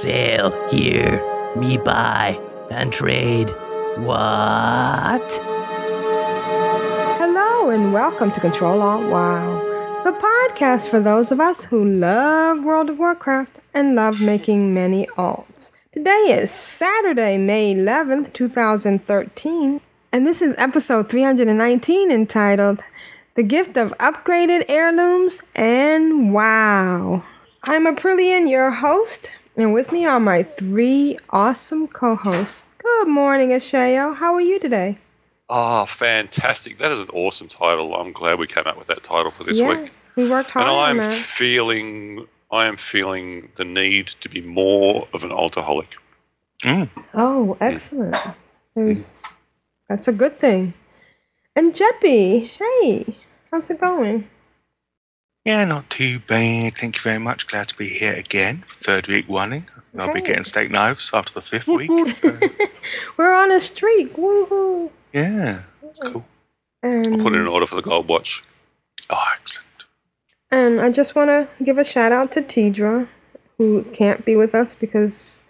Sail 0.00 0.50
here, 0.70 1.22
me 1.54 1.76
buy, 1.76 2.40
and 2.70 2.90
trade. 2.90 3.50
What? 3.98 5.30
Hello 7.18 7.68
and 7.68 7.92
welcome 7.92 8.32
to 8.32 8.40
Control 8.40 8.80
Alt 8.80 9.10
WoW, 9.10 10.02
the 10.04 10.12
podcast 10.12 10.88
for 10.88 11.00
those 11.00 11.30
of 11.30 11.38
us 11.38 11.64
who 11.64 11.84
love 11.84 12.64
World 12.64 12.88
of 12.88 12.98
Warcraft 12.98 13.58
and 13.74 13.94
love 13.94 14.22
making 14.22 14.72
many 14.72 15.06
alts. 15.18 15.70
Today 15.92 16.28
is 16.30 16.50
Saturday, 16.50 17.36
May 17.36 17.74
11th, 17.74 18.32
2013, 18.32 19.82
and 20.12 20.26
this 20.26 20.40
is 20.40 20.54
episode 20.56 21.10
319 21.10 22.10
entitled 22.10 22.80
The 23.34 23.42
Gift 23.42 23.76
of 23.76 23.92
Upgraded 23.98 24.64
Heirlooms 24.66 25.42
and 25.54 26.32
WoW. 26.32 27.22
I'm 27.64 27.84
Aprillian, 27.84 28.48
your 28.48 28.70
host, 28.70 29.32
and 29.56 29.72
with 29.72 29.92
me 29.92 30.04
are 30.06 30.20
my 30.20 30.42
three 30.42 31.18
awesome 31.30 31.88
co-hosts. 31.88 32.64
Good 32.78 33.08
morning, 33.08 33.50
Ashayo. 33.50 34.16
How 34.16 34.34
are 34.34 34.40
you 34.40 34.58
today? 34.58 34.98
Oh, 35.48 35.84
fantastic. 35.84 36.78
That 36.78 36.92
is 36.92 37.00
an 37.00 37.10
awesome 37.10 37.48
title. 37.48 37.94
I'm 37.94 38.12
glad 38.12 38.38
we 38.38 38.46
came 38.46 38.66
up 38.66 38.78
with 38.78 38.86
that 38.86 39.02
title 39.02 39.30
for 39.30 39.44
this 39.44 39.58
yes, 39.58 39.82
week. 39.82 39.92
we 40.16 40.30
worked 40.30 40.50
hard 40.50 40.66
And 40.66 40.76
I'm 40.76 40.96
that. 40.98 41.16
feeling 41.16 42.26
I 42.50 42.66
am 42.66 42.76
feeling 42.76 43.50
the 43.56 43.64
need 43.64 44.08
to 44.08 44.28
be 44.28 44.40
more 44.40 45.06
of 45.12 45.22
an 45.22 45.30
altaholic. 45.30 45.96
Mm. 46.62 47.04
Oh, 47.14 47.56
mm. 47.60 47.62
excellent. 47.72 48.16
There's, 48.74 48.98
mm. 48.98 49.12
that's 49.88 50.08
a 50.08 50.12
good 50.12 50.38
thing. 50.38 50.74
And 51.54 51.74
Jeppy, 51.74 52.50
hey, 52.50 53.16
how's 53.50 53.70
it 53.70 53.80
going? 53.80 54.28
Yeah, 55.44 55.64
not 55.64 55.88
too 55.88 56.18
bad. 56.20 56.74
Thank 56.74 56.96
you 56.96 57.00
very 57.02 57.18
much. 57.18 57.46
Glad 57.46 57.68
to 57.68 57.76
be 57.76 57.86
here 57.88 58.12
again 58.12 58.58
for 58.58 58.74
third 58.74 59.06
week 59.08 59.24
running. 59.28 59.66
I'll 59.98 60.08
be 60.12 60.18
Okay. 60.20 60.28
getting 60.28 60.44
steak 60.44 60.70
knives 60.70 61.10
after 61.12 61.32
the 61.32 61.40
fifth 61.40 61.66
week. 61.68 61.90
So, 62.10 62.38
We're 63.16 63.32
on 63.32 63.50
a 63.50 63.60
streak, 63.60 64.14
woohoo! 64.16 64.90
yeah, 65.12 65.62
it's 65.82 65.98
cool. 66.00 66.26
And, 66.82 67.20
Put 67.20 67.32
in 67.34 67.40
an 67.40 67.46
order 67.48 67.66
for 67.66 67.74
the 67.76 67.82
gold 67.82 68.06
watch. 68.08 68.42
Oh, 69.10 69.24
excellent. 69.34 69.66
and 70.50 70.80
I 70.80 70.90
just 70.90 71.14
want 71.16 71.28
to 71.28 71.48
give 71.64 71.78
a 71.78 71.84
shout 71.84 72.12
out 72.12 72.30
to 72.32 72.42
Tidra, 72.42 73.08
who 73.58 73.82
can't 73.92 74.24
be 74.24 74.36
with 74.36 74.54
us 74.54 74.74
because 74.74 75.40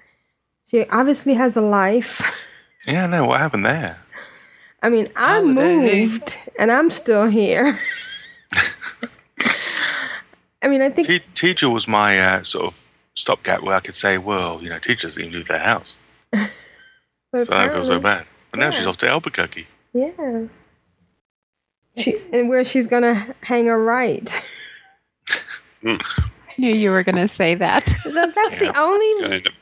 she 0.69 0.85
obviously 0.87 1.35
has 1.35 1.57
a 1.57 1.63
life. 1.63 2.23
Yeah, 2.89 3.07
no, 3.09 3.27
what 3.27 3.41
happened 3.41 3.67
there? 3.67 3.99
I 4.83 4.89
mean, 4.89 5.07
I 5.15 5.35
Holiday. 5.35 6.07
moved 6.07 6.39
and 6.59 6.73
I'm 6.73 6.89
still 6.89 7.27
here. 7.27 7.79
I 10.63 10.69
mean, 10.69 10.83
I 10.83 10.91
think 10.91 11.07
Te- 11.07 11.21
teacher 11.35 11.71
was 11.71 11.89
my 11.89 12.19
uh, 12.19 12.43
sort 12.43 12.67
of 12.67 12.91
stopgap 13.15 13.63
where 13.63 13.75
I 13.77 13.81
could 13.81 13.95
say, 13.95 14.19
well, 14.19 14.63
you 14.63 14.69
know, 14.69 14.79
teachers 14.79 15.15
doesn't 15.15 15.23
even 15.23 15.35
leave 15.39 15.49
their 15.49 15.59
house. 15.61 15.99
So 17.33 17.55
I 17.55 17.67
don't 17.67 17.75
feel 17.75 17.83
so 17.85 18.01
bad. 18.01 18.27
But 18.51 18.59
now 18.59 18.71
she's 18.71 18.89
off 18.89 18.97
to 18.99 19.09
Albuquerque. 19.09 19.69
Yeah. 19.93 20.47
She 21.97 22.19
and 22.33 22.49
where 22.49 22.65
she's 22.65 22.89
gonna 22.89 23.37
hang 23.45 23.69
a 23.69 23.79
right. 23.79 24.29
I 25.85 25.99
knew 26.59 26.75
you 26.75 26.91
were 26.91 27.05
going 27.05 27.25
to 27.29 27.33
say 27.33 27.55
that. 27.55 27.85
That- 28.05 28.35
That's 28.35 28.57
the 28.59 28.77
only 28.79 29.07
She'll 29.17 29.25
end 29.25 29.35
end 29.35 29.47
up 29.47 29.55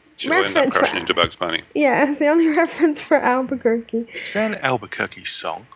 Reference 0.46 0.76
for- 0.76 0.96
into 0.96 1.12
Bugs 1.14 1.36
Bunny. 1.36 1.62
yeah, 1.74 2.08
it's 2.08 2.18
the 2.18 2.28
only 2.28 2.48
reference 2.56 3.00
for 3.02 3.18
Albuquerque. 3.18 4.06
Is 4.14 4.32
there 4.32 4.50
an 4.50 4.58
Albuquerque 4.62 5.26
song? 5.26 5.66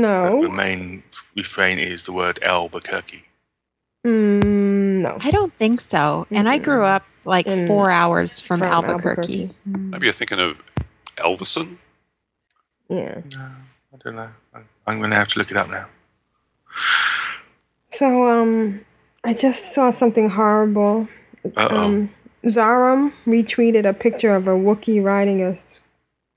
The 0.00 0.50
main 0.50 1.02
refrain 1.36 1.78
is 1.78 2.04
the 2.04 2.12
word 2.12 2.42
Albuquerque. 2.42 3.24
Mm, 4.06 5.02
no. 5.02 5.18
I 5.20 5.30
don't 5.30 5.52
think 5.54 5.80
so. 5.80 6.26
And 6.30 6.48
I 6.48 6.58
grew 6.58 6.84
up 6.84 7.04
like 7.24 7.46
In- 7.46 7.66
four 7.66 7.90
hours 7.90 8.40
from, 8.40 8.60
from 8.60 8.68
Albuquerque. 8.72 9.50
Maybe 9.64 10.06
you're 10.06 10.12
thinking 10.12 10.38
of 10.40 10.58
Elvison? 11.16 11.78
Yeah. 12.88 13.22
No, 13.36 13.44
I 13.92 13.96
don't 14.02 14.16
know. 14.16 14.30
I'm, 14.54 14.68
I'm 14.86 14.98
going 14.98 15.10
to 15.10 15.16
have 15.16 15.28
to 15.28 15.38
look 15.38 15.50
it 15.50 15.56
up 15.56 15.68
now. 15.70 15.86
So 17.90 18.26
um 18.26 18.84
I 19.22 19.32
just 19.34 19.72
saw 19.74 19.90
something 19.90 20.28
horrible. 20.30 21.08
Uh-oh. 21.56 21.84
Um 21.84 22.10
Zarum 22.44 23.12
retweeted 23.26 23.88
a 23.88 23.94
picture 23.94 24.34
of 24.34 24.46
a 24.48 24.50
Wookiee 24.50 25.02
riding 25.02 25.40
a 25.42 25.56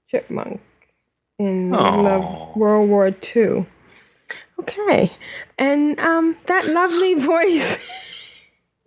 chipmunk 0.09 0.61
in 1.39 1.69
the 1.71 1.77
middle 1.77 2.07
Aw. 2.07 2.49
of 2.51 2.55
World 2.55 2.89
War 2.89 3.07
II. 3.35 3.65
Okay. 4.59 5.11
And 5.57 5.99
um 5.99 6.37
that 6.47 6.67
lovely 6.67 7.13
voice 7.33 7.79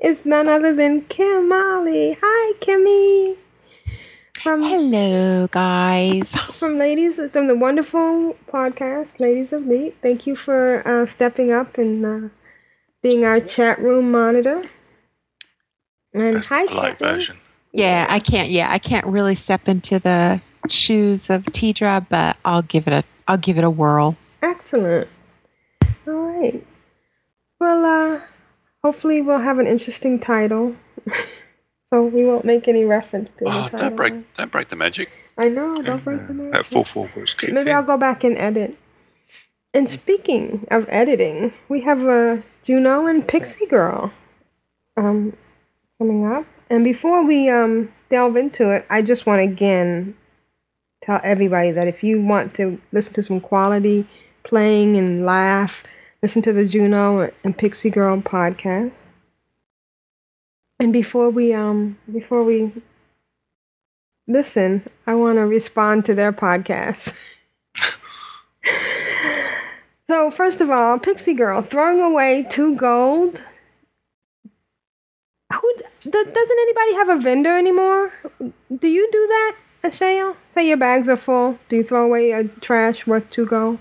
is 0.02 0.24
none 0.24 0.48
other 0.48 0.74
than 0.74 1.02
Kim 1.02 1.48
Molly. 1.48 2.16
Hi 2.22 2.52
Kimmie. 2.60 3.36
From 4.42 4.62
Hello, 4.62 5.46
guys. 5.48 6.28
from 6.52 6.78
ladies 6.78 7.20
from 7.30 7.46
the 7.46 7.56
wonderful 7.56 8.36
podcast 8.46 9.20
ladies 9.20 9.52
of 9.52 9.66
Leet 9.66 9.96
thank 10.02 10.26
you 10.26 10.34
for 10.34 10.82
uh, 10.88 11.06
stepping 11.06 11.52
up 11.52 11.76
and 11.78 12.04
uh, 12.04 12.28
being 13.02 13.24
our 13.24 13.40
chat 13.40 13.78
room 13.78 14.10
monitor 14.10 14.64
and 16.12 16.34
That's 16.34 16.48
hi 16.48 16.64
the 16.64 16.70
polite 16.70 16.98
Kathy. 16.98 17.04
version. 17.04 17.36
Yeah, 17.72 18.06
I 18.08 18.18
can't. 18.18 18.50
Yeah, 18.50 18.70
I 18.70 18.78
can't 18.78 19.06
really 19.06 19.36
step 19.36 19.68
into 19.68 19.98
the 20.00 20.40
shoes 20.68 21.30
of 21.30 21.44
Tidra, 21.44 22.04
but 22.08 22.36
I'll 22.44 22.62
give 22.62 22.86
it 22.86 22.92
a. 22.92 23.04
I'll 23.28 23.36
give 23.38 23.58
it 23.58 23.64
a 23.64 23.70
whirl. 23.70 24.16
excellent 24.42 25.08
all 26.08 26.14
right 26.14 26.66
well 27.60 27.84
uh 27.84 28.20
hopefully 28.82 29.20
we'll 29.22 29.38
have 29.38 29.58
an 29.60 29.66
interesting 29.68 30.18
title 30.18 30.74
so 31.86 32.02
we 32.04 32.24
won't 32.24 32.44
make 32.44 32.66
any 32.66 32.84
reference 32.84 33.30
to 33.34 33.44
the 33.44 33.50
Oh, 33.50 33.62
title. 33.68 33.78
don't 33.78 33.96
break, 33.96 34.34
don't 34.34 34.50
break 34.50 34.68
the 34.68 34.76
magic. 34.76 35.10
i 35.38 35.48
know 35.48 35.76
don't 35.76 36.02
break 36.02 36.26
the 36.26 36.32
That 36.32 36.50
magic. 36.52 36.66
full 36.66 36.82
four 36.84 37.10
was 37.16 37.34
kicked 37.34 37.52
Maybe 37.52 37.70
in. 37.70 37.76
I'll 37.76 37.84
go 37.84 37.96
back 37.96 38.24
and 38.24 38.36
edit. 38.38 38.76
And 39.72 39.88
speaking 39.88 40.66
of 40.70 40.86
editing, 40.88 41.52
we 41.68 41.82
have 41.82 42.02
a 42.06 42.42
Juno 42.64 43.06
and 43.06 43.28
Pixie 43.28 43.66
Girl 43.66 44.12
um, 44.96 45.36
coming 45.98 46.26
up. 46.26 46.44
And 46.68 46.82
before 46.82 47.24
we 47.24 47.48
um, 47.48 47.92
delve 48.10 48.36
into 48.36 48.70
it, 48.74 48.84
I 48.90 49.02
just 49.02 49.26
want 49.26 49.38
to 49.40 49.44
again 49.44 50.16
tell 51.02 51.20
everybody 51.24 51.70
that 51.72 51.88
if 51.88 52.04
you 52.04 52.20
want 52.20 52.54
to 52.56 52.80
listen 52.92 53.14
to 53.14 53.22
some 53.22 53.40
quality 53.40 54.06
playing 54.42 54.96
and 54.96 55.24
laugh, 55.24 55.82
listen 56.22 56.42
to 56.42 56.52
the 56.52 56.66
Juno 56.66 57.30
and 57.42 57.56
Pixie 57.56 57.90
Girl 57.90 58.20
podcast. 58.20 59.04
And 60.78 60.92
before 60.92 61.30
we 61.30 61.52
um 61.52 61.98
before 62.10 62.42
we 62.42 62.72
listen, 64.26 64.88
I 65.06 65.14
want 65.14 65.36
to 65.36 65.46
respond 65.46 66.06
to 66.06 66.14
their 66.14 66.32
podcast. 66.32 67.14
so, 70.08 70.30
first 70.30 70.60
of 70.60 70.70
all, 70.70 70.98
Pixie 70.98 71.34
Girl 71.34 71.62
throwing 71.62 72.00
away 72.00 72.46
two 72.48 72.76
gold. 72.76 73.42
Who 75.52 75.74
doesn't 76.02 76.34
anybody 76.34 76.94
have 76.94 77.08
a 77.08 77.20
vendor 77.20 77.58
anymore? 77.58 78.12
Do 78.40 78.88
you 78.88 79.08
do 79.10 79.26
that, 79.26 79.56
Ashayo? 79.82 80.36
Say 80.48 80.68
your 80.68 80.76
bags 80.76 81.08
are 81.08 81.16
full. 81.16 81.58
Do 81.68 81.76
you 81.76 81.82
throw 81.82 82.04
away 82.04 82.32
a 82.32 82.44
trash 82.44 83.06
worth 83.06 83.30
two 83.30 83.46
gold? 83.46 83.78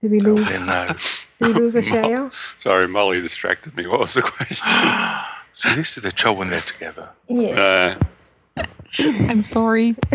Did 0.00 0.10
we 0.10 0.20
lose? 0.20 0.48
Yeah, 0.48 0.64
no. 0.64 0.94
Did 1.40 1.56
we 1.56 1.60
lose 1.62 1.74
Ashayo? 1.80 2.32
Sorry, 2.60 2.86
Molly 2.86 3.20
distracted 3.20 3.76
me. 3.76 3.86
What 3.86 4.00
was 4.00 4.14
the 4.14 4.22
question? 4.22 4.68
See, 5.52 5.74
this 5.74 5.96
is 5.96 6.02
the 6.02 6.12
trouble 6.12 6.40
when 6.40 6.50
they're 6.50 6.60
together. 6.60 7.10
Yeah. 7.28 7.96
Uh, 8.58 8.64
I'm 8.98 9.44
sorry. 9.44 9.96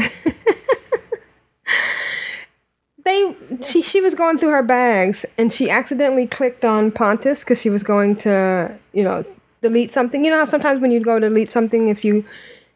they 3.03 3.35
she 3.63 3.81
she 3.81 4.01
was 4.01 4.15
going 4.15 4.37
through 4.37 4.49
her 4.49 4.63
bags 4.63 5.25
and 5.37 5.51
she 5.51 5.69
accidentally 5.69 6.27
clicked 6.27 6.63
on 6.63 6.91
Pontus 6.91 7.43
because 7.43 7.59
she 7.61 7.69
was 7.69 7.83
going 7.83 8.15
to 8.17 8.75
you 8.93 9.03
know 9.03 9.25
delete 9.61 9.91
something. 9.91 10.23
You 10.25 10.31
know 10.31 10.39
how 10.39 10.45
sometimes 10.45 10.81
when 10.81 10.91
you 10.91 10.99
go 10.99 11.19
to 11.19 11.29
delete 11.29 11.49
something, 11.49 11.89
if 11.89 12.03
you 12.03 12.25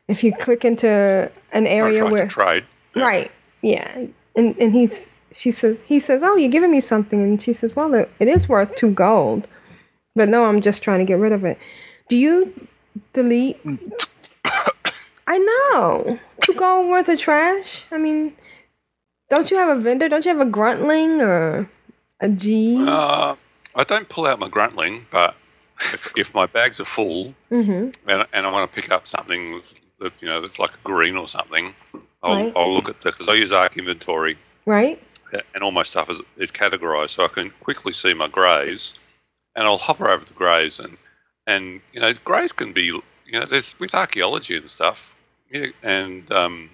if 0.08 0.24
you 0.24 0.32
click 0.34 0.64
into 0.64 1.32
an 1.52 1.68
area 1.68 2.06
where 2.06 2.26
to 2.26 2.30
trade. 2.30 2.66
right, 2.96 3.32
yeah, 3.62 4.06
and 4.36 4.56
and 4.58 4.74
he's 4.74 5.12
she 5.32 5.52
says, 5.52 5.82
he 5.86 6.00
says, 6.00 6.24
"Oh, 6.24 6.36
you're 6.36 6.52
giving 6.52 6.72
me 6.72 6.82
something," 6.82 7.22
and 7.22 7.42
she 7.42 7.54
says, 7.54 7.76
"Well, 7.76 7.94
it, 7.94 8.10
it 8.20 8.28
is 8.28 8.48
worth 8.48 8.76
two 8.76 8.92
gold, 8.92 9.48
but 10.16 10.30
no, 10.30 10.46
I'm 10.46 10.62
just 10.62 10.82
trying 10.82 11.00
to 11.00 11.06
get 11.06 11.20
rid 11.20 11.34
of 11.34 11.44
it." 11.44 11.58
Do 12.08 12.18
you 12.18 12.68
delete? 13.14 13.60
I 15.28 15.40
know 15.40 16.20
two 16.42 16.54
gold 16.54 16.90
worth 16.90 17.10
of 17.10 17.20
trash. 17.20 17.86
I 17.92 17.98
mean, 17.98 18.34
don't 19.30 19.50
you 19.50 19.58
have 19.58 19.76
a 19.76 19.80
vendor? 19.80 20.08
Don't 20.08 20.24
you 20.24 20.36
have 20.36 20.46
a 20.46 20.50
gruntling 20.50 21.20
or 21.20 21.70
a 22.22 22.30
G? 22.30 22.78
Uh, 22.88 23.36
I 23.76 23.84
don't 23.84 24.08
pull 24.08 24.28
out 24.28 24.40
my 24.40 24.48
gruntling, 24.48 25.06
but 25.10 25.36
if, 25.80 26.14
if 26.18 26.34
my 26.34 26.46
bags 26.46 26.80
are 26.80 26.86
full 26.86 27.34
Mm-hmm. 27.52 28.10
and, 28.10 28.28
and 28.34 28.46
I 28.46 28.52
want 28.52 28.70
to 28.72 28.76
pick 28.82 28.92
up 28.92 29.08
something 29.08 29.62
that's 30.00 30.22
you 30.22 30.28
know 30.28 30.42
that's 30.42 30.60
like 30.60 30.72
a 30.72 30.84
green 30.84 31.16
or 31.16 31.28
something, 31.28 31.74
I'll, 32.24 32.36
Right. 32.36 32.54
I'll 32.56 32.74
look 32.74 32.90
at 32.90 33.02
that 33.02 33.14
because 33.14 33.30
I 33.30 33.34
use 33.34 33.52
ArkInventory 33.52 34.38
Right? 34.66 35.02
and 35.54 35.64
all 35.64 35.72
my 35.72 35.84
stuff 35.84 36.10
is, 36.10 36.22
is 36.38 36.52
categorized 36.52 37.10
so 37.12 37.26
I 37.26 37.28
can 37.28 37.50
quickly 37.60 37.92
see 37.92 38.14
my 38.14 38.28
greys 38.28 38.94
and 39.56 39.66
I'll 39.68 39.78
hover 39.78 40.08
over 40.10 40.24
the 40.24 40.34
greys 40.34 40.80
and 40.80 40.98
and 41.48 41.82
you 41.94 42.00
know 42.00 42.14
greys 42.24 42.52
can 42.54 42.72
be 42.74 42.84
you 42.84 43.02
know 43.34 43.46
there's 43.46 43.78
with 43.80 43.94
archaeology 43.94 44.56
and 44.58 44.70
stuff 44.70 45.14
yeah, 45.52 45.68
and 45.84 46.32
um, 46.32 46.70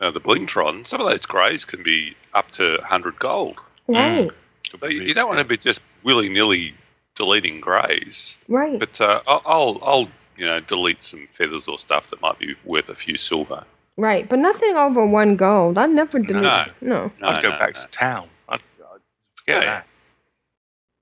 uh, 0.00 0.10
the 0.10 0.20
blingtron 0.20 0.86
some 0.86 1.00
of 1.00 1.08
those 1.08 1.26
greys 1.26 1.64
can 1.64 1.82
be 1.82 2.16
up 2.34 2.50
to 2.52 2.76
100 2.78 3.18
gold 3.18 3.58
Right. 3.88 4.30
so 4.76 4.86
you, 4.86 5.02
you 5.02 5.14
don't 5.14 5.28
want 5.28 5.38
to 5.40 5.44
be 5.44 5.56
just 5.56 5.80
willy-nilly 6.04 6.74
deleting 7.16 7.60
greys 7.60 8.38
Right. 8.46 8.78
but 8.78 9.00
uh, 9.00 9.20
I'll, 9.26 9.42
I'll 9.44 9.78
I'll 9.82 10.08
you 10.36 10.46
know 10.46 10.60
delete 10.60 11.02
some 11.02 11.26
feathers 11.26 11.66
or 11.66 11.78
stuff 11.78 12.08
that 12.10 12.20
might 12.22 12.38
be 12.38 12.54
worth 12.64 12.88
a 12.88 12.94
few 12.94 13.16
silver 13.18 13.64
Right. 13.98 14.28
But 14.28 14.40
nothing 14.40 14.76
over 14.76 15.06
one 15.06 15.36
gold. 15.36 15.78
I'd 15.78 15.88
never 15.88 16.18
delete. 16.18 16.42
No. 16.42 16.66
No. 16.82 17.12
No, 17.18 17.28
I'd 17.28 17.42
go 17.42 17.48
no, 17.48 17.58
back 17.58 17.76
no. 17.76 17.80
to 17.80 17.88
town. 17.88 18.28
I'd, 18.46 18.60
I'd 18.92 19.00
forget 19.34 19.62
Yeah. 19.62 19.64
that. 19.64 19.86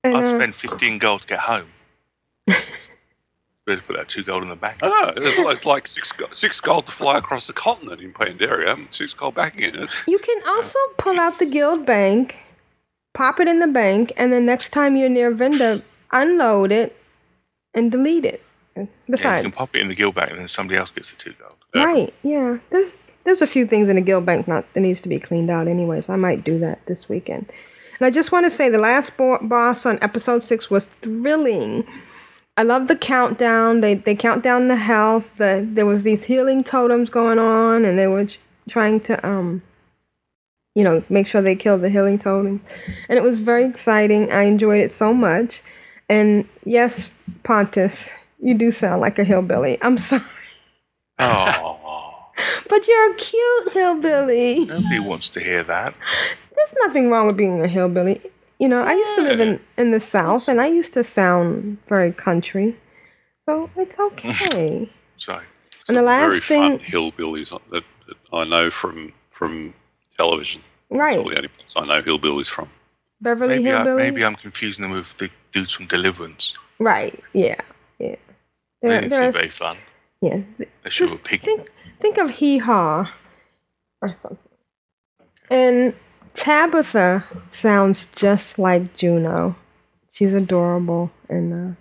And, 0.05 0.15
I'd 0.15 0.23
uh, 0.23 0.27
spend 0.27 0.55
15 0.55 0.97
gold 0.99 1.23
to 1.23 1.27
get 1.27 1.39
home. 1.39 1.67
Better 2.47 3.81
put 3.81 3.97
that 3.97 4.07
two 4.07 4.23
gold 4.23 4.43
in 4.43 4.49
the 4.49 4.55
bank. 4.55 4.77
I 4.83 4.87
know. 4.87 5.13
It's 5.17 5.37
like, 5.39 5.65
like 5.65 5.87
six, 5.87 6.13
six 6.31 6.61
gold 6.61 6.85
to 6.85 6.91
fly 6.93 7.17
across 7.17 7.47
the 7.47 7.53
continent 7.53 7.99
in 7.99 8.13
Pandaria, 8.13 8.77
six 8.93 9.13
gold 9.13 9.33
back 9.35 9.55
again. 9.55 9.75
It's, 9.75 10.07
You 10.07 10.19
can 10.19 10.39
also 10.47 10.77
pull 10.97 11.19
out 11.19 11.39
the 11.39 11.47
guild 11.47 11.85
bank, 11.85 12.37
pop 13.13 13.39
it 13.41 13.47
in 13.49 13.59
the 13.59 13.67
bank, 13.67 14.13
and 14.17 14.31
then 14.31 14.45
next 14.45 14.69
time 14.69 14.95
you're 14.95 15.09
near 15.09 15.31
a 15.31 15.35
vendor, 15.35 15.81
unload 16.21 16.71
it 16.71 16.95
and 17.73 17.91
delete 17.91 18.25
it. 18.25 18.41
Yeah, 18.75 19.37
you 19.37 19.43
can 19.43 19.51
pop 19.51 19.75
it 19.75 19.81
in 19.81 19.87
the 19.87 19.95
guild 19.95 20.15
bank 20.15 20.31
and 20.31 20.39
then 20.39 20.47
somebody 20.47 20.77
else 20.77 20.91
gets 20.91 21.11
the 21.11 21.17
two 21.17 21.33
gold. 21.39 21.55
right? 21.73 22.13
Yeah, 22.23 22.57
there's 22.71 22.95
there's 23.23 23.41
a 23.41 23.47
few 23.47 23.65
things 23.65 23.89
in 23.89 23.95
the 23.95 24.01
guild 24.01 24.25
bank 24.25 24.47
not 24.47 24.71
that 24.73 24.81
needs 24.81 25.01
to 25.01 25.09
be 25.09 25.19
cleaned 25.19 25.49
out 25.49 25.67
anyway, 25.67 26.01
so 26.01 26.13
I 26.13 26.17
might 26.17 26.43
do 26.43 26.59
that 26.59 26.85
this 26.85 27.07
weekend. 27.07 27.49
And 27.99 28.05
I 28.05 28.11
just 28.11 28.31
want 28.31 28.45
to 28.45 28.49
say 28.51 28.67
the 28.69 28.77
last 28.77 29.15
bo- 29.15 29.39
boss 29.41 29.85
on 29.85 29.97
episode 30.01 30.43
six 30.43 30.69
was 30.69 30.85
thrilling. 30.87 31.85
I 32.57 32.63
love 32.63 32.87
the 32.87 32.95
countdown. 32.97 33.81
They 33.81 33.93
they 33.95 34.15
count 34.15 34.43
down 34.43 34.67
the 34.67 34.75
health. 34.75 35.37
The, 35.37 35.65
there 35.67 35.85
was 35.85 36.03
these 36.03 36.25
healing 36.25 36.63
totems 36.63 37.09
going 37.09 37.39
on, 37.39 37.85
and 37.85 37.97
they 37.97 38.07
were 38.07 38.25
ch- 38.25 38.39
trying 38.69 38.99
to 39.01 39.25
um, 39.27 39.61
you 40.73 40.83
know, 40.83 41.03
make 41.09 41.25
sure 41.27 41.41
they 41.41 41.55
killed 41.55 41.81
the 41.81 41.89
healing 41.89 42.19
totems, 42.19 42.59
and 43.07 43.17
it 43.17 43.23
was 43.23 43.39
very 43.39 43.63
exciting. 43.63 44.29
I 44.31 44.43
enjoyed 44.43 44.81
it 44.81 44.91
so 44.91 45.13
much. 45.13 45.61
And 46.09 46.47
yes, 46.63 47.09
Pontus, 47.43 48.09
you 48.39 48.53
do 48.53 48.71
sound 48.71 49.01
like 49.01 49.17
a 49.19 49.23
hillbilly. 49.23 49.77
I'm 49.81 49.97
sorry, 49.97 50.21
Oh, 51.19 52.31
but 52.69 52.87
you're 52.87 53.11
a 53.11 53.15
cute 53.15 53.71
hillbilly. 53.73 54.65
nobody 54.65 54.99
wants 54.99 55.29
to 55.29 55.39
hear 55.39 55.63
that. 55.63 55.97
There's 56.55 56.73
nothing 56.83 57.09
wrong 57.09 57.27
with 57.27 57.37
being 57.37 57.61
a 57.61 57.67
hillbilly. 57.67 58.21
You 58.59 58.67
know, 58.69 58.81
I 58.83 58.93
used 58.93 59.15
to 59.15 59.21
live 59.21 59.39
in 59.39 59.59
in 59.77 59.91
the 59.91 59.99
South, 59.99 60.47
and 60.47 60.61
I 60.61 60.67
used 60.67 60.93
to 60.93 61.03
sound 61.03 61.77
very 61.89 62.11
country, 62.11 62.77
so 63.45 63.69
it's 63.75 63.99
okay. 63.99 64.89
So, 65.17 65.39
And 65.87 65.97
the 65.97 66.01
last 66.01 66.43
thing, 66.43 66.79
hillbillies 66.79 67.57
that, 67.71 67.83
I 68.33 68.43
know 68.43 68.69
from 68.69 69.13
from 69.29 69.73
television. 70.17 70.61
That's 70.89 70.99
right? 70.99 71.17
all 71.19 71.29
the 71.29 71.37
only 71.37 71.47
place 71.47 71.73
I 71.77 71.85
know 71.85 72.01
hillbillies 72.01 72.49
from. 72.49 72.69
Beverly 73.21 73.59
maybe, 73.59 73.71
I, 73.71 73.83
maybe 73.95 74.23
I'm 74.25 74.35
confusing 74.35 74.83
them 74.83 74.91
with 74.91 75.17
the 75.17 75.29
dudes 75.51 75.73
from 75.73 75.87
Deliverance. 75.87 76.53
Right? 76.79 77.19
Yeah, 77.33 77.59
yeah. 77.99 78.15
They 78.81 78.89
They're- 78.89 79.01
didn't 79.01 79.13
seem 79.13 79.31
very 79.31 79.49
fun. 79.49 79.77
yeah. 80.21 80.41
They 80.57 80.89
should 80.89 81.09
have 81.09 81.17
Just 81.17 81.25
a 81.25 81.29
pig. 81.29 81.41
think 81.41 81.69
think 82.01 82.17
of 82.17 82.29
Hee 82.31 82.57
Haw 82.59 83.09
or 84.01 84.13
something. 84.13 84.37
And 85.49 85.93
Tabitha 86.33 87.23
sounds 87.47 88.07
just 88.07 88.59
like 88.59 88.95
Juno. 88.95 89.55
She's 90.11 90.33
adorable, 90.33 91.11
and 91.29 91.53
uh, 91.53 91.75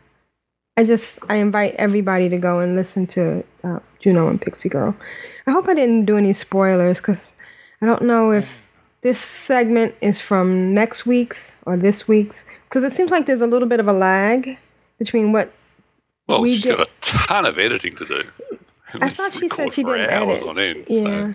I 0.76 0.84
just 0.84 1.18
I 1.28 1.36
invite 1.36 1.74
everybody 1.76 2.28
to 2.28 2.38
go 2.38 2.60
and 2.60 2.76
listen 2.76 3.06
to 3.08 3.44
uh, 3.62 3.80
Juno 4.00 4.28
and 4.28 4.40
Pixie 4.40 4.68
Girl. 4.68 4.96
I 5.46 5.50
hope 5.52 5.68
I 5.68 5.74
didn't 5.74 6.04
do 6.06 6.16
any 6.16 6.32
spoilers 6.32 6.98
because 7.00 7.32
I 7.82 7.86
don't 7.86 8.02
know 8.02 8.32
if 8.32 8.70
this 9.04 9.20
segment 9.20 9.94
is 10.00 10.18
from 10.20 10.72
next 10.74 11.04
week's 11.06 11.56
or 11.66 11.76
this 11.76 12.08
week's 12.08 12.44
because 12.68 12.82
it 12.82 12.92
seems 12.92 13.10
like 13.12 13.26
there's 13.26 13.40
a 13.42 13.46
little 13.46 13.68
bit 13.68 13.78
of 13.78 13.86
a 13.86 13.92
lag 13.92 14.58
between 14.98 15.30
what 15.32 15.52
Well, 16.26 16.40
We 16.40 16.54
she's 16.54 16.62
did- 16.64 16.76
got 16.78 16.88
a 16.88 16.90
ton 17.00 17.46
of 17.46 17.58
editing 17.58 17.94
to 17.96 18.04
do. 18.06 18.22
I 19.00 19.08
thought 19.08 19.32
she 19.34 19.48
said 19.48 19.72
she 19.72 19.82
for 19.82 19.96
didn't 19.96 20.12
hours 20.12 20.38
edit. 20.38 20.48
on 20.48 20.58
end. 20.58 20.84
Yeah. 20.88 21.32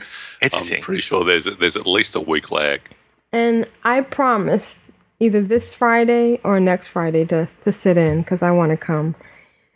So 0.50 0.76
I'm 0.76 0.82
pretty 0.82 1.02
sure 1.02 1.24
there's 1.26 1.46
there's 1.60 1.76
at 1.78 1.86
least 1.86 2.16
a 2.16 2.20
week 2.22 2.52
lag. 2.52 2.82
And 3.32 3.68
I 3.84 4.02
promise 4.02 4.80
either 5.20 5.42
this 5.42 5.74
Friday 5.74 6.40
or 6.44 6.60
next 6.60 6.88
Friday 6.88 7.26
to, 7.26 7.48
to 7.64 7.72
sit 7.72 7.98
in 7.98 8.22
because 8.22 8.42
I 8.42 8.52
want 8.52 8.72
to 8.72 8.78
come 8.78 9.14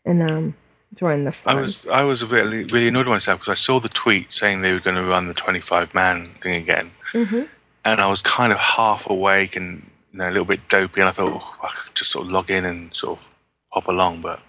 and 0.05 0.31
um, 0.31 0.55
join 0.95 1.25
the 1.25 1.33
fun. 1.33 1.57
I 1.57 1.61
was 1.61 1.85
I 1.87 2.03
was 2.03 2.23
really 2.31 2.63
really 2.65 2.87
annoyed 2.87 3.05
with 3.05 3.15
myself 3.19 3.39
because 3.41 3.49
I 3.51 3.59
saw 3.67 3.79
the 3.79 3.89
tweet 3.89 4.31
saying 4.31 4.61
they 4.61 4.73
were 4.73 4.79
going 4.79 4.95
to 4.95 5.03
run 5.03 5.27
the 5.27 5.33
25 5.33 5.93
man 5.93 6.27
thing 6.39 6.61
again, 6.63 6.91
Mhm. 7.11 7.49
And 7.85 8.00
I 8.01 8.07
was 8.07 8.21
kind 8.21 8.51
of 8.51 8.59
half 8.59 9.09
awake 9.09 9.56
and 9.56 9.85
you 10.12 10.19
know, 10.19 10.27
a 10.27 10.31
little 10.31 10.45
bit 10.45 10.68
dopey, 10.69 11.01
and 11.01 11.09
I 11.09 11.12
thought 11.12 11.31
oh, 11.33 11.57
I 11.63 11.69
could 11.69 11.95
just 11.95 12.12
sort 12.12 12.25
of 12.25 12.31
log 12.31 12.50
in 12.50 12.65
and 12.65 12.94
sort 12.94 13.19
of 13.19 13.31
hop 13.69 13.88
along, 13.88 14.21
but 14.21 14.39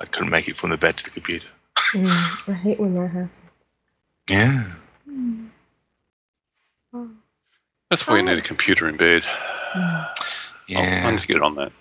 I 0.00 0.04
couldn't 0.04 0.30
make 0.30 0.48
it 0.48 0.56
from 0.56 0.70
the 0.70 0.78
bed 0.78 0.96
to 0.98 1.04
the 1.04 1.10
computer. 1.10 1.48
Mm, 1.94 2.48
I 2.48 2.52
hate 2.54 2.80
when 2.80 2.94
that 2.94 3.08
happens. 3.08 3.30
Yeah, 4.30 4.72
That's 7.90 8.06
why 8.06 8.16
you 8.16 8.22
need 8.22 8.36
a 8.36 8.42
computer 8.42 8.86
in 8.88 8.98
bed. 8.98 9.24
yeah. 9.74 11.02
I 11.06 11.10
need 11.10 11.20
to 11.20 11.26
get 11.26 11.40
on 11.40 11.54
that. 11.54 11.72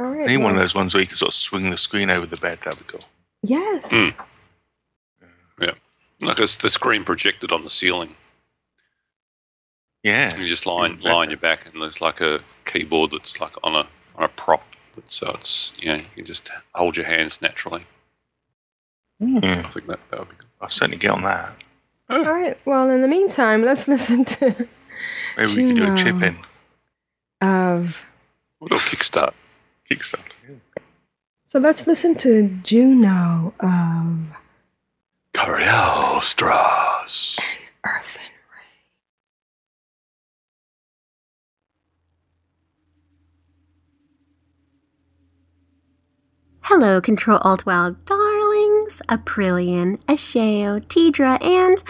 All 0.00 0.06
right. 0.06 0.28
I 0.28 0.34
need 0.34 0.42
one 0.42 0.52
of 0.52 0.58
those 0.58 0.74
ones 0.74 0.92
where 0.92 1.00
you 1.00 1.06
can 1.06 1.16
sort 1.16 1.28
of 1.30 1.34
swing 1.34 1.70
the 1.70 1.76
screen 1.76 2.10
over 2.10 2.26
the 2.26 2.36
bed. 2.36 2.58
That'd 2.58 2.80
be 2.80 2.92
cool. 2.92 3.08
Yes. 3.42 3.86
Mm. 3.86 4.14
Yeah, 5.60 5.70
like 6.20 6.38
it's 6.40 6.56
the 6.56 6.68
screen 6.68 7.04
projected 7.04 7.52
on 7.52 7.62
the 7.62 7.70
ceiling. 7.70 8.16
Yeah, 10.02 10.36
You 10.36 10.46
just 10.46 10.66
line 10.66 10.92
Even 10.92 11.04
lie 11.04 11.22
on 11.22 11.30
your 11.30 11.38
back, 11.38 11.66
and 11.66 11.82
there's 11.82 12.00
like 12.00 12.20
a 12.20 12.40
keyboard 12.64 13.10
that's 13.12 13.40
like 13.40 13.52
on 13.64 13.74
a 13.74 13.86
on 14.16 14.24
a 14.24 14.28
prop. 14.28 14.62
That, 14.94 15.10
so 15.10 15.32
it's 15.34 15.74
you 15.80 15.88
know 15.88 15.96
you 15.96 16.04
can 16.16 16.24
just 16.24 16.50
hold 16.74 16.96
your 16.96 17.06
hands 17.06 17.42
naturally. 17.42 17.84
Yeah. 19.18 19.62
I 19.66 19.70
think 19.70 19.86
that 19.88 19.98
that 20.10 20.18
would 20.20 20.28
be 20.28 20.36
good. 20.36 20.46
I'll 20.60 20.68
certainly 20.68 20.98
get 20.98 21.10
on 21.10 21.22
that. 21.22 21.56
All 22.08 22.22
right. 22.24 22.56
Well, 22.64 22.88
in 22.90 23.02
the 23.02 23.08
meantime, 23.08 23.64
let's 23.64 23.88
listen 23.94 24.24
to 24.26 24.68
Maybe 25.36 25.56
we 25.56 25.66
could 25.68 25.76
do 25.76 25.92
a 25.92 25.96
chip 25.96 26.16
Gino. 26.16 26.26
in 26.26 26.36
of. 27.48 28.04
We'll 28.60 28.68
do 28.68 28.76
a 28.76 28.78
kickstart. 28.78 29.34
Kickstarter. 29.90 30.32
So 31.48 31.58
let's 31.58 31.86
listen 31.86 32.14
to 32.16 32.48
Juno 32.62 33.52
of 33.60 34.18
Korialstrasz. 35.34 37.38
Earthen 37.84 38.22
Hello, 46.68 47.00
Control 47.00 47.38
Alt 47.42 47.64
WoW 47.64 47.94
darlings, 48.06 49.00
Aprillian, 49.08 49.98
Ashayo, 50.06 50.84
Tidra, 50.84 51.40
and 51.40 51.80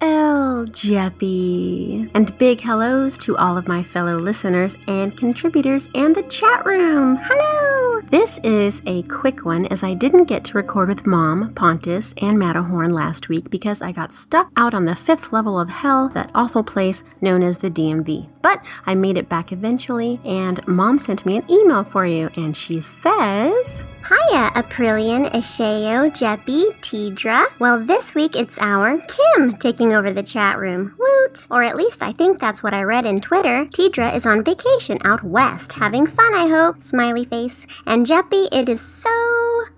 El 0.00 0.66
Jeppy. 0.66 2.10
And 2.12 2.36
big 2.36 2.60
hellos 2.60 3.16
to 3.18 3.36
all 3.36 3.56
of 3.56 3.68
my 3.68 3.84
fellow 3.84 4.16
listeners 4.16 4.76
and 4.88 5.16
contributors 5.16 5.88
and 5.94 6.16
the 6.16 6.24
chat 6.24 6.66
room. 6.66 7.20
Hello! 7.22 8.00
This 8.10 8.40
is 8.42 8.82
a 8.84 9.02
quick 9.04 9.44
one 9.44 9.66
as 9.66 9.84
I 9.84 9.94
didn't 9.94 10.24
get 10.24 10.42
to 10.46 10.56
record 10.56 10.88
with 10.88 11.06
Mom, 11.06 11.54
Pontus, 11.54 12.12
and 12.20 12.36
Matterhorn 12.36 12.90
last 12.92 13.28
week 13.28 13.48
because 13.48 13.80
I 13.80 13.92
got 13.92 14.12
stuck 14.12 14.50
out 14.56 14.74
on 14.74 14.86
the 14.86 14.96
fifth 14.96 15.32
level 15.32 15.60
of 15.60 15.68
hell, 15.68 16.08
that 16.08 16.32
awful 16.34 16.64
place 16.64 17.04
known 17.20 17.44
as 17.44 17.58
the 17.58 17.70
DMV. 17.70 18.28
But 18.42 18.64
I 18.86 18.96
made 18.96 19.16
it 19.16 19.28
back 19.28 19.52
eventually, 19.52 20.18
and 20.24 20.66
Mom 20.66 20.98
sent 20.98 21.24
me 21.24 21.36
an 21.36 21.48
email 21.48 21.84
for 21.84 22.04
you, 22.04 22.28
and 22.36 22.56
she 22.56 22.80
says. 22.80 23.84
Hiya, 24.10 24.50
Aprillian, 24.56 25.26
Ashayo, 25.30 26.10
Jeppy, 26.10 26.74
Tidra. 26.80 27.46
Well, 27.60 27.78
this 27.78 28.12
week 28.12 28.34
it's 28.34 28.58
our 28.58 28.98
Kim 29.06 29.56
taking 29.58 29.92
over 29.92 30.12
the 30.12 30.24
chat 30.24 30.58
room. 30.58 30.96
Woot! 30.98 31.46
Or 31.48 31.62
at 31.62 31.76
least 31.76 32.02
I 32.02 32.10
think 32.10 32.40
that's 32.40 32.60
what 32.60 32.74
I 32.74 32.82
read 32.82 33.06
in 33.06 33.20
Twitter. 33.20 33.66
Tidra 33.66 34.12
is 34.12 34.26
on 34.26 34.42
vacation 34.42 34.98
out 35.04 35.22
west, 35.22 35.70
having 35.70 36.06
fun, 36.06 36.34
I 36.34 36.48
hope. 36.48 36.82
Smiley 36.82 37.24
face. 37.24 37.68
And 37.86 38.04
Jeppy, 38.04 38.48
it 38.50 38.68
is 38.68 38.80
so 38.80 39.10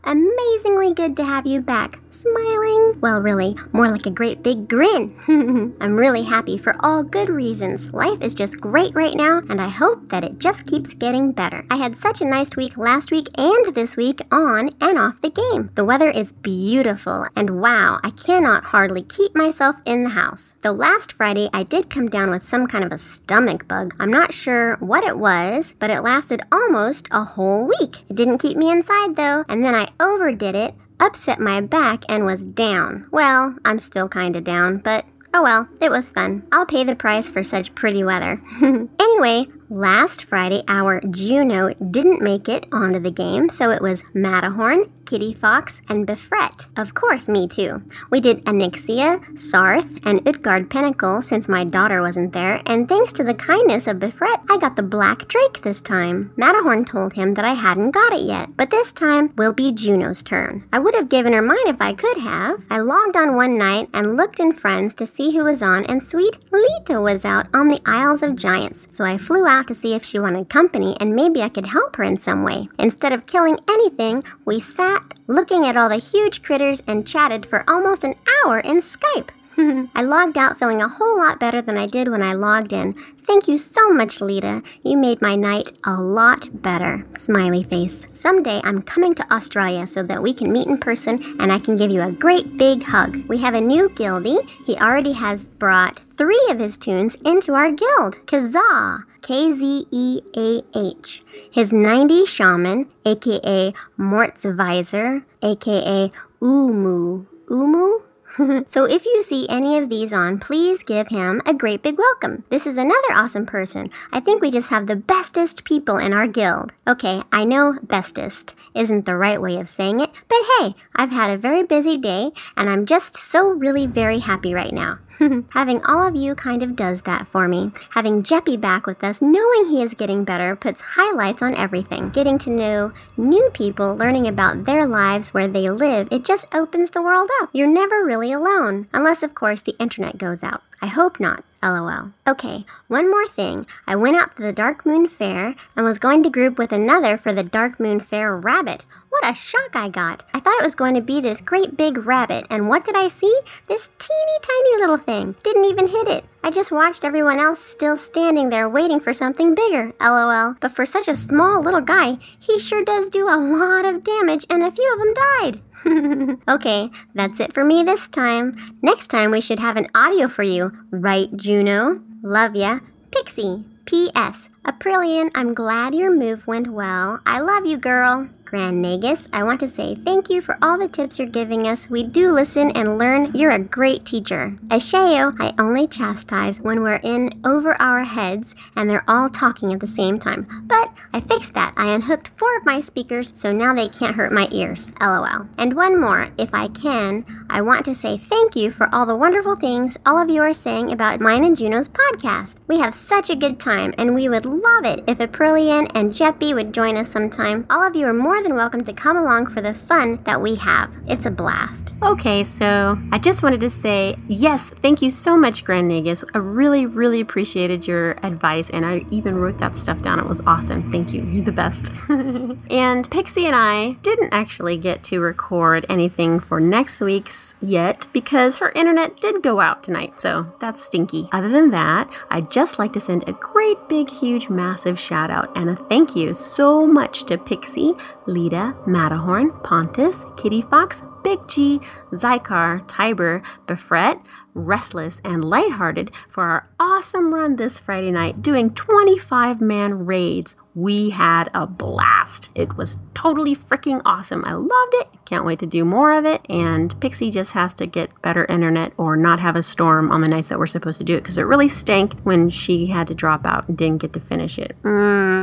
amazingly 0.04 0.94
good 0.94 1.14
to 1.18 1.24
have 1.24 1.46
you 1.46 1.60
back. 1.60 2.00
Smiling. 2.08 2.98
Well, 3.02 3.20
really, 3.20 3.56
more 3.72 3.88
like 3.88 4.06
a 4.06 4.10
great 4.10 4.42
big 4.42 4.66
grin. 4.66 5.14
I'm 5.80 5.96
really 5.96 6.22
happy 6.22 6.56
for 6.56 6.74
all 6.80 7.02
good 7.02 7.28
reasons. 7.28 7.92
Life 7.92 8.22
is 8.22 8.34
just 8.34 8.60
great 8.60 8.94
right 8.94 9.14
now, 9.14 9.42
and 9.50 9.60
I 9.60 9.68
hope 9.68 10.08
that 10.08 10.24
it 10.24 10.38
just 10.38 10.66
keeps 10.66 10.94
getting 10.94 11.32
better. 11.32 11.66
I 11.70 11.76
had 11.76 11.96
such 11.96 12.22
a 12.22 12.26
nice 12.26 12.56
week 12.56 12.78
last 12.78 13.10
week 13.10 13.28
and 13.36 13.74
this 13.74 13.96
week 13.96 14.21
on 14.30 14.70
and 14.80 14.98
off 14.98 15.20
the 15.20 15.30
game. 15.30 15.70
The 15.74 15.84
weather 15.84 16.10
is 16.10 16.32
beautiful, 16.32 17.26
and 17.34 17.60
wow, 17.60 17.98
I 18.04 18.10
cannot 18.10 18.64
hardly 18.64 19.02
keep 19.02 19.34
myself 19.34 19.76
in 19.84 20.04
the 20.04 20.10
house. 20.10 20.54
Though 20.62 20.72
last 20.72 21.14
Friday 21.14 21.48
I 21.52 21.62
did 21.62 21.90
come 21.90 22.08
down 22.08 22.30
with 22.30 22.42
some 22.42 22.66
kind 22.66 22.84
of 22.84 22.92
a 22.92 22.98
stomach 22.98 23.66
bug. 23.66 23.94
I'm 23.98 24.10
not 24.10 24.32
sure 24.32 24.76
what 24.76 25.04
it 25.04 25.18
was, 25.18 25.74
but 25.78 25.90
it 25.90 26.02
lasted 26.02 26.42
almost 26.52 27.08
a 27.10 27.24
whole 27.24 27.66
week. 27.66 28.02
It 28.08 28.16
didn't 28.16 28.38
keep 28.38 28.56
me 28.56 28.70
inside 28.70 29.16
though, 29.16 29.44
and 29.48 29.64
then 29.64 29.74
I 29.74 29.88
overdid 30.00 30.54
it 30.54 30.74
upset 31.02 31.40
my 31.40 31.60
back 31.60 32.04
and 32.08 32.24
was 32.24 32.44
down. 32.44 33.06
Well, 33.10 33.56
I'm 33.64 33.78
still 33.78 34.08
kinda 34.08 34.40
down, 34.40 34.78
but 34.78 35.04
oh 35.34 35.42
well, 35.42 35.68
it 35.80 35.90
was 35.90 36.10
fun. 36.10 36.46
I'll 36.52 36.66
pay 36.66 36.84
the 36.84 36.96
price 36.96 37.30
for 37.30 37.42
such 37.42 37.74
pretty 37.74 38.04
weather. 38.04 38.40
anyway, 38.62 39.46
last 39.72 40.26
Friday 40.26 40.62
our 40.68 41.00
Juno 41.00 41.72
didn't 41.74 42.20
make 42.20 42.46
it 42.48 42.66
onto 42.70 43.00
the 43.00 43.10
game, 43.10 43.48
so 43.48 43.70
it 43.70 43.80
was 43.80 44.04
Matterhorn, 44.12 44.92
Kitty 45.12 45.34
Fox, 45.34 45.82
and 45.90 46.06
Befret. 46.06 46.68
Of 46.78 46.94
course, 46.94 47.28
me 47.28 47.46
too. 47.46 47.82
We 48.08 48.18
did 48.18 48.46
Onyxia, 48.46 49.20
Sarth, 49.36 50.00
and 50.06 50.26
Utgard 50.26 50.70
Pinnacle 50.70 51.20
since 51.20 51.50
my 51.50 51.64
daughter 51.64 52.00
wasn't 52.00 52.32
there, 52.32 52.62
and 52.64 52.88
thanks 52.88 53.12
to 53.12 53.22
the 53.22 53.34
kindness 53.34 53.86
of 53.86 53.98
Befret, 53.98 54.40
I 54.48 54.56
got 54.56 54.74
the 54.74 54.82
Black 54.82 55.28
Drake 55.28 55.60
this 55.60 55.82
time. 55.82 56.32
Matterhorn 56.38 56.86
told 56.86 57.12
him 57.12 57.34
that 57.34 57.44
I 57.44 57.52
hadn't 57.52 57.90
got 57.90 58.14
it 58.14 58.22
yet, 58.22 58.56
but 58.56 58.70
this 58.70 58.90
time 58.90 59.34
will 59.36 59.52
be 59.52 59.70
Juno's 59.70 60.22
turn. 60.22 60.66
I 60.72 60.78
would 60.78 60.94
have 60.94 61.10
given 61.10 61.34
her 61.34 61.42
mine 61.42 61.58
if 61.66 61.82
I 61.82 61.92
could 61.92 62.16
have. 62.16 62.62
I 62.70 62.78
logged 62.80 63.14
on 63.14 63.36
one 63.36 63.58
night 63.58 63.90
and 63.92 64.16
looked 64.16 64.40
in 64.40 64.54
Friends 64.54 64.94
to 64.94 65.04
see 65.04 65.36
who 65.36 65.44
was 65.44 65.60
on, 65.60 65.84
and 65.84 66.02
sweet 66.02 66.38
Lita 66.50 67.02
was 67.02 67.26
out 67.26 67.48
on 67.52 67.68
the 67.68 67.82
Isles 67.84 68.22
of 68.22 68.34
Giants, 68.34 68.88
so 68.88 69.04
I 69.04 69.18
flew 69.18 69.46
out 69.46 69.68
to 69.68 69.74
see 69.74 69.92
if 69.92 70.06
she 70.06 70.18
wanted 70.18 70.48
company 70.48 70.96
and 71.00 71.14
maybe 71.14 71.42
I 71.42 71.50
could 71.50 71.66
help 71.66 71.96
her 71.96 72.02
in 72.02 72.16
some 72.16 72.44
way. 72.44 72.70
Instead 72.78 73.12
of 73.12 73.26
killing 73.26 73.58
anything, 73.68 74.24
we 74.46 74.58
sat 74.58 75.01
looking 75.26 75.66
at 75.66 75.76
all 75.76 75.88
the 75.88 75.96
huge 75.96 76.42
critters 76.42 76.82
and 76.86 77.06
chatted 77.06 77.46
for 77.46 77.68
almost 77.68 78.04
an 78.04 78.14
hour 78.44 78.60
in 78.60 78.78
Skype. 78.78 79.30
I 79.94 80.02
logged 80.02 80.38
out 80.38 80.58
feeling 80.58 80.80
a 80.80 80.88
whole 80.88 81.18
lot 81.18 81.38
better 81.38 81.60
than 81.60 81.76
I 81.76 81.86
did 81.86 82.08
when 82.08 82.22
I 82.22 82.32
logged 82.32 82.72
in. 82.72 82.94
Thank 83.24 83.48
you 83.48 83.58
so 83.58 83.90
much, 83.90 84.20
Lita. 84.20 84.62
You 84.82 84.96
made 84.96 85.20
my 85.20 85.36
night 85.36 85.72
a 85.84 86.00
lot 86.00 86.48
better. 86.62 87.06
Smiley 87.16 87.62
face. 87.62 88.06
Someday 88.12 88.60
I'm 88.64 88.82
coming 88.82 89.14
to 89.14 89.32
Australia 89.32 89.86
so 89.86 90.02
that 90.04 90.22
we 90.22 90.32
can 90.32 90.52
meet 90.52 90.68
in 90.68 90.78
person 90.78 91.22
and 91.38 91.52
I 91.52 91.58
can 91.58 91.76
give 91.76 91.90
you 91.90 92.02
a 92.02 92.12
great 92.12 92.56
big 92.56 92.82
hug. 92.82 93.22
We 93.28 93.38
have 93.38 93.54
a 93.54 93.60
new 93.60 93.88
guildie. 93.90 94.48
He 94.64 94.76
already 94.76 95.12
has 95.12 95.48
brought 95.48 95.98
three 96.16 96.46
of 96.50 96.58
his 96.58 96.76
tunes 96.76 97.16
into 97.24 97.54
our 97.54 97.70
guild. 97.70 98.24
Kazaa. 98.26 99.04
K 99.22 99.52
Z 99.52 99.86
E 99.92 100.20
A 100.36 100.62
H. 100.74 101.22
His 101.52 101.72
90 101.72 102.26
shaman, 102.26 102.88
aka 103.04 103.72
Mortzweiser, 103.96 105.24
aka 105.42 106.10
Umu. 106.40 107.26
Umu? 107.48 108.00
so 108.66 108.84
if 108.84 109.04
you 109.04 109.22
see 109.22 109.46
any 109.48 109.76
of 109.76 109.90
these 109.90 110.12
on, 110.12 110.38
please 110.38 110.82
give 110.82 111.08
him 111.08 111.42
a 111.44 111.52
great 111.52 111.82
big 111.82 111.98
welcome. 111.98 112.44
This 112.48 112.66
is 112.66 112.78
another 112.78 113.12
awesome 113.12 113.44
person. 113.44 113.90
I 114.10 114.20
think 114.20 114.40
we 114.40 114.50
just 114.50 114.70
have 114.70 114.86
the 114.86 114.96
bestest 114.96 115.64
people 115.64 115.98
in 115.98 116.12
our 116.12 116.26
guild. 116.26 116.72
Okay, 116.88 117.22
I 117.30 117.44
know 117.44 117.78
bestest 117.82 118.56
isn't 118.74 119.04
the 119.04 119.16
right 119.16 119.40
way 119.40 119.58
of 119.58 119.68
saying 119.68 120.00
it, 120.00 120.10
but 120.28 120.38
hey, 120.58 120.74
I've 120.96 121.10
had 121.10 121.30
a 121.30 121.38
very 121.38 121.62
busy 121.62 121.98
day 121.98 122.32
and 122.56 122.70
I'm 122.70 122.86
just 122.86 123.16
so 123.16 123.48
really 123.48 123.86
very 123.86 124.20
happy 124.20 124.54
right 124.54 124.72
now. 124.72 124.98
Having 125.50 125.84
all 125.84 126.06
of 126.06 126.16
you 126.16 126.34
kind 126.34 126.62
of 126.62 126.76
does 126.76 127.02
that 127.02 127.26
for 127.28 127.48
me. 127.48 127.72
Having 127.90 128.22
Jeppy 128.22 128.60
back 128.60 128.86
with 128.86 129.02
us, 129.04 129.22
knowing 129.22 129.68
he 129.68 129.82
is 129.82 129.94
getting 129.94 130.24
better, 130.24 130.56
puts 130.56 130.80
highlights 130.80 131.42
on 131.42 131.56
everything. 131.56 132.10
Getting 132.10 132.38
to 132.38 132.50
know 132.50 132.92
new 133.16 133.50
people, 133.52 133.96
learning 133.96 134.26
about 134.26 134.64
their 134.64 134.86
lives, 134.86 135.34
where 135.34 135.48
they 135.48 135.70
live, 135.70 136.08
it 136.10 136.24
just 136.24 136.54
opens 136.54 136.90
the 136.90 137.02
world 137.02 137.28
up. 137.40 137.50
You're 137.52 137.66
never 137.66 138.04
really 138.04 138.32
alone. 138.32 138.88
Unless, 138.92 139.22
of 139.22 139.34
course, 139.34 139.62
the 139.62 139.76
internet 139.78 140.18
goes 140.18 140.42
out. 140.42 140.62
I 140.80 140.86
hope 140.86 141.20
not. 141.20 141.44
LOL. 141.62 142.10
Okay, 142.26 142.64
one 142.88 143.08
more 143.08 143.26
thing. 143.28 143.66
I 143.86 143.94
went 143.94 144.16
out 144.16 144.34
to 144.36 144.42
the 144.42 144.52
Darkmoon 144.52 145.08
Faire 145.08 145.54
and 145.76 145.84
was 145.84 146.00
going 146.00 146.24
to 146.24 146.30
group 146.30 146.58
with 146.58 146.72
another 146.72 147.16
for 147.16 147.32
the 147.32 147.44
Darkmoon 147.44 148.04
Faire 148.04 148.36
rabbit. 148.36 148.84
What 149.12 149.30
a 149.30 149.34
shock 149.34 149.76
I 149.76 149.90
got. 149.90 150.24
I 150.32 150.40
thought 150.40 150.58
it 150.58 150.64
was 150.64 150.74
going 150.74 150.94
to 150.94 151.02
be 151.02 151.20
this 151.20 151.42
great 151.42 151.76
big 151.76 152.06
rabbit, 152.06 152.46
and 152.48 152.66
what 152.66 152.82
did 152.82 152.96
I 152.96 153.08
see? 153.08 153.32
This 153.66 153.90
teeny 153.98 154.38
tiny 154.40 154.80
little 154.80 154.96
thing. 154.96 155.34
Didn't 155.42 155.66
even 155.66 155.86
hit 155.86 156.08
it. 156.08 156.24
I 156.42 156.50
just 156.50 156.72
watched 156.72 157.04
everyone 157.04 157.38
else 157.38 157.60
still 157.60 157.98
standing 157.98 158.48
there 158.48 158.70
waiting 158.70 159.00
for 159.00 159.12
something 159.12 159.54
bigger, 159.54 159.92
lol. 160.00 160.54
But 160.60 160.72
for 160.72 160.86
such 160.86 161.08
a 161.08 161.14
small 161.14 161.60
little 161.60 161.82
guy, 161.82 162.16
he 162.40 162.58
sure 162.58 162.84
does 162.84 163.10
do 163.10 163.28
a 163.28 163.36
lot 163.36 163.84
of 163.84 164.02
damage, 164.02 164.46
and 164.48 164.62
a 164.62 164.70
few 164.70 164.92
of 164.94 164.98
them 164.98 165.14
died. 165.28 166.38
okay, 166.48 166.90
that's 167.14 167.38
it 167.38 167.52
for 167.52 167.64
me 167.64 167.82
this 167.82 168.08
time. 168.08 168.56
Next 168.80 169.08
time 169.08 169.30
we 169.30 169.42
should 169.42 169.58
have 169.58 169.76
an 169.76 169.88
audio 169.94 170.26
for 170.26 170.42
you, 170.42 170.72
right, 170.90 171.28
Juno? 171.36 172.00
Love 172.22 172.56
ya. 172.56 172.78
Pixie. 173.10 173.66
P.S. 173.84 174.48
Aprillian, 174.64 175.30
I'm 175.34 175.54
glad 175.54 175.94
your 175.94 176.10
move 176.10 176.46
went 176.46 176.68
well. 176.68 177.20
I 177.26 177.40
love 177.40 177.66
you, 177.66 177.76
girl. 177.76 178.28
Grand 178.52 178.84
Nagus, 178.84 179.28
I 179.32 179.44
want 179.44 179.60
to 179.60 179.66
say 179.66 179.94
thank 179.94 180.28
you 180.28 180.42
for 180.42 180.58
all 180.60 180.78
the 180.78 180.86
tips 180.86 181.18
you're 181.18 181.26
giving 181.26 181.66
us. 181.66 181.88
We 181.88 182.02
do 182.02 182.30
listen 182.30 182.70
and 182.72 182.98
learn. 182.98 183.32
You're 183.34 183.52
a 183.52 183.58
great 183.58 184.04
teacher. 184.04 184.54
Ashayo, 184.66 185.34
I 185.40 185.54
only 185.58 185.86
chastise 185.86 186.60
when 186.60 186.82
we're 186.82 187.00
in 187.02 187.30
over 187.46 187.72
our 187.80 188.04
heads 188.04 188.54
and 188.76 188.90
they're 188.90 189.08
all 189.08 189.30
talking 189.30 189.72
at 189.72 189.80
the 189.80 189.86
same 189.86 190.18
time. 190.18 190.46
But 190.66 190.92
I 191.14 191.20
fixed 191.20 191.54
that. 191.54 191.72
I 191.78 191.94
unhooked 191.94 192.28
four 192.36 192.54
of 192.58 192.66
my 192.66 192.80
speakers 192.80 193.32
so 193.36 193.54
now 193.54 193.72
they 193.72 193.88
can't 193.88 194.14
hurt 194.14 194.32
my 194.32 194.46
ears. 194.50 194.92
LOL. 195.00 195.48
And 195.56 195.74
one 195.74 195.98
more, 195.98 196.28
if 196.36 196.52
I 196.52 196.68
can, 196.68 197.24
I 197.48 197.62
want 197.62 197.86
to 197.86 197.94
say 197.94 198.18
thank 198.18 198.54
you 198.54 198.70
for 198.70 198.86
all 198.94 199.06
the 199.06 199.16
wonderful 199.16 199.56
things 199.56 199.96
all 200.04 200.18
of 200.18 200.28
you 200.28 200.42
are 200.42 200.52
saying 200.52 200.92
about 200.92 201.20
mine 201.20 201.44
and 201.44 201.56
Juno's 201.56 201.88
podcast. 201.88 202.58
We 202.68 202.78
have 202.80 202.94
such 202.94 203.30
a 203.30 203.36
good 203.36 203.58
time 203.58 203.94
and 203.96 204.14
we 204.14 204.28
would 204.28 204.44
love 204.44 204.84
it 204.84 205.04
if 205.08 205.20
Aprillian 205.20 205.90
and 205.94 206.12
Jeppy 206.12 206.54
would 206.54 206.74
join 206.74 206.98
us 206.98 207.08
sometime. 207.08 207.64
All 207.70 207.82
of 207.82 207.96
you 207.96 208.04
are 208.04 208.12
more 208.12 208.41
than 208.42 208.56
welcome 208.56 208.82
to 208.82 208.92
come 208.92 209.16
along 209.16 209.46
for 209.46 209.60
the 209.60 209.72
fun 209.72 210.18
that 210.24 210.40
we 210.40 210.54
have. 210.56 210.94
It's 211.06 211.26
a 211.26 211.30
blast. 211.30 211.94
Okay, 212.02 212.42
so 212.42 212.98
I 213.12 213.18
just 213.18 213.42
wanted 213.42 213.60
to 213.60 213.70
say 213.70 214.16
yes, 214.28 214.70
thank 214.70 215.02
you 215.02 215.10
so 215.10 215.36
much, 215.36 215.64
Grand 215.64 215.90
Nagus. 215.90 216.24
I 216.34 216.38
really, 216.38 216.86
really 216.86 217.20
appreciated 217.20 217.86
your 217.86 218.12
advice, 218.24 218.70
and 218.70 218.84
I 218.84 219.04
even 219.10 219.36
wrote 219.36 219.58
that 219.58 219.76
stuff 219.76 220.02
down. 220.02 220.18
It 220.18 220.26
was 220.26 220.40
awesome. 220.46 220.90
Thank 220.90 221.12
you. 221.12 221.24
You're 221.24 221.44
the 221.44 221.52
best. 221.52 221.92
and 222.08 223.10
Pixie 223.10 223.46
and 223.46 223.54
I 223.54 223.92
didn't 224.02 224.32
actually 224.32 224.76
get 224.76 225.02
to 225.04 225.20
record 225.20 225.86
anything 225.88 226.40
for 226.40 226.58
next 226.58 227.00
week's 227.00 227.54
yet 227.60 228.08
because 228.12 228.58
her 228.58 228.70
internet 228.70 229.20
did 229.20 229.42
go 229.42 229.60
out 229.60 229.82
tonight, 229.82 230.18
so 230.18 230.52
that's 230.58 230.82
stinky. 230.82 231.28
Other 231.32 231.48
than 231.48 231.70
that, 231.70 232.10
I'd 232.30 232.50
just 232.50 232.78
like 232.78 232.92
to 232.94 233.00
send 233.00 233.28
a 233.28 233.32
great, 233.32 233.88
big, 233.88 234.10
huge, 234.10 234.48
massive 234.48 234.98
shout 234.98 235.30
out 235.30 235.56
and 235.56 235.70
a 235.70 235.76
thank 235.76 236.16
you 236.16 236.34
so 236.34 236.86
much 236.86 237.24
to 237.24 237.38
Pixie, 237.38 237.94
Lita, 238.32 238.74
Matterhorn, 238.86 239.52
Pontus, 239.62 240.24
Kitty 240.36 240.62
Fox, 240.62 241.02
Big 241.22 241.46
G, 241.46 241.80
Zykar, 242.12 242.86
Tiber, 242.86 243.42
Befret, 243.66 244.20
Restless, 244.54 245.20
and 245.24 245.44
Lighthearted 245.44 246.10
for 246.28 246.44
our 246.44 246.68
awesome 246.78 247.32
run 247.34 247.56
this 247.56 247.80
Friday 247.80 248.10
night 248.10 248.42
doing 248.42 248.72
25 248.74 249.60
man 249.60 250.04
raids. 250.06 250.56
We 250.74 251.10
had 251.10 251.50
a 251.54 251.66
blast. 251.66 252.50
It 252.54 252.76
was 252.76 252.98
totally 253.14 253.54
freaking 253.54 254.00
awesome. 254.04 254.44
I 254.44 254.54
loved 254.54 254.94
it. 254.94 255.08
Can't 255.26 255.44
wait 255.44 255.58
to 255.60 255.66
do 255.66 255.84
more 255.84 256.12
of 256.12 256.24
it. 256.24 256.44
And 256.48 256.98
Pixie 257.00 257.30
just 257.30 257.52
has 257.52 257.74
to 257.74 257.86
get 257.86 258.10
better 258.22 258.44
internet 258.46 258.92
or 258.96 259.16
not 259.16 259.38
have 259.40 259.56
a 259.56 259.62
storm 259.62 260.10
on 260.10 260.20
the 260.22 260.28
nights 260.28 260.48
that 260.48 260.58
we're 260.58 260.66
supposed 260.66 260.98
to 260.98 261.04
do 261.04 261.16
it 261.16 261.20
because 261.22 261.38
it 261.38 261.42
really 261.42 261.68
stank 261.68 262.14
when 262.22 262.48
she 262.48 262.86
had 262.86 263.06
to 263.08 263.14
drop 263.14 263.46
out 263.46 263.68
and 263.68 263.76
didn't 263.76 264.00
get 264.00 264.12
to 264.14 264.20
finish 264.20 264.58
it. 264.58 264.76
Mm, 264.82 265.42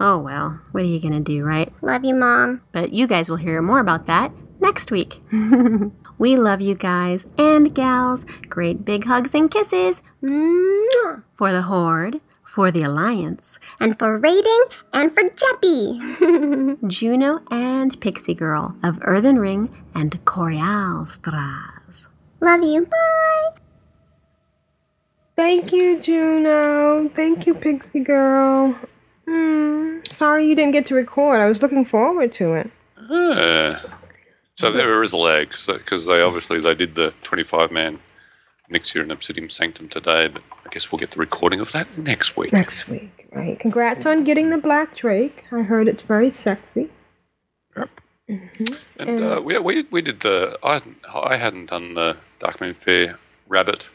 Oh 0.00 0.18
well, 0.18 0.60
what 0.72 0.82
are 0.82 0.86
you 0.86 1.00
gonna 1.00 1.20
do, 1.20 1.44
right? 1.44 1.72
Love 1.82 2.04
you, 2.04 2.14
Mom. 2.14 2.62
But 2.72 2.92
you 2.92 3.06
guys 3.06 3.28
will 3.28 3.36
hear 3.36 3.60
more 3.62 3.80
about 3.80 4.06
that 4.06 4.32
next 4.60 4.90
week. 4.90 5.20
we 6.18 6.36
love 6.36 6.60
you 6.60 6.74
guys 6.74 7.26
and 7.38 7.74
gals. 7.74 8.24
Great 8.48 8.84
big 8.84 9.04
hugs 9.04 9.34
and 9.34 9.50
kisses. 9.50 10.02
Mwah. 10.22 11.22
For 11.34 11.52
the 11.52 11.62
Horde, 11.62 12.20
for 12.44 12.70
the 12.70 12.82
Alliance, 12.82 13.58
And 13.80 13.98
for 13.98 14.16
raiding 14.18 14.64
and 14.92 15.10
for 15.12 15.22
Jeppy. 15.24 16.78
Juno 16.88 17.40
and 17.50 18.00
Pixie 18.00 18.34
Girl 18.34 18.76
of 18.82 18.98
Earthen 19.02 19.38
Ring 19.38 19.70
and 19.94 20.24
Korialstrasz. 20.24 22.06
Love 22.40 22.62
you. 22.62 22.86
Bye. 22.86 23.60
Thank 25.36 25.72
you, 25.72 26.00
Juno. 26.00 27.08
Thank 27.08 27.46
you, 27.46 27.54
Pixie 27.54 28.04
Girl. 28.04 28.78
Hmm. 29.26 29.98
Sorry 30.08 30.46
you 30.46 30.54
didn't 30.54 30.72
get 30.72 30.86
to 30.86 30.94
record. 30.94 31.40
I 31.40 31.48
was 31.48 31.60
looking 31.60 31.84
forward 31.84 32.32
to 32.34 32.54
it. 32.54 32.70
Uh, 33.10 33.76
so 34.54 34.70
there 34.72 35.02
is 35.02 35.12
a 35.12 35.16
lag 35.16 35.50
because 35.66 36.06
they 36.06 36.20
obviously 36.20 36.60
they 36.60 36.74
did 36.74 36.94
the 36.94 37.12
25 37.22 37.70
man 37.70 37.98
year 38.94 39.04
in 39.04 39.10
Obsidian 39.10 39.48
Sanctum 39.48 39.88
today, 39.88 40.28
but 40.28 40.42
I 40.64 40.68
guess 40.70 40.90
we'll 40.90 40.98
get 40.98 41.12
the 41.12 41.20
recording 41.20 41.60
of 41.60 41.72
that 41.72 41.96
next 41.96 42.36
week. 42.36 42.52
Next 42.52 42.88
week, 42.88 43.28
right? 43.32 43.58
Congrats 43.58 44.06
on 44.06 44.24
getting 44.24 44.50
the 44.50 44.58
Black 44.58 44.96
Drake. 44.96 45.44
I 45.52 45.62
heard 45.62 45.86
it's 45.86 46.02
very 46.02 46.30
sexy. 46.30 46.90
Yep. 47.76 47.90
And 48.98 49.24
uh, 49.24 49.40
we, 49.44 49.58
we 49.58 49.82
we 49.90 50.02
did 50.02 50.20
the 50.20 50.58
I 50.62 50.74
hadn't, 50.74 50.96
I 51.14 51.36
hadn't 51.36 51.66
done 51.66 51.94
the 51.94 52.16
Darkmoon 52.40 52.74
Faire 52.74 53.18
Rabbit 53.48 53.86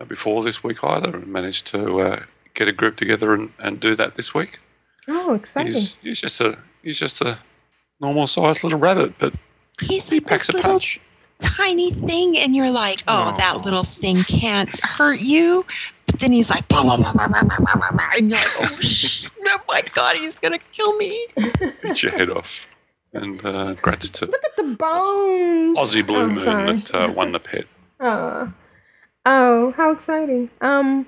uh, 0.00 0.04
before 0.04 0.42
this 0.42 0.62
week 0.62 0.82
either, 0.82 1.16
and 1.16 1.26
managed 1.26 1.66
to 1.68 2.00
uh, 2.00 2.22
get 2.54 2.68
a 2.68 2.72
group 2.72 2.96
together 2.96 3.34
and, 3.34 3.52
and 3.58 3.80
do 3.80 3.96
that 3.96 4.14
this 4.14 4.32
week. 4.32 4.60
Oh, 5.08 5.34
exciting! 5.34 5.72
He's, 5.72 5.96
he's 5.96 6.20
just 6.20 6.40
a 6.40 6.58
he's 6.82 6.98
just 6.98 7.20
a 7.20 7.40
normal 8.00 8.26
sized 8.26 8.62
little 8.62 8.78
rabbit, 8.78 9.18
but 9.18 9.34
he's 9.80 10.10
like 10.10 10.26
this 10.26 10.48
little 10.48 10.72
punch. 10.72 11.00
tiny 11.40 11.92
thing, 11.92 12.38
and 12.38 12.54
you're 12.54 12.70
like, 12.70 13.00
oh, 13.08 13.32
oh, 13.32 13.36
that 13.36 13.64
little 13.64 13.84
thing 13.84 14.16
can't 14.16 14.70
hurt 14.82 15.20
you. 15.20 15.64
But 16.06 16.20
then 16.20 16.32
he's 16.32 16.50
like, 16.50 16.66
bah, 16.68 16.82
bah, 16.82 17.12
bah, 17.12 18.10
and 18.16 18.30
you're 18.30 18.40
like, 18.40 18.60
oh, 18.60 18.64
sh- 18.80 19.26
oh 19.46 19.58
my 19.68 19.82
god, 19.94 20.16
he's 20.16 20.36
gonna 20.36 20.58
kill 20.72 20.96
me. 20.96 21.26
Beat 21.82 22.02
your 22.02 22.12
head 22.12 22.30
off. 22.30 22.68
And 23.12 23.44
uh, 23.44 23.74
gratitude. 23.74 24.28
Look 24.28 24.44
at 24.44 24.56
the 24.56 24.74
bones. 24.74 25.78
Aussie 25.78 26.06
Blue 26.06 26.22
oh, 26.22 26.28
Moon 26.28 26.66
that 26.66 26.94
uh, 26.94 27.12
won 27.12 27.32
the 27.32 27.40
pet. 27.40 27.64
Oh. 28.00 28.52
oh, 29.24 29.72
how 29.72 29.90
exciting! 29.92 30.50
Um, 30.60 31.06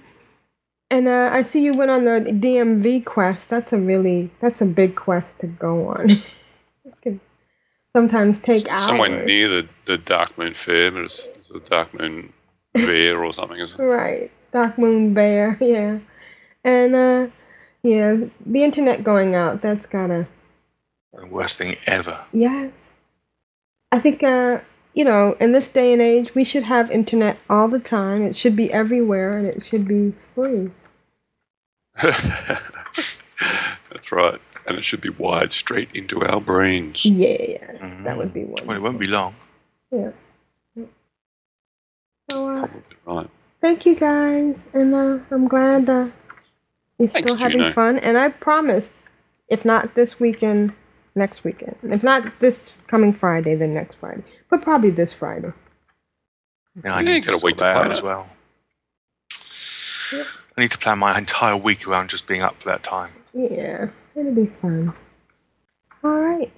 and 0.91 1.07
uh, 1.07 1.31
I 1.33 1.43
see 1.43 1.63
you 1.63 1.73
went 1.73 1.91
on 1.91 2.05
the 2.05 2.21
DMV 2.21 3.05
quest. 3.05 3.49
That's 3.49 3.73
a 3.73 3.79
really 3.79 4.31
that's 4.41 4.61
a 4.61 4.67
big 4.67 4.97
quest 4.97 5.39
to 5.41 5.47
go 5.47 5.89
on. 5.89 6.23
it 7.95 7.99
can 7.99 8.09
sometimes 8.09 8.39
take 8.41 8.69
hours. 8.69 8.85
Somewhere 8.85 9.25
near 9.25 9.49
the, 9.49 9.69
the 9.87 9.99
Darkmoon 9.99 10.57
Faire, 10.57 10.91
but 10.91 11.03
it's, 11.03 11.27
it's 11.37 11.51
a 11.51 11.61
Dark 11.61 11.99
Moon 11.99 12.33
Fair 12.77 13.25
or 13.25 13.33
something, 13.33 13.59
isn't 13.59 13.81
it? 13.81 13.83
Right, 13.83 14.31
Dark 14.53 14.79
Moon 14.79 15.15
Bear. 15.15 15.57
Yeah, 15.61 15.99
and 16.65 16.95
uh, 16.95 17.27
yeah, 17.83 18.25
the 18.45 18.65
internet 18.65 19.05
going 19.05 19.35
out. 19.35 19.63
That's 19.63 19.87
gotta 19.87 20.27
The 21.13 21.27
worst 21.27 21.59
thing 21.59 21.77
ever. 21.87 22.27
yes. 22.33 22.73
I 23.93 23.99
think 23.99 24.23
uh, 24.23 24.61
you 24.95 25.05
know, 25.05 25.37
in 25.41 25.53
this 25.53 25.69
day 25.69 25.93
and 25.93 26.03
age, 26.03 26.35
we 26.35 26.45
should 26.45 26.65
have 26.65 26.91
internet 26.91 27.39
all 27.49 27.69
the 27.69 27.79
time. 27.81 28.23
It 28.23 28.37
should 28.37 28.57
be 28.57 28.73
everywhere, 28.73 29.37
and 29.37 29.47
it 29.47 29.65
should 29.65 29.87
be 29.89 30.15
free. 30.35 30.71
That's 32.03 33.21
right. 34.13 34.41
And 34.67 34.77
it 34.79 34.85
should 34.85 35.01
be 35.01 35.09
wired 35.09 35.53
straight 35.53 35.89
into 35.95 36.23
our 36.25 36.41
brains. 36.41 37.05
Yeah, 37.05 37.37
yeah, 37.41 38.03
that 38.05 38.17
would 38.17 38.33
be 38.33 38.45
one. 38.45 38.67
Well, 38.67 38.77
it 38.77 38.81
won't 38.81 39.01
be 39.01 39.07
long. 39.07 39.35
Yeah. 39.91 40.11
So, 42.31 42.49
uh, 42.49 42.69
Right. 43.07 43.29
thank 43.61 43.85
you 43.87 43.97
guys, 43.97 44.67
and 44.73 44.95
uh, 44.95 45.19
I'm 45.33 45.49
glad 45.49 45.89
uh, 45.91 46.09
you're 46.99 47.09
Thanks, 47.09 47.33
still 47.33 47.35
having 47.37 47.59
Juno. 47.59 47.73
fun. 47.73 47.99
And 47.99 48.17
I 48.17 48.29
promise, 48.29 49.03
if 49.49 49.65
not 49.65 49.95
this 49.97 50.21
weekend, 50.21 50.73
next 51.17 51.43
weekend. 51.43 51.77
If 51.83 52.03
not 52.05 52.39
this 52.39 52.75
coming 52.87 53.13
Friday, 53.13 53.57
then 53.57 53.73
next 53.75 53.97
Friday. 53.97 54.23
But 54.49 54.63
probably 54.63 54.91
this 54.91 55.13
Friday. 55.13 55.53
Yeah, 56.85 56.95
I 56.95 57.01
You 57.01 57.07
need 57.07 57.13
ain't 57.17 57.25
to 57.25 57.31
got 57.33 57.43
a 57.43 57.45
week 57.45 57.57
to 57.59 57.65
out 57.65 57.77
plan 57.77 57.91
as 57.91 57.99
it. 57.99 58.05
well. 58.05 58.29
I 60.57 60.61
need 60.63 60.71
to 60.73 60.79
plan 60.79 60.99
my 60.99 61.17
entire 61.17 61.57
week 61.57 61.87
around 61.89 62.11
just 62.11 62.27
being 62.27 62.43
up 62.43 62.57
for 62.57 62.69
that 62.69 62.83
time. 62.83 63.13
Yeah, 63.33 63.89
it'll 64.15 64.35
be 64.35 64.47
fun. 64.61 64.95
All 66.03 66.11
right. 66.11 66.53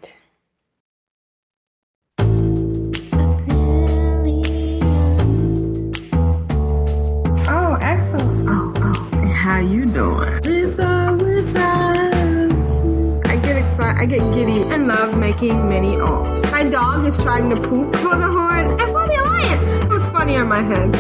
Oh, 7.49 7.79
excellent. 7.81 8.49
Oh, 8.49 8.73
oh, 8.77 9.33
how 9.35 9.61
you 9.61 9.87
doing? 9.87 10.31
With 10.45 10.81
or 10.81 11.17
without 11.17 12.13
you. 12.69 13.21
I 13.25 13.37
get 13.37 13.57
excited. 13.57 14.01
I 14.01 14.07
get 14.07 14.21
giddy 14.35 14.63
and 14.73 14.87
love 14.87 15.19
making 15.19 15.69
many 15.69 15.97
alts. 15.97 16.51
My 16.53 16.65
dog 16.65 17.07
is 17.07 17.19
trying 17.19 17.51
to 17.51 17.57
poop 17.57 17.95
for 17.97 18.17
the 18.17 18.29
horn 18.29 18.69
and 18.71 18.81
for 18.81 19.07
the 19.07 19.17
alliance. 19.21 19.73
It 19.85 19.89
was 19.89 20.05
funny 20.07 20.37
on 20.37 20.49
my 20.49 20.63
head. 20.63 20.95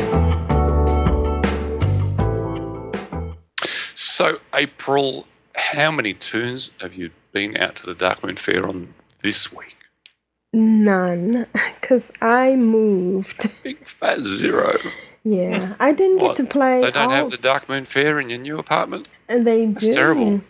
So, 3.94 4.38
April, 4.54 5.26
how 5.54 5.90
many 5.90 6.14
tunes 6.14 6.70
have 6.80 6.94
you 6.94 7.10
been 7.32 7.56
out 7.56 7.76
to 7.76 7.86
the 7.86 7.94
Darkmoon 7.94 8.38
Faire 8.38 8.66
on 8.66 8.94
this 9.22 9.52
week? 9.52 9.76
None, 10.52 11.46
because 11.80 12.12
I 12.20 12.56
moved. 12.56 13.50
Big 13.62 13.86
fat 13.86 14.24
zero. 14.26 14.78
Yeah, 15.24 15.76
I 15.80 15.92
didn't 15.92 16.18
What? 16.18 16.36
get 16.36 16.44
to 16.44 16.50
play. 16.50 16.80
They 16.82 16.90
don't 16.90 17.04
all, 17.06 17.10
have 17.12 17.30
the 17.30 17.38
Darkmoon 17.38 17.86
Faire 17.86 18.18
in 18.20 18.28
your 18.28 18.38
new 18.40 18.58
apartment? 18.58 19.08
and 19.28 19.46
they 19.46 19.66
That's 19.66 19.88
do. 19.88 19.94
terrible. 19.94 20.40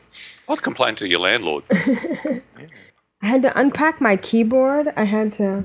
I'd 0.49 0.63
complain 0.63 0.97
to 0.97 1.07
your 1.09 1.21
landlord. 1.21 1.65
I 1.71 2.43
had 3.27 3.43
to 3.43 3.59
unpack 3.59 4.01
my 4.01 4.17
keyboard. 4.17 4.93
I 4.97 5.05
had 5.05 5.33
to. 5.35 5.65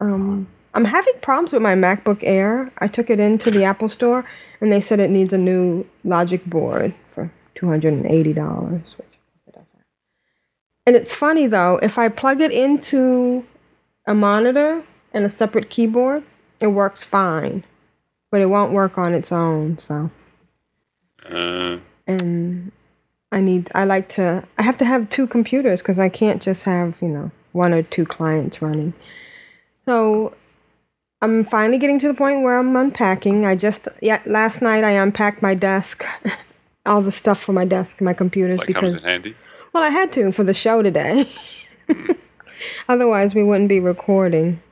Um, 0.00 0.46
I'm 0.74 0.84
having 0.84 1.14
problems 1.20 1.52
with 1.52 1.62
my 1.62 1.74
MacBook 1.74 2.20
Air. 2.22 2.70
I 2.78 2.86
took 2.86 3.10
it 3.10 3.18
into 3.18 3.50
the 3.50 3.64
Apple 3.64 3.88
Store, 3.88 4.24
and 4.60 4.70
they 4.70 4.80
said 4.80 5.00
it 5.00 5.10
needs 5.10 5.32
a 5.32 5.38
new 5.38 5.86
Logic 6.04 6.44
board 6.44 6.94
for 7.62 7.66
two 7.66 7.70
hundred 7.70 7.94
and 7.94 8.06
eighty 8.06 8.32
dollars. 8.32 8.96
And 10.84 10.96
it's 10.96 11.14
funny 11.14 11.46
though, 11.46 11.78
if 11.82 11.96
I 11.98 12.08
plug 12.08 12.40
it 12.40 12.50
into 12.50 13.44
a 14.06 14.14
monitor 14.14 14.82
and 15.12 15.24
a 15.24 15.30
separate 15.30 15.70
keyboard, 15.70 16.24
it 16.60 16.68
works 16.68 17.04
fine, 17.04 17.64
but 18.30 18.40
it 18.40 18.46
won't 18.46 18.72
work 18.72 18.98
on 18.98 19.14
its 19.14 19.30
own. 19.32 19.78
So 19.78 20.10
Uh, 21.24 21.78
and 22.06 22.72
I 23.30 23.40
need 23.40 23.70
I 23.74 23.84
like 23.84 24.08
to 24.10 24.44
I 24.58 24.62
have 24.62 24.78
to 24.78 24.84
have 24.84 25.08
two 25.08 25.26
computers 25.26 25.82
because 25.82 25.98
I 25.98 26.08
can't 26.08 26.42
just 26.42 26.64
have 26.64 27.00
you 27.00 27.08
know 27.08 27.30
one 27.52 27.72
or 27.72 27.82
two 27.82 28.04
clients 28.04 28.60
running. 28.60 28.92
So 29.84 30.34
I'm 31.20 31.44
finally 31.44 31.78
getting 31.78 32.00
to 32.00 32.08
the 32.08 32.14
point 32.14 32.42
where 32.42 32.58
I'm 32.58 32.74
unpacking. 32.74 33.46
I 33.46 33.54
just 33.54 33.88
yeah 34.00 34.20
last 34.26 34.62
night 34.62 34.84
I 34.84 34.92
unpacked 34.92 35.42
my 35.42 35.54
desk, 35.54 36.04
all 36.86 37.00
the 37.02 37.12
stuff 37.12 37.40
for 37.42 37.52
my 37.52 37.64
desk, 37.64 38.00
my 38.00 38.12
computers 38.12 38.60
because 38.60 38.92
comes 38.92 38.94
in 38.94 39.02
handy. 39.08 39.36
well 39.72 39.82
I 39.82 39.88
had 39.88 40.12
to 40.14 40.32
for 40.32 40.44
the 40.44 40.54
show 40.54 40.82
today. 40.82 41.28
Otherwise 42.88 43.34
we 43.34 43.42
wouldn't 43.42 43.68
be 43.68 43.80
recording. 43.80 44.62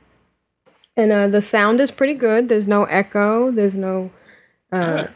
And 0.97 1.11
uh, 1.11 1.27
the 1.27 1.41
sound 1.41 1.79
is 1.79 1.89
pretty 1.89 2.13
good. 2.13 2.49
There's 2.49 2.67
no 2.67 2.83
echo. 2.85 3.49
There's 3.51 3.73
no 3.73 4.11
uh, 4.71 5.07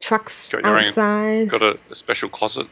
trucks 0.00 0.50
Got 0.52 0.64
your 0.64 0.78
own- 0.78 0.84
outside. 0.84 1.48
Got 1.48 1.62
a, 1.62 1.78
a 1.90 1.94
special 1.94 2.28
closet. 2.28 2.68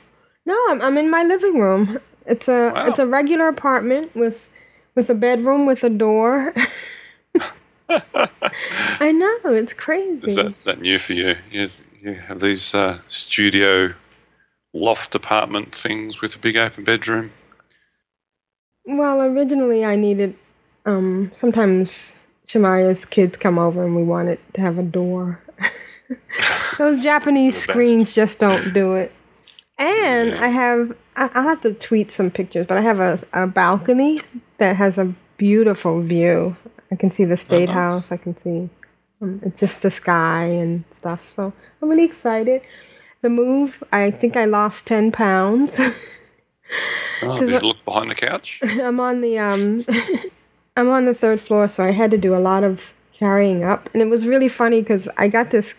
No, 0.46 0.56
I'm, 0.68 0.80
I'm 0.80 0.96
in 0.98 1.10
my 1.10 1.24
living 1.24 1.58
room. 1.58 1.98
It's 2.26 2.48
a 2.48 2.70
Wow. 2.74 2.86
it's 2.86 2.98
a 2.98 3.06
regular 3.06 3.48
apartment 3.48 4.14
with 4.14 4.50
with 4.94 5.10
a 5.10 5.14
bedroom 5.14 5.66
with 5.66 5.82
a 5.84 5.90
door. 5.90 6.54
I 7.88 9.12
know 9.12 9.38
it's 9.44 9.72
crazy. 9.74 10.26
Is 10.26 10.36
that, 10.36 10.54
that 10.64 10.80
new 10.80 10.98
for 10.98 11.12
you? 11.12 11.36
You, 11.50 11.68
you 12.04 12.14
have 12.14 12.40
these 12.40 12.74
uh, 12.74 12.98
studio 13.06 13.94
loft 14.74 15.14
apartment 15.14 15.74
things 15.74 16.20
with 16.20 16.36
a 16.36 16.38
big 16.38 16.56
open 16.56 16.84
bedroom. 16.84 17.32
Well, 18.84 19.22
originally 19.22 19.84
I 19.84 19.96
needed. 19.96 20.36
Um, 20.84 21.30
sometimes 21.34 22.14
Shamaya's 22.46 23.06
kids 23.06 23.38
come 23.38 23.58
over 23.58 23.84
and 23.84 23.96
we 23.96 24.02
wanted 24.02 24.38
to 24.52 24.60
have 24.60 24.78
a 24.78 24.82
door. 24.82 25.40
Those 26.78 27.02
Japanese 27.02 27.56
screens 27.62 28.14
just 28.14 28.38
don't 28.38 28.74
do 28.74 28.94
it. 28.94 29.12
And 29.78 30.34
I 30.34 30.48
have. 30.48 30.94
I, 31.16 31.30
I'll 31.32 31.48
have 31.48 31.62
to 31.62 31.72
tweet 31.72 32.10
some 32.10 32.30
pictures, 32.30 32.66
but 32.66 32.76
I 32.76 32.82
have 32.82 33.00
a, 33.00 33.20
a 33.32 33.46
balcony 33.46 34.20
that 34.58 34.76
has 34.76 34.98
a 34.98 35.14
beautiful 35.38 36.02
view. 36.02 36.56
I 36.90 36.96
can 36.96 37.10
see 37.10 37.24
the 37.24 37.36
state 37.36 37.68
nice. 37.68 37.74
house. 37.74 38.12
I 38.12 38.18
can 38.18 38.36
see 38.36 38.68
um, 39.24 39.40
it's 39.44 39.58
just 39.58 39.82
the 39.82 39.90
sky 39.90 40.44
and 40.44 40.84
stuff. 40.90 41.32
So 41.34 41.52
I'm 41.84 41.90
really 41.90 42.04
excited. 42.04 42.62
The 43.20 43.28
move. 43.28 43.84
I 43.92 44.10
think 44.10 44.38
I 44.38 44.46
lost 44.46 44.86
ten 44.86 45.12
pounds. 45.12 45.78
Oh, 47.20 47.38
did 47.38 47.50
you 47.50 47.68
look 47.68 47.84
behind 47.84 48.10
the 48.10 48.14
couch? 48.14 48.60
I'm 48.64 48.98
on 49.00 49.20
the 49.20 49.38
um 49.38 49.80
I'm 50.78 50.88
on 50.88 51.04
the 51.04 51.12
third 51.12 51.42
floor, 51.42 51.68
so 51.68 51.84
I 51.84 51.90
had 51.90 52.10
to 52.12 52.16
do 52.16 52.34
a 52.34 52.40
lot 52.40 52.64
of 52.64 52.94
carrying 53.12 53.64
up, 53.64 53.90
and 53.92 54.00
it 54.00 54.06
was 54.06 54.26
really 54.26 54.48
funny 54.48 54.80
because 54.80 55.10
I 55.18 55.28
got 55.28 55.50
this 55.50 55.74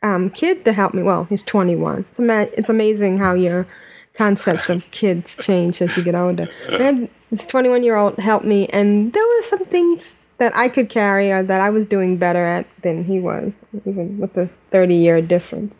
um, 0.00 0.30
kid 0.30 0.64
to 0.64 0.72
help 0.72 0.94
me. 0.94 1.02
Well, 1.02 1.24
he's 1.24 1.42
21. 1.42 2.06
It's, 2.08 2.20
ama- 2.20 2.48
it's 2.56 2.68
amazing 2.68 3.18
how 3.18 3.34
your 3.34 3.66
concept 4.14 4.70
of 4.70 4.88
kids 4.92 5.36
change 5.36 5.82
as 5.82 5.96
you 5.96 6.04
get 6.04 6.14
older. 6.14 6.48
And 6.68 7.08
this 7.30 7.48
21 7.48 7.82
year 7.82 7.96
old 7.96 8.16
helped 8.20 8.46
me, 8.46 8.68
and 8.68 9.12
there 9.12 9.24
were 9.24 9.42
some 9.42 9.64
things 9.64 10.14
that 10.42 10.56
I 10.56 10.68
could 10.68 10.88
carry 10.88 11.30
or 11.30 11.44
that 11.44 11.60
I 11.60 11.70
was 11.70 11.86
doing 11.86 12.16
better 12.16 12.44
at 12.44 12.66
than 12.82 13.04
he 13.04 13.20
was, 13.20 13.62
even 13.86 14.18
with 14.18 14.32
the 14.32 14.50
30 14.72 14.92
year 14.92 15.22
difference. 15.22 15.76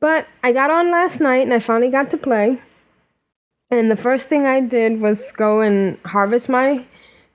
But 0.00 0.26
I 0.42 0.50
got 0.50 0.68
on 0.68 0.90
last 0.90 1.20
night 1.20 1.42
and 1.42 1.54
I 1.54 1.60
finally 1.60 1.88
got 1.88 2.10
to 2.10 2.16
play. 2.16 2.60
And 3.70 3.88
the 3.88 3.96
first 3.96 4.28
thing 4.28 4.46
I 4.46 4.58
did 4.60 5.00
was 5.00 5.30
go 5.30 5.60
and 5.60 5.96
harvest 6.06 6.48
my 6.48 6.86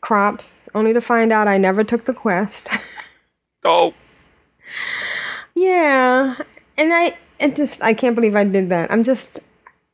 crops, 0.02 0.60
only 0.76 0.92
to 0.92 1.00
find 1.00 1.32
out 1.32 1.48
I 1.48 1.58
never 1.58 1.86
took 1.86 2.06
the 2.06 2.14
quest. 2.14 2.70
Oh, 3.66 3.94
yeah, 5.56 6.36
and 6.78 6.94
I 6.94 7.16
it 7.40 7.56
just 7.56 7.82
I 7.82 7.94
can't 7.94 8.14
believe 8.14 8.36
I 8.36 8.44
did 8.44 8.68
that. 8.68 8.92
I'm 8.92 9.06
just 9.06 9.40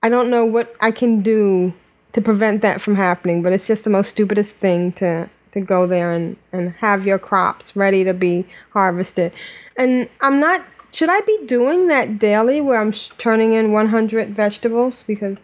I 0.02 0.10
don't 0.10 0.32
know 0.32 0.44
what 0.44 0.76
I 0.82 0.90
can 0.90 1.22
do 1.22 1.76
to 2.14 2.20
prevent 2.20 2.64
that 2.64 2.82
from 2.82 2.96
happening, 2.96 3.44
but 3.44 3.54
it's 3.54 3.68
just 3.68 3.84
the 3.84 3.92
most 3.92 4.10
stupidest 4.10 4.56
thing 4.56 4.92
to 4.94 5.30
to 5.54 5.62
go 5.62 5.88
there 5.88 6.12
and 6.12 6.38
and 6.52 6.72
have 6.80 7.06
your 7.06 7.20
crops 7.20 7.76
ready 7.76 8.04
to 8.04 8.14
be 8.14 8.46
harvested. 8.74 9.32
And 9.78 10.10
I'm 10.22 10.40
not 10.40 10.66
should 10.92 11.10
I 11.10 11.22
be 11.22 11.38
doing 11.46 11.88
that 11.88 12.18
daily 12.20 12.62
where 12.62 12.80
I'm 12.82 12.92
sh- 12.92 13.10
turning 13.18 13.54
in 13.54 13.72
100 13.72 14.30
vegetables 14.30 15.04
because 15.04 15.38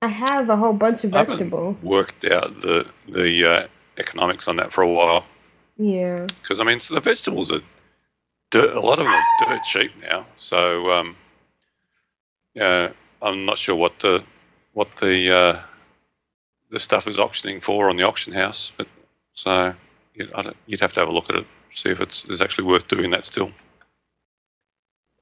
I 0.00 0.08
have 0.08 0.48
a 0.48 0.56
whole 0.56 0.72
bunch 0.72 1.04
of 1.04 1.10
vegetables. 1.12 1.82
worked 1.82 2.24
out 2.24 2.60
the 2.60 2.86
the 3.08 3.44
uh, 3.50 3.66
economics 3.98 4.48
on 4.48 4.56
that 4.56 4.72
for 4.72 4.82
a 4.82 4.88
while 4.88 5.24
Yeah. 5.76 6.24
because 6.40 6.60
I 6.60 6.64
mean, 6.64 6.80
so 6.80 6.94
the 6.94 7.00
vegetables 7.00 7.52
are 7.52 7.60
dirt, 8.50 8.74
a 8.76 8.80
lot 8.80 8.98
of 8.98 9.04
them 9.04 9.14
are 9.14 9.24
dirt 9.46 9.62
cheap 9.64 9.92
now. 10.00 10.26
So 10.36 10.90
um, 10.90 11.16
yeah, 12.54 12.90
I'm 13.20 13.44
not 13.44 13.58
sure 13.58 13.76
what 13.76 13.98
the 14.00 14.24
what 14.72 14.96
the 14.96 15.30
uh, 15.30 15.60
the 16.72 16.80
stuff 16.80 17.06
is 17.06 17.20
auctioning 17.20 17.60
for 17.60 17.88
on 17.88 17.96
the 17.96 18.02
auction 18.02 18.32
house, 18.32 18.72
but 18.76 18.88
so 19.34 19.74
you 20.14 20.28
I 20.34 20.42
don't, 20.42 20.56
you'd 20.66 20.80
have 20.80 20.94
to 20.94 21.00
have 21.00 21.08
a 21.08 21.12
look 21.12 21.30
at 21.30 21.36
it, 21.36 21.46
see 21.72 21.90
if 21.90 22.00
it's, 22.00 22.24
it's 22.24 22.40
actually 22.40 22.64
worth 22.64 22.88
doing 22.88 23.10
that 23.10 23.24
still. 23.24 23.52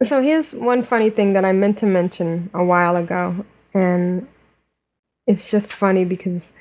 So 0.03 0.23
here's 0.23 0.55
one 0.55 0.83
funny 0.83 1.11
thing 1.11 1.35
that 1.35 1.45
I 1.45 1.53
meant 1.53 1.77
to 1.79 1.87
mention 1.87 2.51
a 2.55 2.65
while 2.65 2.97
ago, 2.97 3.45
and 3.75 4.27
it's 5.27 5.51
just 5.51 5.71
funny 5.71 6.05
because 6.05 6.53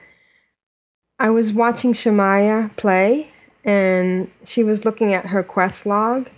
I 1.18 1.30
was 1.30 1.54
watching 1.54 1.94
Shemaya 1.94 2.76
play, 2.76 3.32
and 3.64 4.30
she 4.46 4.64
was 4.64 4.86
looking 4.86 5.14
at 5.14 5.28
her 5.28 5.44
quest 5.44 5.86
log, 5.86 6.30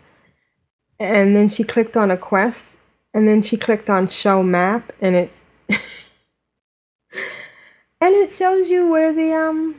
and 0.99 1.35
then 1.35 1.49
she 1.49 1.63
clicked 1.63 1.97
on 1.97 2.11
a 2.11 2.17
quest, 2.17 2.75
and 3.13 3.27
then 3.27 3.41
she 3.41 3.57
clicked 3.57 3.89
on 3.89 4.07
show 4.07 4.43
map, 4.43 4.91
and 5.01 5.15
it 5.15 5.31
and 8.01 8.15
it 8.15 8.31
shows 8.31 8.69
you 8.69 8.89
where 8.89 9.13
the 9.13 9.33
um 9.33 9.75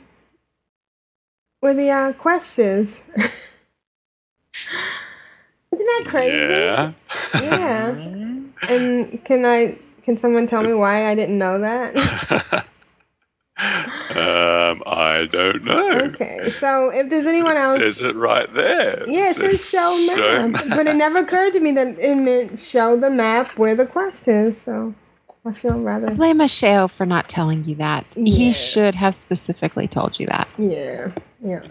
where 1.61 1.75
the 1.75 1.91
uh, 1.91 2.13
quest 2.15 2.59
is. 2.59 3.03
Isn't 5.73 5.87
that 5.87 6.05
crazy? 6.07 6.37
Yeah. 6.37 6.93
Yeah. 7.41 8.41
And 8.69 9.25
can 9.25 9.45
I 9.47 9.79
can 10.05 10.19
someone 10.19 10.47
tell 10.47 10.63
me 10.63 10.75
why 10.75 11.07
I 11.09 11.15
didn't 11.15 11.39
know 11.39 11.59
that? 11.61 12.67
Um, 13.63 14.83
I 14.87 15.29
don't 15.31 15.65
know. 15.65 16.01
okay. 16.13 16.51
So 16.51 16.91
if 16.91 17.09
there's 17.09 17.27
anyone 17.27 17.57
It 17.57 17.61
else 17.61 17.77
says 17.79 18.01
it 18.01 18.17
right 18.17 18.53
there. 18.55 19.09
Yeah, 19.09 19.31
it 19.31 19.37
says 19.37 19.71
show 19.71 20.51
map. 20.51 20.65
but 20.71 20.87
it 20.87 20.97
never 20.97 21.19
occurred 21.19 21.53
to 21.55 21.61
me 21.61 21.73
that 21.73 21.99
it 21.99 22.17
meant 22.17 22.59
show 22.59 22.97
the 22.99 23.09
map 23.11 23.57
where 23.57 23.75
the 23.77 23.87
quest 23.87 24.27
is, 24.29 24.61
so 24.61 24.95
I 25.45 25.53
feel 25.53 25.79
rather 25.81 26.11
I 26.11 26.15
blame 26.15 26.39
Ashayo 26.39 26.91
for 26.91 27.05
not 27.05 27.29
telling 27.29 27.65
you 27.65 27.75
that. 27.77 28.07
He 28.15 28.53
should 28.53 28.95
have 28.95 29.15
specifically 29.15 29.89
told 29.89 30.21
you 30.21 30.27
that. 30.27 30.49
Yeah. 30.57 31.11
Yeah. 31.45 31.67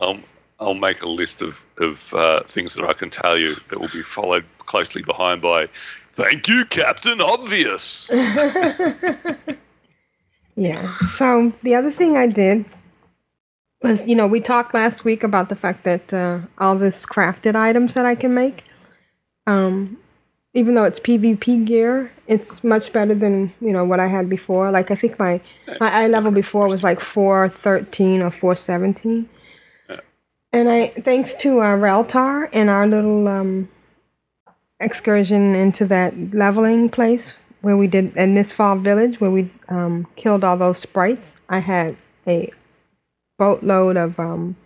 I'll, 0.00 0.18
I'll 0.60 0.74
make 0.74 1.02
a 1.02 1.08
list 1.08 1.40
of, 1.40 1.64
of 1.78 2.12
uh, 2.12 2.42
things 2.44 2.74
that 2.74 2.84
I 2.84 2.92
can 2.92 3.08
tell 3.08 3.38
you 3.38 3.54
that 3.68 3.80
will 3.80 3.88
be 3.88 4.02
followed 4.02 4.44
closely 4.58 5.02
behind 5.02 5.40
by, 5.40 5.68
thank 6.12 6.46
you, 6.48 6.64
Captain 6.66 7.20
Obvious. 7.20 8.10
Yeah. 10.56 10.76
So 10.76 11.52
the 11.62 11.74
other 11.74 11.90
thing 11.90 12.16
I 12.16 12.26
did 12.26 12.64
was, 13.82 14.08
you 14.08 14.16
know, 14.16 14.26
we 14.26 14.40
talked 14.40 14.72
last 14.72 15.04
week 15.04 15.22
about 15.22 15.50
the 15.50 15.56
fact 15.56 15.84
that 15.84 16.12
uh, 16.12 16.40
all 16.58 16.76
this 16.76 17.04
crafted 17.04 17.54
items 17.54 17.92
that 17.94 18.06
I 18.06 18.14
can 18.14 18.32
make, 18.32 18.64
um, 19.46 19.98
even 20.56 20.74
though 20.74 20.84
it's 20.84 20.98
PvP 20.98 21.66
gear, 21.66 22.10
it's 22.26 22.64
much 22.64 22.90
better 22.90 23.14
than 23.14 23.52
you 23.60 23.72
know 23.72 23.84
what 23.84 24.00
I 24.00 24.06
had 24.06 24.30
before. 24.30 24.70
Like 24.70 24.90
I 24.90 24.94
think 24.94 25.18
my 25.18 25.40
my 25.78 25.92
eye 25.92 26.08
level 26.08 26.32
before 26.32 26.66
was 26.66 26.82
like 26.82 26.98
four 26.98 27.50
thirteen 27.50 28.22
or 28.22 28.30
four 28.30 28.56
seventeen, 28.56 29.28
and 30.54 30.68
I 30.70 30.88
thanks 30.88 31.34
to 31.44 31.60
uh, 31.60 31.76
Reltar 31.76 32.48
and 32.54 32.70
our 32.70 32.86
little 32.86 33.28
um, 33.28 33.68
excursion 34.80 35.54
into 35.54 35.84
that 35.88 36.32
leveling 36.32 36.88
place 36.88 37.34
where 37.60 37.76
we 37.76 37.86
did 37.86 38.16
in 38.16 38.34
Mistfall 38.34 38.80
Village, 38.80 39.20
where 39.20 39.30
we 39.30 39.50
um, 39.68 40.06
killed 40.16 40.42
all 40.42 40.56
those 40.56 40.78
sprites. 40.78 41.36
I 41.50 41.58
had 41.58 41.98
a 42.26 42.50
boatload 43.36 43.98
of 43.98 44.18
um, 44.18 44.56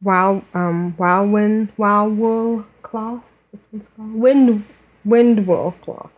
wild 0.00 0.44
um, 0.54 0.96
wild 0.96 1.30
wind 1.30 1.72
wild 1.76 2.16
wool 2.16 2.64
cloth. 2.80 3.22
This 3.56 3.66
one's 3.72 3.88
called? 3.96 4.14
Wind 4.14 4.64
wind 5.04 5.46
cloth. 5.46 6.12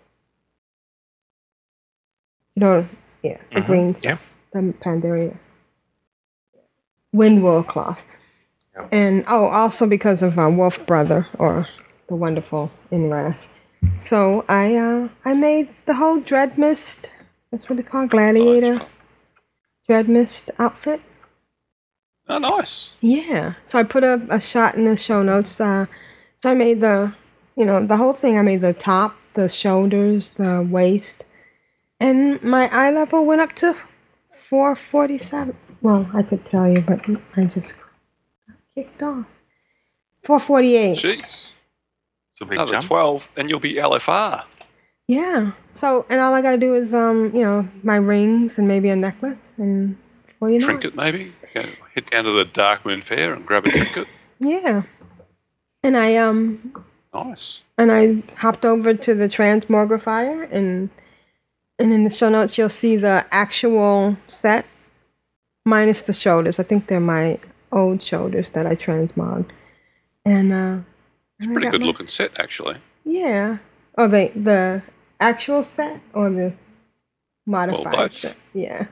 You 2.57 2.61
know, 2.61 2.89
yeah, 3.23 3.39
the 3.53 3.61
Mhm, 3.61 3.67
green 3.67 3.95
stuff, 3.95 4.33
the 4.53 4.75
Pandaria. 4.81 5.37
Wind 7.13 7.67
cloth. 7.69 8.01
And 8.93 9.25
oh, 9.29 9.47
also 9.47 9.87
because 9.87 10.23
of 10.23 10.39
uh, 10.39 10.51
Wolf 10.51 10.87
Brother 10.87 11.27
or 11.39 11.69
the 12.09 12.15
wonderful 12.15 12.71
In 12.91 13.11
Wrath. 13.11 13.47
So 14.01 14.45
I 14.49 14.75
uh, 14.77 15.09
I 15.25 15.35
made 15.35 15.69
the 15.87 15.95
whole 15.95 16.21
Dread 16.21 16.59
Mist. 16.59 17.11
That's 17.51 17.69
what 17.69 17.77
they 17.77 17.83
call 17.83 18.07
Gladiator. 18.07 18.87
Dread 19.87 20.09
Mist 20.09 20.51
outfit. 20.59 21.01
Oh, 22.29 22.39
nice. 22.39 22.93
Yeah. 23.01 23.55
So 23.65 23.79
I 23.79 23.85
put 23.85 24.05
a, 24.05 24.21
a 24.29 24.41
shot 24.41 24.75
in 24.75 24.85
the 24.85 24.97
show 24.97 25.23
notes. 25.23 25.61
Uh, 25.61 25.87
so 26.43 26.51
I 26.51 26.55
made 26.55 26.81
the, 26.83 27.15
you 27.59 27.67
know, 27.67 27.85
the 27.85 27.97
whole 27.97 28.13
thing. 28.13 28.39
I 28.39 28.43
mean, 28.43 28.61
the 28.61 28.73
top, 28.73 29.17
the 29.35 29.49
shoulders, 29.49 30.31
the 30.37 30.67
waist, 30.69 31.25
and 31.99 32.41
my 32.43 32.69
eye 32.73 32.91
level 32.91 33.27
went 33.27 33.41
up 33.41 33.53
to 33.57 33.75
447. 34.33 35.57
Well, 35.83 36.09
I 36.15 36.23
could 36.23 36.47
tell 36.47 36.69
you, 36.69 36.81
but 36.83 37.05
I 37.37 37.45
just 37.45 37.75
got 37.77 38.57
kicked 38.75 39.03
off. 39.03 39.27
448. 40.25 40.97
Jeez. 40.97 41.55
It's 42.33 42.41
a 42.41 42.45
big 42.45 42.59
Another 42.59 42.75
jump. 42.75 42.87
12 42.87 43.33
and 43.37 43.51
you'll 43.51 43.59
be 43.59 43.75
LFR. 43.75 44.45
Yeah. 45.09 45.53
So, 45.75 46.07
and 46.09 46.21
all 46.21 46.35
I 46.35 46.43
gotta 46.43 46.59
do 46.59 46.75
is, 46.75 46.95
um, 46.95 47.35
you 47.35 47.43
know, 47.43 47.69
my 47.83 47.97
rings 47.97 48.59
and 48.59 48.69
maybe 48.69 48.89
a 48.91 48.97
necklace, 48.97 49.51
and 49.57 49.97
well, 50.39 50.51
you 50.51 50.59
know, 50.59 50.67
Trinket, 50.67 50.95
maybe. 50.95 51.33
Go, 51.55 51.65
head 51.95 52.07
down 52.07 52.25
to 52.25 52.33
the 52.33 52.45
Darkmoon 52.45 53.03
Faire 53.03 53.33
and 53.35 53.45
grab 53.47 53.67
a 53.67 53.71
trinket. 53.71 54.07
yeah. 54.39 54.83
And 55.83 55.97
I 55.97 56.17
um 56.17 56.85
Nice. 57.25 57.63
and 57.77 57.91
I 57.93 58.23
hopped 58.39 58.65
over 58.65 58.95
to 58.95 59.15
the 59.15 59.29
transmogrifier 59.29 60.49
and 60.53 60.91
and 61.79 61.93
in 61.93 62.05
the 62.05 62.11
show 62.11 62.29
notes 62.29 62.57
you'll 62.59 62.69
see 62.69 62.97
the 62.97 63.25
actual 63.31 64.17
set 64.27 64.67
minus 65.65 66.03
the 66.03 66.13
shoulders. 66.13 66.59
I 66.59 66.63
think 66.65 66.87
they're 66.87 67.01
my 67.01 67.39
old 67.71 68.03
shoulders 68.03 68.51
that 68.51 68.67
I 68.67 68.75
transmog. 68.75 69.47
And 70.25 70.53
uh 70.53 70.79
It's 71.39 71.49
a 71.49 71.53
pretty 71.53 71.71
good 71.71 71.81
my- 71.83 71.87
looking 71.87 72.09
set, 72.09 72.39
actually. 72.39 72.77
Yeah. 73.05 73.59
Oh 73.97 74.09
the 74.09 74.31
the 74.35 74.83
actual 75.21 75.63
set 75.63 76.01
or 76.15 76.31
the 76.31 76.53
modified 77.47 77.95
both. 77.95 78.13
set? 78.13 78.39
Yeah. 78.55 78.87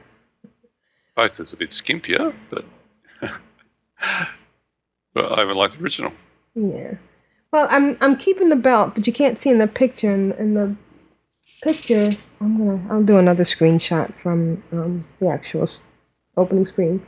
Both 1.14 1.40
is 1.40 1.52
a 1.52 1.56
bit 1.56 1.70
skimpier, 1.70 2.34
but, 2.50 2.64
but 5.14 5.38
I 5.38 5.42
even 5.42 5.56
like 5.56 5.72
the 5.72 5.82
original. 5.82 6.12
Yeah. 6.54 6.94
Well, 7.56 7.68
I'm 7.70 7.96
I'm 8.02 8.16
keeping 8.18 8.50
the 8.50 8.62
belt, 8.70 8.94
but 8.94 9.06
you 9.06 9.14
can't 9.14 9.38
see 9.40 9.48
in 9.48 9.56
the 9.56 9.66
picture. 9.66 10.12
In, 10.12 10.32
in 10.32 10.52
the 10.52 10.76
picture, 11.62 12.10
I'm 12.38 12.58
gonna 12.58 12.86
I'll 12.92 13.02
do 13.02 13.16
another 13.16 13.44
screenshot 13.44 14.12
from 14.12 14.62
um, 14.72 15.06
the 15.20 15.28
actual 15.28 15.66
opening 16.36 16.66
screen. 16.66 17.00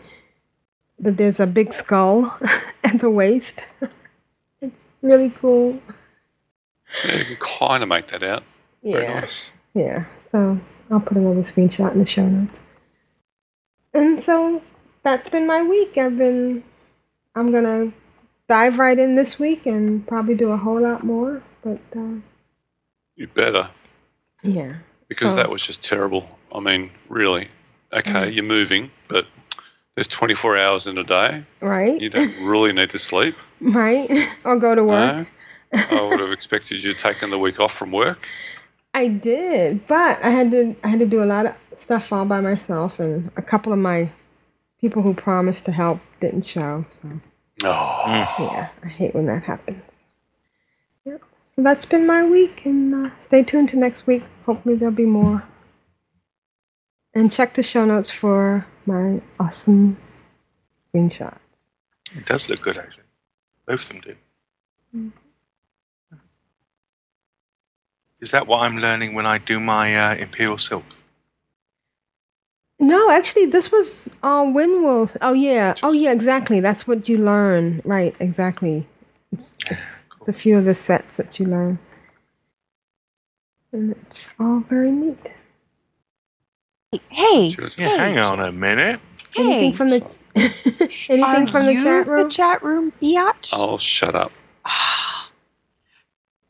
But 0.98 1.18
there's 1.18 1.38
a 1.38 1.46
big 1.46 1.74
skull 1.74 2.34
at 2.82 2.98
the 2.98 3.10
waist. 3.10 3.62
it's 4.62 4.86
really 5.02 5.28
cool. 5.28 5.82
Yeah, 7.04 7.16
you 7.18 7.24
can 7.26 7.36
kind 7.36 7.82
of 7.82 7.90
make 7.90 8.06
that 8.06 8.22
out. 8.22 8.42
Very 8.82 9.02
Yeah. 9.04 9.20
nice. 9.20 9.50
Yeah. 9.74 10.06
So 10.32 10.58
I'll 10.90 11.00
put 11.00 11.18
another 11.18 11.42
screenshot 11.42 11.92
in 11.92 11.98
the 11.98 12.06
show 12.06 12.26
notes. 12.26 12.58
And 13.92 14.18
so 14.18 14.62
that's 15.02 15.28
been 15.28 15.46
my 15.46 15.62
week. 15.62 15.98
I've 15.98 16.16
been 16.16 16.64
I'm 17.34 17.52
gonna 17.52 17.92
dive 18.48 18.78
right 18.78 18.98
in 18.98 19.14
this 19.16 19.38
week 19.38 19.66
and 19.66 20.06
probably 20.06 20.34
do 20.34 20.50
a 20.52 20.56
whole 20.56 20.80
lot 20.80 21.04
more. 21.04 21.42
But 21.62 21.80
uh, 21.96 22.20
You 23.16 23.26
better, 23.28 23.70
yeah, 24.42 24.76
because 25.08 25.32
So- 25.32 25.36
that 25.36 25.50
was 25.50 25.66
just 25.66 25.82
terrible. 25.82 26.38
I 26.54 26.60
mean, 26.60 26.90
really. 27.08 27.48
Okay, 27.92 28.30
you're 28.30 28.44
moving, 28.44 28.90
but 29.08 29.26
there's 29.94 30.08
24 30.08 30.58
hours 30.58 30.86
in 30.86 30.98
a 30.98 31.04
day. 31.04 31.44
right, 31.60 31.98
You 32.00 32.10
don't 32.10 32.34
really 32.44 32.72
need 32.72 32.90
to 32.90 32.98
sleep. 32.98 33.34
right, 33.60 34.28
or 34.44 34.56
go 34.58 34.74
to 34.74 34.84
work. 34.84 35.26
No? 35.72 35.80
I 35.90 36.02
would 36.02 36.20
have 36.20 36.30
expected 36.32 36.84
you 36.84 36.92
taking 36.94 37.30
the 37.30 37.38
week 37.38 37.60
off 37.60 37.72
from 37.74 37.90
work. 37.92 38.26
I 38.94 39.08
did, 39.08 39.86
but 39.86 40.22
I 40.22 40.30
had 40.30 40.50
to 40.52 40.74
I 40.82 40.88
had 40.88 40.98
to 41.00 41.06
do 41.06 41.22
a 41.22 41.26
lot 41.26 41.46
of 41.46 41.54
stuff 41.78 42.12
all 42.12 42.24
by 42.24 42.40
myself, 42.40 42.98
and 43.00 43.30
a 43.36 43.42
couple 43.42 43.72
of 43.72 43.78
my 43.78 44.10
people 44.80 45.02
who 45.02 45.12
promised 45.14 45.64
to 45.66 45.72
help 45.72 46.00
didn't 46.20 46.46
show. 46.46 46.84
So 46.90 47.20
Oh, 47.64 48.02
yeah, 48.06 48.68
I 48.84 48.88
hate 48.88 49.14
when 49.14 49.26
that 49.26 49.42
happens. 49.44 49.82
Yep. 51.04 51.22
So 51.56 51.62
that's 51.62 51.86
been 51.86 52.06
my 52.06 52.24
week, 52.24 52.62
and 52.64 52.94
uh, 52.94 53.10
stay 53.20 53.42
tuned 53.42 53.70
to 53.70 53.76
next 53.76 54.06
week. 54.06 54.22
Hopefully 54.46 54.76
there'll 54.76 54.94
be 54.94 55.04
more. 55.04 55.44
And 57.14 57.32
check 57.32 57.54
the 57.54 57.62
show 57.64 57.84
notes 57.84 58.10
for 58.10 58.66
my 58.86 59.20
awesome 59.40 59.96
screenshots. 60.94 61.38
It 62.12 62.26
does 62.26 62.48
look 62.48 62.60
good, 62.60 62.78
actually. 62.78 63.04
Both 63.66 63.90
of 63.90 64.02
them 64.02 64.16
do. 64.92 65.12
Is 68.20 68.30
that 68.30 68.46
what 68.46 68.62
I'm 68.62 68.78
learning 68.78 69.14
when 69.14 69.26
I 69.26 69.38
do 69.38 69.58
my 69.60 69.96
uh, 69.96 70.14
Imperial 70.14 70.58
Silk? 70.58 70.84
No, 72.80 73.10
actually, 73.10 73.46
this 73.46 73.72
was 73.72 74.08
uh, 74.22 74.44
Windwell. 74.44 75.16
Oh 75.20 75.32
yeah, 75.32 75.74
oh 75.82 75.92
yeah, 75.92 76.12
exactly. 76.12 76.60
That's 76.60 76.86
what 76.86 77.08
you 77.08 77.18
learn, 77.18 77.82
right? 77.84 78.14
Exactly. 78.20 78.86
It's, 79.32 79.54
it's, 79.70 79.94
it's 80.20 80.28
a 80.28 80.32
few 80.32 80.58
of 80.58 80.64
the 80.64 80.74
sets 80.74 81.16
that 81.16 81.40
you 81.40 81.46
learn, 81.46 81.78
and 83.72 83.92
it's 84.06 84.32
all 84.38 84.60
very 84.60 84.92
neat. 84.92 85.32
Hey, 87.10 87.48
Yeah, 87.48 87.88
hang 87.96 88.18
on 88.18 88.40
a 88.40 88.52
minute. 88.52 89.00
Anything 89.36 89.72
hey, 89.72 89.72
from 89.72 89.88
the 89.90 89.96
anything 90.36 91.24
are 91.24 91.46
from 91.48 91.66
the 91.66 91.74
chat 91.74 92.06
room? 92.06 92.28
the 92.28 92.34
chat 92.34 92.62
room, 92.62 92.92
biatch? 93.02 93.48
oh, 93.52 93.76
shut 93.76 94.14
up. 94.14 94.32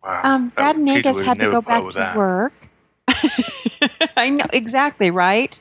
Wow. 0.03 0.21
Um, 0.25 0.53
that 0.57 0.77
Brad 0.77 0.77
would- 0.79 0.87
Nagus 0.87 1.25
had 1.25 1.38
to 1.38 1.51
go 1.51 1.61
back 1.61 1.83
to 1.83 1.93
that. 1.99 2.17
work. 2.17 2.53
I 4.17 4.31
know 4.31 4.47
exactly, 4.53 5.11
right? 5.11 5.59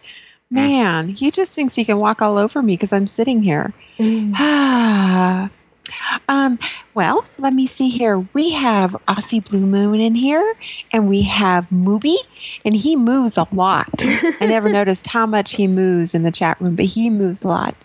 Man, 0.50 1.10
he 1.10 1.30
just 1.30 1.52
thinks 1.52 1.76
he 1.76 1.84
can 1.84 1.98
walk 1.98 2.22
all 2.22 2.38
over 2.38 2.62
me 2.62 2.74
because 2.76 2.94
I'm 2.94 3.08
sitting 3.08 3.44
here. 3.44 3.74
Ah. 4.00 5.50
um, 6.30 6.60
well, 6.94 7.26
let 7.38 7.54
me 7.54 7.68
see 7.68 7.90
here. 7.90 8.20
We 8.34 8.52
have 8.52 8.92
Aussie 9.08 9.44
Blue 9.44 9.66
Moon 9.66 10.00
in 10.00 10.16
here, 10.16 10.56
and 10.92 11.10
we 11.10 11.22
have 11.24 11.68
Mooby, 11.70 12.18
and 12.66 12.76
he 12.76 12.96
moves 12.96 13.38
a 13.38 13.48
lot. 13.52 13.90
I 14.00 14.38
never 14.42 14.70
noticed 14.70 15.08
how 15.08 15.26
much 15.26 15.56
he 15.56 15.68
moves 15.68 16.14
in 16.14 16.24
the 16.24 16.32
chat 16.32 16.60
room, 16.62 16.76
but 16.76 16.86
he 16.86 17.10
moves 17.10 17.44
a 17.44 17.48
lot. 17.48 17.76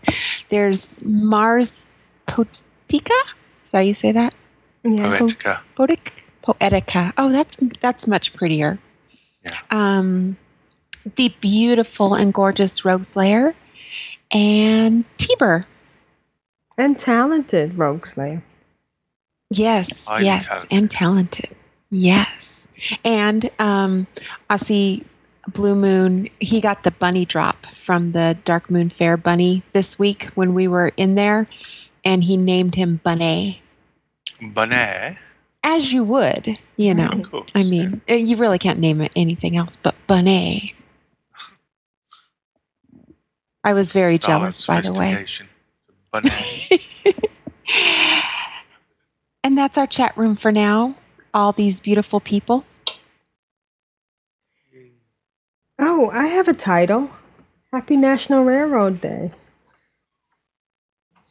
There's 0.51 0.94
Mars 1.03 1.85
Potica. 2.29 3.11
Is 3.64 3.70
that 3.72 3.79
how 3.79 3.81
you 3.81 3.94
say 3.94 4.12
that? 4.12 4.35
Yeah. 4.85 5.18
Poetica. 5.18 5.61
Poetic, 5.77 6.12
Poetica. 6.44 7.12
Oh, 7.16 7.31
that's 7.31 7.57
that's 7.81 8.07
much 8.07 8.33
prettier. 8.35 8.79
Yeah. 9.44 9.59
Um, 9.70 10.37
the 11.17 11.35
beautiful 11.41 12.15
and 12.15 12.33
gorgeous 12.33 12.85
Rogue 12.85 13.05
Slayer, 13.05 13.55
and 14.31 15.05
Tiber. 15.19 15.67
And 16.79 16.99
talented 16.99 17.77
Rogue 17.77 18.07
Slayer. 18.07 18.43
Yes, 19.51 20.05
Highly 20.07 20.25
yes, 20.25 20.47
talented. 20.47 20.79
and 20.79 20.91
talented. 20.91 21.57
Yes, 21.91 22.67
and 23.05 23.51
um, 23.59 24.07
Aussie 24.49 25.05
Blue 25.49 25.75
Moon. 25.75 26.31
He 26.41 26.61
got 26.61 26.83
the 26.85 26.91
bunny 26.93 27.27
drop 27.27 27.57
from 27.85 28.12
the 28.12 28.38
Darkmoon 28.47 28.91
Faire 28.93 29.19
bunny 29.19 29.62
this 29.75 29.99
week 29.99 30.31
when 30.35 30.55
we 30.55 30.69
were 30.69 30.93
in 30.97 31.17
there, 31.17 31.47
and 32.05 32.25
he 32.25 32.37
named 32.38 32.75
him 32.75 33.01
Bunny. 33.05 33.61
Bonaire. 34.41 35.19
As 35.65 35.93
you 35.93 36.03
would, 36.03 36.59
you 36.77 36.95
know. 36.95 37.09
Of 37.09 37.31
course. 37.31 37.51
I 37.55 37.62
mean, 37.62 38.01
uh, 38.11 38.15
you 38.15 38.37
really 38.37 38.59
can't 38.59 38.81
name 38.81 39.01
it 39.01 39.12
anything 39.15 39.57
else 39.57 39.77
but 39.77 39.95
Bunny. 40.07 40.75
I 43.64 43.72
was 43.72 43.92
very 43.92 44.18
Starlight 44.18 44.55
jealous, 44.55 44.66
by 44.66 44.81
the 44.81 44.92
way. 44.92 45.27
And 49.44 49.59
that's 49.59 49.77
our 49.77 49.87
chat 49.87 50.16
room 50.16 50.37
for 50.37 50.53
now. 50.53 50.94
All 51.35 51.53
these 51.53 51.81
beautiful 51.81 52.20
people. 52.20 52.64
Oh, 55.79 56.11
I 56.12 56.27
have 56.27 56.46
a 56.46 56.55
title. 56.55 57.11
Happy 57.72 57.96
National 57.96 58.44
Railroad 58.44 59.01
Day. 59.01 59.33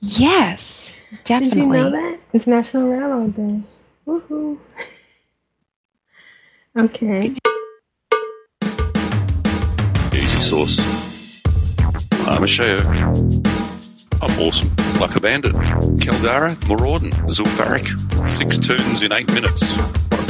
Yes, 0.02 0.94
definitely. 1.24 1.62
Did 1.62 1.68
you 1.68 1.74
know 1.74 1.90
that? 1.92 2.20
It's 2.34 2.48
National 2.48 2.90
Railroad 2.90 3.36
Day. 3.36 3.62
Woohoo. 4.08 4.58
Okay. 6.78 7.36
Easy 10.14 10.26
sauce. 10.26 11.11
I'm 12.32 12.44
Ashayo. 12.44 12.82
I'm 14.22 14.40
awesome. 14.40 14.74
Like 15.02 15.18
a 15.18 15.20
bandit. 15.20 15.52
Keldara, 16.00 16.56
Maraudon, 16.66 17.12
Zul'Farrak. 17.30 17.86
Six 18.28 18.58
turns 18.58 19.02
in 19.02 19.12
eight 19.12 19.28
minutes. 19.34 19.76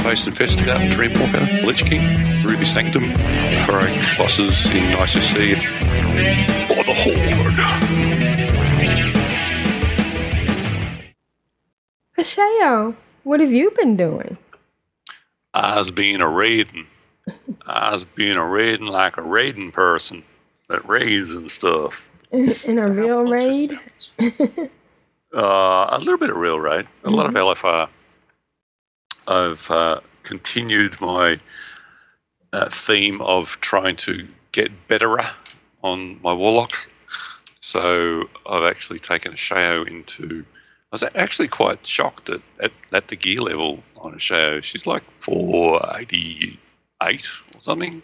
Face 0.01 0.25
Investigator, 0.25 0.79
Dreamwalker, 0.89 1.63
Lich 1.63 1.85
King, 1.85 2.43
Ruby 2.43 2.65
Sanctum, 2.65 3.03
Heroic 3.03 3.93
Bosses 4.17 4.65
in 4.73 4.97
ICC. 4.97 5.57
For 6.67 6.83
the 6.83 6.93
Horde. 6.95 7.53
Ashayo, 12.17 12.95
what 13.23 13.39
have 13.39 13.51
you 13.51 13.69
been 13.77 13.95
doing? 13.95 14.39
I's 15.53 15.91
being 15.91 16.19
a 16.19 16.27
raiding. 16.27 16.87
I's 17.67 18.05
being 18.05 18.37
a 18.37 18.45
raiding 18.45 18.87
like 18.87 19.17
a 19.17 19.21
raiding 19.21 19.71
person 19.71 20.23
that 20.71 20.87
raids 20.87 21.33
and 21.33 21.51
stuff. 21.51 22.09
In, 22.31 22.53
in 22.65 22.79
a 22.79 22.89
real 22.89 23.25
raid? 23.25 23.77
Uh, 25.33 25.87
a 25.89 25.97
little 25.99 26.17
bit 26.17 26.29
of 26.29 26.35
real 26.35 26.59
raid, 26.59 26.85
a 27.05 27.09
lot 27.09 27.25
of 27.25 27.33
LFR. 27.33 27.87
I've 29.25 29.71
uh, 29.71 30.01
continued 30.23 30.99
my 30.99 31.39
uh, 32.51 32.69
theme 32.69 33.21
of 33.21 33.57
trying 33.61 33.95
to 33.95 34.27
get 34.51 34.89
betterer 34.89 35.23
on 35.81 36.19
my 36.21 36.33
warlock. 36.33 36.71
So 37.61 38.27
I've 38.45 38.63
actually 38.63 38.99
taken 38.99 39.31
Ashayo 39.31 39.87
into. 39.87 40.43
I 40.91 40.91
was 40.91 41.05
actually 41.15 41.47
quite 41.47 41.87
shocked 41.87 42.29
at, 42.29 42.41
at, 42.59 42.73
at 42.91 43.07
the 43.07 43.15
gear 43.15 43.39
level 43.39 43.83
on 43.95 44.13
Ashayo. 44.13 44.61
She's 44.61 44.85
like 44.85 45.03
488 45.19 47.29
or 47.55 47.61
something. 47.61 48.01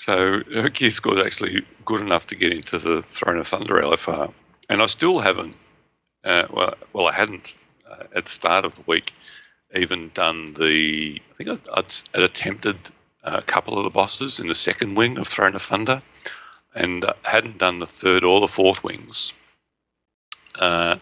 So 0.00 0.40
her 0.54 0.70
gear 0.70 0.90
score 0.90 1.18
is 1.18 1.22
actually 1.22 1.62
good 1.84 2.00
enough 2.00 2.26
to 2.28 2.34
get 2.34 2.54
into 2.54 2.78
the 2.78 3.02
Throne 3.02 3.36
of 3.36 3.46
Thunder 3.46 3.74
LFR. 3.74 4.32
And 4.70 4.80
I 4.80 4.86
still 4.86 5.18
haven't, 5.18 5.56
uh, 6.24 6.44
well, 6.48 6.74
well, 6.94 7.06
I 7.08 7.12
hadn't 7.12 7.54
uh, 7.86 8.04
at 8.16 8.24
the 8.24 8.30
start 8.30 8.64
of 8.64 8.76
the 8.76 8.82
week 8.86 9.12
even 9.74 10.10
done 10.14 10.54
the, 10.54 11.20
I 11.30 11.34
think 11.34 11.50
I'd, 11.50 11.68
I'd, 11.74 11.94
I'd 12.14 12.22
attempted 12.22 12.78
a 13.24 13.42
couple 13.42 13.76
of 13.76 13.84
the 13.84 13.90
bosses 13.90 14.40
in 14.40 14.46
the 14.46 14.54
second 14.54 14.94
wing 14.94 15.18
of 15.18 15.28
Throne 15.28 15.54
of 15.54 15.60
Thunder 15.60 16.00
and 16.74 17.04
uh, 17.04 17.12
hadn't 17.24 17.58
done 17.58 17.78
the 17.78 17.86
third 17.86 18.24
or 18.24 18.40
the 18.40 18.48
fourth 18.48 18.82
wings. 18.82 19.34
Uh, 20.58 20.96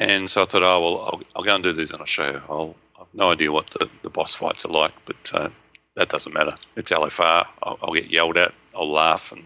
and 0.00 0.30
so 0.30 0.40
I 0.40 0.44
thought, 0.46 0.62
oh, 0.62 0.80
well, 0.80 1.00
I'll, 1.02 1.22
I'll 1.36 1.44
go 1.44 1.54
and 1.54 1.62
do 1.62 1.74
these 1.74 1.92
on 1.92 2.00
Ashayo. 2.00 2.40
I'll, 2.48 2.76
I've 2.98 3.12
no 3.12 3.30
idea 3.30 3.52
what 3.52 3.68
the, 3.78 3.90
the 4.00 4.08
boss 4.08 4.34
fights 4.34 4.64
are 4.64 4.72
like, 4.72 4.94
but 5.04 5.30
uh, 5.34 5.50
that 5.96 6.08
doesn't 6.08 6.32
matter. 6.32 6.56
It's 6.76 6.90
LFR. 6.90 7.46
I'll, 7.62 7.78
I'll 7.82 7.92
get 7.92 8.10
yelled 8.10 8.36
at. 8.36 8.52
I'll 8.74 8.90
laugh 8.90 9.32
and 9.32 9.44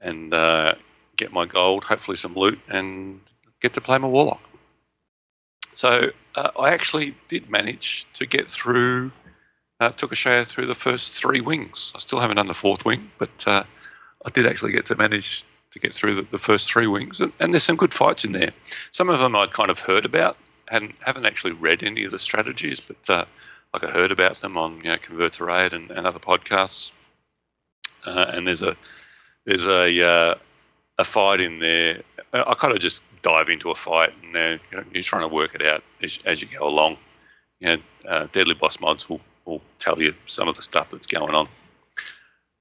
and 0.00 0.34
uh, 0.34 0.74
get 1.16 1.32
my 1.32 1.46
gold, 1.46 1.84
hopefully 1.84 2.16
some 2.16 2.34
loot, 2.34 2.58
and 2.68 3.20
get 3.60 3.72
to 3.74 3.80
play 3.80 3.98
my 3.98 4.08
warlock. 4.08 4.42
So 5.72 6.10
uh, 6.34 6.50
I 6.58 6.72
actually 6.72 7.14
did 7.28 7.48
manage 7.48 8.06
to 8.14 8.26
get 8.26 8.48
through. 8.48 9.12
Uh, 9.78 9.90
took 9.90 10.12
Ashayo 10.12 10.46
through 10.46 10.66
the 10.66 10.74
first 10.74 11.12
three 11.12 11.40
wings. 11.40 11.92
I 11.94 11.98
still 11.98 12.20
haven't 12.20 12.36
done 12.36 12.48
the 12.48 12.54
fourth 12.54 12.84
wing, 12.84 13.10
but 13.18 13.46
uh, 13.46 13.64
I 14.24 14.30
did 14.30 14.46
actually 14.46 14.72
get 14.72 14.86
to 14.86 14.96
manage 14.96 15.44
to 15.72 15.78
get 15.78 15.94
through 15.94 16.14
the, 16.14 16.22
the 16.22 16.38
first 16.38 16.70
three 16.70 16.86
wings, 16.86 17.20
and, 17.20 17.32
and 17.40 17.54
there's 17.54 17.62
some 17.62 17.76
good 17.76 17.94
fights 17.94 18.24
in 18.24 18.32
there. 18.32 18.50
Some 18.90 19.08
of 19.08 19.18
them 19.20 19.34
I'd 19.34 19.52
kind 19.52 19.70
of 19.70 19.80
heard 19.80 20.04
about, 20.04 20.36
hadn't 20.68 20.94
haven't 21.00 21.26
actually 21.26 21.52
read 21.52 21.82
any 21.82 22.04
of 22.04 22.10
the 22.10 22.18
strategies, 22.18 22.80
but 22.80 23.10
uh, 23.10 23.24
like 23.72 23.84
I 23.84 23.90
heard 23.90 24.12
about 24.12 24.40
them 24.40 24.56
on 24.56 24.78
you 24.78 24.90
know 24.90 24.98
Convert 24.98 25.34
to 25.34 25.44
Raid 25.44 25.72
and, 25.72 25.90
and 25.90 26.06
other 26.06 26.18
podcasts. 26.18 26.92
Uh, 28.06 28.26
and 28.28 28.46
there's 28.46 28.62
a 28.62 28.76
there's 29.46 29.66
a 29.66 30.02
uh, 30.02 30.34
a 30.98 31.04
fight 31.04 31.40
in 31.40 31.58
there. 31.58 32.02
I 32.32 32.54
kind 32.54 32.74
of 32.74 32.80
just 32.80 33.02
dive 33.22 33.48
into 33.48 33.70
a 33.70 33.74
fight 33.74 34.12
and 34.22 34.36
uh, 34.36 34.62
you 34.70 34.76
know, 34.76 34.84
you're 34.92 35.02
trying 35.02 35.22
to 35.22 35.28
work 35.28 35.54
it 35.54 35.62
out 35.62 35.82
as, 36.02 36.18
as 36.24 36.42
you 36.42 36.48
go 36.48 36.66
along. 36.66 36.96
You 37.60 37.68
know, 37.68 37.82
uh, 38.08 38.26
Deadly 38.32 38.54
Boss 38.54 38.80
Mods 38.80 39.08
will, 39.08 39.20
will 39.44 39.62
tell 39.78 40.00
you 40.02 40.14
some 40.26 40.48
of 40.48 40.56
the 40.56 40.62
stuff 40.62 40.90
that's 40.90 41.06
going 41.06 41.34
on. 41.34 41.48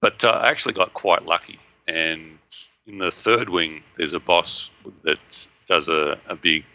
But 0.01 0.23
uh, 0.23 0.29
I 0.29 0.49
actually 0.49 0.73
got 0.73 0.93
quite 0.93 1.25
lucky. 1.25 1.59
And 1.87 2.37
in 2.85 2.99
the 2.99 3.11
third 3.11 3.49
wing, 3.49 3.83
there's 3.97 4.13
a 4.13 4.19
boss 4.19 4.71
that 5.03 5.47
does 5.65 5.87
a, 5.87 6.19
a 6.27 6.35
big, 6.35 6.65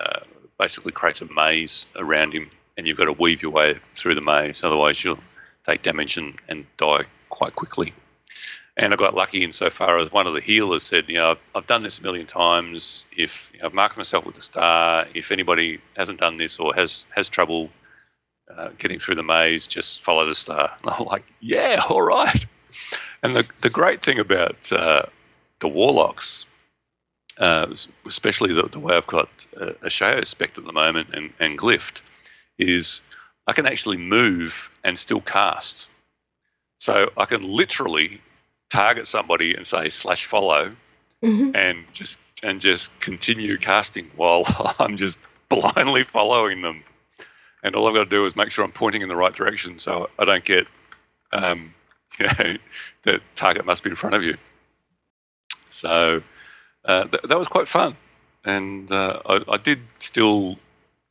uh, 0.00 0.20
basically 0.58 0.92
creates 0.92 1.20
a 1.20 1.32
maze 1.32 1.86
around 1.96 2.32
him, 2.32 2.50
and 2.78 2.86
you've 2.86 2.96
got 2.96 3.06
to 3.06 3.12
weave 3.12 3.42
your 3.42 3.50
way 3.50 3.78
through 3.96 4.14
the 4.14 4.22
maze. 4.22 4.62
Otherwise, 4.62 5.04
you'll 5.04 5.18
take 5.66 5.82
damage 5.82 6.16
and, 6.16 6.36
and 6.48 6.64
die 6.78 7.04
quite 7.28 7.56
quickly. 7.56 7.92
And 8.76 8.92
I 8.92 8.96
got 8.96 9.14
lucky 9.14 9.42
insofar 9.42 9.98
as 9.98 10.12
one 10.12 10.28
of 10.28 10.34
the 10.34 10.40
healers 10.40 10.84
said, 10.84 11.08
you 11.08 11.16
know, 11.16 11.32
I've, 11.32 11.38
I've 11.56 11.66
done 11.66 11.82
this 11.82 11.98
a 11.98 12.02
million 12.04 12.26
times. 12.26 13.04
If 13.16 13.50
you 13.52 13.58
know, 13.58 13.66
I've 13.66 13.74
marked 13.74 13.96
myself 13.96 14.24
with 14.24 14.38
a 14.38 14.42
star, 14.42 15.06
if 15.12 15.32
anybody 15.32 15.80
hasn't 15.96 16.20
done 16.20 16.36
this 16.36 16.60
or 16.60 16.72
has 16.76 17.04
has 17.10 17.28
trouble 17.28 17.70
uh, 18.56 18.70
getting 18.78 19.00
through 19.00 19.16
the 19.16 19.24
maze, 19.24 19.66
just 19.66 20.00
follow 20.00 20.24
the 20.24 20.34
star. 20.36 20.70
And 20.82 20.92
I'm 20.92 21.06
like, 21.06 21.32
yeah, 21.40 21.82
all 21.90 22.02
right. 22.02 22.46
And 23.24 23.34
the 23.34 23.50
the 23.62 23.70
great 23.70 24.00
thing 24.00 24.20
about 24.20 24.70
uh, 24.72 25.02
the 25.58 25.66
warlocks, 25.66 26.46
uh, 27.38 27.66
especially 28.06 28.54
the, 28.54 28.68
the 28.68 28.78
way 28.78 28.96
I've 28.96 29.08
got 29.08 29.28
a, 29.56 29.72
Ashayo 29.88 30.24
spec 30.24 30.56
at 30.56 30.64
the 30.64 30.72
moment 30.72 31.08
and, 31.12 31.32
and 31.40 31.58
glyphed, 31.58 32.02
is 32.58 33.02
I 33.46 33.52
can 33.52 33.66
actually 33.66 33.96
move 33.96 34.70
and 34.84 34.98
still 34.98 35.20
cast. 35.20 35.88
So 36.78 37.10
I 37.16 37.24
can 37.24 37.42
literally 37.42 38.20
target 38.70 39.06
somebody 39.06 39.54
and 39.54 39.66
say 39.66 39.88
slash 39.88 40.24
follow 40.26 40.76
Mhm. 41.22 41.56
and 41.56 41.84
just 41.92 42.20
and 42.44 42.60
just 42.60 42.96
continue 43.00 43.58
casting 43.58 44.10
while 44.14 44.44
I'm 44.78 44.96
just 44.96 45.18
blindly 45.48 46.04
following 46.04 46.62
them. 46.62 46.84
And 47.64 47.74
all 47.74 47.88
I've 47.88 47.94
got 47.94 48.04
to 48.04 48.10
do 48.10 48.24
is 48.26 48.36
make 48.36 48.52
sure 48.52 48.64
I'm 48.64 48.70
pointing 48.70 49.02
in 49.02 49.08
the 49.08 49.16
right 49.16 49.32
direction 49.32 49.80
so 49.80 50.08
I 50.18 50.24
don't 50.24 50.44
get 50.44 50.68
um, 51.32 51.70
you 52.20 52.26
know 52.26 52.56
the 53.02 53.20
target 53.34 53.66
must 53.66 53.82
be 53.82 53.90
in 53.90 53.96
front 53.96 54.14
of 54.14 54.22
you. 54.22 54.36
So 55.68 56.22
uh, 56.84 57.04
th- 57.04 57.24
that 57.24 57.38
was 57.38 57.48
quite 57.48 57.68
fun. 57.68 57.96
And 58.44 58.90
uh, 58.92 59.20
I, 59.26 59.40
I 59.48 59.56
did 59.56 59.80
still 59.98 60.56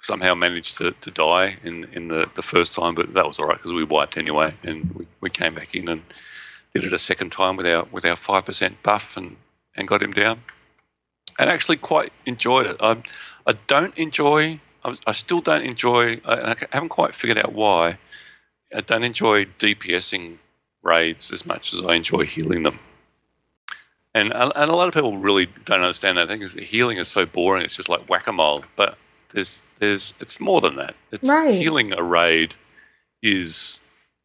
somehow 0.01 0.33
managed 0.36 0.77
to, 0.77 0.91
to 0.91 1.12
die 1.12 1.57
in, 1.63 1.86
in 1.93 2.07
the, 2.07 2.29
the 2.36 2.41
first 2.41 2.73
time, 2.73 2.95
but 2.95 3.13
that 3.13 3.27
was 3.27 3.39
all 3.39 3.47
right 3.47 3.57
because 3.57 3.73
we 3.73 3.83
wiped 3.83 4.17
anyway. 4.17 4.53
And 4.63 4.91
we, 4.93 5.07
we 5.21 5.29
came 5.29 5.53
back 5.53 5.75
in 5.75 5.89
and 5.89 6.01
did 6.73 6.83
it 6.83 6.93
a 6.93 6.97
second 6.99 7.31
time 7.31 7.57
with 7.57 7.65
our 7.65 7.86
with 7.91 8.05
our 8.05 8.15
five 8.15 8.45
percent 8.45 8.81
buff 8.83 9.17
and, 9.17 9.38
and 9.75 9.88
got 9.88 10.01
him 10.01 10.12
down. 10.12 10.41
And 11.39 11.49
actually 11.49 11.77
quite 11.77 12.12
enjoyed 12.25 12.67
it. 12.67 12.77
I 12.79 13.01
I 13.45 13.53
don't 13.67 13.97
enjoy. 13.97 14.60
I, 14.86 14.97
I 15.05 15.12
still 15.12 15.41
don't 15.41 15.63
enjoy. 15.63 16.21
I, 16.25 16.51
I 16.51 16.55
haven't 16.71 16.89
quite 16.89 17.15
figured 17.15 17.38
out 17.38 17.53
why. 17.53 17.97
I 18.75 18.81
don't 18.81 19.03
enjoy 19.03 19.45
DPSing 19.45 20.38
raids 20.83 21.31
as 21.31 21.45
much 21.45 21.73
as 21.73 21.81
I 21.81 21.95
enjoy 21.95 22.25
healing 22.25 22.63
them. 22.63 22.79
And 24.13 24.31
a- 24.31 24.60
and 24.62 24.69
a 24.71 24.75
lot 24.75 24.88
of 24.88 24.93
people 24.93 25.17
really 25.17 25.47
don't 25.65 25.81
understand 25.81 26.17
that. 26.17 26.29
I 26.29 26.38
think 26.38 26.60
healing 26.60 26.97
is 26.97 27.07
so 27.07 27.25
boring. 27.25 27.63
It's 27.63 27.75
just 27.75 27.89
like 27.89 28.10
whack 28.10 28.27
a 28.27 28.33
mole. 28.33 28.63
But 28.75 28.97
there's 29.33 29.63
there's 29.79 30.13
it's 30.19 30.39
more 30.39 30.61
than 30.61 30.75
that. 30.75 30.95
It's 31.11 31.27
Right. 31.29 31.53
healing 31.53 31.93
a 31.93 32.01
raid 32.03 32.55
is 33.21 33.81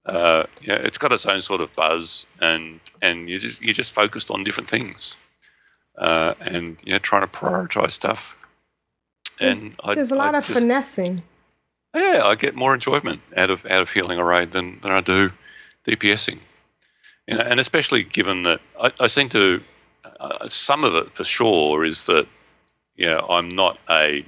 uh, 0.07 0.45
yeah, 0.61 0.75
it's 0.75 0.99
got 0.99 1.13
its 1.13 1.27
own 1.27 1.41
sort 1.41 1.61
of 1.61 1.73
buzz, 1.75 2.27
and 2.41 2.81
and 3.01 3.29
you 3.29 3.39
just 3.39 3.63
you're 3.63 3.73
just 3.75 3.93
focused 3.93 4.31
on 4.31 4.43
different 4.45 4.69
things, 4.69 5.17
uh, 5.99 6.35
and 6.41 6.77
you 6.85 6.93
know 6.93 6.99
trying 6.99 7.23
to 7.23 7.29
prioritize 7.29 7.93
stuff. 7.93 8.37
And 9.41 9.75
I, 9.83 9.95
There's 9.95 10.11
a 10.11 10.17
lot 10.17 10.35
I 10.35 10.39
of 10.39 10.47
just- 10.47 10.61
finessing. 10.61 11.23
yeah, 11.95 12.23
I 12.25 12.35
get 12.35 12.55
more 12.55 12.75
enjoyment 12.75 13.21
out 13.37 13.51
of 13.51 13.65
out 13.67 13.83
of 13.83 13.93
healing 13.93 14.19
a 14.19 14.25
raid 14.25 14.53
than, 14.53 14.81
than 14.81 14.93
I 14.93 15.01
do 15.01 15.33
DPSing. 15.87 16.39
You 17.29 17.37
know, 17.37 17.45
and 17.45 17.61
especially 17.61 18.03
given 18.03 18.43
that 18.43 18.61
I, 18.81 18.93
I 19.01 19.07
seem 19.07 19.29
to 19.31 19.63
uh, 20.21 20.49
some 20.49 20.83
of 20.85 20.95
it 20.97 21.15
for 21.15 21.23
sure 21.25 21.85
is 21.85 22.07
that 22.07 22.27
you 22.97 23.07
know 23.07 23.21
I'm 23.31 23.49
not 23.49 23.79
a 23.89 24.25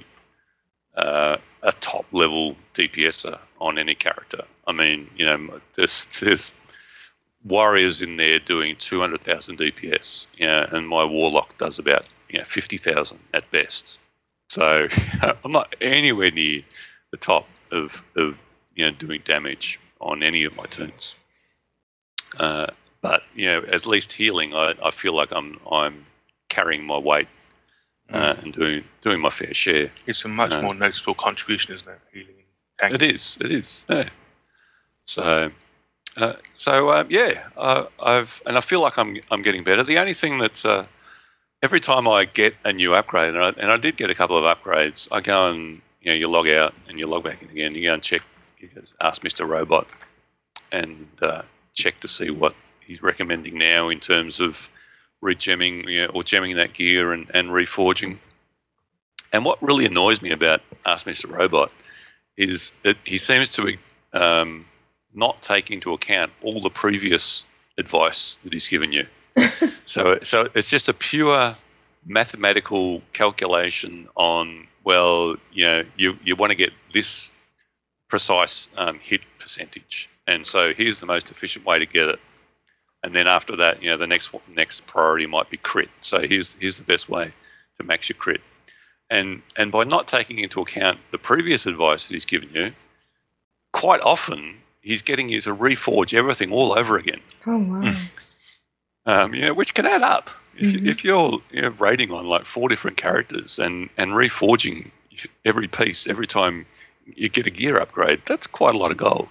uh, 0.95 1.37
a 1.61 1.71
top 1.73 2.05
level 2.11 2.55
DPSer 2.73 3.39
on 3.59 3.77
any 3.77 3.95
character. 3.95 4.43
I 4.67 4.71
mean, 4.71 5.09
you 5.17 5.25
know, 5.25 5.59
there's 5.75 6.05
there's 6.21 6.51
warriors 7.43 8.01
in 8.01 8.17
there 8.17 8.39
doing 8.39 8.75
200,000 8.75 9.59
DPS, 9.59 10.27
you 10.35 10.47
know, 10.47 10.67
and 10.71 10.87
my 10.87 11.03
warlock 11.03 11.57
does 11.57 11.77
about 11.77 12.07
you 12.29 12.39
know 12.39 12.45
50,000 12.45 13.19
at 13.33 13.49
best. 13.51 13.99
So 14.49 14.87
I'm 15.21 15.51
not 15.51 15.75
anywhere 15.81 16.31
near 16.31 16.63
the 17.11 17.17
top 17.17 17.47
of, 17.71 18.03
of 18.15 18.37
you 18.75 18.85
know 18.85 18.91
doing 18.91 19.21
damage 19.23 19.79
on 19.99 20.23
any 20.23 20.43
of 20.43 20.55
my 20.55 20.65
turns. 20.65 21.15
Uh, 22.37 22.67
but 23.01 23.23
you 23.35 23.45
know, 23.45 23.63
at 23.71 23.85
least 23.85 24.13
healing, 24.13 24.53
I, 24.53 24.73
I 24.83 24.91
feel 24.91 25.15
like 25.15 25.31
I'm 25.31 25.59
I'm 25.71 26.05
carrying 26.49 26.85
my 26.85 26.97
weight 26.97 27.27
uh, 28.11 28.35
and 28.41 28.53
doing 28.53 28.83
doing 29.01 29.21
my 29.21 29.29
fair 29.29 29.53
share. 29.53 29.89
It's 30.05 30.25
a 30.25 30.27
much 30.27 30.53
Uh, 30.53 30.61
more 30.61 30.75
noticeable 30.75 31.15
contribution, 31.15 31.73
isn't 31.75 31.87
it? 31.87 31.99
Healing 32.13 32.35
It 32.93 33.01
is. 33.01 33.37
It 33.41 33.51
is. 33.51 33.85
Yeah. 33.89 34.09
So, 35.05 35.51
uh, 36.17 36.33
so 36.53 36.91
um, 36.91 37.07
yeah, 37.09 37.47
uh, 37.57 37.85
I've 37.99 38.41
and 38.45 38.57
I 38.57 38.61
feel 38.61 38.81
like 38.81 38.97
I'm 38.97 39.19
I'm 39.31 39.41
getting 39.41 39.63
better. 39.63 39.83
The 39.83 39.99
only 39.99 40.13
thing 40.13 40.39
that 40.39 40.65
uh, 40.65 40.85
every 41.61 41.79
time 41.79 42.07
I 42.07 42.25
get 42.25 42.55
a 42.63 42.73
new 42.73 42.93
upgrade, 42.93 43.35
and 43.35 43.43
I, 43.43 43.49
and 43.61 43.71
I 43.71 43.77
did 43.77 43.97
get 43.97 44.09
a 44.09 44.15
couple 44.15 44.37
of 44.37 44.43
upgrades, 44.43 45.07
I 45.11 45.21
go 45.21 45.49
and 45.49 45.81
you 46.01 46.11
know 46.11 46.13
you 46.13 46.27
log 46.27 46.47
out 46.47 46.73
and 46.87 46.99
you 46.99 47.07
log 47.07 47.23
back 47.23 47.41
in 47.41 47.49
again. 47.49 47.75
You 47.75 47.87
go 47.87 47.93
and 47.93 48.03
check. 48.03 48.21
You 48.59 48.69
ask 48.99 49.23
Mister 49.23 49.45
Robot 49.45 49.87
and 50.71 51.07
uh, 51.21 51.43
check 51.73 51.99
to 51.99 52.07
see 52.07 52.29
what 52.29 52.55
he's 52.79 53.01
recommending 53.01 53.57
now 53.57 53.89
in 53.89 53.99
terms 53.99 54.39
of 54.39 54.69
regemming 55.25 55.89
you 55.89 56.03
know, 56.03 56.11
or 56.13 56.23
gemming 56.23 56.55
that 56.55 56.73
gear 56.73 57.11
and, 57.11 57.29
and 57.33 57.49
reforging. 57.49 58.17
And 59.33 59.43
what 59.43 59.61
really 59.61 59.85
annoys 59.85 60.21
me 60.21 60.31
about 60.31 60.61
Ask 60.85 61.05
Mr. 61.05 61.29
Robot 61.29 61.71
is 62.37 62.71
that 62.83 62.97
he 63.03 63.17
seems 63.17 63.49
to 63.49 63.65
be 63.65 63.79
um, 64.13 64.65
not 65.13 65.41
take 65.41 65.71
into 65.71 65.93
account 65.93 66.31
all 66.41 66.61
the 66.61 66.69
previous 66.69 67.45
advice 67.77 68.39
that 68.43 68.53
he's 68.53 68.69
given 68.69 68.91
you. 68.91 69.07
so, 69.85 70.19
so 70.21 70.47
it's 70.53 70.69
just 70.69 70.87
a 70.87 70.93
pure 70.93 71.51
mathematical 72.05 73.01
calculation 73.13 74.07
on 74.15 74.67
well, 74.85 75.35
you 75.51 75.65
know, 75.65 75.83
you 75.97 76.17
you 76.23 76.35
want 76.35 76.51
to 76.51 76.55
get 76.55 76.71
this 76.93 77.31
precise 78.07 78.69
um, 78.77 78.99
hit 78.99 79.21
percentage, 79.39 80.09
and 80.27 80.45
so 80.45 80.73
here's 80.73 80.99
the 80.99 81.07
most 81.07 81.31
efficient 81.31 81.65
way 81.65 81.79
to 81.79 81.85
get 81.85 82.07
it. 82.07 82.19
And 83.05 83.13
then 83.13 83.27
after 83.27 83.55
that, 83.57 83.83
you 83.83 83.89
know, 83.91 83.97
the 83.97 84.07
next 84.07 84.33
next 84.55 84.87
priority 84.87 85.27
might 85.27 85.47
be 85.51 85.57
crit. 85.57 85.89
So 86.01 86.27
here's 86.27 86.55
here's 86.59 86.77
the 86.77 86.83
best 86.83 87.07
way 87.07 87.33
to 87.77 87.83
max 87.83 88.09
your 88.09 88.17
crit. 88.17 88.41
And 89.11 89.43
and 89.55 89.71
by 89.71 89.83
not 89.83 90.07
taking 90.07 90.39
into 90.39 90.59
account 90.59 90.97
the 91.11 91.19
previous 91.19 91.67
advice 91.67 92.07
that 92.07 92.15
he's 92.15 92.25
given 92.25 92.49
you, 92.51 92.73
quite 93.71 94.01
often 94.01 94.55
he's 94.81 95.03
getting 95.03 95.29
you 95.29 95.39
to 95.41 95.55
reforge 95.55 96.15
everything 96.15 96.51
all 96.51 96.75
over 96.75 96.97
again. 96.97 97.21
Oh 97.45 97.59
wow. 97.59 97.93
Um, 99.05 99.35
you 99.35 99.41
know, 99.41 99.53
which 99.53 99.75
can 99.75 99.85
add 99.85 100.01
up. 100.01 100.31
If, 100.57 100.73
you, 100.73 100.89
if 100.89 101.03
you're 101.03 101.41
you 101.51 101.61
know, 101.61 101.69
rating 101.77 102.09
on 102.11 102.25
like 102.25 102.47
four 102.47 102.69
different 102.69 102.97
characters 102.97 103.59
and, 103.59 103.91
and 103.97 104.13
reforging 104.13 104.89
every 105.43 105.67
piece 105.67 106.07
every 106.07 106.25
time 106.25 106.65
you 107.05 107.29
get 107.29 107.45
a 107.45 107.51
gear 107.51 107.77
upgrade, 107.77 108.23
that's 108.25 108.47
quite 108.47 108.73
a 108.73 108.79
lot 108.79 108.89
of 108.89 108.97
gold. 108.97 109.29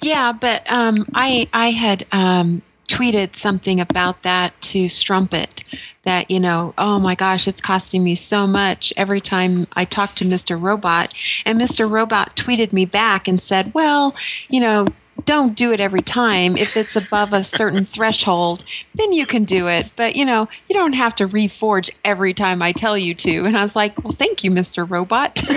Yeah, 0.00 0.32
but 0.32 0.62
um, 0.72 0.94
I 1.12 1.48
I 1.52 1.72
had 1.72 2.06
um, 2.12 2.62
tweeted 2.88 3.36
something 3.36 3.80
about 3.80 4.22
that 4.22 4.60
to 4.62 4.88
Strumpet 4.88 5.64
that 6.04 6.30
you 6.30 6.38
know 6.38 6.74
oh 6.76 6.98
my 6.98 7.14
gosh 7.14 7.48
it's 7.48 7.62
costing 7.62 8.04
me 8.04 8.14
so 8.14 8.46
much 8.46 8.92
every 8.96 9.20
time 9.20 9.66
I 9.72 9.84
talk 9.84 10.16
to 10.16 10.24
Mr. 10.24 10.60
Robot 10.60 11.14
and 11.44 11.60
Mr. 11.60 11.90
Robot 11.90 12.36
tweeted 12.36 12.72
me 12.72 12.84
back 12.84 13.26
and 13.26 13.42
said 13.42 13.72
well 13.74 14.14
you 14.48 14.60
know 14.60 14.86
don't 15.24 15.54
do 15.54 15.72
it 15.72 15.80
every 15.80 16.02
time 16.02 16.56
if 16.56 16.76
it's 16.76 16.96
above 16.96 17.32
a 17.32 17.44
certain 17.44 17.86
threshold 17.86 18.64
then 18.94 19.12
you 19.12 19.24
can 19.24 19.44
do 19.44 19.68
it 19.68 19.92
but 19.96 20.16
you 20.16 20.24
know 20.24 20.48
you 20.68 20.74
don't 20.74 20.92
have 20.92 21.14
to 21.16 21.26
reforge 21.26 21.88
every 22.04 22.34
time 22.34 22.60
I 22.60 22.72
tell 22.72 22.98
you 22.98 23.14
to 23.14 23.44
and 23.44 23.56
I 23.56 23.62
was 23.62 23.74
like 23.74 24.02
well 24.04 24.14
thank 24.14 24.44
you 24.44 24.50
Mr. 24.50 24.88
Robot 24.88 25.36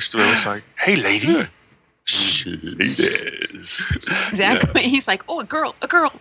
Mr. 0.00 0.18
Robot's 0.18 0.46
like, 0.46 0.64
hey, 0.78 0.96
lady. 0.96 1.46
Ladies. 2.46 3.86
exactly 4.30 4.82
he's 4.82 5.06
like 5.06 5.22
oh 5.28 5.40
a 5.40 5.44
girl 5.44 5.74
a 5.82 5.88
girl 5.88 6.12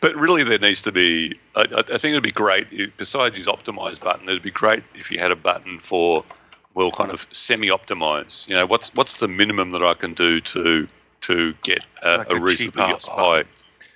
But 0.00 0.16
really, 0.16 0.42
there 0.42 0.58
needs 0.58 0.82
to 0.82 0.92
be. 0.92 1.38
I, 1.54 1.60
I 1.60 1.78
I 1.78 1.98
think 1.98 2.12
it'd 2.12 2.22
be 2.22 2.30
great. 2.30 2.96
Besides 2.96 3.36
his 3.36 3.46
optimize 3.46 4.00
button, 4.00 4.28
it'd 4.28 4.42
be 4.42 4.50
great 4.50 4.82
if 4.94 5.10
you 5.10 5.18
had 5.18 5.30
a 5.30 5.36
button 5.36 5.78
for, 5.78 6.24
well, 6.74 6.90
kind 6.90 7.10
of 7.10 7.26
semi-optimize. 7.30 8.48
You 8.48 8.56
know, 8.56 8.66
what's 8.66 8.92
what's 8.94 9.16
the 9.16 9.28
minimum 9.28 9.72
that 9.72 9.82
I 9.82 9.94
can 9.94 10.14
do 10.14 10.40
to 10.40 10.88
to 11.22 11.54
get 11.62 11.86
a, 12.02 12.18
Like 12.18 12.32
a 12.32 12.36
a 12.36 12.40
reasonably 12.40 12.82
ass 12.82 13.08
high? 13.08 13.44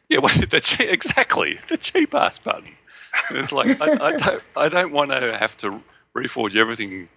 Yeah, 0.08 0.18
well, 0.18 0.34
the 0.50 0.60
che- 0.60 0.90
exactly 0.90 1.58
the 1.68 1.76
cheap 1.76 2.14
ass 2.14 2.38
button. 2.38 2.72
It's 3.30 3.52
like 3.52 3.80
I, 3.80 3.92
I 3.92 4.16
don't 4.16 4.42
I 4.56 4.68
don't 4.68 4.92
want 4.92 5.10
to 5.12 5.36
have 5.38 5.56
to 5.58 5.80
reforge 6.14 6.54
everything 6.54 7.08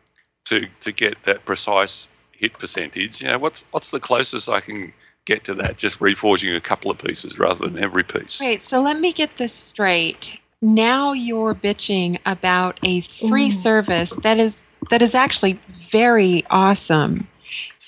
to 0.45 0.67
to 0.79 0.91
get 0.91 1.21
that 1.23 1.45
precise 1.45 2.09
hit 2.37 2.53
percentage. 2.53 3.21
You 3.21 3.29
know, 3.29 3.39
what's 3.39 3.65
what's 3.71 3.91
the 3.91 3.99
closest 3.99 4.49
I 4.49 4.61
can 4.61 4.93
get 5.25 5.43
to 5.45 5.53
that? 5.55 5.77
Just 5.77 5.99
reforging 5.99 6.55
a 6.55 6.61
couple 6.61 6.89
of 6.91 6.97
pieces 6.97 7.37
rather 7.39 7.67
than 7.67 7.81
every 7.83 8.03
piece. 8.03 8.39
Wait, 8.39 8.63
so 8.63 8.81
let 8.81 8.99
me 8.99 9.11
get 9.13 9.37
this 9.37 9.53
straight. 9.53 10.39
Now 10.61 11.13
you're 11.13 11.53
bitching 11.53 12.19
about 12.25 12.79
a 12.83 13.01
free 13.01 13.49
Ooh. 13.49 13.51
service 13.51 14.11
that 14.23 14.39
is 14.39 14.63
that 14.89 15.01
is 15.01 15.13
actually 15.15 15.59
very 15.91 16.45
awesome. 16.49 17.27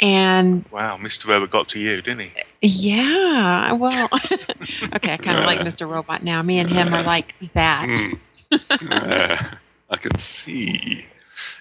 And 0.01 0.63
Wow, 0.71 0.97
Mr. 0.97 1.27
Robot 1.27 1.49
got 1.49 1.67
to 1.69 1.79
you, 1.79 2.01
didn't 2.01 2.21
he? 2.21 2.31
yeah, 2.61 3.71
well, 3.73 4.09
okay, 4.95 5.13
I 5.13 5.17
kind 5.17 5.39
of 5.39 5.45
like 5.45 5.59
Mr. 5.59 5.89
Robot 5.89 6.23
now. 6.23 6.41
Me 6.41 6.59
and 6.59 6.69
him 6.69 6.93
are 6.93 7.03
like 7.03 7.33
that. 7.53 7.87
Mm. 7.87 8.19
Yeah, 8.81 9.55
I 9.91 9.97
can 9.97 10.17
see. 10.17 11.05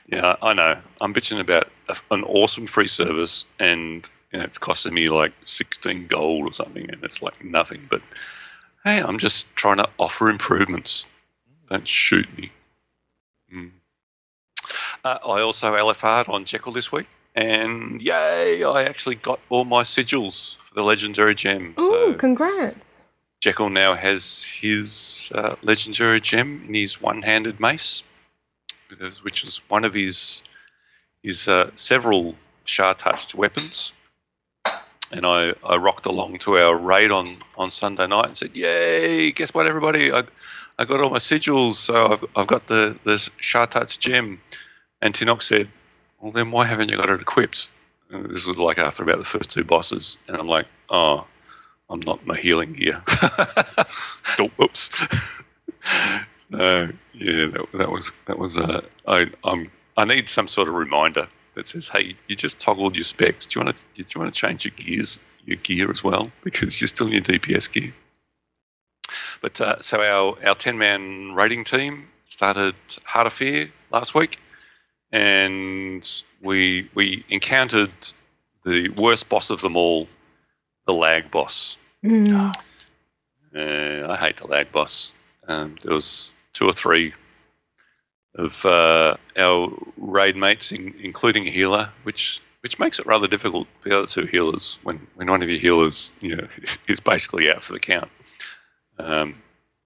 Yeah, 0.09 0.37
I 0.43 0.53
know. 0.55 0.79
I'm 1.01 1.13
bitching 1.15 1.41
about 1.41 1.69
a, 1.89 1.97
an 2.11 2.25
awesome 2.25 2.67
free 2.67 2.87
service, 2.89 3.45
and 3.59 4.09
you 4.33 4.39
know, 4.39 4.45
it's 4.45 4.59
costing 4.59 4.95
me 4.95 5.09
like 5.09 5.33
16 5.45 6.07
gold 6.07 6.49
or 6.51 6.53
something, 6.53 6.89
and 6.91 7.03
it's 7.05 7.23
like 7.23 7.45
nothing. 7.45 7.87
But 7.91 8.03
hey, 8.85 9.01
I'm 9.01 9.19
just 9.19 9.55
trying 9.57 9.79
to 9.79 9.89
offer 9.99 10.29
improvements. 10.31 11.07
Don't 11.69 11.87
shoot 11.89 12.27
me. 12.37 12.51
Mm. 13.55 13.71
Uh, 15.05 15.19
I 15.27 15.41
also 15.41 15.75
LFR'd 15.75 16.29
on 16.29 16.45
Jekyll 16.45 16.73
this 16.73 16.91
week, 16.93 17.07
and 17.35 18.01
yay! 18.03 18.65
I 18.65 18.85
actually 18.85 19.15
got 19.15 19.41
all 19.49 19.65
my 19.65 19.83
sigils 19.83 20.57
for 20.59 20.75
the 20.75 20.83
legendary 20.83 21.35
gem. 21.35 21.75
Ooh, 21.81 21.91
So 21.91 22.15
congrats. 22.15 22.95
Jekyll 23.41 23.69
now 23.71 23.95
has 23.95 24.45
his 24.45 25.31
uh, 25.35 25.55
legendary 25.63 26.21
gem 26.21 26.65
in 26.67 26.75
his 26.75 27.01
one-handed 27.01 27.61
mace, 27.61 28.03
with 28.03 28.07
his- 28.07 28.08
which 29.23 29.45
is 29.45 29.61
one 29.69 29.85
of 29.85 29.95
his 29.95 30.43
his 31.23 31.49
uh, 31.49 31.71
several 31.75 32.37
Sha-touched 32.65 33.35
weapons. 33.35 33.93
And 35.11 35.25
I, 35.25 35.55
I 35.65 35.77
rocked 35.77 36.05
along 36.05 36.39
to 36.41 36.59
our 36.59 36.77
raid 36.77 37.11
on, 37.11 37.39
on 37.57 37.71
Sunday 37.71 38.07
night 38.07 38.27
and 38.27 38.37
said, 38.37 38.55
"Yay! 38.55 39.33
Guess 39.33 39.55
what, 39.55 39.67
everybody? 39.67 40.13
I, 40.13 40.25
I 40.79 40.85
got 40.85 41.01
all 41.01 41.09
my 41.09 41.17
sigils, 41.17 41.75
so 41.75 42.13
I've, 42.13 42.25
I've 42.37 42.47
got 42.47 42.67
the 42.67 42.99
the 43.05 43.19
Sha-touched 43.39 44.01
gem." 44.01 44.41
And 45.01 45.15
Tinox 45.15 45.43
said, 45.45 45.69
"Well, 46.21 46.33
then 46.33 46.51
why 46.51 46.67
haven't 46.67 46.91
you 46.91 46.99
got 46.99 47.09
it 47.09 47.23
equipped?" 47.23 47.71
And 48.11 48.29
this 48.29 48.47
was 48.47 48.59
like 48.59 48.79
after 48.79 49.03
about 49.03 49.19
the 49.19 49.25
first 49.25 49.51
two 49.51 49.65
bosses, 49.65 50.19
and 50.29 50.37
I'm 50.37 50.47
like, 50.47 50.67
"Oh, 50.91 51.27
I'm 51.89 52.01
not 52.01 52.27
my 52.27 52.37
healing 52.37 52.75
gear." 52.75 53.03
whoops. 54.57 54.91
so 56.51 56.91
yeah, 57.19 57.47
that, 57.49 57.67
that 57.75 57.91
was 57.91 58.13
that 58.27 58.39
was. 58.39 58.59
Uh, 58.59 58.83
I 59.07 59.27
I'm 59.45 59.71
I 59.97 60.05
need 60.05 60.29
some 60.29 60.49
sort 60.49 60.69
of 60.69 60.75
reminder 60.75 61.29
that 61.55 61.67
says, 61.67 61.89
"Hey, 61.89 62.15
you 62.29 62.37
just 62.37 62.59
toggled 62.61 62.95
your 62.95 63.05
specs. 63.05 63.47
Do 63.47 63.59
you 63.59 63.65
want 63.65 63.77
to 63.77 64.03
do 64.03 64.09
you 64.15 64.21
want 64.21 64.33
to 64.33 64.41
change 64.41 64.65
your 64.65 64.73
gears, 64.77 65.19
your 65.45 65.57
gear 65.57 65.91
as 65.91 66.05
well, 66.05 66.31
because 66.43 66.81
you're 66.81 66.89
still 66.89 67.09
in 67.09 67.15
your 67.15 67.23
DPS 67.23 67.73
gear." 67.73 67.93
But 69.41 69.61
uh, 69.61 69.81
so 69.81 70.01
our 70.01 70.39
our 70.47 70.55
ten 70.55 70.79
man 70.79 71.35
rating 71.35 71.65
team 71.65 72.09
started 72.27 72.77
Heart 73.05 73.27
of 73.27 73.33
Fear 73.33 73.71
last 73.91 74.15
week, 74.15 74.39
and 75.11 76.09
we 76.41 76.89
we 76.95 77.25
encountered 77.31 77.91
the 78.65 78.91
worst 78.91 79.29
boss 79.29 79.51
of 79.51 79.61
them 79.61 79.77
all, 79.77 80.07
the 80.87 80.93
lag 80.93 81.31
boss. 81.31 81.79
Mm. 82.05 82.55
Uh, 83.55 84.13
I 84.13 84.17
hate 84.17 84.37
the 84.37 84.47
lag 84.47 84.71
boss. 84.71 85.15
Um, 85.49 85.77
there 85.83 85.95
was 85.95 86.35
two 86.59 86.67
or 86.67 86.73
three 86.73 87.15
of 88.35 88.65
uh, 88.67 89.17
our 89.37 89.71
raid 89.97 90.37
mates, 90.37 90.73
in, 90.73 90.95
including 91.01 91.47
a 91.47 91.51
healer, 91.51 91.91
which 92.03 92.41
which 92.61 92.79
makes 92.81 92.99
it 92.99 93.07
rather 93.07 93.29
difficult 93.29 93.69
for 93.79 93.89
the 93.89 93.97
other 93.97 94.07
two 94.07 94.27
healers 94.27 94.79
when, 94.83 95.07
when 95.15 95.31
one 95.31 95.43
of 95.43 95.49
your 95.49 95.61
healers 95.61 96.13
you 96.21 96.35
know 96.35 96.49
is 96.89 96.99
basically 97.01 97.51
out 97.51 97.63
for 97.63 97.73
the 97.73 97.81
count. 97.81 98.11
Um, 98.99 99.37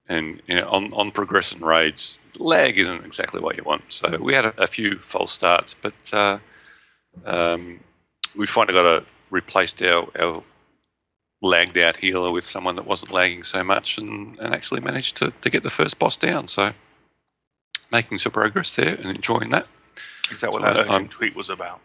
and 0.09 0.41
you 0.47 0.57
know, 0.57 0.69
on, 0.69 0.93
on 0.95 1.11
progression 1.11 1.61
raids, 1.61 2.21
lag 2.39 2.79
isn't 2.79 3.05
exactly 3.05 3.41
what 3.41 3.57
you 3.57 3.63
want. 3.63 3.85
So 3.91 4.19
we 4.19 4.35
had 4.35 4.47
a, 4.47 4.63
a 4.63 4.67
few 4.67 4.99
false 4.99 5.33
starts, 5.33 5.77
but 5.81 5.95
uh, 6.13 6.39
um, 7.27 7.81
we 8.35 8.47
finally 8.47 8.75
got 8.75 8.87
a 8.87 9.05
replaced 9.31 9.83
our, 9.83 10.09
our 10.19 10.43
lagged 11.43 11.77
out 11.77 11.97
healer 11.97 12.31
with 12.31 12.45
someone 12.45 12.77
that 12.77 12.87
wasn't 12.87 13.13
lagging 13.13 13.43
so 13.43 13.63
much 13.65 13.99
and, 13.99 14.39
and 14.39 14.55
actually 14.55 14.81
managed 14.81 15.17
to, 15.17 15.33
to 15.41 15.51
get 15.51 15.63
the 15.63 15.71
first 15.71 15.99
boss 15.99 16.17
down. 16.17 16.47
So 16.47 16.73
making 17.91 18.19
some 18.19 18.33
progress 18.33 18.75
there 18.77 18.95
and 18.95 19.11
enjoying 19.11 19.51
that. 19.51 19.67
Is 20.31 20.41
that 20.41 20.53
what 20.53 20.63
So, 20.63 20.69
that 20.69 20.79
urgent 20.79 20.95
um, 20.95 21.09
tweet 21.09 21.37
was 21.37 21.51
about? 21.51 21.81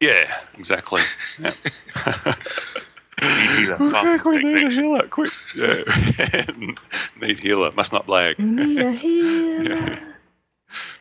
Yeah, 0.00 0.42
exactly. 0.58 1.00
Yeah. 1.40 1.52
Need 3.22 3.50
healer, 3.58 3.78
fast 3.90 4.24
we 4.26 4.34
take 4.34 4.44
need 4.44 4.66
a 4.66 4.70
healer, 4.70 5.08
quick. 5.08 5.30
Yeah. 5.56 6.44
need 7.20 7.38
healer, 7.38 7.72
must 7.72 7.90
not 7.90 8.10
lag. 8.10 8.38
Need 8.38 8.78
a 8.78 8.92
healer. 8.92 9.62
Yeah. 9.62 9.98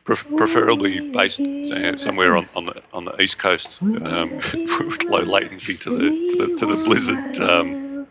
Pref- 0.04 0.28
preferably 0.38 1.12
based 1.12 1.42
uh, 1.42 1.98
somewhere 1.98 2.38
on, 2.38 2.48
on 2.56 2.66
the 2.66 2.82
on 2.94 3.06
the 3.06 3.20
east 3.20 3.40
coast 3.40 3.82
um, 3.82 4.30
with 4.80 5.04
low 5.06 5.22
latency 5.22 5.74
to 5.76 5.90
the 5.90 6.10
to 6.10 6.48
the, 6.48 6.56
to 6.58 6.66
the 6.68 6.84
Blizzard 6.86 7.40
um, 7.40 8.08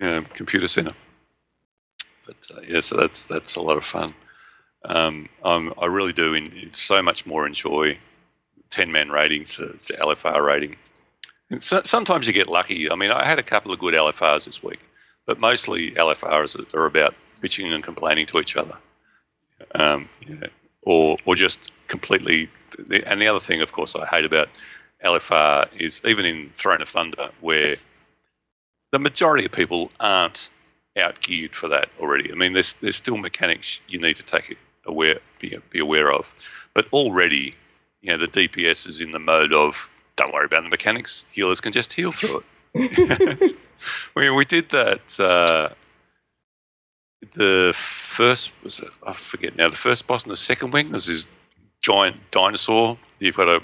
um, 0.00 0.24
computer 0.34 0.66
center. 0.66 0.92
But 2.26 2.36
uh, 2.52 2.60
yeah, 2.66 2.80
so 2.80 2.96
that's 2.96 3.26
that's 3.26 3.54
a 3.54 3.60
lot 3.60 3.76
of 3.76 3.84
fun. 3.84 4.14
Um, 4.86 5.28
I'm, 5.44 5.72
I 5.80 5.86
really 5.86 6.12
do 6.12 6.34
in, 6.34 6.70
so 6.72 7.00
much 7.00 7.24
more 7.24 7.46
enjoy 7.46 7.96
ten 8.70 8.90
man 8.90 9.10
rating 9.10 9.44
to, 9.44 9.68
to 9.68 9.92
LFR 9.94 10.44
rating. 10.44 10.76
And 11.50 11.62
so, 11.62 11.82
sometimes 11.84 12.26
you 12.26 12.32
get 12.32 12.48
lucky. 12.48 12.90
I 12.90 12.96
mean, 12.96 13.12
I 13.12 13.24
had 13.24 13.38
a 13.38 13.42
couple 13.42 13.72
of 13.72 13.78
good 13.78 13.94
LFRs 13.94 14.46
this 14.46 14.62
week, 14.62 14.80
but 15.24 15.38
mostly 15.38 15.92
LFRs 15.92 16.74
are 16.74 16.86
about 16.86 17.14
bitching 17.40 17.72
and 17.72 17.84
complaining 17.84 18.26
to 18.26 18.40
each 18.40 18.56
other 18.56 18.76
um, 19.74 20.08
you 20.20 20.36
know, 20.36 20.48
or 20.84 21.16
or 21.24 21.34
just 21.34 21.72
completely. 21.88 22.48
And 23.06 23.20
the 23.20 23.28
other 23.28 23.40
thing, 23.40 23.60
of 23.60 23.72
course, 23.72 23.94
I 23.94 24.06
hate 24.06 24.24
about 24.24 24.48
LFR 25.04 25.68
is 25.78 26.00
even 26.04 26.24
in 26.24 26.50
Throne 26.54 26.82
of 26.82 26.88
Thunder, 26.88 27.30
where 27.40 27.76
the 28.92 28.98
majority 28.98 29.44
of 29.44 29.52
people 29.52 29.90
aren't 30.00 30.50
out 30.96 31.20
geared 31.20 31.54
for 31.54 31.68
that 31.68 31.88
already. 32.00 32.30
I 32.30 32.34
mean, 32.34 32.52
there's 32.52 32.74
there's 32.74 32.96
still 32.96 33.16
mechanics 33.16 33.80
you 33.88 33.98
need 33.98 34.16
to 34.16 34.24
take 34.24 34.56
aware 34.86 35.20
be, 35.38 35.58
be 35.70 35.78
aware 35.78 36.12
of, 36.12 36.34
but 36.74 36.86
already, 36.92 37.54
you 38.00 38.10
know, 38.10 38.18
the 38.18 38.28
DPS 38.28 38.86
is 38.86 39.00
in 39.00 39.10
the 39.10 39.18
mode 39.18 39.52
of 39.52 39.90
don't 40.16 40.32
worry 40.32 40.46
about 40.46 40.62
the 40.62 40.70
mechanics. 40.70 41.24
Healers 41.32 41.60
can 41.60 41.72
just 41.72 41.92
heal 41.92 42.12
through 42.12 42.42
it. 42.74 43.56
we 44.14 44.30
we 44.30 44.44
did 44.44 44.70
that. 44.70 45.20
Uh, 45.20 45.70
the 47.32 47.72
first 47.74 48.52
was 48.62 48.80
it, 48.80 48.90
I 49.06 49.12
forget 49.12 49.56
now. 49.56 49.68
The 49.68 49.76
first 49.76 50.06
boss 50.06 50.22
and 50.22 50.32
the 50.32 50.36
second 50.36 50.72
wing 50.72 50.92
was 50.92 51.06
this 51.06 51.26
giant 51.80 52.22
dinosaur. 52.30 52.98
You've 53.18 53.36
got 53.36 53.44
to 53.46 53.62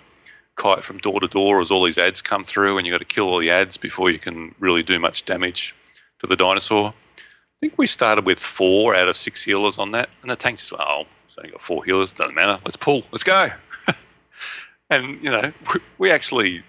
kite 0.56 0.84
from 0.84 0.98
door 0.98 1.20
to 1.20 1.26
door 1.26 1.60
as 1.60 1.70
all 1.70 1.84
these 1.84 1.98
ads 1.98 2.20
come 2.20 2.44
through, 2.44 2.76
and 2.76 2.86
you've 2.86 2.92
got 2.92 2.98
to 2.98 3.14
kill 3.14 3.28
all 3.28 3.38
the 3.38 3.50
ads 3.50 3.76
before 3.76 4.10
you 4.10 4.18
can 4.18 4.54
really 4.58 4.82
do 4.82 4.98
much 4.98 5.24
damage 5.24 5.74
to 6.20 6.26
the 6.26 6.36
dinosaur. 6.36 6.88
I 7.18 7.60
think 7.60 7.78
we 7.78 7.86
started 7.86 8.26
with 8.26 8.38
four 8.38 8.94
out 8.94 9.08
of 9.08 9.16
six 9.16 9.42
healers 9.42 9.78
on 9.78 9.92
that, 9.92 10.10
and 10.22 10.30
the 10.30 10.36
tank 10.36 10.58
just 10.58 10.72
went, 10.72 10.84
"Oh, 10.86 11.04
so 11.28 11.42
you 11.44 11.52
got 11.52 11.62
four 11.62 11.84
healers. 11.84 12.12
Doesn't 12.12 12.34
matter. 12.34 12.58
Let's 12.64 12.76
pull. 12.76 13.04
Let's 13.10 13.24
go." 13.24 13.48
and 14.90 15.22
you 15.22 15.30
know, 15.30 15.52
we, 15.98 16.10
actually. 16.10 16.62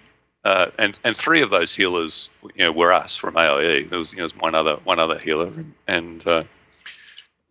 Uh, 0.44 0.72
and 0.76 0.98
and 1.04 1.16
three 1.16 1.40
of 1.40 1.50
those 1.50 1.72
healers, 1.76 2.28
you 2.56 2.64
know, 2.64 2.72
were 2.72 2.92
us 2.92 3.16
from 3.16 3.36
AIE. 3.36 3.84
There 3.84 3.96
was, 3.96 4.12
you 4.12 4.16
know, 4.16 4.24
was 4.24 4.36
one 4.36 4.56
other 4.56 4.74
one 4.82 4.98
other 4.98 5.16
healer, 5.16 5.48
and 5.86 6.26
uh, 6.26 6.42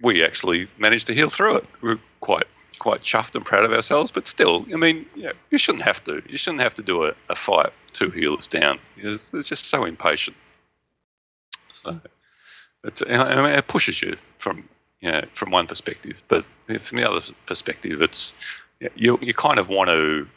we 0.01 0.23
actually 0.23 0.67
managed 0.77 1.07
to 1.07 1.13
heal 1.13 1.29
through 1.29 1.57
it. 1.57 1.65
We're 1.81 1.99
quite 2.19 2.47
quite 2.79 3.01
chuffed 3.01 3.35
and 3.35 3.45
proud 3.45 3.63
of 3.63 3.71
ourselves, 3.71 4.09
but 4.09 4.25
still, 4.25 4.65
I 4.73 4.75
mean, 4.75 5.05
you, 5.15 5.23
know, 5.25 5.33
you 5.51 5.59
shouldn't 5.59 5.83
have 5.83 6.03
to. 6.05 6.23
You 6.27 6.37
shouldn't 6.37 6.63
have 6.63 6.73
to 6.75 6.81
do 6.81 7.05
a, 7.05 7.13
a 7.29 7.35
fight 7.35 7.71
two 7.93 8.09
healers 8.09 8.47
down. 8.47 8.79
It's, 8.97 9.29
it's 9.33 9.49
just 9.49 9.65
so 9.65 9.85
impatient. 9.85 10.35
So, 11.71 11.99
it, 12.83 13.01
I 13.07 13.35
mean, 13.35 13.53
it 13.53 13.67
pushes 13.67 14.01
you 14.01 14.17
from 14.39 14.67
you 14.99 15.11
know 15.11 15.23
from 15.33 15.51
one 15.51 15.67
perspective, 15.67 16.23
but 16.27 16.45
from 16.79 16.97
the 16.97 17.09
other 17.09 17.21
perspective, 17.45 18.01
it's 18.01 18.33
you 18.95 19.19
you 19.21 19.33
kind 19.33 19.59
of 19.59 19.69
want 19.69 19.89
to 19.89 20.27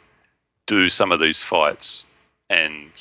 do 0.67 0.89
some 0.89 1.11
of 1.11 1.19
these 1.19 1.43
fights, 1.43 2.05
and 2.49 2.91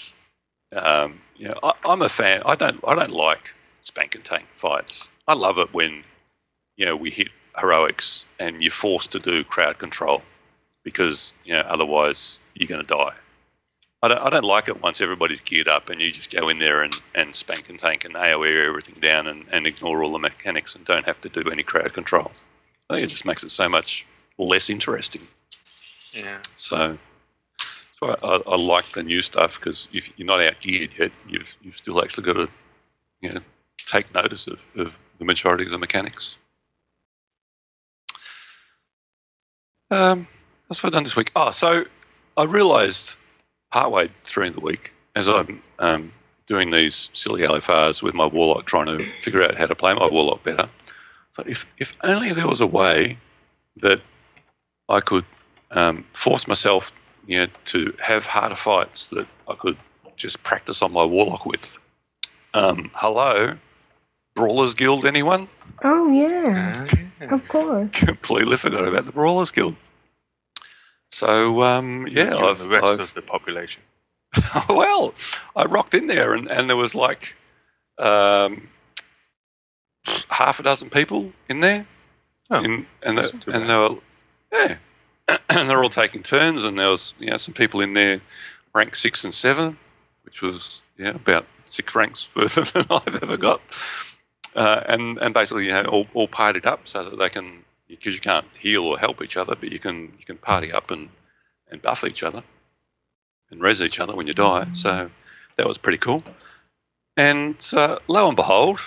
um, 0.72 1.20
you 1.36 1.48
know, 1.48 1.58
I, 1.62 1.72
I'm 1.84 2.02
a 2.02 2.08
fan. 2.08 2.42
I 2.46 2.54
don't 2.54 2.80
I 2.86 2.94
don't 2.94 3.12
like 3.12 3.52
spank 3.82 4.14
and 4.14 4.24
tank 4.24 4.46
fights. 4.54 5.10
I 5.28 5.34
love 5.34 5.58
it 5.58 5.72
when 5.72 6.04
you 6.76 6.86
know 6.86 6.96
we 6.96 7.10
hit 7.10 7.28
heroics 7.58 8.26
and 8.38 8.60
you're 8.60 8.70
forced 8.70 9.12
to 9.12 9.18
do 9.18 9.44
crowd 9.44 9.78
control 9.78 10.22
because 10.82 11.34
you 11.44 11.52
know 11.52 11.60
otherwise 11.60 12.40
you're 12.54 12.68
going 12.68 12.80
to 12.80 12.86
die. 12.86 13.14
I 14.02 14.08
don't, 14.08 14.18
I 14.18 14.28
don't 14.28 14.44
like 14.44 14.68
it 14.68 14.82
once 14.82 15.00
everybody's 15.00 15.40
geared 15.40 15.66
up 15.66 15.88
and 15.88 15.98
you 15.98 16.12
just 16.12 16.30
go 16.30 16.50
in 16.50 16.58
there 16.58 16.82
and, 16.82 16.92
and 17.14 17.34
spank 17.34 17.70
and 17.70 17.78
tank 17.78 18.04
and 18.04 18.14
AOE 18.14 18.68
everything 18.68 19.00
down 19.00 19.26
and, 19.26 19.46
and 19.50 19.66
ignore 19.66 20.04
all 20.04 20.12
the 20.12 20.18
mechanics 20.18 20.74
and 20.74 20.84
don't 20.84 21.06
have 21.06 21.22
to 21.22 21.30
do 21.30 21.48
any 21.50 21.62
crowd 21.62 21.94
control. 21.94 22.30
I 22.90 22.94
think 22.94 23.06
it 23.06 23.10
just 23.10 23.24
makes 23.24 23.42
it 23.42 23.50
so 23.50 23.66
much 23.66 24.06
less 24.36 24.68
interesting. 24.68 25.22
Yeah. 26.22 26.42
So 26.58 26.98
that's 27.58 28.00
why 28.00 28.14
I, 28.22 28.42
I 28.46 28.56
like 28.56 28.84
the 28.86 29.02
new 29.02 29.22
stuff 29.22 29.58
because 29.58 29.88
if 29.92 30.10
you're 30.18 30.26
not 30.26 30.42
out 30.42 30.60
geared 30.60 30.94
yet, 30.98 31.12
you've 31.26 31.56
you've 31.62 31.78
still 31.78 32.02
actually 32.02 32.24
got 32.24 32.34
to 32.34 32.48
you 33.22 33.30
know 33.30 33.40
take 33.86 34.12
notice 34.14 34.46
of, 34.48 34.60
of 34.76 34.98
the 35.18 35.24
majority 35.24 35.64
of 35.64 35.70
the 35.70 35.78
mechanics. 35.78 36.36
Um, 39.91 40.26
what's 40.66 40.80
have 40.80 40.93
I 40.93 40.97
done 40.97 41.05
this 41.05 41.16
week? 41.16 41.30
Oh, 41.37 41.51
so 41.51 41.85
I 42.37 42.45
realised 42.45 43.18
partway 43.70 44.11
through 44.24 44.51
the 44.51 44.61
week 44.61 44.93
as 45.14 45.28
I'm 45.28 45.62
um, 45.78 46.12
doing 46.47 46.70
these 46.70 47.11
silly 47.12 47.43
LFRs 47.43 48.03
with 48.03 48.14
my 48.14 48.26
warlock, 48.26 48.66
trying 48.66 48.87
to 48.87 49.05
figure 49.18 49.43
out 49.43 49.57
how 49.57 49.66
to 49.66 49.74
play 49.74 49.95
my 49.95 50.09
warlock 50.09 50.43
better. 50.43 50.68
But 51.37 51.49
if 51.49 51.66
if 51.78 51.97
only 52.05 52.32
there 52.32 52.47
was 52.47 52.61
a 52.61 52.66
way 52.66 53.18
that 53.76 54.01
I 54.89 55.01
could 55.01 55.24
um, 55.70 56.05
force 56.12 56.47
myself, 56.47 56.93
you 57.26 57.39
know, 57.39 57.47
to 57.66 57.95
have 58.01 58.26
harder 58.26 58.55
fights 58.55 59.09
that 59.09 59.26
I 59.49 59.55
could 59.55 59.76
just 60.16 60.43
practice 60.43 60.82
on 60.82 60.93
my 60.93 61.05
warlock 61.05 61.45
with. 61.47 61.78
Um, 62.53 62.91
hello, 62.95 63.57
Brawlers 64.37 64.74
Guild, 64.74 65.05
anyone? 65.05 65.49
Oh 65.82 66.10
yeah, 66.10 66.84
of 67.30 67.46
course. 67.48 67.88
Completely 67.92 68.56
forgot 68.56 68.86
about 68.86 69.06
the 69.06 69.12
Brawlers 69.12 69.50
Guild. 69.50 69.76
So 71.10 71.62
um, 71.62 72.06
yeah, 72.10 72.30
You 72.38 72.46
I've, 72.46 72.58
the 72.58 72.68
rest 72.68 72.84
I've- 72.84 73.02
of 73.02 73.14
the 73.14 73.22
population. 73.22 73.82
well, 74.68 75.14
I 75.54 75.64
rocked 75.64 75.94
in 75.94 76.08
there 76.08 76.34
and, 76.34 76.50
and 76.50 76.68
there 76.68 76.76
was 76.76 76.94
like 76.94 77.36
um, 77.98 78.68
half 80.28 80.58
a 80.58 80.62
dozen 80.64 80.90
people 80.90 81.32
in 81.48 81.60
there. 81.60 81.86
in, 82.50 82.86
and 83.02 83.16
that's 83.18 83.32
and 83.46 83.68
they 83.70 83.76
were 83.76 83.96
yeah, 84.52 84.76
and 85.48 85.68
they're 85.70 85.82
all 85.82 85.88
taking 85.88 86.22
turns. 86.22 86.64
And 86.64 86.78
there 86.78 86.90
was, 86.90 87.14
you 87.18 87.30
know, 87.30 87.36
some 87.36 87.54
people 87.54 87.80
in 87.80 87.92
there, 87.94 88.20
rank 88.74 88.96
six 88.96 89.24
and 89.24 89.32
seven, 89.34 89.78
which 90.24 90.42
was 90.42 90.82
yeah 90.98 91.10
about 91.10 91.46
six 91.64 91.94
ranks 91.94 92.24
further 92.24 92.62
than 92.72 92.86
I've 92.90 93.22
ever 93.22 93.36
got. 93.36 93.60
Uh, 94.55 94.82
and 94.86 95.18
and 95.18 95.34
basically, 95.34 95.66
you 95.66 95.72
know, 95.72 95.82
all, 95.84 96.07
all 96.14 96.28
partied 96.28 96.66
up 96.66 96.86
so 96.86 97.02
that 97.09 97.16
they 97.16 97.28
can, 97.28 97.64
because 97.88 98.14
you 98.14 98.20
can't 98.20 98.46
heal 98.59 98.84
or 98.84 98.98
help 98.98 99.20
each 99.22 99.36
other, 99.36 99.55
but 99.55 99.72
you 99.72 99.78
can 99.78 100.12
you 100.18 100.24
can 100.24 100.36
party 100.38 100.72
up 100.72 100.90
and 100.90 101.09
and 101.70 101.82
buff 101.82 102.05
each 102.05 102.22
other 102.22 102.42
and 103.50 103.61
res 103.61 103.82
each 103.82 103.98
other 104.00 104.14
when 104.14 104.26
you 104.26 104.34
die. 104.34 104.66
So 104.72 105.11
that 105.57 105.66
was 105.66 105.78
pretty 105.78 105.98
cool. 105.98 106.22
And 107.16 107.57
uh, 107.74 107.98
lo 108.09 108.26
and 108.28 108.36
behold, 108.36 108.80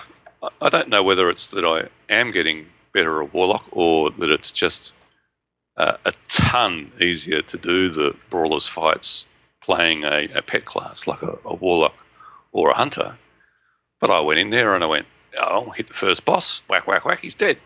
I- 0.62 0.70
don't 0.70 0.90
know 0.90 1.04
whether 1.04 1.30
it's 1.30 1.50
that 1.52 1.66
I 1.66 1.90
am 2.14 2.32
getting 2.32 2.68
better 2.94 3.22
at 3.24 3.34
Warlock 3.34 3.68
or 3.72 4.12
that 4.12 4.30
it's 4.30 4.52
just 4.52 4.94
uh, 5.78 5.98
a 6.06 6.14
ton 6.28 6.92
easier 7.00 7.42
to 7.42 7.58
do 7.58 7.90
the 7.90 8.16
Brawlers 8.30 8.68
fights 8.68 9.28
playing 9.62 10.04
a, 10.04 10.28
a 10.34 10.42
pet 10.42 10.66
class 10.66 11.08
like 11.08 11.22
a, 11.22 11.38
a 11.46 11.56
Warlock 11.56 11.96
or 12.52 12.70
a 12.70 12.74
Hunter. 12.76 13.18
But 14.00 14.12
I 14.12 14.20
went 14.22 14.40
in 14.40 14.50
there 14.50 14.76
and 14.76 14.84
I 14.84 14.88
went, 14.88 15.08
oh, 15.40 15.70
hit 15.72 15.88
the 15.88 15.94
first 15.94 16.26
boss, 16.26 16.62
whack, 16.70 16.88
whack, 16.88 17.06
whack, 17.06 17.20
he's 17.22 17.36
dead. 17.36 17.58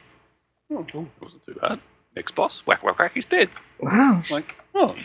Oh, 0.72 0.86
oh, 0.96 1.08
wasn't 1.22 1.44
too 1.44 1.56
bad. 1.56 1.80
Next 2.16 2.36
boss, 2.36 2.62
whack, 2.66 2.84
whack, 2.84 3.00
whack, 3.00 3.12
he's 3.14 3.26
dead. 3.26 3.50
Wow. 3.80 4.22
Like, 4.32 4.56
oh, 4.76 4.96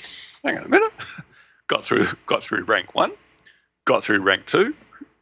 hang 0.44 0.58
on 0.58 0.64
a 0.64 0.68
minute. 0.68 0.92
got 1.68 1.84
through, 1.84 2.06
got 2.26 2.42
through 2.42 2.64
rank 2.64 2.94
one, 2.94 3.12
got 3.84 4.04
through 4.04 4.20
rank 4.20 4.46
two, 4.46 4.74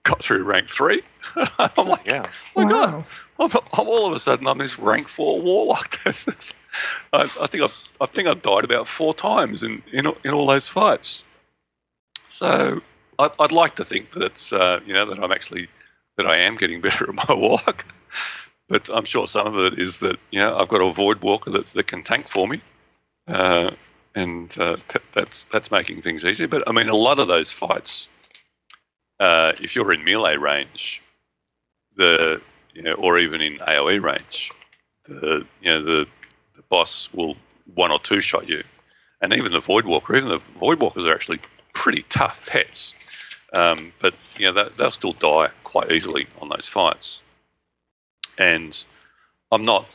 got 0.02 0.22
through 0.22 0.44
rank 0.44 0.68
three. 0.68 1.02
I'm 1.58 1.88
like, 1.88 2.06
yeah. 2.06 2.22
oh 2.56 2.64
my 2.64 2.70
god, 2.70 3.04
I'm, 3.38 3.50
I'm 3.72 3.88
all 3.88 4.06
of 4.06 4.12
a 4.12 4.18
sudden 4.18 4.46
I'm 4.46 4.58
this 4.58 4.78
rank 4.78 5.08
four 5.08 5.40
warlock. 5.40 5.96
I, 6.06 6.12
I 7.12 7.46
think 7.46 7.64
I've, 7.64 7.88
I 8.00 8.06
think 8.06 8.28
I've 8.28 8.42
died 8.42 8.64
about 8.64 8.88
four 8.88 9.14
times 9.14 9.62
in 9.62 9.82
in, 9.92 10.06
all- 10.06 10.18
in 10.24 10.32
all 10.32 10.46
those 10.46 10.68
fights. 10.68 11.24
So 12.28 12.82
I'd, 13.18 13.30
I'd 13.38 13.52
like 13.52 13.74
to 13.76 13.84
think 13.84 14.12
that 14.12 14.22
it's 14.22 14.52
uh, 14.52 14.80
you 14.86 14.92
know 14.92 15.06
that 15.06 15.18
I'm 15.22 15.32
actually 15.32 15.68
that 16.16 16.26
I 16.26 16.38
am 16.38 16.56
getting 16.56 16.80
better 16.86 17.08
at 17.08 17.28
my 17.28 17.34
walk. 17.34 17.84
But 18.68 18.88
I'm 18.92 19.04
sure 19.04 19.26
some 19.26 19.46
of 19.46 19.72
it 19.72 19.78
is 19.78 20.00
that 20.00 20.18
you 20.30 20.40
know 20.40 20.56
I've 20.56 20.68
got 20.68 20.80
a 20.80 20.92
void 20.92 21.20
walker 21.20 21.50
that, 21.50 21.72
that 21.74 21.86
can 21.86 22.02
tank 22.02 22.26
for 22.26 22.48
me, 22.48 22.62
uh, 23.28 23.72
and 24.14 24.56
uh, 24.58 24.76
that's 25.12 25.44
that's 25.44 25.70
making 25.70 26.00
things 26.00 26.24
easier. 26.24 26.48
But 26.48 26.62
I 26.66 26.72
mean, 26.72 26.88
a 26.88 26.96
lot 26.96 27.18
of 27.18 27.28
those 27.28 27.52
fights, 27.52 28.08
uh, 29.20 29.52
if 29.60 29.76
you're 29.76 29.92
in 29.92 30.02
melee 30.02 30.36
range, 30.36 31.02
the 31.96 32.40
you 32.72 32.82
know, 32.82 32.94
or 32.94 33.18
even 33.18 33.40
in 33.42 33.58
AOE 33.58 34.02
range, 34.02 34.50
the 35.06 35.46
you 35.60 35.70
know 35.70 35.82
the 35.82 36.06
the 36.56 36.62
boss 36.70 37.12
will 37.12 37.36
one 37.74 37.90
or 37.90 37.98
two 37.98 38.20
shot 38.20 38.48
you, 38.48 38.64
and 39.20 39.34
even 39.34 39.52
the 39.52 39.60
void 39.60 39.84
walker, 39.84 40.16
even 40.16 40.30
the 40.30 40.38
void 40.38 40.80
walkers 40.80 41.06
are 41.06 41.14
actually 41.14 41.40
pretty 41.74 42.02
tough 42.08 42.48
pets. 42.50 42.94
Um, 43.54 43.92
but 44.00 44.14
you 44.36 44.50
know 44.50 44.68
they'll 44.68 44.90
still 44.90 45.12
die 45.12 45.50
quite 45.62 45.90
easily 45.92 46.26
on 46.40 46.48
those 46.48 46.68
fights 46.68 47.22
and 48.38 48.84
I'm 49.52 49.64
not 49.64 49.86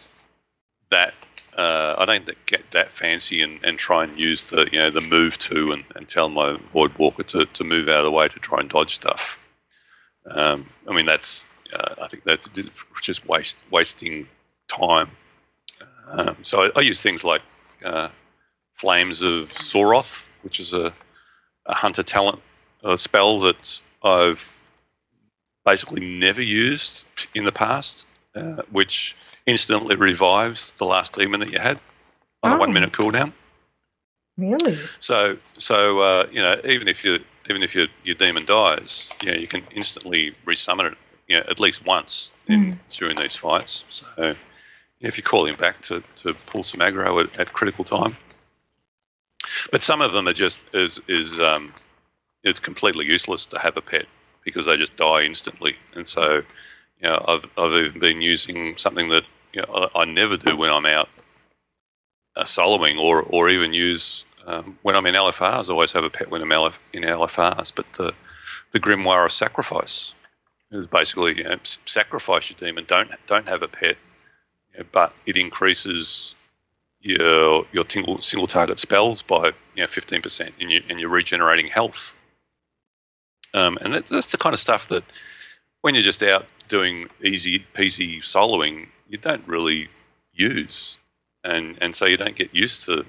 that. 0.89 1.13
Uh, 1.57 1.95
I 1.97 2.05
don't 2.05 2.29
get 2.45 2.71
that 2.71 2.91
fancy 2.91 3.41
and, 3.41 3.59
and 3.65 3.77
try 3.77 4.05
and 4.05 4.17
use 4.17 4.49
the 4.49 4.69
you 4.71 4.79
know 4.79 4.89
the 4.89 5.01
move 5.01 5.37
to 5.39 5.71
and, 5.71 5.83
and 5.95 6.07
tell 6.07 6.29
my 6.29 6.57
void 6.71 6.97
walker 6.97 7.23
to, 7.23 7.45
to 7.45 7.63
move 7.63 7.89
out 7.89 7.99
of 7.99 8.05
the 8.05 8.11
way 8.11 8.27
to 8.29 8.39
try 8.39 8.59
and 8.59 8.69
dodge 8.69 8.95
stuff. 8.95 9.45
Um, 10.29 10.69
I 10.87 10.93
mean 10.93 11.05
that's 11.05 11.47
uh, 11.73 11.95
I 12.01 12.07
think 12.07 12.23
that's 12.23 12.47
just 13.01 13.27
waste 13.27 13.63
wasting 13.71 14.27
time. 14.67 15.11
Um, 16.07 16.37
so 16.41 16.63
I, 16.63 16.71
I 16.77 16.81
use 16.81 17.01
things 17.01 17.23
like 17.23 17.41
uh, 17.83 18.09
Flames 18.75 19.21
of 19.21 19.49
Xoroth, 19.49 20.27
which 20.43 20.59
is 20.59 20.73
a, 20.73 20.93
a 21.65 21.75
hunter 21.75 22.03
talent 22.03 22.39
uh, 22.83 22.97
spell 22.97 23.39
that 23.41 23.81
I've 24.03 24.57
basically 25.65 26.01
never 26.19 26.41
used 26.41 27.05
in 27.35 27.43
the 27.43 27.51
past, 27.51 28.05
uh, 28.35 28.61
which 28.71 29.15
instantly 29.45 29.95
revives 29.95 30.71
the 30.77 30.85
last 30.85 31.13
demon 31.13 31.39
that 31.41 31.51
you 31.51 31.59
had 31.59 31.79
on 32.43 32.51
a 32.51 32.55
Oh. 32.55 32.59
one 32.59 32.73
minute 32.73 32.91
cooldown. 32.91 33.33
Really? 34.37 34.75
So, 34.99 35.37
so 35.57 35.99
uh, 35.99 36.27
you 36.31 36.41
know, 36.41 36.59
even 36.63 36.87
if 36.87 37.03
you 37.03 37.19
even 37.49 37.61
if 37.63 37.75
your 37.75 37.87
your 38.03 38.15
demon 38.15 38.45
dies, 38.45 39.09
you 39.21 39.31
know, 39.31 39.37
you 39.37 39.47
can 39.47 39.63
instantly 39.75 40.31
resummon 40.45 40.91
it, 40.91 40.97
you 41.27 41.37
know, 41.37 41.43
at 41.49 41.59
least 41.59 41.85
once 41.85 42.31
in, 42.47 42.79
during 42.91 43.17
these 43.17 43.35
fights. 43.35 43.83
So, 43.89 44.05
you 44.17 44.23
know, 44.25 44.35
if 45.01 45.17
you 45.17 45.23
call 45.23 45.45
him 45.45 45.55
back 45.55 45.81
to, 45.81 46.03
to 46.17 46.33
pull 46.33 46.63
some 46.63 46.79
aggro 46.79 47.23
at, 47.23 47.39
at 47.39 47.53
critical 47.53 47.83
time, 47.83 48.15
but 49.71 49.83
some 49.83 50.01
of 50.01 50.11
them 50.13 50.27
are 50.27 50.33
just 50.33 50.63
is 50.73 50.99
is 51.07 51.39
um, 51.39 51.73
it's 52.43 52.59
completely 52.59 53.05
useless 53.05 53.45
to 53.47 53.59
have 53.59 53.77
a 53.77 53.81
pet 53.81 54.05
because 54.43 54.65
they 54.65 54.77
just 54.77 54.95
die 54.95 55.23
instantly, 55.23 55.75
and 55.93 56.07
so 56.07 56.41
you 57.01 57.09
know, 57.09 57.23
I've 57.27 57.45
I've 57.57 57.73
even 57.73 57.99
been 57.99 58.21
using 58.21 58.77
something 58.77 59.09
that 59.09 59.23
you 59.53 59.61
know 59.61 59.89
I, 59.95 60.01
I 60.01 60.05
never 60.05 60.37
do 60.37 60.55
when 60.55 60.71
I'm 60.71 60.85
out 60.85 61.09
uh, 62.35 62.43
soloing 62.43 62.97
or 62.97 63.21
or 63.23 63.49
even 63.49 63.73
use 63.73 64.25
um, 64.45 64.77
when 64.81 64.95
I'm 64.95 65.05
in 65.05 65.15
LFRs. 65.15 65.69
I 65.69 65.71
always 65.71 65.93
have 65.93 66.03
a 66.03 66.09
pet 66.09 66.29
when 66.29 66.41
I'm 66.41 66.51
in 66.93 67.03
LFRs, 67.03 67.73
but 67.75 67.85
the 67.93 68.13
the 68.71 68.79
Grimoire 68.79 69.25
of 69.25 69.31
Sacrifice 69.31 70.13
is 70.71 70.87
basically 70.87 71.37
you 71.37 71.43
know, 71.43 71.57
sacrifice 71.63 72.49
your 72.49 72.59
demon. 72.59 72.85
Don't 72.87 73.09
don't 73.27 73.47
have 73.47 73.61
a 73.61 73.67
pet, 73.67 73.97
you 74.73 74.79
know, 74.79 74.85
but 74.91 75.13
it 75.25 75.37
increases 75.37 76.35
your 77.01 77.65
your 77.71 77.83
tingle, 77.83 78.21
single 78.21 78.47
target 78.47 78.79
spells 78.79 79.21
by 79.21 79.47
you 79.75 79.83
know 79.83 79.87
fifteen 79.87 80.21
percent, 80.21 80.55
and 80.59 80.71
you 80.71 80.83
and 80.89 80.99
you're 80.99 81.09
regenerating 81.09 81.67
health. 81.67 82.13
Um, 83.53 83.77
and 83.81 83.93
that, 83.93 84.07
that's 84.07 84.31
the 84.31 84.37
kind 84.37 84.53
of 84.53 84.59
stuff 84.59 84.87
that 84.89 85.03
when 85.81 85.93
you're 85.93 86.03
just 86.03 86.23
out 86.23 86.45
doing 86.67 87.09
easy 87.23 87.65
peasy 87.73 88.19
soloing, 88.19 88.89
you 89.07 89.17
don't 89.17 89.47
really 89.47 89.89
use, 90.33 90.97
and 91.43 91.77
and 91.81 91.95
so 91.95 92.05
you 92.05 92.17
don't 92.17 92.35
get 92.35 92.53
used 92.53 92.85
to 92.85 93.05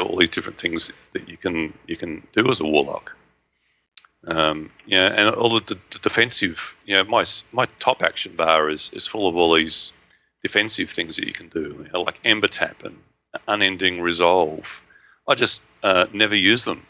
all 0.00 0.16
these 0.16 0.30
different 0.30 0.58
things 0.58 0.90
that 1.12 1.28
you 1.28 1.36
can 1.36 1.74
you 1.86 1.96
can 1.96 2.26
do 2.32 2.50
as 2.50 2.60
a 2.60 2.64
warlock. 2.64 3.16
Um, 4.26 4.70
yeah, 4.86 5.12
and 5.14 5.34
all 5.34 5.50
the, 5.60 5.76
the 5.90 5.98
defensive, 5.98 6.76
you 6.86 6.94
know, 6.94 7.04
my 7.04 7.24
my 7.52 7.66
top 7.78 8.02
action 8.02 8.34
bar 8.36 8.70
is 8.70 8.90
is 8.92 9.06
full 9.06 9.28
of 9.28 9.36
all 9.36 9.54
these 9.54 9.92
defensive 10.42 10.90
things 10.90 11.16
that 11.16 11.26
you 11.26 11.32
can 11.32 11.48
do, 11.48 11.84
you 11.84 11.90
know, 11.92 12.02
like 12.02 12.20
Ember 12.24 12.48
Tap 12.48 12.82
and 12.84 12.98
Unending 13.48 14.00
Resolve. 14.00 14.82
I 15.26 15.34
just 15.34 15.62
uh, 15.82 16.06
never 16.12 16.36
use 16.36 16.64
them 16.64 16.86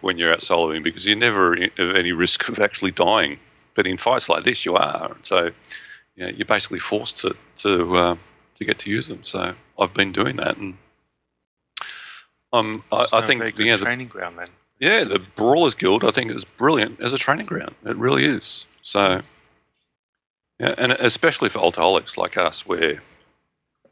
when 0.00 0.18
you're 0.18 0.32
out 0.32 0.40
soloing 0.40 0.82
because 0.82 1.06
you're 1.06 1.16
never 1.16 1.54
at 1.54 1.78
any 1.78 2.12
risk 2.12 2.48
of 2.48 2.58
actually 2.58 2.90
dying. 2.90 3.38
But 3.74 3.86
in 3.86 3.96
fights 3.96 4.28
like 4.28 4.44
this, 4.44 4.64
you 4.66 4.74
are. 4.76 5.16
So 5.22 5.50
you 6.16 6.26
know, 6.26 6.28
you're 6.28 6.46
basically 6.46 6.78
forced 6.80 7.18
to 7.18 7.36
to 7.58 7.92
uh, 7.94 8.16
to 8.56 8.64
get 8.64 8.78
to 8.80 8.90
use 8.90 9.08
them. 9.08 9.22
So 9.24 9.54
I've 9.78 9.94
been 9.94 10.12
doing 10.12 10.36
that, 10.36 10.56
and 10.56 10.76
um, 12.52 12.84
I, 12.92 13.06
I 13.12 13.20
think 13.22 13.58
you 13.58 13.66
know, 13.66 13.76
the- 13.76 13.84
training 13.84 14.08
ground 14.08 14.38
then. 14.38 14.48
yeah, 14.78 15.04
the 15.04 15.18
Brawlers 15.18 15.74
Guild 15.74 16.04
I 16.04 16.10
think 16.10 16.30
is 16.30 16.44
brilliant 16.44 17.00
as 17.00 17.12
a 17.12 17.18
training 17.18 17.46
ground. 17.46 17.74
It 17.84 17.96
really 17.96 18.24
is. 18.24 18.66
So, 18.82 19.22
yeah, 20.58 20.74
and 20.76 20.92
especially 20.92 21.48
for 21.48 21.60
altaholics 21.60 22.16
like 22.16 22.36
us, 22.36 22.66
where 22.66 23.02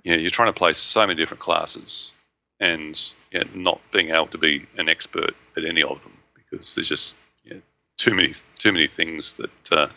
you 0.03 0.13
know, 0.13 0.17
you're 0.17 0.31
trying 0.31 0.49
to 0.49 0.59
play 0.59 0.73
so 0.73 1.03
many 1.03 1.15
different 1.15 1.41
classes 1.41 2.15
and 2.61 3.15
you 3.31 3.41
know, 3.41 3.47
not 3.55 3.81
being 3.93 4.11
able 4.11 4.27
to 4.29 4.39
be 4.39 4.67
an 4.77 4.89
expert 4.89 5.35
at 5.57 5.65
any 5.65 5.83
of 5.83 6.03
them 6.03 6.13
because 6.35 6.75
there's 6.75 6.89
just 6.89 7.15
you 7.45 7.55
know, 7.55 7.61
too 7.97 8.15
many 8.15 8.33
too 8.59 8.73
many 8.73 8.87
things 8.87 9.37
that 9.37 9.73
uh, 9.73 9.89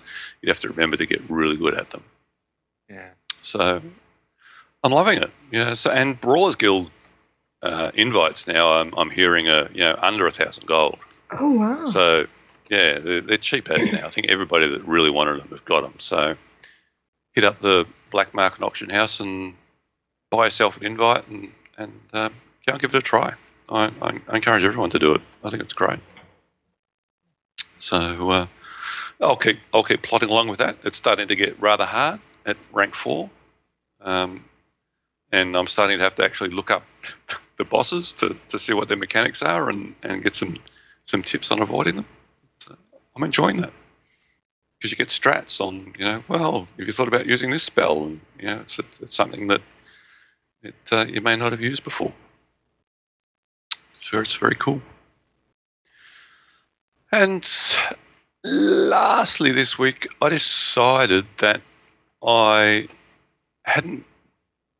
you'd 0.41 0.49
have 0.49 0.59
to 0.59 0.69
remember 0.69 0.97
to 0.97 1.05
get 1.05 1.21
really 1.29 1.57
good 1.57 1.73
at 1.73 1.89
them. 1.91 2.03
Yeah. 2.89 3.11
So 3.41 3.81
I'm 4.83 4.91
loving 4.91 5.21
it. 5.21 5.31
Yeah. 5.51 5.73
So 5.73 5.91
and 5.91 6.19
Brawlers 6.19 6.55
Guild 6.55 6.91
uh, 7.61 7.91
invites 7.93 8.47
now. 8.47 8.73
I'm, 8.73 8.93
I'm 8.97 9.09
hearing 9.09 9.47
a 9.47 9.69
you 9.73 9.81
know 9.81 9.97
under 10.01 10.27
a 10.27 10.31
thousand 10.31 10.67
gold. 10.67 10.99
Oh 11.31 11.51
wow. 11.51 11.85
So 11.85 12.27
yeah, 12.69 12.99
they're, 12.99 13.21
they're 13.21 13.37
cheap 13.37 13.69
as 13.69 13.91
now. 13.91 14.07
I 14.07 14.09
think 14.09 14.27
everybody 14.29 14.67
that 14.69 14.85
really 14.87 15.09
wanted 15.09 15.41
them 15.41 15.49
has 15.49 15.59
got 15.61 15.81
them. 15.81 15.95
So 15.97 16.35
hit 17.33 17.43
up 17.43 17.59
the 17.61 17.85
black 18.11 18.33
market 18.33 18.63
auction 18.63 18.89
house 18.89 19.19
and 19.19 19.55
buy 20.29 20.45
yourself 20.45 20.77
an 20.77 20.85
invite 20.85 21.27
and 21.27 21.51
and 21.77 22.01
um, 22.13 22.33
and 22.67 22.79
give 22.79 22.93
it 22.93 22.97
a 22.97 23.01
try. 23.01 23.33
I, 23.69 23.91
I, 24.01 24.19
I 24.27 24.35
encourage 24.35 24.63
everyone 24.63 24.89
to 24.91 24.99
do 24.99 25.13
it. 25.15 25.21
I 25.43 25.49
think 25.49 25.63
it's 25.63 25.73
great. 25.73 25.99
So 27.79 28.29
uh, 28.29 28.47
I'll 29.19 29.35
keep 29.35 29.59
I'll 29.73 29.83
keep 29.83 30.03
plodding 30.03 30.29
along 30.29 30.49
with 30.49 30.59
that. 30.59 30.77
It's 30.83 30.97
starting 30.97 31.27
to 31.27 31.35
get 31.35 31.59
rather 31.59 31.85
hard 31.85 32.19
at 32.45 32.57
rank 32.71 32.95
four, 32.95 33.29
um, 34.01 34.45
and 35.31 35.55
I'm 35.55 35.67
starting 35.67 35.97
to 35.97 36.03
have 36.03 36.15
to 36.15 36.23
actually 36.23 36.51
look 36.51 36.69
up 36.69 36.83
the 37.57 37.65
bosses 37.65 38.13
to, 38.13 38.35
to 38.49 38.59
see 38.59 38.73
what 38.73 38.87
their 38.87 38.97
mechanics 38.97 39.41
are 39.41 39.69
and, 39.69 39.95
and 40.03 40.23
get 40.23 40.35
some 40.35 40.57
some 41.05 41.23
tips 41.23 41.51
on 41.51 41.59
avoiding 41.59 41.95
them. 41.95 42.05
So 42.59 42.75
I'm 43.15 43.23
enjoying 43.23 43.57
that 43.57 43.73
because 44.77 44.91
you 44.91 44.97
get 44.97 45.09
strats 45.09 45.59
on 45.61 45.93
you 45.97 46.05
know 46.05 46.23
well 46.27 46.67
have 46.77 46.85
you 46.85 46.91
thought 46.91 47.07
about 47.07 47.25
using 47.25 47.51
this 47.51 47.63
spell 47.63 48.03
and 48.03 48.21
you 48.39 48.45
know 48.47 48.59
it's, 48.61 48.79
it's 48.79 49.15
something 49.15 49.47
that 49.47 49.61
it, 50.63 50.75
uh, 50.91 51.05
you 51.07 51.21
may 51.21 51.35
not 51.35 51.51
have 51.51 51.61
used 51.61 51.83
before. 51.83 52.13
So 54.11 54.17
it's 54.17 54.35
very 54.35 54.55
cool. 54.55 54.81
And 57.13 57.49
lastly, 58.43 59.51
this 59.53 59.79
week, 59.79 60.09
I 60.21 60.27
decided 60.27 61.27
that 61.37 61.61
I 62.21 62.89
hadn't. 63.63 64.03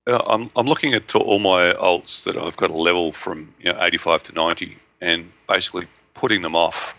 Uh, 0.06 0.22
I'm, 0.28 0.52
I'm 0.58 0.66
looking 0.66 0.94
at 0.94 1.16
all 1.16 1.40
my 1.40 1.72
alts 1.76 2.26
that 2.26 2.36
I've 2.36 2.58
got 2.58 2.72
a 2.72 2.78
level 2.78 3.14
from 3.14 3.56
you 3.62 3.72
know, 3.72 3.82
85 3.82 4.24
to 4.24 4.34
90 4.34 4.76
and 5.00 5.32
basically 5.48 5.88
putting 6.14 6.42
them 6.42 6.54
off 6.58 6.98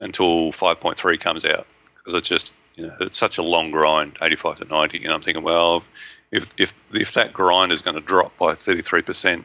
until 0.00 0.52
5.3 0.52 1.20
comes 1.20 1.44
out 1.44 1.66
because 1.96 2.14
it's 2.14 2.28
just 2.28 2.54
you 2.76 2.86
know 2.86 2.96
it's 3.00 3.18
such 3.18 3.36
a 3.36 3.42
long 3.42 3.70
grind 3.70 4.16
85 4.22 4.56
to 4.56 4.64
90 4.64 5.04
and 5.04 5.12
I'm 5.12 5.20
thinking 5.20 5.42
well 5.42 5.84
if 6.30 6.48
if 6.56 6.72
if 6.94 7.12
that 7.12 7.32
grind 7.32 7.72
is 7.72 7.82
going 7.82 7.96
to 7.96 8.00
drop 8.00 8.36
by 8.38 8.52
33% 8.52 9.34
in 9.34 9.44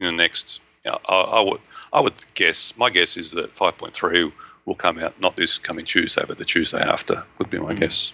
the 0.00 0.12
next 0.12 0.60
I, 0.86 1.14
I 1.14 1.40
would 1.40 1.60
I 1.92 2.00
would 2.00 2.14
guess 2.34 2.76
my 2.76 2.90
guess 2.90 3.16
is 3.16 3.32
that 3.32 3.54
5.3 3.54 4.32
will 4.64 4.74
come 4.74 4.98
out 4.98 5.20
not 5.20 5.36
this 5.36 5.58
coming 5.58 5.84
Tuesday 5.84 6.22
but 6.26 6.38
the 6.38 6.44
Tuesday 6.44 6.80
after 6.80 7.24
would 7.38 7.50
be 7.50 7.58
my 7.58 7.74
guess 7.74 8.12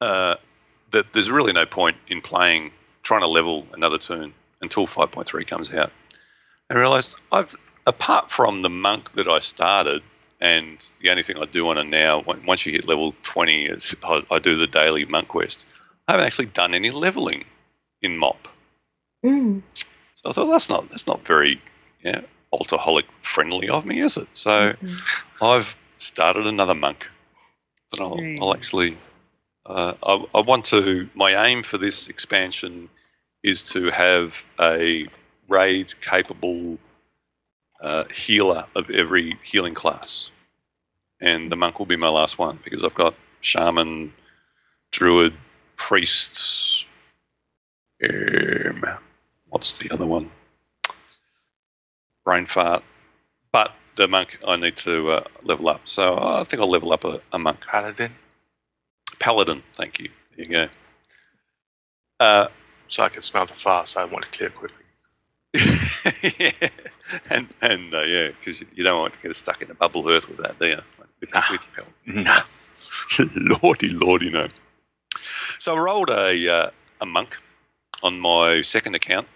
uh, 0.00 0.36
that 0.90 1.12
there's 1.12 1.30
really 1.30 1.52
no 1.52 1.66
point 1.66 1.96
in 2.08 2.20
playing 2.20 2.72
trying 3.02 3.20
to 3.20 3.28
level 3.28 3.66
another 3.72 3.98
tune 3.98 4.34
until 4.60 4.86
5.3 4.86 5.46
comes 5.46 5.72
out 5.72 5.92
I 6.70 6.74
realized 6.74 7.20
I've 7.30 7.54
apart 7.86 8.32
from 8.32 8.62
the 8.62 8.70
monk 8.70 9.12
that 9.12 9.28
I 9.28 9.38
started 9.38 10.02
and 10.40 10.90
the 11.00 11.10
only 11.10 11.22
thing 11.22 11.38
I 11.38 11.46
do 11.46 11.68
on 11.68 11.78
it 11.78 11.84
now 11.84 12.24
once 12.46 12.66
you 12.66 12.72
hit 12.72 12.86
level 12.86 13.14
20 13.22 13.66
is 13.66 13.94
I, 14.02 14.22
I 14.30 14.38
do 14.38 14.56
the 14.56 14.66
daily 14.66 15.04
monk 15.04 15.28
quest 15.28 15.66
I 16.08 16.12
haven't 16.12 16.26
actually 16.26 16.46
done 16.46 16.72
any 16.72 16.90
leveling 16.90 17.44
in 18.00 18.16
MOP. 18.16 18.48
Mm. 19.24 19.62
I 20.26 20.32
thought 20.32 20.50
that's 20.50 20.68
not 20.68 20.88
that's 20.90 21.06
not 21.06 21.26
very 21.26 21.60
yeah, 22.04 22.22
altaholic 22.52 23.04
friendly 23.22 23.68
of 23.68 23.84
me, 23.86 24.00
is 24.00 24.16
it? 24.16 24.28
So 24.32 24.74
Mm-hmm. 24.74 25.44
I've 25.44 25.78
started 25.96 26.46
another 26.46 26.74
monk. 26.74 27.08
But 27.90 28.00
I'll, 28.00 28.18
I'll 28.40 28.54
actually 28.54 28.98
uh, 29.66 29.94
I, 30.02 30.24
I 30.34 30.40
want 30.40 30.64
to 30.66 31.08
my 31.14 31.46
aim 31.46 31.62
for 31.62 31.78
this 31.78 32.08
expansion 32.08 32.88
is 33.42 33.62
to 33.62 33.90
have 33.90 34.44
a 34.60 35.06
raid 35.48 35.94
capable 36.00 36.78
uh, 37.80 38.04
healer 38.12 38.66
of 38.74 38.90
every 38.90 39.38
healing 39.42 39.74
class. 39.74 40.30
And 41.20 41.50
the 41.50 41.56
monk 41.56 41.78
will 41.78 41.86
be 41.86 41.96
my 41.96 42.08
last 42.08 42.38
one 42.38 42.58
because 42.64 42.84
I've 42.84 42.94
got 42.94 43.14
shaman, 43.40 44.12
druid, 44.90 45.34
priests. 45.76 46.86
Um, 48.02 48.84
what's 49.48 49.78
the 49.78 49.90
other 49.90 50.06
one? 50.06 50.30
Brain 52.24 52.46
fart. 52.46 52.82
But 53.52 53.72
the 53.96 54.08
monk 54.08 54.38
I 54.46 54.56
need 54.56 54.76
to 54.78 55.10
uh, 55.12 55.24
level 55.42 55.68
up. 55.68 55.82
So 55.84 56.18
I 56.18 56.44
think 56.44 56.60
I'll 56.60 56.70
level 56.70 56.92
up 56.92 57.04
a, 57.04 57.20
a 57.32 57.38
monk. 57.38 57.66
Paladin. 57.66 58.12
Paladin, 59.18 59.62
thank 59.74 59.98
you. 60.00 60.10
There 60.36 60.44
you 60.46 60.50
go. 60.52 60.68
Uh, 62.20 62.48
so 62.88 63.02
I 63.02 63.08
can 63.08 63.22
smell 63.22 63.46
the 63.46 63.54
fart, 63.54 63.88
so 63.88 64.00
I 64.00 64.04
want 64.04 64.24
to 64.24 64.30
clear 64.38 64.50
quickly. 64.50 64.84
yeah. 66.38 66.68
And, 67.30 67.46
and 67.62 67.94
uh, 67.94 68.02
yeah, 68.02 68.30
because 68.30 68.62
you 68.74 68.82
don't 68.82 68.98
want 68.98 69.12
to 69.14 69.20
get 69.20 69.36
stuck 69.36 69.62
in 69.62 69.70
a 69.70 69.74
bubble 69.74 70.10
earth 70.10 70.28
with 70.28 70.38
that, 70.38 70.58
do 70.58 70.66
you? 70.66 70.80
With, 71.20 71.32
Nah. 71.32 71.42
with 71.52 71.60
help. 71.76 72.36
lordy, 73.62 73.90
lordy, 73.90 74.28
no. 74.28 74.48
So 75.60 75.76
I 75.76 75.78
rolled 75.78 76.10
a, 76.10 76.48
uh, 76.48 76.70
a 77.00 77.06
monk 77.06 77.36
on 78.02 78.18
my 78.18 78.60
second 78.62 78.96
account, 78.96 79.28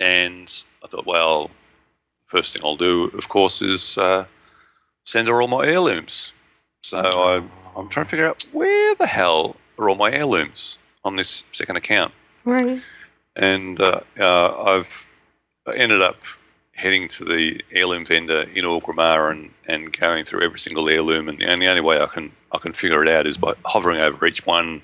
and 0.00 0.64
I 0.84 0.86
thought, 0.88 1.06
well, 1.06 1.50
first 2.26 2.52
thing 2.52 2.62
I'll 2.64 2.76
do, 2.76 3.04
of 3.16 3.28
course, 3.28 3.62
is 3.62 3.98
uh, 3.98 4.26
send 5.04 5.28
her 5.28 5.40
all 5.40 5.48
my 5.48 5.66
heirlooms. 5.66 6.32
So 6.82 6.98
I, 6.98 7.36
I'm 7.76 7.88
trying 7.88 8.06
to 8.06 8.10
figure 8.10 8.26
out 8.28 8.42
where 8.52 8.94
the 8.94 9.06
hell 9.06 9.56
are 9.78 9.88
all 9.88 9.96
my 9.96 10.10
heirlooms 10.12 10.78
on 11.04 11.16
this 11.16 11.44
second 11.52 11.76
account 11.76 12.12
Right. 12.44 12.80
and 13.36 13.80
uh, 13.80 14.00
uh, 14.18 14.62
I've 14.64 15.08
ended 15.74 16.00
up 16.02 16.16
heading 16.74 17.08
to 17.08 17.24
the 17.24 17.60
heirloom 17.72 18.04
vendor 18.06 18.42
in 18.42 18.64
Orgrimmar 18.64 19.30
and, 19.30 19.50
and 19.66 19.92
going 19.98 20.24
through 20.24 20.42
every 20.42 20.58
single 20.60 20.88
heirloom. 20.88 21.28
And 21.28 21.38
the 21.40 21.46
only, 21.50 21.66
only 21.66 21.80
way 21.80 22.00
I 22.00 22.06
can 22.06 22.30
I 22.52 22.58
can 22.58 22.72
figure 22.72 23.02
it 23.02 23.08
out 23.10 23.26
is 23.26 23.36
by 23.36 23.54
hovering 23.64 24.00
over 24.00 24.24
each 24.26 24.46
one. 24.46 24.82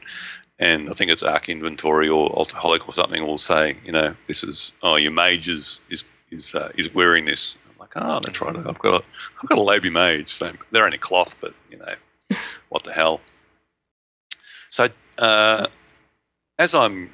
And 0.59 0.89
I 0.89 0.93
think 0.93 1.11
it's 1.11 1.23
ArkInventory 1.23 2.15
or 2.15 2.37
Altoholic 2.37 2.89
or 2.89 2.95
something 2.95 3.27
will 3.27 3.39
say, 3.39 3.77
you 3.85 3.93
know, 3.93 4.15
this 4.29 4.45
is 4.45 4.73
oh 4.83 4.97
your 4.97 5.11
mage 5.11 5.49
is 5.49 5.81
is 5.91 6.05
is, 6.31 6.55
uh, 6.55 6.71
is 6.77 6.93
wearing 6.95 7.25
this. 7.25 7.57
I'm 7.69 7.79
like, 7.79 7.93
oh, 7.97 8.21
that's 8.23 8.41
right. 8.41 8.57
I've 8.57 8.79
got 8.79 8.95
a, 8.95 9.05
I've 9.43 9.49
got 9.49 9.59
a 9.59 9.63
Laby 9.63 9.91
mage. 9.91 10.29
So 10.29 10.53
they're 10.71 10.85
only 10.85 10.99
cloth, 10.99 11.41
but 11.41 11.55
you 11.71 11.79
know, 11.79 11.95
what 12.69 12.85
the 12.85 12.93
hell. 12.93 13.21
So 14.71 14.89
uh, 15.19 15.67
as 16.59 16.75
I'm 16.75 17.11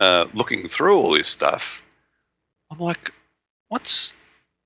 uh, 0.00 0.26
looking 0.32 0.68
through 0.68 0.98
all 0.98 1.12
this 1.12 1.28
stuff, 1.28 1.82
I'm 2.70 2.78
like, 2.78 3.12
what's 3.68 4.14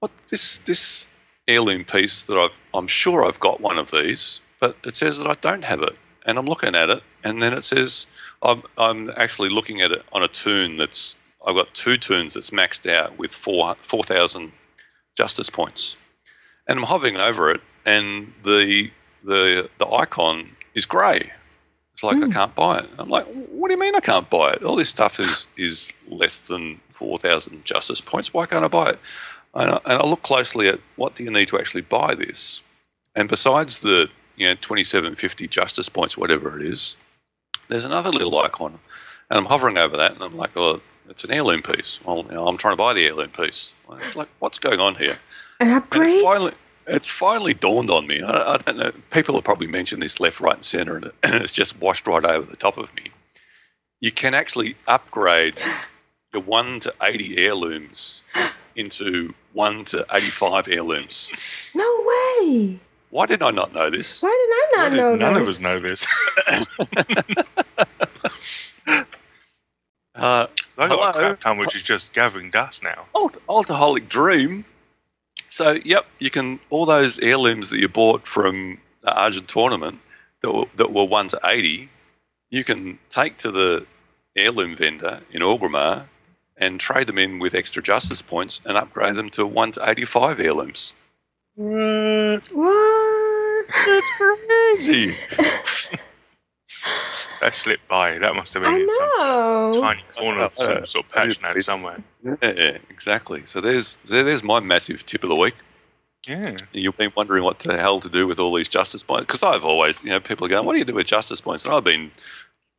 what 0.01 0.11
this 0.29 0.59
this 0.59 1.09
heirloom 1.49 1.85
piece 1.85 2.23
that 2.25 2.37
I've 2.37 2.59
I'm 2.75 2.89
sure 2.89 3.25
I've 3.25 3.41
got 3.41 3.61
one 3.61 3.79
of 3.79 3.91
these, 3.91 4.41
but 4.61 4.77
it 4.85 4.97
says 4.97 5.19
that 5.19 5.27
I 5.27 5.35
don't 5.35 5.65
have 5.65 5.83
it, 5.83 5.97
and 6.27 6.39
I'm 6.39 6.47
looking 6.47 6.75
at 6.75 6.91
it, 6.91 7.03
and 7.25 7.43
then 7.43 7.53
it 7.53 7.63
says 7.63 8.07
I'm 8.43 8.63
I'm 8.77 9.11
actually 9.17 9.49
looking 9.49 9.81
at 9.81 9.93
it 9.93 10.03
on 10.13 10.23
a 10.23 10.29
tune 10.29 10.77
that's 10.77 11.17
I've 11.47 11.55
got 11.55 11.75
two 11.75 11.97
tunes 11.97 12.35
that's 12.35 12.51
maxed 12.51 12.91
out 12.91 13.19
with 13.19 13.33
four 13.35 13.77
four 13.83 14.03
thousand 14.03 14.53
justice 15.17 15.51
points, 15.51 15.97
and 16.67 16.79
I'm 16.79 16.85
hovering 16.85 17.17
over 17.17 17.51
it, 17.51 17.61
and 17.85 18.33
the 18.45 18.91
the 19.25 19.69
the 19.79 19.87
icon 19.87 20.51
is 20.75 20.87
grey. 20.87 21.33
It's 21.93 22.03
like 22.03 22.17
I 22.17 22.27
hmm. 22.27 22.31
can't 22.31 22.55
buy 22.55 22.79
it. 22.79 22.91
I'm 22.99 23.09
like, 23.09 23.27
what 23.27 23.69
do 23.69 23.75
you 23.75 23.81
mean 23.81 23.95
I 23.95 24.01
can't 24.01 24.29
buy 24.31 24.53
it? 24.53 24.63
All 24.63 24.77
this 24.77 24.89
stuff 24.89 25.21
is 25.21 25.47
is 25.57 25.93
less 26.09 26.39
than 26.39 26.81
four 26.95 27.19
thousand 27.19 27.65
justice 27.65 28.01
points. 28.01 28.33
Why 28.33 28.47
can't 28.47 28.65
I 28.65 28.69
buy 28.69 28.91
it? 28.91 29.01
And 29.55 29.71
I, 29.73 29.81
and 29.85 30.03
I 30.03 30.07
look 30.07 30.23
closely 30.23 30.69
at 30.69 30.81
what 30.97 31.15
do 31.15 31.25
you 31.25 31.31
need 31.31 31.49
to 31.49 31.59
actually 31.59 31.83
buy 31.83 32.15
this. 32.15 32.63
And 33.15 33.29
besides 33.29 33.81
the 33.81 34.09
you 34.37 34.47
know 34.47 34.55
twenty 34.61 34.85
seven 34.85 35.15
fifty 35.15 35.47
justice 35.47 35.89
points, 35.89 36.17
whatever 36.17 36.59
it 36.59 36.67
is, 36.67 36.97
there's 37.73 37.85
another 37.85 38.11
little 38.11 38.39
icon, 38.39 38.79
and 39.31 39.39
I'm 39.39 39.47
hovering 39.47 39.79
over 39.79 39.97
that, 39.97 40.13
and 40.13 40.23
I'm 40.23 40.37
like, 40.37 40.57
oh, 40.57 40.81
it's 41.09 41.25
an 41.25 41.33
heirloom 41.33 41.63
piece. 41.63 42.01
Well, 42.05 42.19
you 42.29 42.33
know, 42.33 42.47
I'm 42.47 42.57
trying 42.57 42.75
to 42.75 42.77
buy 42.83 42.93
the 42.95 43.05
heirloom 43.05 43.31
piece. 43.31 43.83
It's 44.01 44.17
like, 44.17 44.29
what's 44.39 44.59
going 44.59 44.81
on 44.81 44.95
here? 44.97 45.19
An 45.61 45.69
And 45.69 45.73
upgrade? 45.73 46.09
it's 46.11 46.23
finally, 46.23 46.53
it's 46.87 47.11
finally 47.11 47.55
dawned 47.55 47.91
on 47.91 48.07
me. 48.07 48.23
I, 48.23 48.55
I 48.55 48.57
don't 48.59 48.77
know. 48.79 48.93
People 49.11 49.35
have 49.35 49.45
probably 49.45 49.67
mentioned 49.67 50.03
this 50.03 50.21
left, 50.21 50.41
right, 50.41 50.57
and 50.57 50.65
centre, 50.65 50.97
and, 50.97 51.07
it, 51.07 51.15
and 51.23 51.35
it's 51.43 51.53
just 51.53 51.81
washed 51.81 52.07
right 52.07 52.25
over 52.25 52.49
the 52.49 52.57
top 52.57 52.77
of 52.79 52.95
me. 52.95 53.11
You 54.01 54.11
can 54.13 54.35
actually 54.35 54.77
upgrade 54.87 55.61
your 56.33 56.43
one 56.43 56.81
to 56.81 56.93
eighty 57.03 57.39
heirlooms 57.39 58.23
into 58.75 59.35
one 59.53 59.85
to 59.87 60.07
eighty-five 60.13 60.69
heirlooms. 60.69 61.73
No 61.77 62.05
way. 62.07 62.81
Why 63.13 63.27
did 63.27 63.43
I 63.43 63.51
not 63.51 63.75
know 63.75 63.91
this? 63.91 64.23
Why 64.23 64.31
did 64.31 64.55
I 64.55 64.69
not 64.77 64.83
Why 64.85 64.89
did 64.91 64.97
know 64.97 65.17
none 65.17 65.35
that? 65.35 65.43
of 65.43 65.49
us 65.49 65.61
know 65.61 65.79
this? 65.81 66.07
Uh, 70.15 70.47
So 70.69 70.83
I 70.83 70.89
got 70.89 71.15
a 71.17 71.19
hello? 71.19 71.29
crap 71.31 71.41
ton 71.41 71.59
which 71.59 71.75
is 71.75 71.83
just 71.83 72.13
gathering 72.13 72.51
dust 72.51 72.83
now. 72.83 73.07
Alt- 73.15 73.39
Altaholic 73.49 74.09
Dream. 74.09 74.65
So, 75.49 75.73
yep, 75.85 76.07
you 76.19 76.31
can 76.31 76.61
all 76.71 76.85
those 76.87 77.19
heirlooms 77.21 77.71
that 77.71 77.79
you 77.79 77.89
bought 77.89 78.27
from 78.27 78.79
the 79.03 79.13
Argent 79.15 79.49
tournament 79.49 80.01
that 80.43 80.53
were, 80.53 80.67
that 80.77 80.93
were 80.93 81.05
one 81.05 81.29
to 81.29 81.41
eighty, 81.45 81.89
you 82.51 82.63
can 82.65 82.99
take 83.11 83.37
to 83.39 83.51
the 83.51 83.87
heirloom 84.37 84.75
vendor 84.75 85.21
in 85.33 85.41
Orgrimmar 85.43 86.05
and 86.59 86.79
trade 86.79 87.07
them 87.07 87.19
in 87.19 87.39
with 87.39 87.55
extra 87.55 87.83
justice 87.83 88.23
points 88.23 88.61
and 88.67 88.77
upgrade 88.77 89.15
them 89.17 89.31
to 89.31 89.47
one 89.47 89.73
to 89.73 89.91
eighty-five 89.91 90.39
heirlooms. 90.41 90.95
What? 91.55 92.45
What? 92.53 93.67
That's 93.87 94.11
crazy. 94.13 95.17
That 97.41 97.55
slipped 97.55 97.89
by. 97.89 98.19
That 98.19 98.37
must 98.37 98.55
have 98.55 98.63
been 98.63 98.73
I 98.73 98.77
in 98.79 98.89
some 98.89 99.11
sort 99.17 99.27
of 99.27 99.75
know. 99.75 99.81
tiny 99.83 100.03
corner 100.17 100.43
of 100.45 100.53
some 100.55 100.87
sort 100.87 101.07
of 101.07 101.11
patch 101.13 101.43
note 101.43 101.61
somewhere. 101.63 102.01
Yeah, 102.25 102.79
exactly. 102.89 103.45
So 103.47 103.61
there's 103.61 103.97
there- 104.09 104.23
there's 104.23 104.45
my 104.45 104.61
massive 104.61 105.05
tip 105.05 105.25
of 105.25 105.29
the 105.29 105.35
week. 105.35 105.55
Yeah. 106.29 106.55
You've 106.73 106.97
been 106.97 107.13
wondering 107.17 107.43
what 107.43 107.59
the 107.59 107.77
hell 107.77 107.99
to 107.99 108.09
do 108.09 108.29
with 108.29 108.39
all 108.39 108.55
these 108.55 108.69
justice 108.69 109.03
points 109.03 109.27
because 109.27 109.43
I've 109.43 109.65
always, 109.65 110.05
you 110.05 110.11
know, 110.11 110.21
people 110.21 110.47
are 110.47 110.51
going, 110.51 110.65
"What 110.65 110.75
do 110.75 110.79
you 110.79 110.85
do 110.85 110.95
with 110.95 111.07
justice 111.09 111.41
points?" 111.41 111.65
And 111.65 111.75
I've 111.75 111.83
been 111.85 112.13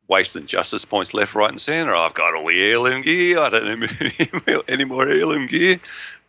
wasting 0.08 0.46
justice 0.46 0.86
points 0.86 1.12
left, 1.12 1.34
right, 1.34 1.50
and 1.50 1.60
centre. 1.60 1.94
I've 1.94 2.14
got 2.14 2.34
all 2.34 2.46
the 2.46 2.62
heirloom 2.62 3.02
gear. 3.02 3.40
I 3.40 3.50
don't 3.50 3.80
need 3.80 4.62
any 4.68 4.84
more 4.86 5.06
heirloom 5.06 5.46
gear. 5.46 5.78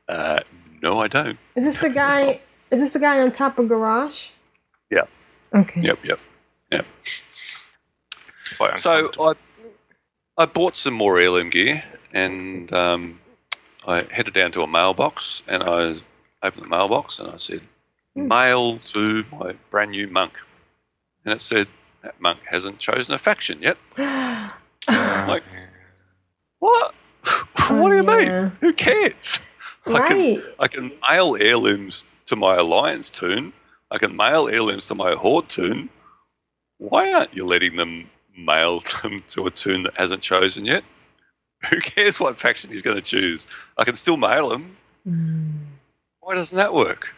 Uh, 0.09 0.41
no, 0.85 0.99
I 0.99 1.07
don't. 1.07 1.39
Is 1.55 1.63
this 1.63 1.77
the 1.77 1.89
guy? 1.89 2.41
Is 2.69 2.79
this 2.79 2.93
the 2.93 2.99
guy 2.99 3.19
on 3.19 3.31
top 3.31 3.57
of 3.57 3.67
garage? 3.67 4.29
Yeah. 4.91 5.05
Okay. 5.51 5.81
Yep. 5.81 5.99
Yep. 6.03 6.19
Yep. 6.71 6.85
So 8.77 9.09
I 9.19 9.33
I 10.37 10.45
bought 10.45 10.75
some 10.75 10.93
more 10.93 11.17
heirloom 11.17 11.49
gear 11.49 11.83
and 12.13 12.71
um, 12.71 13.19
I 13.87 14.03
headed 14.11 14.35
down 14.35 14.51
to 14.51 14.61
a 14.61 14.67
mailbox 14.67 15.41
and 15.47 15.63
I 15.63 16.01
opened 16.43 16.65
the 16.65 16.69
mailbox 16.69 17.17
and 17.17 17.31
I 17.31 17.37
said, 17.37 17.61
"Mail 18.13 18.77
to 18.77 19.23
my 19.31 19.55
brand 19.71 19.89
new 19.89 20.07
monk," 20.07 20.39
and 21.23 21.33
it 21.33 21.41
said 21.41 21.67
that 22.03 22.21
monk 22.21 22.41
hasn't 22.51 22.77
chosen 22.77 23.15
a 23.15 23.17
faction 23.17 23.59
yet. 23.59 23.77
I'm 23.97 25.27
like, 25.27 25.43
what? 26.59 26.93
what 27.69 27.89
do 27.89 27.95
you 27.95 28.03
mean? 28.03 28.51
Who 28.61 28.71
cares? 28.71 29.39
I 29.87 30.07
can 30.07 30.43
I 30.59 30.67
can 30.67 30.91
mail 31.09 31.37
heirlooms 31.39 32.05
to 32.27 32.35
my 32.35 32.55
alliance 32.55 33.09
tune. 33.09 33.53
I 33.91 33.97
can 33.97 34.15
mail 34.15 34.47
heirlooms 34.47 34.87
to 34.87 34.95
my 34.95 35.13
horde 35.13 35.49
tune. 35.49 35.89
Why 36.77 37.13
aren't 37.13 37.33
you 37.33 37.45
letting 37.45 37.75
them 37.75 38.09
mail 38.37 38.81
them 39.03 39.19
to 39.29 39.47
a 39.47 39.51
tune 39.51 39.83
that 39.83 39.93
hasn't 39.95 40.21
chosen 40.21 40.65
yet? 40.65 40.83
Who 41.69 41.79
cares 41.79 42.19
what 42.19 42.37
faction 42.39 42.71
he's 42.71 42.81
going 42.81 42.97
to 42.97 43.01
choose? 43.01 43.47
I 43.77 43.83
can 43.83 43.95
still 43.95 44.17
mail 44.17 44.51
him. 44.51 44.75
Hmm. 45.03 45.51
Why 46.19 46.35
doesn't 46.35 46.57
that 46.57 46.73
work? 46.73 47.13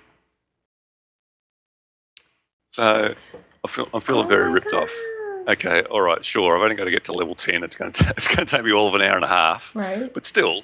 So 2.72 3.16
I 3.64 3.68
feel, 3.68 3.90
I'm 3.94 4.02
feeling 4.02 4.28
very 4.28 4.50
oh 4.50 4.52
ripped 4.52 4.74
off. 4.74 4.94
Okay, 5.48 5.82
all 5.84 6.02
right, 6.02 6.24
sure. 6.24 6.58
I've 6.58 6.64
only 6.64 6.76
got 6.76 6.84
to 6.84 6.92
get 6.92 7.06
to 7.06 7.14
level 7.14 7.34
ten. 7.34 7.64
It's 7.64 7.76
going 7.76 7.92
to 7.94 8.14
it's 8.16 8.28
going 8.28 8.46
to 8.46 8.56
take 8.56 8.66
me 8.66 8.72
all 8.72 8.88
of 8.88 8.96
an 8.96 9.02
hour 9.02 9.16
and 9.16 9.26
a 9.26 9.30
half. 9.30 9.74
Right. 9.76 10.14
But 10.14 10.26
still, 10.26 10.64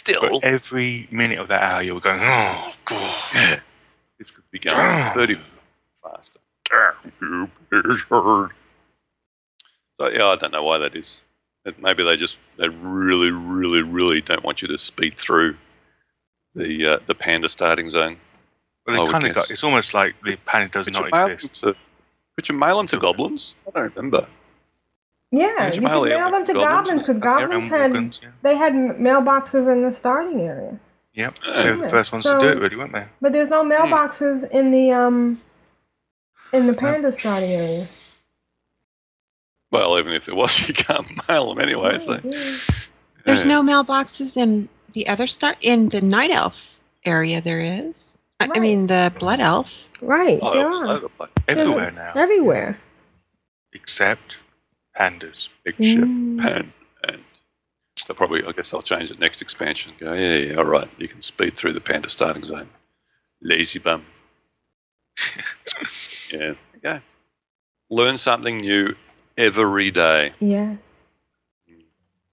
still, 0.00 0.20
But 0.20 0.44
every 0.44 1.06
minute 1.12 1.38
of 1.38 1.48
that 1.48 1.62
hour, 1.62 1.82
you 1.82 1.94
were 1.94 2.00
going, 2.00 2.18
oh, 2.20 2.72
God. 2.84 3.30
yeah, 3.34 3.60
this 4.18 4.30
could 4.30 4.44
be 4.50 4.58
going 4.58 4.76
thirty 5.14 5.36
faster. 6.02 6.40
So 9.98 10.08
yeah, 10.08 10.26
I 10.28 10.36
don't 10.36 10.52
know 10.52 10.64
why 10.64 10.78
that 10.78 10.96
is. 10.96 11.24
Maybe 11.78 12.02
they 12.02 12.16
just 12.16 12.38
they 12.56 12.68
really, 12.68 13.30
really, 13.30 13.82
really 13.82 14.20
don't 14.22 14.42
want 14.42 14.62
you 14.62 14.68
to 14.68 14.78
speed 14.78 15.16
through 15.16 15.56
the 16.54 16.86
uh, 16.86 16.98
the 17.06 17.14
panda 17.14 17.48
starting 17.48 17.90
zone. 17.90 18.16
Well, 18.86 19.04
they 19.04 19.12
kind 19.12 19.26
of 19.26 19.34
got, 19.34 19.50
it's 19.50 19.62
almost 19.62 19.92
like 19.92 20.14
the 20.24 20.36
panda 20.46 20.72
does 20.72 20.86
Could 20.86 20.94
not 21.12 21.30
exist. 21.30 21.60
to- 21.60 21.76
Could 22.34 22.48
you 22.48 22.54
mail 22.56 22.78
them 22.78 22.86
to 22.88 22.98
goblins? 22.98 23.56
I 23.68 23.70
don't 23.78 23.94
remember. 23.94 24.26
Yeah, 25.32 25.66
you 25.68 25.74
you 25.74 25.80
can 25.80 25.84
mail 25.84 26.04
mail 26.04 26.30
them 26.30 26.44
to 26.44 26.52
with 26.52 26.62
goblins 26.62 27.06
goblins 27.06 27.06
because 27.06 27.08
and 27.10 27.22
goblins 27.22 27.68
had 27.68 27.90
Morgans, 27.92 28.20
yeah. 28.22 28.28
they 28.42 28.56
had 28.56 28.72
mailboxes 28.72 29.72
in 29.72 29.82
the 29.82 29.92
starting 29.92 30.40
area, 30.40 30.78
Yep. 31.14 31.34
They 31.44 31.70
were 31.72 31.76
the 31.78 31.88
first 31.88 32.12
ones 32.12 32.24
So- 32.24 32.38
to 32.38 32.44
do 32.44 32.52
it, 32.52 32.60
really, 32.62 32.76
weren't 32.76 32.92
they? 32.92 33.06
but 33.20 33.32
there's 33.32 33.48
no 33.48 33.62
Hmm. 33.64 33.72
mailboxes 33.72 34.48
in 34.50 34.70
the 34.72 34.90
um 34.92 35.40
in 36.52 36.66
the 36.66 36.74
panda 36.74 37.12
starting 37.12 37.50
area. 37.50 37.84
Well, 39.70 39.96
even 40.00 40.12
if 40.12 40.26
there 40.26 40.34
was, 40.34 40.66
you 40.68 40.74
can't 40.74 41.06
mail 41.28 41.48
them 41.54 41.60
anyway. 41.60 41.98
So 41.98 42.16
There's 43.24 43.44
no 43.44 43.62
mailboxes 43.62 44.36
in 44.36 44.68
the 44.94 45.06
other 45.06 45.28
star 45.28 45.54
in 45.60 45.90
the 45.90 46.00
night 46.00 46.30
elf 46.32 46.54
area. 47.04 47.40
There 47.40 47.60
is. 47.60 48.08
I, 48.40 48.48
I 48.54 48.58
mean 48.58 48.88
the 48.88 49.12
blood 49.18 49.38
elf. 49.38 49.68
Right, 50.02 50.38
Oh, 50.42 50.54
there 50.54 50.66
are 50.68 50.88
over 50.88 51.08
the. 51.18 51.28
Everywhere 51.46 51.90
now, 51.92 52.12
everywhere. 52.16 52.78
except 53.72 54.38
pandas. 55.00 55.48
Big 55.64 55.76
ship 55.82 56.04
Mm. 56.04 56.40
pan 56.40 56.72
and 57.08 57.20
they'll 58.06 58.16
probably 58.16 58.44
I 58.44 58.52
guess 58.52 58.72
I'll 58.74 58.82
change 58.82 59.10
it 59.10 59.18
next 59.18 59.40
expansion. 59.42 59.92
Go, 59.98 60.12
yeah, 60.12 60.36
yeah, 60.36 60.54
all 60.56 60.64
right. 60.64 60.88
You 60.98 61.08
can 61.08 61.22
speed 61.22 61.56
through 61.56 61.72
the 61.72 61.80
panda 61.80 62.08
starting 62.10 62.44
zone. 62.44 62.68
Lazy 63.40 63.78
bum. 63.78 64.04
yeah. 66.32 66.54
Okay. 66.76 67.00
Learn 67.90 68.16
something 68.18 68.58
new 68.58 68.94
every 69.36 69.90
day. 69.90 70.32
Yeah. 70.40 70.76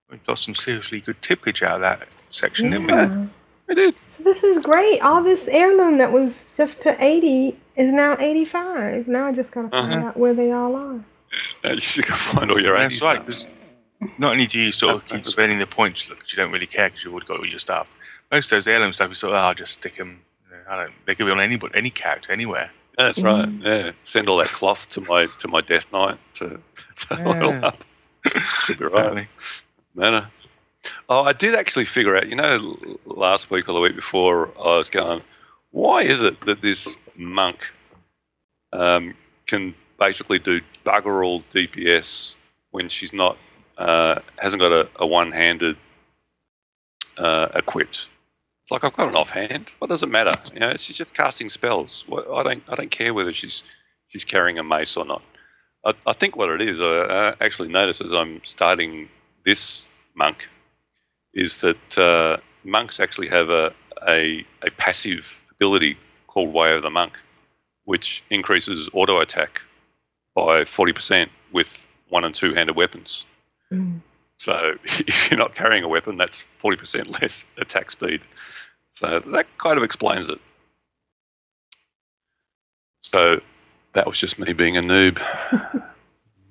We 0.10 0.18
got 0.26 0.38
some 0.38 0.56
seriously 0.56 1.02
good 1.02 1.22
tippage 1.22 1.62
out 1.62 1.76
of 1.76 1.82
that 1.82 2.08
section, 2.30 2.70
didn't 2.72 2.88
we? 2.88 2.94
Yeah. 2.94 3.26
We 3.68 3.76
did. 3.76 3.96
So 4.12 4.24
this 4.24 4.44
is 4.44 4.60
great. 4.60 5.02
All 5.02 5.22
this 5.22 5.48
heirloom 5.50 5.98
that 5.98 6.12
was 6.14 6.54
just 6.56 6.82
to 6.84 6.96
80 7.04 7.58
is 7.76 7.92
now 7.92 8.16
85. 8.18 9.08
Now 9.08 9.26
I 9.26 9.34
just 9.34 9.52
gotta 9.52 9.68
find 9.70 9.94
Uh-huh. 9.94 10.08
out 10.08 10.18
where 10.18 10.34
they 10.34 10.52
all 10.52 10.76
are. 10.76 11.04
Uh, 11.64 11.70
you 11.96 12.04
can 12.04 12.16
find 12.16 12.52
all 12.52 12.60
your 12.60 12.78
That's 12.78 13.00
80s 13.00 13.04
right. 13.04 13.20
now. 13.20 13.26
'cause 13.26 13.50
not 14.20 14.32
only 14.34 14.46
do 14.48 14.60
you 14.60 14.72
sort 14.72 14.96
of 14.96 15.06
keep 15.10 15.26
spending 15.26 15.60
the 15.60 15.68
points 15.68 16.08
because 16.08 16.32
you 16.32 16.38
don't 16.38 16.52
really 16.52 16.68
care 16.68 16.90
because 16.90 17.04
you've 17.04 17.14
already 17.14 17.28
got 17.28 17.40
all 17.40 17.46
your 17.48 17.60
stuff. 17.60 17.96
Most 18.32 18.52
of 18.52 18.58
those 18.58 18.68
heirloom 18.68 18.94
stuff, 18.94 19.10
you 19.10 19.16
sort 19.16 19.34
of, 19.34 19.40
oh, 19.40 19.44
I'll 19.48 19.54
just 19.54 19.74
stick 19.74 19.96
them. 19.96 20.22
I 20.70 20.84
don't. 20.84 20.94
They 21.06 21.16
could 21.16 21.26
be 21.26 21.32
on 21.32 21.40
any 21.40 21.58
any 21.74 21.90
character 21.90 22.34
anywhere. 22.34 22.72
That's 22.98 23.22
right. 23.22 23.48
Yeah. 23.62 23.92
Send 24.04 24.28
all 24.28 24.38
that 24.38 24.48
cloth 24.48 24.90
to 24.90 25.02
my 25.02 25.28
to 25.38 25.48
my 25.48 25.62
death 25.62 25.92
knight 25.94 26.18
to, 26.36 26.60
to 27.08 27.14
level 27.14 27.52
Yeah. 27.52 27.68
up. 27.68 27.84
Should 28.66 28.80
be 28.80 28.84
right. 28.86 28.92
Totally. 28.92 29.28
Manner. 29.96 30.30
Oh, 31.08 31.22
I 31.24 31.32
did 31.34 31.56
actually 31.56 31.86
figure 31.86 32.18
out. 32.18 32.28
You 32.28 32.36
know, 32.36 32.78
last 33.06 33.50
week 33.50 33.70
or 33.70 33.74
the 33.74 33.80
week 33.80 33.96
before, 33.96 34.50
I 34.60 34.78
was 34.78 34.90
going, 34.90 35.22
why 35.72 36.02
is 36.02 36.22
it 36.22 36.42
that 36.42 36.62
this 36.62 36.96
monk 37.16 37.72
um, 38.74 39.14
can 39.46 39.74
basically 39.98 40.40
do 40.40 40.62
bugger 40.86 41.26
all 41.26 41.42
DPS 41.54 42.36
when 42.72 42.90
she's 42.90 43.14
not 43.14 43.38
uh, 43.78 44.20
hasn't 44.38 44.60
got 44.60 44.72
a, 44.72 44.90
a 44.98 45.06
one-handed 45.06 45.78
uh, 47.18 47.48
equipped? 47.56 48.10
It's 48.64 48.72
like 48.72 48.84
I've 48.84 48.94
got 48.94 49.08
an 49.08 49.16
offhand. 49.16 49.74
What 49.80 49.90
does 49.90 50.04
it 50.04 50.10
matter? 50.10 50.34
You 50.54 50.60
know, 50.60 50.74
she's 50.78 50.98
just 50.98 51.14
casting 51.14 51.50
spells. 51.50 52.06
I 52.12 52.44
don't. 52.44 52.64
I 52.68 52.76
don't 52.76 52.92
care 52.92 53.14
whether 53.14 53.32
she's 53.34 53.64
she's 54.08 54.26
carrying 54.26 54.60
a 54.60 54.64
mace 54.64 54.98
or 54.98 55.06
not. 55.06 55.22
I, 55.86 55.94
I 56.06 56.14
think 56.14 56.36
what 56.36 56.50
it 56.50 56.62
is, 56.62 56.82
I, 56.82 56.86
I 56.86 57.36
actually 57.40 57.70
notice 57.70 58.02
as 58.02 58.14
I'm 58.14 58.42
starting 58.44 59.10
this 59.46 59.88
monk, 60.16 60.50
is 61.34 61.58
that 61.58 61.98
uh, 61.98 62.38
monks 62.64 63.00
actually 63.00 63.30
have 63.30 63.50
a, 63.50 63.74
a, 64.08 64.46
a 64.64 64.72
passive 64.72 65.42
ability 65.52 65.98
called 66.28 66.52
Way 66.54 66.76
of 66.76 66.82
the 66.82 66.90
Monk, 66.90 67.14
which 67.86 68.24
increases 68.30 68.90
auto 68.94 69.20
attack 69.20 69.62
by 70.38 70.62
40% 70.62 71.30
with 71.52 71.90
one 72.10 72.24
and 72.24 72.34
two 72.36 72.54
handed 72.54 72.76
weapons. 72.76 73.26
Mm. 73.72 74.02
So 74.38 74.74
if 74.84 75.32
you're 75.32 75.38
not 75.40 75.56
carrying 75.56 75.84
a 75.84 75.88
weapon, 75.88 76.16
that's 76.16 76.46
40% 76.62 77.20
less 77.22 77.48
attack 77.58 77.90
speed. 77.90 78.22
So 78.92 79.20
that 79.20 79.48
kind 79.58 79.78
of 79.78 79.84
explains 79.84 80.30
it. 80.30 80.40
So 83.02 83.42
that 83.94 84.06
was 84.06 84.20
just 84.20 84.38
me 84.40 84.54
being 84.54 84.78
a 84.78 84.82
noob. 84.82 85.20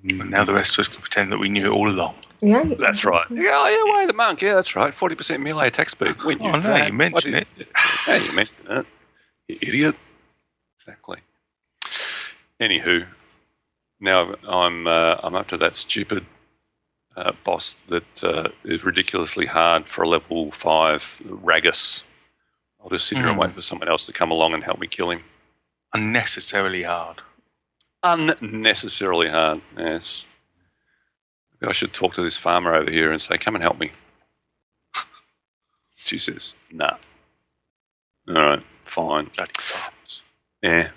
And 0.08 0.30
now 0.30 0.44
the 0.44 0.54
rest 0.54 0.74
of 0.74 0.82
us 0.82 0.88
can 0.88 1.00
pretend 1.00 1.32
that 1.32 1.38
we 1.38 1.48
knew 1.48 1.64
it 1.64 1.70
all 1.72 1.88
along. 1.90 2.14
Yeah. 2.40 2.62
That's 2.78 3.04
right. 3.04 3.26
Yeah, 3.28 3.50
oh, 3.54 3.68
yeah, 3.88 3.98
way 3.98 4.06
the 4.06 4.12
monk. 4.12 4.40
Yeah, 4.40 4.54
that's 4.54 4.76
right. 4.76 4.94
Forty 4.94 5.16
percent 5.16 5.42
melee 5.42 5.66
attack 5.66 5.90
speed. 5.90 6.14
We 6.24 6.36
knew 6.36 6.48
Oh, 6.48 6.60
no, 6.60 6.76
you 6.86 6.92
mentioned 6.92 7.34
it. 7.34 7.48
did- 7.58 7.66
Yeah, 8.06 8.16
you 8.18 8.32
mentioned 8.32 8.68
it. 8.70 8.86
You 9.48 9.56
idiot. 9.62 9.96
Exactly. 10.78 11.18
Anywho, 12.60 13.06
now 14.00 14.34
I'm 14.46 14.86
uh, 14.86 15.16
I'm 15.22 15.34
up 15.34 15.48
to 15.48 15.56
that 15.58 15.74
stupid 15.74 16.24
uh, 17.16 17.32
boss 17.44 17.74
that 17.88 18.24
uh, 18.24 18.48
is 18.64 18.84
ridiculously 18.84 19.46
hard 19.46 19.88
for 19.88 20.02
a 20.02 20.08
level 20.08 20.50
five 20.52 21.02
Ragus. 21.26 22.02
I'll 22.82 22.90
just 22.90 23.06
sit 23.06 23.18
here 23.18 23.26
and 23.26 23.36
Hmm. 23.36 23.40
wait 23.42 23.52
for 23.52 23.60
someone 23.62 23.88
else 23.88 24.06
to 24.06 24.12
come 24.12 24.30
along 24.30 24.54
and 24.54 24.62
help 24.62 24.78
me 24.78 24.86
kill 24.86 25.10
him. 25.10 25.24
Unnecessarily 25.94 26.82
hard. 26.82 27.22
Unnecessarily 28.02 29.28
hard. 29.28 29.62
Yes. 29.76 30.28
maybe 31.60 31.68
I 31.70 31.72
should 31.72 31.92
talk 31.92 32.14
to 32.14 32.22
this 32.22 32.36
farmer 32.36 32.74
over 32.74 32.90
here 32.90 33.10
and 33.10 33.20
say, 33.20 33.38
come 33.38 33.54
and 33.56 33.62
help 33.64 33.80
me. 33.80 33.90
she 35.96 36.18
says, 36.18 36.54
nah. 36.70 36.96
All 38.28 38.34
right, 38.34 38.62
fine. 38.84 39.30
Bloody 39.34 39.52
farms. 39.58 40.22
Yeah, 40.62 40.90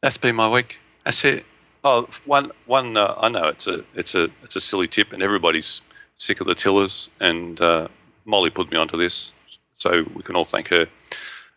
that's 0.00 0.16
been 0.18 0.36
my 0.36 0.48
week. 0.48 0.78
That's 1.04 1.24
it. 1.24 1.44
Oh, 1.86 2.08
one, 2.24 2.50
one. 2.64 2.96
Uh, 2.96 3.14
I 3.18 3.28
know 3.28 3.46
it's 3.48 3.66
a, 3.66 3.84
it's 3.94 4.14
a, 4.14 4.28
it's 4.42 4.56
a 4.56 4.60
silly 4.60 4.88
tip, 4.88 5.12
and 5.12 5.22
everybody's 5.22 5.82
sick 6.16 6.40
of 6.40 6.46
the 6.46 6.54
tillers. 6.54 7.10
And 7.20 7.60
uh, 7.60 7.88
Molly 8.24 8.48
put 8.50 8.70
me 8.70 8.78
onto 8.78 8.96
this, 8.96 9.32
so 9.76 10.04
we 10.14 10.22
can 10.22 10.34
all 10.34 10.46
thank 10.46 10.68
her. 10.68 10.86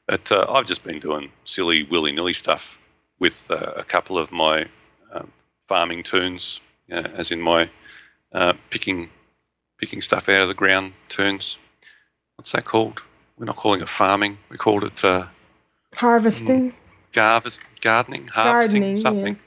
But 0.05 0.31
uh, 0.31 0.45
I've 0.49 0.65
just 0.65 0.83
been 0.83 0.99
doing 0.99 1.31
silly 1.45 1.83
willy 1.83 2.11
nilly 2.11 2.33
stuff 2.33 2.77
with 3.19 3.49
uh, 3.49 3.73
a 3.77 3.83
couple 3.83 4.17
of 4.17 4.31
my 4.31 4.67
um, 5.13 5.31
farming 5.67 6.03
tunes, 6.03 6.59
uh, 6.91 7.07
as 7.15 7.31
in 7.31 7.41
my 7.41 7.69
uh, 8.33 8.53
picking, 8.69 9.09
picking 9.77 10.01
stuff 10.01 10.27
out 10.29 10.41
of 10.41 10.49
the 10.49 10.53
ground 10.53 10.93
tunes. 11.07 11.57
What's 12.35 12.51
that 12.51 12.65
called? 12.65 13.01
We're 13.37 13.45
not 13.45 13.55
calling 13.55 13.81
it 13.81 13.89
farming. 13.89 14.39
We 14.49 14.57
called 14.57 14.83
it. 14.83 15.03
Uh, 15.03 15.27
Harvesting. 15.95 16.73
garvers, 17.13 17.59
gardening, 17.81 18.27
harvesting, 18.27 18.81
Gardening, 18.81 18.97
something. 18.97 19.33
Yeah. 19.35 19.46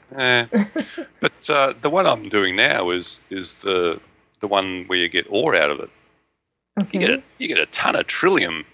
But 1.21 1.51
uh, 1.51 1.75
the 1.81 1.91
one 1.91 2.07
I'm 2.07 2.25
doing 2.29 2.57
now 2.57 2.91
is 2.91 3.21
is 3.31 3.55
the 3.61 4.01
the 4.41 4.47
one 4.49 4.85
where 4.87 4.99
you 4.99 5.09
get 5.09 5.27
ore 5.31 5.55
out 5.55 5.71
of 5.71 5.81
it. 5.81 5.91
You 6.93 7.01
get 7.01 7.11
a, 7.11 7.23
you 7.39 7.49
get 7.49 7.59
a 7.59 7.67
ton 7.67 7.95
of 7.97 8.07
trillium 8.07 8.65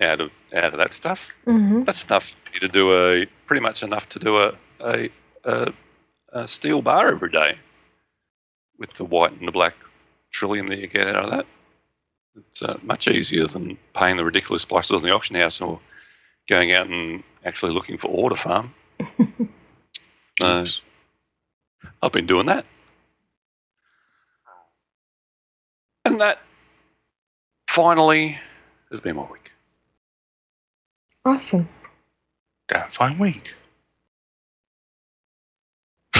out 0.00 0.20
of 0.20 0.32
out 0.54 0.72
of 0.72 0.78
that 0.78 0.92
stuff. 0.92 1.34
Mhm. 1.46 1.84
That's 1.84 2.04
enough 2.04 2.34
for 2.44 2.54
you 2.54 2.60
to 2.60 2.68
do 2.68 2.92
a 2.96 3.26
pretty 3.46 3.60
much 3.60 3.82
enough 3.82 4.08
to 4.10 4.18
do 4.18 4.36
a 4.38 4.54
a, 4.80 5.10
a 5.44 5.72
a 6.32 6.48
steel 6.48 6.82
bar 6.82 7.08
every 7.08 7.30
day 7.30 7.58
with 8.78 8.94
the 8.94 9.04
white 9.04 9.32
and 9.38 9.46
the 9.46 9.52
black 9.52 9.74
trillium 10.30 10.68
that 10.68 10.78
you 10.78 10.86
get 10.86 11.06
out 11.08 11.24
of 11.24 11.30
that. 11.30 11.46
It's 12.48 12.62
uh, 12.62 12.78
much 12.82 13.06
easier 13.06 13.46
than 13.46 13.76
paying 13.94 14.16
the 14.16 14.24
ridiculous 14.24 14.64
prices 14.64 14.92
on 14.92 15.02
the 15.02 15.10
auction 15.14 15.36
house 15.36 15.60
or 15.60 15.78
going 16.48 16.72
out 16.72 16.86
and 16.88 17.22
actually 17.44 17.72
looking 17.72 17.98
for 17.98 18.08
ore 18.08 18.30
to 18.30 18.36
farm. 18.36 18.74
Uh, 20.40 20.66
I've 22.02 22.12
been 22.12 22.26
doing 22.26 22.46
that. 22.46 22.66
And 26.04 26.20
that 26.20 26.40
finally 27.68 28.38
has 28.90 29.00
been 29.00 29.16
my 29.16 29.30
week. 29.30 29.52
Awesome. 31.24 31.68
Damn 32.68 32.90
fine 32.90 33.18
week. 33.18 33.54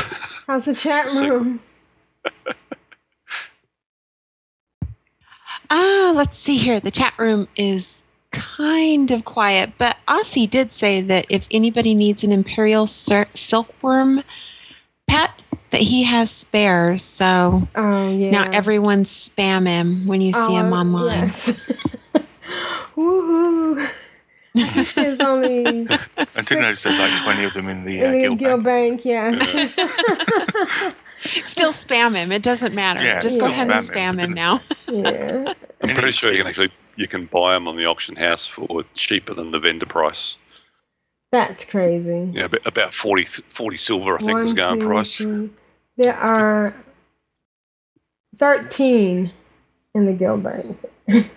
How's 0.46 0.66
the 0.66 0.74
chat 0.74 1.06
It's 1.06 1.20
room? 1.22 1.60
Ah, 5.70 6.12
let's 6.14 6.38
see 6.38 6.56
here. 6.58 6.80
The 6.80 6.90
chat 6.92 7.14
room 7.18 7.48
is 7.56 8.01
kind 8.56 9.10
of 9.10 9.24
quiet, 9.24 9.72
but 9.78 9.96
Aussie 10.08 10.48
did 10.48 10.72
say 10.72 11.00
that 11.02 11.26
if 11.28 11.44
anybody 11.50 11.94
needs 11.94 12.22
an 12.24 12.32
imperial 12.32 12.86
sil- 12.90 13.30
silkworm 13.34 14.22
pet, 15.06 15.30
that 15.70 15.80
he 15.80 16.02
has 16.04 16.30
spares. 16.30 17.02
So 17.02 17.66
Oh 17.74 18.10
yeah. 18.10 18.30
now 18.30 18.50
everyone 18.50 19.04
spam 19.04 19.66
him 19.66 20.06
when 20.06 20.20
you 20.20 20.32
see 20.32 20.54
him 20.54 20.72
Oh, 20.72 20.76
online. 20.76 21.28
Yes. 21.28 21.50
Woohoo! 22.96 23.90
There's 24.54 25.20
only 25.20 25.86
I 25.88 26.42
did 26.42 26.58
notice 26.58 26.82
there's 26.82 26.98
like 26.98 27.22
20 27.22 27.44
of 27.44 27.54
them 27.54 27.68
in 27.68 27.84
the 27.84 28.02
uh, 28.02 28.06
in 28.06 28.12
the 28.12 28.18
guild. 28.20 28.38
Gill 28.38 28.60
Bank, 28.62 29.04
yeah. 29.04 29.30
Still 31.46 31.72
spam 31.72 32.14
him. 32.16 32.32
It 32.32 32.42
doesn't 32.42 32.74
matter. 32.74 33.02
Yeah, 33.02 33.22
Just 33.22 33.40
go 33.40 33.46
ahead 33.46 33.70
and 33.70 33.88
spam 33.88 33.94
spam 33.94 34.10
him, 34.10 34.18
him 34.18 34.32
now. 34.34 34.60
yeah. 34.88 35.54
I'm 35.82 35.88
pretty 35.94 36.10
sure 36.10 36.32
you 36.32 36.38
can 36.38 36.48
actually 36.48 36.70
you 36.96 37.08
can 37.08 37.26
buy 37.26 37.54
them 37.54 37.66
on 37.68 37.76
the 37.76 37.86
auction 37.86 38.16
house 38.16 38.46
for 38.46 38.84
cheaper 38.94 39.34
than 39.34 39.50
the 39.50 39.58
vendor 39.58 39.86
price. 39.86 40.38
That's 41.30 41.64
crazy. 41.64 42.30
Yeah, 42.34 42.44
about- 42.44 42.66
about 42.66 42.94
40, 42.94 43.24
40 43.24 43.76
silver, 43.76 44.16
I 44.16 44.18
think, 44.18 44.38
is 44.40 44.52
going 44.52 44.80
two, 44.80 44.86
price. 44.86 45.16
three. 45.16 45.50
There 45.96 46.14
are 46.14 46.74
thirteen 48.38 49.32
in 49.94 50.06
the 50.06 50.12
Guild 50.12 50.42
Bank. 50.42 50.78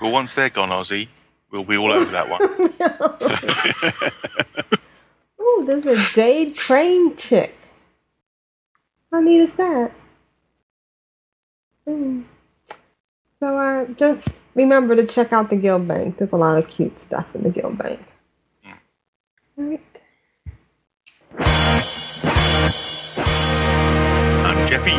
Well, 0.00 0.12
once 0.12 0.32
they're 0.36 0.48
gone, 0.48 0.68
Aussie, 0.68 1.08
we'll 1.50 1.64
be 1.64 1.76
all 1.76 1.90
over 1.90 2.12
that 2.12 2.28
one. 2.28 2.40
Ooh, 5.44 5.64
there's 5.66 5.86
a 5.86 5.96
jade 6.14 6.56
crane 6.56 7.16
chick. 7.16 7.58
How 9.10 9.18
neat 9.18 9.40
is 9.40 9.56
that? 9.56 9.90
Hmm. 11.84 12.20
So 13.40 13.56
uh, 13.56 13.86
just 13.94 14.40
remember 14.56 14.96
to 14.96 15.06
check 15.06 15.32
out 15.32 15.48
the 15.48 15.56
Guild 15.56 15.86
Bank. 15.86 16.18
There's 16.18 16.32
a 16.32 16.36
lot 16.36 16.58
of 16.58 16.68
cute 16.68 16.98
stuff 16.98 17.26
in 17.34 17.44
the 17.44 17.50
Guild 17.50 17.78
Bank. 17.78 18.00
Right. 19.56 19.80
I'm 24.44 24.58
Jeppy. 24.66 24.96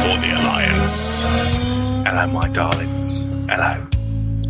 For 0.00 0.16
the 0.16 0.30
Alliance. 0.32 1.22
Hello, 2.06 2.26
my 2.32 2.48
darlings. 2.48 3.26
Hello. 3.50 3.86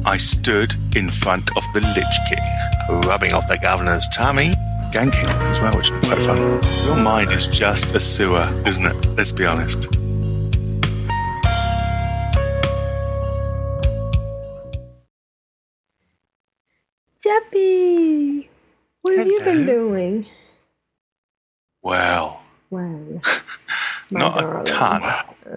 I 0.06 0.16
stood 0.16 0.74
in 0.94 1.10
front 1.10 1.50
of 1.56 1.64
the 1.72 1.80
Lich 1.80 2.18
King, 2.28 3.00
rubbing 3.08 3.32
off 3.32 3.48
the 3.48 3.58
governor's 3.58 4.06
tummy, 4.14 4.54
ganking 4.94 5.26
him 5.26 5.42
as 5.50 5.58
well, 5.60 5.76
which 5.76 5.90
is 5.90 6.06
quite 6.08 6.22
fun. 6.22 6.62
Your 6.86 7.02
mind 7.02 7.32
is 7.32 7.46
just 7.48 7.94
a 7.94 8.00
sewer, 8.00 8.48
isn't 8.64 8.86
it? 8.86 9.06
Let's 9.16 9.32
be 9.32 9.44
honest. 9.44 9.88
Jeppy, 17.24 18.48
what 19.02 19.16
have 19.16 19.26
you 19.26 19.40
been 19.44 19.66
doing? 19.66 20.26
Well, 21.82 22.42
Well, 22.70 23.20
not 24.10 24.38
darling. 24.38 24.60
a 24.60 24.64
ton, 24.64 25.02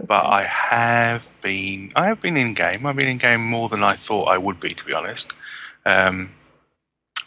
but 0.05 0.25
I 0.25 0.43
have 0.43 1.31
been. 1.41 1.91
I 1.95 2.05
have 2.07 2.21
been 2.21 2.37
in 2.37 2.53
game. 2.53 2.85
I've 2.85 2.95
been 2.95 3.07
in 3.07 3.17
game 3.17 3.41
more 3.41 3.69
than 3.69 3.83
I 3.83 3.93
thought 3.93 4.25
I 4.27 4.37
would 4.37 4.59
be, 4.59 4.73
to 4.73 4.85
be 4.85 4.93
honest. 4.93 5.33
Um, 5.85 6.31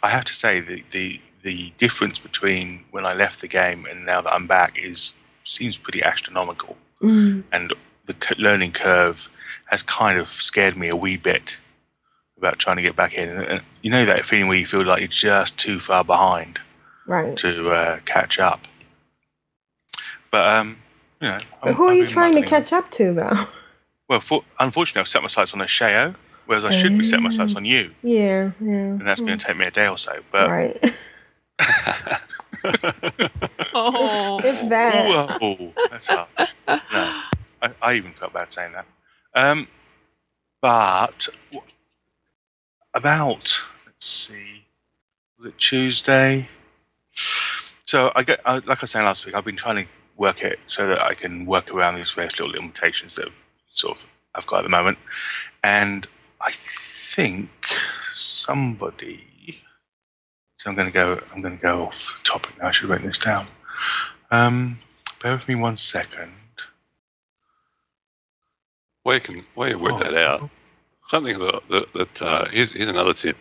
I 0.03 0.09
have 0.09 0.25
to 0.25 0.33
say 0.33 0.59
the, 0.59 0.83
the 0.91 1.21
the 1.43 1.73
difference 1.77 2.19
between 2.19 2.85
when 2.91 3.05
I 3.05 3.13
left 3.13 3.41
the 3.41 3.47
game 3.47 3.85
and 3.89 4.05
now 4.05 4.21
that 4.21 4.33
I'm 4.33 4.47
back 4.47 4.77
is 4.81 5.13
seems 5.43 5.77
pretty 5.77 6.03
astronomical, 6.03 6.77
Mm. 7.01 7.43
and 7.51 7.73
the 8.05 8.15
learning 8.37 8.73
curve 8.73 9.29
has 9.71 9.81
kind 9.83 10.19
of 10.19 10.27
scared 10.27 10.75
me 10.77 10.87
a 10.89 10.95
wee 10.95 11.17
bit 11.17 11.59
about 12.37 12.59
trying 12.59 12.75
to 12.77 12.81
get 12.83 12.95
back 12.95 13.13
in. 13.15 13.29
And 13.29 13.61
you 13.81 13.89
know 13.89 14.05
that 14.05 14.21
feeling 14.25 14.47
where 14.47 14.57
you 14.57 14.65
feel 14.67 14.83
like 14.83 14.99
you're 15.01 15.07
just 15.07 15.57
too 15.57 15.79
far 15.79 16.03
behind 16.03 16.59
Right. 17.07 17.35
to 17.37 17.71
uh, 17.71 17.99
catch 18.05 18.39
up. 18.39 18.61
But 20.31 20.55
um, 20.55 20.77
you 21.19 21.27
know, 21.29 21.39
But 21.61 21.67
I'm- 21.69 21.75
who 21.75 21.87
are 21.87 21.93
you 21.93 22.07
trying 22.07 22.33
to 22.33 22.41
catch 22.43 22.71
up 22.73 22.89
to, 22.91 23.13
though? 23.13 23.47
well, 24.09 24.19
for, 24.19 24.43
unfortunately, 24.59 25.01
I've 25.01 25.07
set 25.07 25.21
my 25.21 25.27
sights 25.27 25.53
on 25.53 25.59
Ashayo, 25.59 26.15
whereas 26.45 26.65
I 26.65 26.71
should 26.71 26.97
be 26.97 27.03
setting 27.03 27.23
my 27.23 27.29
sights 27.31 27.55
on 27.55 27.65
you, 27.65 27.93
Yeah, 28.03 28.51
yeah. 28.59 28.71
and 28.97 29.07
that's 29.07 29.21
going 29.21 29.37
to 29.37 29.45
take 29.45 29.57
me 29.57 29.65
a 29.65 29.71
day 29.71 29.87
or 29.87 29.97
so. 29.97 30.19
But 30.31 30.49
right. 30.49 30.75
Oh. 33.73 34.39
If 34.43 34.69
that. 34.69 35.41
Ooh, 35.41 35.57
oh, 35.57 35.73
that's 35.89 36.07
harsh. 36.07 36.27
No, 36.67 36.79
I, 37.61 37.73
I 37.81 37.93
even 37.93 38.11
felt 38.11 38.33
bad 38.33 38.51
saying 38.51 38.73
that. 38.73 38.85
Um, 39.33 39.67
but 40.61 41.29
about 42.93 43.61
let's 43.85 44.05
see, 44.05 44.65
was 45.37 45.47
it 45.47 45.57
Tuesday? 45.57 46.49
So 47.85 48.11
I 48.15 48.23
get, 48.23 48.41
I, 48.45 48.55
like 48.55 48.69
I 48.69 48.81
was 48.81 48.91
saying 48.91 49.05
last 49.05 49.25
week, 49.25 49.35
I've 49.35 49.45
been 49.45 49.55
trying 49.55 49.85
to 49.85 49.91
work 50.17 50.43
it 50.43 50.59
so 50.65 50.87
that 50.87 51.01
I 51.01 51.13
can 51.13 51.45
work 51.45 51.73
around 51.73 51.95
these 51.95 52.11
various 52.11 52.39
little 52.39 52.53
limitations 52.53 53.15
that 53.15 53.27
I've 53.27 53.39
sort 53.71 53.97
of 53.97 54.09
I've 54.35 54.47
got 54.47 54.59
at 54.59 54.63
the 54.63 54.69
moment, 54.69 54.97
and 55.63 56.07
I 56.39 56.51
think 56.51 57.49
somebody. 58.13 59.30
So 60.61 60.69
I'm 60.69 60.75
going 60.75 60.89
to 60.89 60.93
go. 60.93 61.19
I'm 61.33 61.41
going 61.41 61.57
to 61.57 61.61
go 61.61 61.85
off 61.85 62.21
topic 62.23 62.55
now. 62.59 62.67
I 62.67 62.71
should 62.71 62.87
write 62.87 63.01
this 63.01 63.17
down. 63.17 63.47
Um, 64.29 64.75
bear 65.19 65.33
with 65.33 65.47
me 65.47 65.55
one 65.55 65.75
second. 65.75 66.33
Where 69.01 69.19
can 69.19 69.43
where 69.55 69.69
you 69.69 69.79
work 69.79 69.97
that 70.03 70.13
out? 70.13 70.51
Something 71.07 71.39
that, 71.39 71.61
that, 71.71 71.93
that 71.93 72.21
uh, 72.21 72.45
here's, 72.51 72.73
here's 72.73 72.89
another 72.89 73.11
tip. 73.11 73.37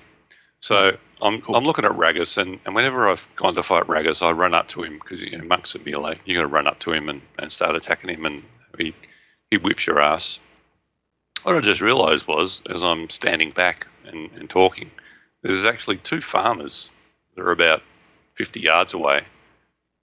So 0.61 0.97
I'm 1.21 1.43
I'm 1.47 1.65
looking 1.65 1.85
at 1.85 1.91
Ragus, 1.91 2.39
and, 2.39 2.59
and 2.65 2.75
whenever 2.75 3.07
I've 3.07 3.29
gone 3.37 3.55
to 3.57 3.63
fight 3.63 3.85
Ragus, 3.85 4.27
I 4.27 4.31
run 4.31 4.55
up 4.55 4.69
to 4.69 4.83
him 4.83 4.95
because 4.95 5.21
you 5.21 5.37
know 5.37 5.45
monks 5.45 5.75
at 5.75 5.85
melee. 5.85 6.19
You 6.25 6.33
got 6.33 6.41
to 6.41 6.47
run 6.47 6.67
up 6.67 6.79
to 6.79 6.93
him 6.95 7.11
and, 7.11 7.21
and 7.39 7.53
start 7.53 7.75
attacking 7.75 8.09
him, 8.09 8.25
and 8.25 8.45
he 8.79 8.95
he 9.51 9.59
whips 9.59 9.87
your 9.87 10.01
ass. 10.01 10.41
What 11.43 11.55
I 11.55 11.61
just 11.61 11.83
realised 11.83 12.27
was, 12.27 12.63
as 12.71 12.83
I'm 12.83 13.11
standing 13.11 13.51
back 13.51 13.89
and, 14.07 14.31
and 14.33 14.49
talking, 14.49 14.91
there's 15.43 15.67
actually 15.67 15.99
two 15.99 16.23
farmers 16.23 16.95
that 17.41 17.47
are 17.49 17.53
about 17.53 17.83
50 18.37 18.61
yards 18.61 18.95
away 18.95 19.23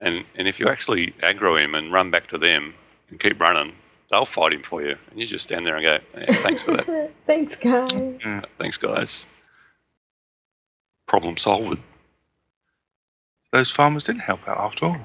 And 0.01 0.25
and 0.35 0.47
if 0.47 0.59
you 0.59 0.69
actually 0.69 1.13
aggro 1.23 1.63
him 1.63 1.75
and 1.75 1.93
run 1.93 2.11
back 2.11 2.27
to 2.29 2.39
them 2.39 2.75
and 3.09 3.19
keep 3.19 3.39
running, 3.41 3.73
they'll 4.11 4.25
fight 4.25 4.53
him 4.53 4.63
for 4.63 4.81
you. 4.83 4.97
And 5.11 5.19
you 5.19 5.27
just 5.27 5.43
stand 5.45 5.65
there 5.65 5.77
and 5.77 5.83
go, 5.85 5.99
yeah, 6.19 6.35
thanks 6.38 6.63
for 6.63 6.77
that. 6.77 6.88
Thanks, 7.27 7.57
guys. 7.57 8.21
Yeah, 8.25 8.41
thanks, 8.59 8.77
guys. 8.77 9.27
Problem 11.07 11.38
solved. 11.38 11.79
Those 13.53 13.71
farmers 13.71 14.05
didn't 14.05 14.21
help 14.23 14.47
out 14.47 14.57
after 14.57 14.85
all. 14.88 14.97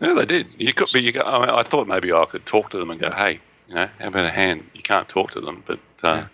Yeah, 0.00 0.14
they 0.14 0.26
did. 0.26 0.56
You 0.60 0.74
could, 0.74 0.88
but 0.92 1.02
you. 1.02 1.12
Go, 1.12 1.22
I, 1.22 1.40
mean, 1.40 1.50
I 1.50 1.62
thought 1.64 1.88
maybe 1.88 2.12
I 2.12 2.26
could 2.26 2.46
talk 2.46 2.70
to 2.70 2.78
them 2.78 2.90
and 2.90 3.00
go, 3.00 3.10
"Hey, 3.12 3.40
you 3.68 3.76
know, 3.76 3.88
how 4.00 4.08
about 4.08 4.26
a 4.26 4.30
hand?" 4.30 4.70
You 4.74 4.82
can't 4.82 5.08
talk 5.08 5.32
to 5.32 5.40
them, 5.42 5.64
but 5.66 5.80
uh, 6.02 6.28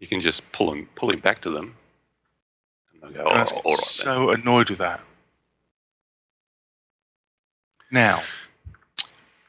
you 0.00 0.06
can 0.08 0.20
just 0.20 0.50
pull 0.52 0.72
him, 0.72 0.88
pull 0.96 1.10
him 1.12 1.20
back 1.20 1.42
to 1.42 1.50
them, 1.50 1.75
and 3.06 3.14
they'll 3.14 3.24
go, 3.24 3.30
And 3.30 3.38
oh, 3.38 3.40
I 3.40 3.42
was 3.42 3.52
then." 3.54 3.76
so 3.76 4.30
annoyed 4.30 4.68
with 4.70 4.78
that. 4.78 5.00
Now, 7.90 8.20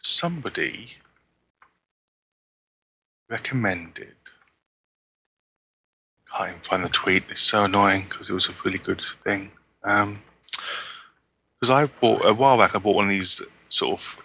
somebody 0.01 0.97
recommended. 3.30 4.14
Can't 6.36 6.49
even 6.49 6.62
find 6.62 6.84
the 6.86 6.89
tweet. 6.89 7.24
It's 7.30 7.41
so 7.41 7.66
annoying 7.66 8.03
because 8.10 8.30
it 8.30 8.34
was 8.34 8.47
a 8.49 8.53
really 8.64 8.78
good 8.78 9.01
thing. 9.01 9.51
Um, 9.84 10.22
because 11.60 11.72
I 11.72 11.86
bought 11.99 12.26
a 12.26 12.34
while 12.34 12.58
back, 12.58 12.76
I 12.76 12.80
bought 12.80 12.95
one 12.95 13.05
of 13.05 13.10
these 13.12 13.41
sort 13.70 13.93
of 13.99 14.24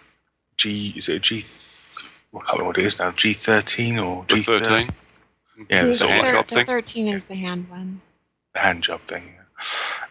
G. 0.57 0.93
Is 0.95 1.09
it 1.09 1.15
a 1.15 1.19
G? 1.19 1.35
th- 1.37 2.11
I 2.35 2.37
can't 2.37 2.49
remember 2.53 2.65
what 2.67 2.77
it 2.77 2.85
is 2.85 2.99
now. 2.99 3.11
G 3.11 3.33
thirteen 3.33 3.97
or 3.99 4.25
G 4.25 4.41
13? 4.41 4.89
Yeah, 5.69 5.83
the 5.83 5.89
The, 5.89 5.95
sort 5.95 6.11
of 6.11 6.17
hand 6.17 6.27
thir- 6.27 6.33
job 6.35 6.47
the 6.47 6.55
thing? 6.55 6.65
13 6.65 7.07
is 7.07 7.25
the 7.25 7.35
hand 7.35 7.69
one. 7.69 8.01
Hand 8.55 8.83
job 8.83 9.01
thing. 9.01 9.35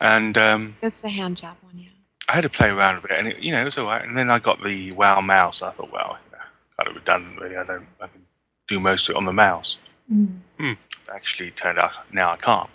And 0.01 0.37
um, 0.37 0.77
That's 0.81 1.01
the 1.01 1.11
hand 1.11 1.37
job 1.37 1.57
one, 1.63 1.79
yeah. 1.79 1.89
I 2.29 2.35
had 2.35 2.43
to 2.43 2.51
play 2.51 2.71
around 2.71 3.03
with 3.03 3.11
it, 3.11 3.19
and 3.19 3.29
it, 3.29 3.41
you 3.41 3.53
know, 3.53 3.61
it 3.61 3.65
was 3.65 3.79
all 3.79 3.87
right. 3.87 4.05
And 4.05 4.17
then 4.17 4.31
I 4.31 4.39
got 4.39 4.63
the 4.63 4.93
WoW 4.93 5.21
mouse. 5.21 5.63
I 5.63 5.71
thought, 5.71 5.93
well, 5.93 6.19
yeah, 6.33 6.39
kind 6.77 6.89
of 6.89 6.95
redundant, 6.95 7.41
really. 7.41 7.57
I 7.57 7.65
don't, 7.65 7.87
I 8.01 8.07
can 8.07 8.23
do 8.69 8.81
most 8.81 9.09
of 9.09 9.15
it 9.15 9.19
on 9.19 9.27
the 9.27 9.33
mouse. 9.33 9.79
Hmm. 10.09 10.73
Actually, 11.13 11.51
turned 11.51 11.79
out 11.79 11.93
now 12.13 12.33
I 12.33 12.37
can't. 12.37 12.71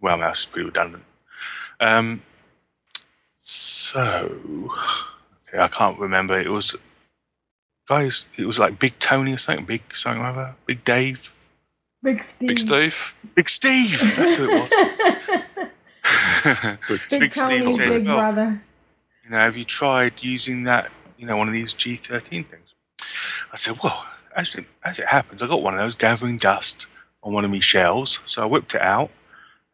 WoW 0.00 0.16
mouse 0.16 0.40
is 0.40 0.46
pretty 0.46 0.66
redundant. 0.66 1.04
Um, 1.80 2.22
so, 3.40 4.70
okay, 5.48 5.58
I 5.58 5.68
can't 5.68 5.98
remember. 5.98 6.38
It 6.38 6.50
was 6.50 6.76
guys. 7.88 8.26
It 8.38 8.46
was 8.46 8.58
like 8.58 8.78
Big 8.78 8.98
Tony 8.98 9.34
or 9.34 9.38
something. 9.38 9.64
Big 9.64 9.94
something 9.94 10.22
or 10.22 10.26
other. 10.26 10.56
Big 10.66 10.84
Dave. 10.84 11.32
Big 12.02 12.22
Steve. 12.22 12.48
Big 12.48 12.58
Steve. 12.58 13.14
Big 13.34 13.48
Steve. 13.48 14.16
That's 14.16 14.34
who 14.36 14.48
it 14.50 14.60
was. 14.60 14.70
Big 17.10 17.32
Tony, 17.32 17.72
said, 17.74 17.88
Big 17.88 18.08
"Oh, 18.08 18.16
Brother. 18.16 18.62
you 19.24 19.30
know, 19.30 19.36
have 19.38 19.56
you 19.56 19.64
tried 19.64 20.22
using 20.22 20.64
that, 20.64 20.90
you 21.18 21.26
know, 21.26 21.36
one 21.36 21.48
of 21.48 21.54
these 21.54 21.74
G13 21.74 22.46
things? 22.46 22.74
I 23.52 23.56
said, 23.56 23.76
well, 23.82 24.06
actually, 24.36 24.66
as 24.84 24.98
it 24.98 25.06
happens, 25.08 25.42
I 25.42 25.48
got 25.48 25.62
one 25.62 25.74
of 25.74 25.80
those 25.80 25.94
gathering 25.96 26.38
dust 26.38 26.86
on 27.22 27.32
one 27.32 27.44
of 27.44 27.50
my 27.50 27.60
shelves. 27.60 28.20
So 28.26 28.42
I 28.42 28.46
whipped 28.46 28.74
it 28.74 28.82
out. 28.82 29.10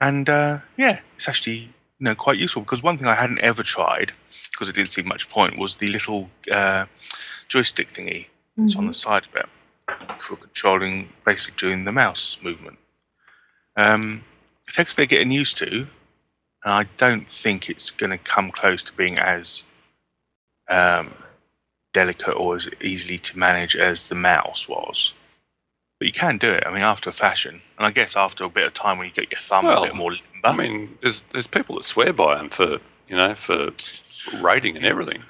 And 0.00 0.28
uh, 0.28 0.58
yeah, 0.76 1.00
it's 1.14 1.28
actually, 1.28 1.74
you 1.98 2.00
know, 2.00 2.14
quite 2.14 2.38
useful 2.38 2.62
because 2.62 2.82
one 2.82 2.96
thing 2.96 3.06
I 3.06 3.14
hadn't 3.14 3.40
ever 3.40 3.62
tried, 3.62 4.12
because 4.50 4.68
it 4.68 4.74
didn't 4.74 4.90
seem 4.90 5.06
much 5.06 5.28
point, 5.28 5.58
was 5.58 5.76
the 5.76 5.88
little 5.88 6.30
uh, 6.50 6.86
joystick 7.48 7.88
thingy 7.88 8.28
that's 8.56 8.76
on 8.76 8.86
the 8.86 8.94
side 8.94 9.26
of 9.26 9.36
it 9.36 9.46
for 10.08 10.36
controlling, 10.36 11.10
basically 11.24 11.54
doing 11.58 11.84
the 11.84 11.92
mouse 11.92 12.38
movement. 12.42 12.78
Um, 13.76 14.24
it 14.66 14.72
takes 14.72 14.92
a 14.92 14.96
bit 14.96 15.02
of 15.04 15.08
getting 15.10 15.30
used 15.30 15.56
to, 15.58 15.88
and 16.64 16.72
I 16.72 16.84
don't 16.96 17.28
think 17.28 17.68
it's 17.68 17.90
going 17.90 18.10
to 18.10 18.18
come 18.18 18.50
close 18.50 18.82
to 18.84 18.92
being 18.92 19.18
as 19.18 19.64
um, 20.68 21.14
delicate 21.92 22.34
or 22.34 22.56
as 22.56 22.70
easily 22.80 23.18
to 23.18 23.38
manage 23.38 23.76
as 23.76 24.08
the 24.08 24.14
mouse 24.14 24.68
was. 24.68 25.14
But 25.98 26.06
you 26.06 26.12
can 26.12 26.38
do 26.38 26.50
it. 26.50 26.64
I 26.66 26.72
mean, 26.72 26.82
after 26.82 27.10
a 27.10 27.12
fashion, 27.12 27.60
and 27.78 27.86
I 27.86 27.90
guess 27.90 28.16
after 28.16 28.44
a 28.44 28.48
bit 28.48 28.66
of 28.66 28.74
time 28.74 28.98
when 28.98 29.06
you 29.06 29.12
get 29.12 29.30
your 29.30 29.40
thumb 29.40 29.66
Well, 29.66 29.84
a 29.84 29.86
bit 29.86 29.94
more 29.94 30.12
limber. 30.12 30.22
I 30.44 30.56
mean, 30.56 30.98
there's 31.02 31.22
there's 31.32 31.46
people 31.46 31.76
that 31.76 31.84
swear 31.84 32.12
by 32.12 32.36
them 32.36 32.48
for 32.48 32.78
you 33.08 33.16
know 33.16 33.34
for 33.34 33.70
rating 34.40 34.76
and 34.76 34.84
everything. 34.84 35.22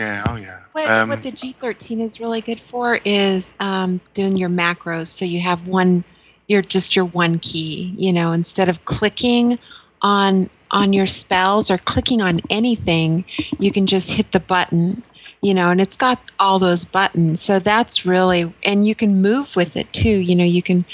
Yeah, 0.00 0.24
oh 0.28 0.36
yeah. 0.36 0.60
What, 0.72 0.88
Um, 0.88 1.10
what 1.10 1.22
the 1.22 1.30
G13 1.30 2.00
is 2.00 2.20
really 2.20 2.40
good 2.40 2.60
for 2.70 3.00
is 3.04 3.52
um, 3.60 4.00
doing 4.14 4.36
your 4.38 4.48
macros. 4.48 5.08
So 5.08 5.26
you 5.26 5.40
have 5.40 5.66
one, 5.66 6.04
you're 6.46 6.62
just 6.62 6.96
your 6.96 7.04
one 7.04 7.38
key. 7.38 7.94
You 7.98 8.10
know, 8.10 8.32
instead 8.32 8.70
of 8.70 8.82
clicking 8.86 9.58
on 10.00 10.48
on 10.70 10.92
your 10.94 11.06
spells 11.06 11.70
or 11.70 11.76
clicking 11.76 12.22
on 12.22 12.40
anything, 12.48 13.26
you 13.58 13.70
can 13.70 13.86
just 13.86 14.10
hit 14.12 14.32
the 14.32 14.40
button. 14.40 15.02
You 15.42 15.52
know, 15.52 15.68
and 15.68 15.80
it's 15.80 15.96
got 15.96 16.18
all 16.38 16.58
those 16.58 16.86
buttons. 16.86 17.42
So 17.42 17.58
that's 17.58 18.06
really, 18.06 18.52
and 18.62 18.86
you 18.86 18.94
can 18.94 19.20
move 19.22 19.54
with 19.56 19.76
it 19.76 19.92
too. 19.92 20.08
You 20.08 20.34
know, 20.34 20.44
you 20.44 20.62
can 20.62 20.84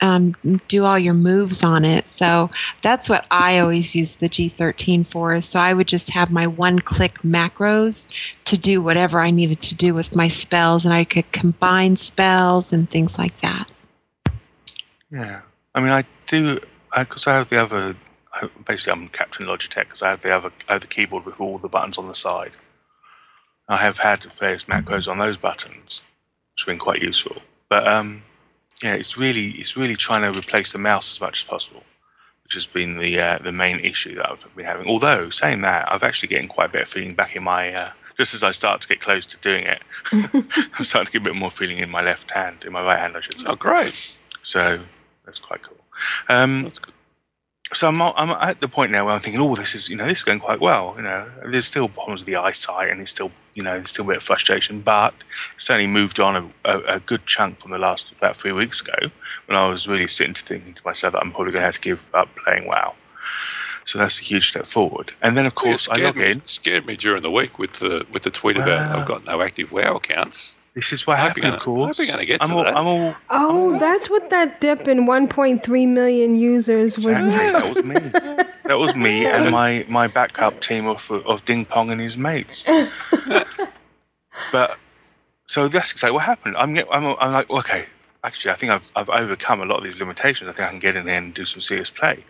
um, 0.00 0.34
do 0.68 0.84
all 0.84 0.98
your 0.98 1.14
moves 1.14 1.62
on 1.62 1.84
it. 1.84 2.08
So 2.08 2.50
that's 2.82 3.08
what 3.08 3.26
I 3.30 3.58
always 3.58 3.94
use 3.94 4.16
the 4.16 4.28
G13 4.28 5.06
for. 5.06 5.40
So 5.40 5.60
I 5.60 5.74
would 5.74 5.88
just 5.88 6.10
have 6.10 6.30
my 6.30 6.46
one 6.46 6.80
click 6.80 7.18
macros 7.20 8.08
to 8.46 8.56
do 8.56 8.82
whatever 8.82 9.20
I 9.20 9.30
needed 9.30 9.62
to 9.62 9.74
do 9.74 9.94
with 9.94 10.16
my 10.16 10.28
spells, 10.28 10.84
and 10.84 10.94
I 10.94 11.04
could 11.04 11.30
combine 11.32 11.96
spells 11.96 12.72
and 12.72 12.90
things 12.90 13.18
like 13.18 13.38
that. 13.40 13.70
Yeah, 15.10 15.42
I 15.74 15.80
mean, 15.80 15.90
I 15.90 16.04
do 16.26 16.58
because 16.96 17.26
I, 17.26 17.34
have 17.34 17.48
the 17.48 17.60
other. 17.60 17.96
I- 18.32 18.48
Basically, 18.66 18.92
I'm 18.92 19.08
Captain 19.08 19.46
Logitech 19.46 19.84
because 19.84 20.02
I 20.02 20.10
have 20.10 20.22
the 20.22 20.32
other. 20.32 20.52
I 20.68 20.74
have 20.74 20.82
the 20.82 20.86
keyboard 20.86 21.24
with 21.24 21.40
all 21.40 21.58
the 21.58 21.68
buttons 21.68 21.98
on 21.98 22.06
the 22.06 22.14
side. 22.14 22.52
I 23.68 23.76
have 23.76 23.98
had 23.98 24.24
various 24.24 24.64
macros 24.64 25.10
on 25.10 25.18
those 25.18 25.36
buttons, 25.36 26.02
which 26.52 26.62
have 26.62 26.66
been 26.66 26.78
quite 26.78 27.02
useful. 27.02 27.42
But 27.68 27.86
um, 27.86 28.24
yeah, 28.82 28.94
it's 28.94 29.16
really 29.18 29.48
it's 29.58 29.76
really 29.76 29.96
trying 29.96 30.30
to 30.30 30.38
replace 30.38 30.72
the 30.72 30.78
mouse 30.78 31.12
as 31.12 31.20
much 31.20 31.42
as 31.42 31.48
possible, 31.48 31.84
which 32.44 32.54
has 32.54 32.66
been 32.66 32.98
the 32.98 33.20
uh, 33.20 33.38
the 33.38 33.52
main 33.52 33.80
issue 33.80 34.14
that 34.16 34.30
I've 34.30 34.56
been 34.56 34.66
having. 34.66 34.86
Although 34.86 35.30
saying 35.30 35.60
that, 35.62 35.90
I've 35.92 36.02
actually 36.02 36.28
getting 36.28 36.48
quite 36.48 36.70
a 36.70 36.72
bit 36.72 36.82
of 36.82 36.88
feeling 36.88 37.14
back 37.14 37.36
in 37.36 37.44
my. 37.44 37.72
Uh, 37.72 37.90
just 38.18 38.34
as 38.34 38.42
I 38.42 38.50
start 38.50 38.82
to 38.82 38.88
get 38.88 39.00
close 39.00 39.24
to 39.24 39.38
doing 39.38 39.64
it, 39.64 39.80
I'm 40.12 40.84
starting 40.84 41.06
to 41.06 41.12
get 41.12 41.22
a 41.22 41.24
bit 41.24 41.36
more 41.36 41.50
feeling 41.50 41.78
in 41.78 41.88
my 41.88 42.02
left 42.02 42.32
hand, 42.32 42.64
in 42.66 42.72
my 42.72 42.84
right 42.84 42.98
hand, 42.98 43.16
I 43.16 43.20
should 43.20 43.40
say. 43.40 43.46
Oh, 43.48 43.56
great! 43.56 43.94
So 44.42 44.80
that's 45.24 45.38
quite 45.38 45.62
cool. 45.62 45.78
Um, 46.28 46.64
That's 46.64 46.78
good. 46.78 46.94
so 47.72 47.88
I'm, 47.88 48.00
I'm 48.02 48.30
at 48.30 48.60
the 48.60 48.68
point 48.68 48.90
now 48.92 49.04
where 49.06 49.14
I'm 49.14 49.20
thinking, 49.20 49.40
oh, 49.40 49.54
this 49.54 49.74
is 49.74 49.88
you 49.88 49.96
know 49.96 50.06
this 50.06 50.18
is 50.18 50.24
going 50.24 50.40
quite 50.40 50.60
well. 50.60 50.94
You 50.96 51.02
know, 51.02 51.30
there's 51.46 51.66
still 51.66 51.88
problems 51.88 52.20
with 52.20 52.26
the 52.26 52.36
eyesight, 52.36 52.90
and 52.90 53.00
it's 53.00 53.10
still 53.10 53.32
you 53.54 53.62
know 53.62 53.74
there's 53.74 53.90
still 53.90 54.04
a 54.04 54.08
bit 54.08 54.16
of 54.18 54.22
frustration, 54.22 54.80
but 54.80 55.14
certainly 55.56 55.86
moved 55.86 56.20
on 56.20 56.36
a, 56.36 56.70
a, 56.70 56.78
a 56.96 57.00
good 57.00 57.26
chunk 57.26 57.56
from 57.58 57.70
the 57.70 57.78
last 57.78 58.12
about 58.12 58.36
three 58.36 58.52
weeks 58.52 58.80
ago 58.80 59.10
when 59.46 59.58
I 59.58 59.68
was 59.68 59.88
really 59.88 60.06
sitting 60.06 60.34
to 60.34 60.42
thinking 60.42 60.74
to 60.74 60.82
myself 60.84 61.12
that 61.12 61.20
I'm 61.20 61.32
probably 61.32 61.52
going 61.52 61.62
to 61.62 61.66
have 61.66 61.74
to 61.74 61.80
give 61.80 62.08
up 62.14 62.34
playing 62.36 62.66
WoW. 62.66 62.94
So 63.84 63.98
that's 63.98 64.20
a 64.20 64.22
huge 64.22 64.48
step 64.48 64.66
forward. 64.66 65.12
And 65.20 65.36
then 65.36 65.46
of 65.46 65.54
course 65.54 65.88
I 65.88 65.94
scared 65.94 66.06
log 66.06 66.16
me, 66.16 66.30
in. 66.30 66.46
Scared 66.46 66.86
me 66.86 66.96
during 66.96 67.22
the 67.22 67.30
week 67.30 67.58
with 67.58 67.74
the 67.74 68.06
with 68.12 68.22
the 68.22 68.30
tweet 68.30 68.56
about. 68.56 68.94
I've 68.96 69.08
got 69.08 69.24
no 69.24 69.42
active 69.42 69.72
WoW 69.72 69.96
accounts. 69.96 70.56
This 70.74 70.92
is 70.92 71.06
what 71.06 71.18
happened, 71.18 71.44
of 71.46 71.58
gonna- 71.58 71.62
I 71.62 71.64
hope 71.86 71.94
course. 71.96 72.10
gonna 72.10 72.24
get 72.24 72.42
I'm 72.42 72.50
to 72.50 72.54
all, 72.54 72.64
that. 72.64 72.76
I'm 72.78 72.86
all 72.86 73.14
Oh, 73.28 73.78
that's 73.78 74.08
what 74.08 74.30
that 74.30 74.60
dip 74.60 74.86
in 74.86 75.04
1.3 75.06 75.88
million 75.88 76.36
users 76.36 76.96
was. 76.96 77.04
That 77.06 77.68
was 77.74 77.84
me. 77.84 77.94
That 78.64 78.78
was 78.78 78.94
me 78.94 79.26
and 79.34 79.50
my, 79.50 79.84
my 79.88 80.06
backup 80.06 80.60
team 80.60 80.86
of 80.86 81.10
of 81.10 81.44
Ding 81.44 81.64
Pong 81.64 81.90
and 81.90 82.00
his 82.00 82.16
mates. 82.16 82.64
but 84.52 84.78
so 85.46 85.66
that's 85.68 85.90
exactly 85.92 86.14
what 86.14 86.24
happened. 86.24 86.56
I'm 86.56 86.76
I'm 86.90 87.16
I'm 87.20 87.32
like 87.32 87.50
okay, 87.50 87.86
actually 88.22 88.52
I 88.52 88.54
think 88.54 88.70
I've 88.72 88.88
I've 88.94 89.10
overcome 89.10 89.60
a 89.60 89.64
lot 89.64 89.78
of 89.78 89.84
these 89.84 89.98
limitations. 89.98 90.48
I 90.48 90.52
think 90.52 90.68
I 90.68 90.70
can 90.70 90.78
get 90.80 90.94
in 90.94 91.06
there 91.06 91.18
and 91.18 91.34
do 91.34 91.44
some 91.44 91.60
serious 91.60 91.90
play. 91.90 92.24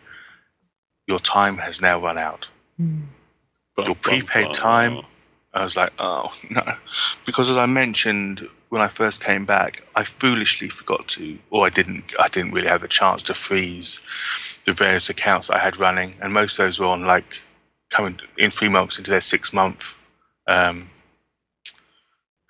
Your 1.07 1.19
time 1.21 1.59
has 1.59 1.81
now 1.81 2.01
run 2.01 2.17
out. 2.17 2.49
Hmm. 2.79 3.01
Your 3.79 3.95
prepaid 3.95 4.53
time. 4.55 4.99
Uh, 4.99 5.03
I 5.53 5.63
was 5.65 5.77
like, 5.77 5.93
oh 5.99 6.33
no, 6.51 6.63
because 7.27 7.51
as 7.51 7.57
I 7.57 7.67
mentioned 7.67 8.43
when 8.69 8.81
I 8.81 8.89
first 8.89 9.23
came 9.23 9.45
back, 9.45 9.83
I 9.97 10.05
foolishly 10.05 10.69
forgot 10.69 11.09
to, 11.09 11.39
or 11.51 11.67
I 11.67 11.71
didn't, 11.71 12.15
I 12.19 12.29
didn't 12.29 12.53
really 12.53 12.69
have 12.69 12.85
a 12.85 12.89
chance 12.89 13.21
to 13.25 13.35
freeze 13.35 14.01
the 14.65 14.73
various 14.73 15.11
accounts 15.11 15.51
I 15.51 15.59
had 15.59 15.77
running, 15.77 16.15
and 16.23 16.33
most 16.33 16.59
of 16.59 16.65
those 16.65 16.79
were 16.79 16.87
on 16.87 17.05
like 17.05 17.43
coming 17.91 18.21
in 18.39 18.51
three 18.51 18.69
months 18.69 18.97
into 18.97 19.11
their 19.11 19.21
six 19.21 19.53
month 19.53 19.99
um, 20.47 20.89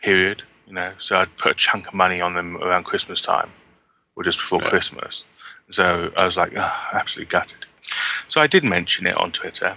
period. 0.03 0.42
You 0.66 0.74
know, 0.74 0.92
so 0.98 1.16
I'd 1.16 1.36
put 1.36 1.53
a 1.53 1.55
chunk 1.55 1.88
of 1.88 1.94
money 1.94 2.20
on 2.20 2.34
them 2.34 2.57
around 2.59 2.84
Christmas 2.84 3.20
time, 3.20 3.51
or 4.14 4.22
just 4.22 4.38
before 4.38 4.61
Christmas. 4.61 5.24
So 5.70 6.12
I 6.16 6.24
was 6.24 6.36
like, 6.36 6.53
oh, 6.57 6.88
absolutely 6.92 7.30
gutted. 7.30 7.66
So 8.28 8.40
I 8.40 8.46
did 8.46 8.62
mention 8.62 9.07
it 9.07 9.16
on 9.16 9.32
Twitter. 9.32 9.76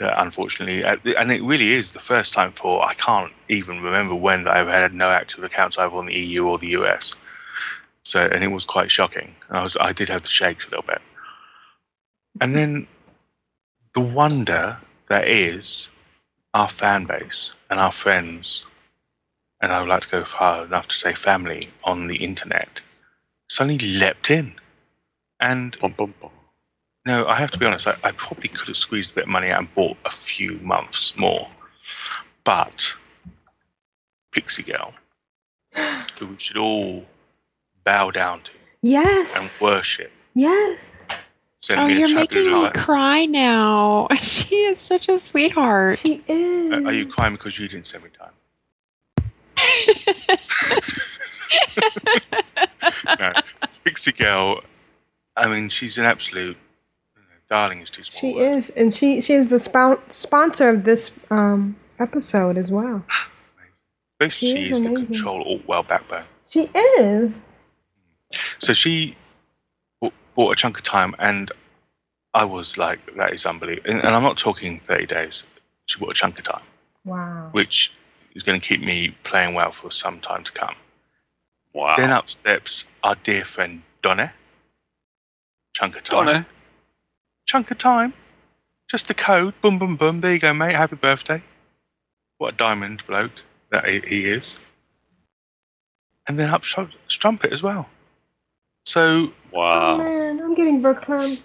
Uh, 0.00 0.14
unfortunately, 0.18 0.84
uh, 0.84 0.96
and 1.18 1.32
it 1.32 1.42
really 1.42 1.70
is 1.70 1.92
the 1.92 1.98
first 1.98 2.34
time 2.34 2.52
for 2.52 2.84
I 2.84 2.94
can't 2.94 3.32
even 3.48 3.82
remember 3.82 4.14
when 4.14 4.42
that 4.42 4.54
I've 4.54 4.68
had 4.68 4.92
no 4.92 5.08
active 5.08 5.42
accounts 5.42 5.78
either 5.78 5.96
on 5.96 6.06
the 6.06 6.14
EU 6.14 6.46
or 6.46 6.58
the 6.58 6.70
US. 6.78 7.14
So, 8.04 8.26
and 8.26 8.44
it 8.44 8.48
was 8.48 8.64
quite 8.64 8.90
shocking. 8.90 9.34
I 9.50 9.62
was, 9.62 9.76
I 9.80 9.92
did 9.92 10.08
have 10.10 10.22
the 10.22 10.28
shakes 10.28 10.66
a 10.66 10.70
little 10.70 10.84
bit. 10.86 11.00
And 12.40 12.54
then 12.54 12.86
the 13.94 14.00
wonder 14.00 14.78
that 15.08 15.26
is 15.26 15.88
our 16.52 16.68
fan 16.68 17.06
base 17.06 17.54
and 17.70 17.80
our 17.80 17.92
friends, 17.92 18.66
and 19.60 19.72
I 19.72 19.80
would 19.80 19.88
like 19.88 20.02
to 20.02 20.08
go 20.10 20.24
far 20.24 20.66
enough 20.66 20.88
to 20.88 20.94
say 20.94 21.14
family 21.14 21.68
on 21.84 22.06
the 22.06 22.16
internet, 22.16 22.80
suddenly 23.48 23.78
leapt 23.98 24.30
in. 24.30 24.54
And 25.40 25.78
Bum, 25.80 25.94
bum, 25.96 26.14
bum. 26.20 26.30
No, 27.06 27.26
I 27.28 27.36
have 27.36 27.52
to 27.52 27.58
be 27.58 27.64
honest, 27.64 27.86
I, 27.86 27.94
I 28.02 28.10
probably 28.10 28.48
could 28.48 28.66
have 28.66 28.76
squeezed 28.76 29.12
a 29.12 29.14
bit 29.14 29.24
of 29.24 29.30
money 29.30 29.48
out 29.50 29.60
and 29.60 29.72
bought 29.74 29.96
a 30.04 30.10
few 30.10 30.58
months 30.58 31.16
more. 31.16 31.48
But 32.42 32.96
Pixie 34.32 34.64
Girl, 34.64 34.92
who 36.18 36.26
we 36.26 36.34
should 36.38 36.56
all 36.56 37.06
bow 37.84 38.10
down 38.10 38.40
to 38.42 38.50
yes, 38.82 39.36
and 39.36 39.48
worship, 39.64 40.10
Yes. 40.34 41.00
sent 41.62 41.80
Oh, 41.80 41.86
me 41.86 41.94
a 41.94 41.98
you're 42.00 42.08
chat 42.08 42.32
making 42.32 42.52
me 42.52 42.68
cry 42.70 43.24
now. 43.24 44.08
She 44.20 44.56
is 44.56 44.80
such 44.80 45.08
a 45.08 45.18
sweetheart. 45.20 45.98
She 45.98 46.22
is. 46.26 46.72
Uh, 46.72 46.82
Are 46.88 46.92
you 46.92 47.06
crying 47.06 47.34
because 47.34 47.56
you 47.58 47.68
didn't 47.68 47.86
send 47.86 48.02
me 48.04 48.10
time? 48.10 48.32
no. 53.20 53.32
Pixie 53.84 54.12
Girl, 54.12 54.60
I 55.36 55.48
mean, 55.48 55.68
she's 55.68 55.98
an 55.98 56.04
absolute 56.04 56.46
you 56.46 56.52
know, 56.54 56.60
darling, 57.48 57.80
is 57.80 57.90
too 57.90 58.02
small. 58.04 58.20
She 58.20 58.38
is, 58.38 58.70
and 58.70 58.92
she 58.94 59.20
she 59.20 59.34
is 59.34 59.48
the 59.48 59.58
spon- 59.58 60.00
sponsor 60.08 60.68
of 60.70 60.84
this 60.84 61.10
um 61.30 61.76
episode 61.98 62.58
as 62.58 62.70
well. 62.70 63.04
Basically, 64.18 64.48
she 64.48 64.56
she 64.56 64.70
is 64.70 64.78
is 64.78 64.84
the 64.84 64.90
amazing. 64.90 65.06
control 65.06 65.42
alt 65.42 65.66
WoW 65.68 65.82
backbone. 65.82 66.24
She 66.48 66.70
is. 66.98 67.48
So 68.58 68.72
she 68.72 69.14
bought, 70.00 70.14
bought 70.34 70.52
a 70.52 70.56
chunk 70.56 70.78
of 70.78 70.84
time, 70.84 71.14
and 71.18 71.50
I 72.32 72.44
was 72.44 72.78
like, 72.78 73.14
that 73.16 73.32
is 73.34 73.44
unbelievable. 73.46 73.90
And, 73.90 73.98
and 74.04 74.14
I'm 74.14 74.22
not 74.22 74.36
talking 74.38 74.78
30 74.78 75.06
days. 75.06 75.44
She 75.86 75.98
bought 76.00 76.10
a 76.10 76.14
chunk 76.14 76.38
of 76.38 76.44
time, 76.44 76.62
Wow. 77.04 77.48
which 77.52 77.92
is 78.34 78.42
going 78.42 78.58
to 78.60 78.66
keep 78.66 78.80
me 78.82 79.14
playing 79.22 79.54
well 79.54 79.70
for 79.70 79.90
some 79.90 80.18
time 80.20 80.42
to 80.44 80.52
come. 80.52 80.74
Wow. 81.72 81.94
Then 81.96 82.10
up 82.10 82.28
steps 82.28 82.86
our 83.04 83.14
dear 83.16 83.44
friend 83.44 83.82
Donna. 84.02 84.32
Chunk 85.74 85.96
of 85.96 86.02
time. 86.04 86.26
Donna. 86.26 86.46
Chunk 87.46 87.70
of 87.70 87.78
time. 87.78 88.12
Just 88.90 89.08
the 89.08 89.14
code. 89.14 89.54
Boom, 89.60 89.78
boom, 89.78 89.96
boom. 89.96 90.20
There 90.20 90.32
you 90.34 90.40
go, 90.40 90.52
mate. 90.54 90.74
Happy 90.74 90.96
birthday. 90.96 91.42
What 92.38 92.54
a 92.54 92.56
diamond 92.56 93.04
bloke 93.06 93.42
that 93.70 93.88
he, 93.88 94.00
he 94.00 94.26
is. 94.30 94.60
And 96.28 96.38
then 96.38 96.50
up 96.52 96.62
Stru- 96.62 96.92
Strumpet 97.08 97.52
as 97.52 97.62
well. 97.62 97.88
So 98.84 99.32
Oh 99.52 99.58
Wow. 99.58 99.96
man, 99.96 100.40
I'm 100.40 100.54
getting 100.54 100.82
verklempt. 100.82 101.42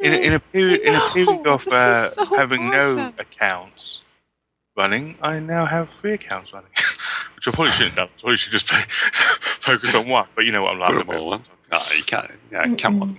in 0.00 0.12
a, 0.12 0.16
in 0.16 0.32
a 0.34 0.40
period 0.40 0.80
in 0.82 0.94
a 0.94 0.98
know, 0.98 1.10
period 1.12 1.46
of 1.46 1.66
uh, 1.72 2.10
so 2.10 2.24
having 2.36 2.70
no 2.70 3.12
accounts 3.18 4.04
running, 4.76 5.16
I 5.22 5.38
now 5.40 5.66
have 5.66 5.88
three 5.90 6.12
accounts 6.12 6.52
running, 6.52 6.70
which 7.34 7.48
I 7.48 7.50
probably 7.50 7.72
shouldn't 7.72 7.98
have 7.98 8.08
done. 8.10 8.16
I 8.16 8.20
probably 8.20 8.36
should 8.36 8.52
just 8.52 8.68
play, 8.68 8.80
focus 8.88 9.94
on 9.94 10.08
one. 10.08 10.28
But 10.36 10.44
you 10.44 10.52
know 10.52 10.62
what 10.62 10.74
I'm 10.74 10.78
like. 10.78 10.92
Put 10.92 11.08
'em 11.08 11.16
all 11.20 11.32
on. 11.34 11.42
No, 11.72 11.78
you 11.96 12.04
can't. 12.04 12.30
Yeah, 12.50 12.74
come 12.76 13.02
on. 13.02 13.18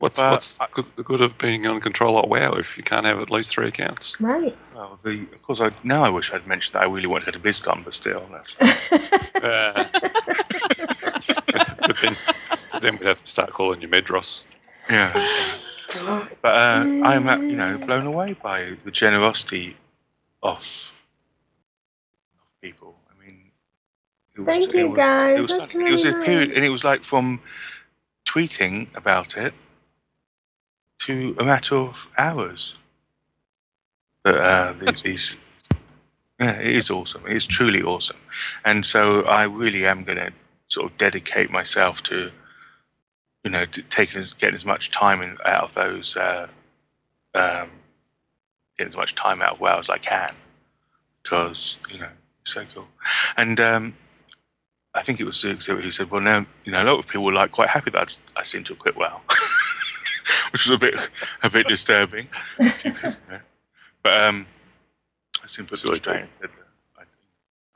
Chris. 0.00 0.18
What's, 0.18 0.52
But 0.56 0.76
what's 0.76 0.88
good- 0.88 0.96
the 0.96 1.02
good 1.02 1.20
of 1.20 1.36
being 1.38 1.66
on 1.66 1.80
control 1.80 2.16
alt 2.16 2.28
WoW 2.28 2.52
if 2.54 2.76
you 2.78 2.82
can't 2.84 3.04
have 3.06 3.18
at 3.20 3.30
least 3.30 3.50
three 3.50 3.68
accounts? 3.68 4.18
Right. 4.20 4.56
Well, 4.74 4.98
the, 5.02 5.22
of 5.32 5.42
course, 5.42 5.60
I, 5.60 5.70
now 5.84 6.02
I 6.04 6.08
wish 6.10 6.32
I'd 6.32 6.46
mentioned 6.46 6.74
that 6.74 6.82
I 6.82 6.86
really 6.86 7.06
want 7.06 7.24
to 7.24 7.30
go 7.32 7.38
to 7.38 7.44
BlizzCon, 7.44 7.84
but 7.84 7.94
still, 7.94 8.26
that's 8.32 8.56
Uh, 8.60 9.88
but 11.86 11.96
then, 12.02 12.16
then 12.80 12.96
we'd 12.98 13.06
have 13.06 13.22
to 13.22 13.26
start 13.30 13.52
calling 13.52 13.80
you 13.82 13.88
Medros. 13.88 14.44
yeah. 14.88 15.12
But 16.40 16.54
uh, 16.54 16.84
I'm, 17.04 17.28
uh, 17.28 17.36
you 17.38 17.56
know, 17.56 17.76
blown 17.78 18.06
away 18.06 18.34
by 18.34 18.74
the 18.84 18.90
generosity 18.92 19.76
of 20.42 20.94
people. 22.62 22.94
I 23.10 23.24
mean, 23.26 23.50
it 24.36 24.40
was, 24.40 24.46
Thank 24.56 24.74
it 24.74 24.78
you, 24.78 24.88
was, 24.90 24.96
guys. 24.96 25.38
It 25.38 25.42
was, 25.42 25.50
That's 25.58 25.72
something- 25.72 25.86
it 25.86 25.90
was 25.92 26.04
a 26.04 26.12
really 26.12 26.26
period, 26.26 26.48
nice. 26.50 26.56
and 26.56 26.64
it 26.64 26.68
was 26.70 26.84
like 26.84 27.02
from 27.02 27.40
tweeting 28.24 28.94
about 28.96 29.36
it 29.36 29.52
to 31.00 31.34
a 31.38 31.44
matter 31.44 31.76
of 31.76 32.08
hours. 32.16 32.78
But 34.22 34.36
uh, 34.36 34.72
these, 34.78 35.02
these, 35.02 35.38
yeah, 36.38 36.58
it 36.58 36.76
is 36.76 36.90
awesome. 36.90 37.26
It 37.26 37.36
is 37.36 37.46
truly 37.46 37.82
awesome, 37.82 38.18
and 38.64 38.84
so 38.84 39.22
I 39.22 39.44
really 39.44 39.86
am 39.86 40.04
going 40.04 40.18
to 40.18 40.32
sort 40.68 40.90
of 40.90 40.98
dedicate 40.98 41.50
myself 41.50 42.02
to, 42.04 42.30
you 43.44 43.50
know, 43.50 43.64
taking 43.66 44.20
as, 44.20 44.34
getting 44.34 44.54
as 44.54 44.66
much 44.66 44.90
time 44.90 45.22
in, 45.22 45.36
out 45.44 45.64
of 45.64 45.74
those, 45.74 46.16
uh, 46.16 46.48
um, 47.34 47.70
getting 48.78 48.90
as 48.90 48.96
much 48.96 49.14
time 49.14 49.40
out 49.40 49.54
of 49.54 49.60
WoW 49.60 49.78
as 49.78 49.88
I 49.88 49.98
can, 49.98 50.34
because 51.22 51.78
you 51.90 51.98
know 51.98 52.10
it's 52.42 52.52
so 52.52 52.66
cool. 52.74 52.88
And 53.38 53.58
um, 53.58 53.94
I 54.94 55.02
think 55.02 55.20
it 55.20 55.24
was 55.24 55.40
Zug 55.40 55.62
who 55.62 55.90
said, 55.90 56.10
"Well, 56.10 56.20
now 56.20 56.46
you 56.64 56.72
know 56.72 56.82
a 56.82 56.84
lot 56.84 56.98
of 56.98 57.06
people 57.06 57.24
were 57.24 57.32
like 57.32 57.52
quite 57.52 57.70
happy 57.70 57.90
that 57.90 58.00
I'd, 58.02 58.40
I 58.40 58.42
seem 58.42 58.64
to 58.64 58.74
have 58.74 58.78
quit 58.78 58.96
WoW," 58.96 59.22
which 60.52 60.66
was 60.66 60.70
a 60.70 60.78
bit 60.78 61.10
a 61.42 61.50
bit 61.50 61.66
disturbing. 61.68 62.28
but 64.02 64.22
um, 64.22 64.46
I 65.42 65.46
seem 65.46 65.66
to 65.66 65.76
Silly 65.76 65.94
strange 65.96 66.28
that 66.40 66.50
I, 66.98 67.02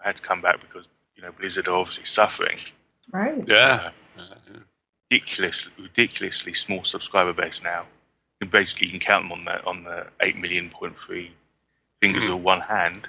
I 0.03 0.07
had 0.09 0.17
to 0.17 0.23
come 0.23 0.41
back 0.41 0.61
because 0.61 0.89
you 1.17 1.23
know 1.23 1.33
Blizzard 1.33 1.69
are 1.69 1.77
obviously 1.77 2.05
suffering 2.05 2.59
Right. 3.13 3.45
Yeah. 3.47 3.91
ridiculous, 5.11 5.69
ridiculously 5.79 6.55
small 6.55 6.85
subscriber 6.85 7.33
base 7.35 7.63
now. 7.63 7.85
And 8.41 8.51
basically, 8.51 8.87
you 8.89 8.93
can 8.93 9.01
count 9.01 9.25
them 9.29 9.33
on 9.33 9.45
the 9.45 9.65
on 9.67 9.85
the 9.85 10.07
eight 10.21 10.37
million 10.39 10.71
point 10.71 10.97
three 10.97 11.33
fingers 12.01 12.25
Hmm. 12.27 12.33
of 12.33 12.43
one 12.43 12.61
hand. 12.63 13.09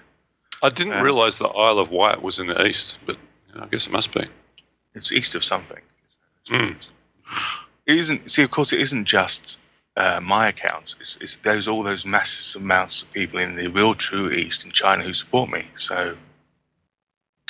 I 0.62 0.70
didn't 0.70 0.94
Uh, 0.94 1.04
realise 1.04 1.38
the 1.38 1.48
Isle 1.48 1.80
of 1.80 1.90
Wight 1.90 2.22
was 2.22 2.40
in 2.40 2.48
the 2.48 2.66
east, 2.66 3.00
but 3.06 3.18
you 3.50 3.56
know, 3.60 3.64
I 3.64 3.68
guess 3.68 3.88
it 3.88 3.92
must 3.94 4.14
be. 4.14 4.28
It's 4.94 5.12
east 5.12 5.36
of 5.36 5.44
something. 5.44 5.82
Mm. 6.48 6.76
It 7.86 7.98
isn't. 7.98 8.30
See, 8.32 8.44
of 8.44 8.52
course, 8.52 8.74
it 8.74 8.80
isn't 8.80 9.06
just 9.06 9.60
uh, 9.96 10.20
my 10.24 10.48
accounts. 10.50 10.96
It's, 11.00 11.18
it's 11.22 11.36
there's 11.38 11.68
all 11.68 11.84
those 11.84 12.06
massive 12.06 12.62
amounts 12.62 13.02
of 13.04 13.12
people 13.12 13.40
in 13.40 13.56
the 13.56 13.68
real 13.68 13.94
true 13.96 14.30
East 14.32 14.66
in 14.66 14.72
China 14.72 15.04
who 15.04 15.14
support 15.14 15.50
me. 15.50 15.68
So, 15.78 16.18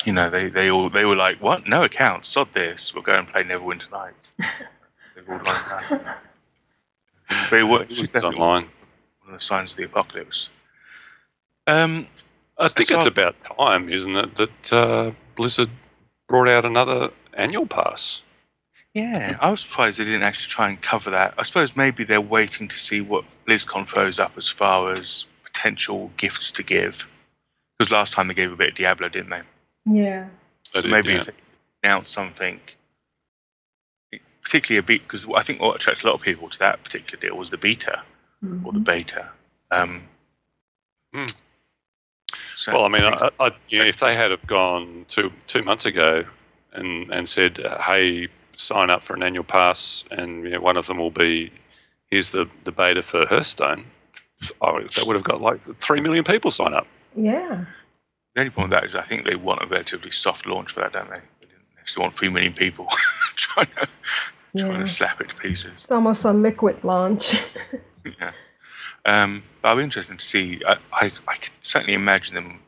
you 0.05 0.13
know, 0.13 0.29
they, 0.29 0.49
they 0.49 0.69
all 0.69 0.89
they 0.89 1.05
were 1.05 1.15
like, 1.15 1.37
"What? 1.41 1.67
No 1.67 1.83
accounts? 1.83 2.27
Sod 2.29 2.51
this. 2.53 2.93
We'll 2.93 3.03
go 3.03 3.17
and 3.17 3.27
play 3.27 3.43
Neverwinter 3.43 3.91
Nights." 3.91 4.31
They've 5.15 5.27
all 5.29 5.37
lined 5.37 5.93
up. 5.93 6.01
But 7.49 7.59
it 7.59 7.63
wa- 7.63 7.77
it 7.77 7.87
was 7.87 8.01
definitely 8.01 8.37
online. 8.37 8.63
one 9.23 9.33
of 9.33 9.39
the 9.39 9.43
signs 9.43 9.71
of 9.71 9.77
the 9.77 9.85
apocalypse. 9.85 10.51
Um, 11.65 12.05
I 12.57 12.67
think 12.67 12.91
it's 12.91 13.07
about 13.07 13.41
time, 13.41 13.89
isn't 13.89 14.15
it, 14.15 14.35
that 14.35 14.73
uh, 14.73 15.11
Blizzard 15.35 15.71
brought 16.27 16.47
out 16.47 16.65
another 16.65 17.09
annual 17.33 17.65
pass? 17.65 18.21
Yeah, 18.95 19.37
I 19.41 19.51
was 19.51 19.59
surprised 19.59 19.99
they 19.99 20.05
didn't 20.05 20.23
actually 20.23 20.49
try 20.49 20.69
and 20.69 20.81
cover 20.81 21.09
that. 21.09 21.33
I 21.37 21.43
suppose 21.43 21.75
maybe 21.75 22.05
they're 22.05 22.21
waiting 22.21 22.69
to 22.69 22.79
see 22.79 23.01
what 23.01 23.25
BlizzCon 23.45 23.85
throws 23.85 24.21
up 24.21 24.37
as 24.37 24.47
far 24.47 24.93
as 24.93 25.27
potential 25.43 26.11
gifts 26.15 26.49
to 26.53 26.63
give. 26.63 27.11
Because 27.77 27.91
last 27.91 28.13
time 28.13 28.29
they 28.29 28.33
gave 28.33 28.53
a 28.53 28.55
bit 28.55 28.69
of 28.69 28.75
Diablo, 28.75 29.09
didn't 29.09 29.31
they? 29.31 29.41
Yeah. 29.85 30.27
So 30.63 30.83
did, 30.83 30.91
maybe 30.91 31.11
yeah. 31.11 31.19
if 31.19 31.25
they 31.25 31.33
announce 31.83 32.09
something, 32.09 32.61
particularly 34.41 34.79
a 34.79 34.83
beat, 34.83 35.03
because 35.03 35.27
I 35.35 35.41
think 35.41 35.59
what 35.59 35.75
attracted 35.75 36.05
a 36.05 36.07
lot 36.07 36.15
of 36.15 36.21
people 36.21 36.47
to 36.47 36.59
that 36.59 36.81
particular 36.81 37.19
deal 37.19 37.37
was 37.37 37.49
the 37.49 37.57
beta 37.57 38.03
or 38.63 38.71
the 38.71 38.79
beta. 38.79 39.29
Um, 39.71 40.03
Hmm. 41.13 41.25
so 42.55 42.73
Well, 42.73 42.85
I 42.85 42.87
mean, 42.89 43.03
I, 43.03 43.15
I, 43.39 43.51
you 43.69 43.79
know, 43.79 43.85
if 43.85 43.99
they 43.99 44.13
had 44.13 44.31
have 44.31 44.45
gone 44.47 45.05
two 45.07 45.31
two 45.47 45.63
months 45.63 45.85
ago 45.85 46.25
and 46.73 47.09
and 47.11 47.27
said, 47.27 47.57
"Hey, 47.85 48.27
sign 48.57 48.89
up 48.89 49.03
for 49.03 49.15
an 49.15 49.23
annual 49.23 49.43
pass," 49.43 50.05
and 50.11 50.43
you 50.43 50.51
know, 50.51 50.61
one 50.61 50.77
of 50.77 50.87
them 50.87 50.97
will 50.97 51.11
be, 51.11 51.51
"Here's 52.07 52.31
the, 52.31 52.47
the 52.63 52.71
beta 52.71 53.03
for 53.03 53.25
Hearthstone," 53.25 53.85
oh, 54.61 54.81
that 54.81 55.03
would 55.05 55.15
have 55.15 55.23
got 55.23 55.41
like 55.41 55.59
three 55.79 56.01
million 56.01 56.23
people 56.23 56.51
sign 56.51 56.73
up. 56.73 56.87
Yeah. 57.15 57.65
The 58.33 58.41
only 58.41 58.51
problem 58.51 58.69
with 58.69 58.81
that 58.81 58.85
is 58.85 58.95
I 58.95 59.01
think 59.01 59.25
they 59.25 59.35
want 59.35 59.63
a 59.63 59.67
relatively 59.67 60.11
soft 60.11 60.45
launch 60.45 60.71
for 60.71 60.81
that, 60.81 60.91
don't 60.91 61.09
they? 61.09 61.21
They 61.41 61.47
didn't 61.85 61.97
want 61.97 62.13
three 62.13 62.29
million 62.29 62.53
people 62.53 62.87
trying 63.35 63.67
to 63.67 63.87
trying 64.57 64.79
to 64.79 64.87
slap 64.87 65.21
it 65.21 65.29
to 65.29 65.35
pieces. 65.35 65.73
It's 65.73 65.91
almost 65.91 66.25
a 66.25 66.31
liquid 66.31 66.83
launch. 66.83 67.35
yeah. 68.19 68.31
Um, 69.05 69.43
but 69.61 69.69
I'll 69.69 69.77
be 69.77 69.83
interested 69.83 70.19
to 70.19 70.25
see. 70.25 70.61
I, 70.67 70.77
I, 70.93 71.11
I 71.27 71.35
can 71.35 71.53
certainly 71.61 71.93
imagine 71.93 72.35
them 72.35 72.59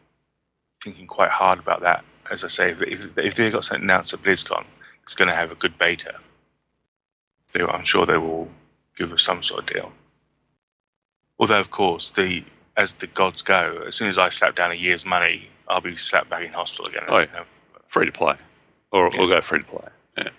thinking 0.84 1.08
quite 1.08 1.32
hard 1.32 1.60
about 1.60 1.82
that. 1.82 2.06
As 2.30 2.44
I 2.44 2.48
say, 2.48 2.72
if, 2.72 2.82
if, 2.84 3.18
if 3.18 3.36
they've 3.36 3.52
got 3.52 3.66
something 3.66 3.84
announced 3.84 4.14
at 4.14 4.22
BlizzCon, 4.22 4.66
it's 5.08 5.16
going 5.16 5.30
to 5.30 5.34
have 5.36 5.54
a 5.54 5.56
good 5.56 5.78
beta. 5.78 6.16
They, 7.54 7.64
I'm 7.64 7.86
sure 7.86 8.06
they 8.06 8.18
will 8.18 8.50
give 8.98 9.14
us 9.14 9.22
some 9.22 9.42
sort 9.42 9.62
of 9.62 9.66
deal. 9.74 9.94
Although, 11.40 11.62
of 11.62 11.72
course, 11.72 12.10
the 12.10 12.44
as 12.76 12.92
the 12.96 13.08
gods 13.08 13.42
go, 13.42 13.84
as 13.88 13.96
soon 13.96 14.10
as 14.10 14.18
I 14.18 14.28
slap 14.28 14.56
down 14.56 14.74
a 14.74 14.76
year's 14.76 15.06
money, 15.06 15.48
I'll 15.70 15.80
be 15.80 15.96
slapped 15.96 16.30
back 16.30 16.44
in 16.44 16.52
hospital 16.52 16.88
again. 16.90 17.04
Oh, 17.08 17.20
yeah. 17.20 17.46
Free 17.88 18.06
to 18.06 18.12
play, 18.12 18.36
or 18.92 19.10
Yeah. 19.14 19.20
we'll 19.20 19.30
go 19.30 19.40
free 19.40 19.60
to 19.60 19.66
play. 19.66 19.88
Yeah. 20.18 20.30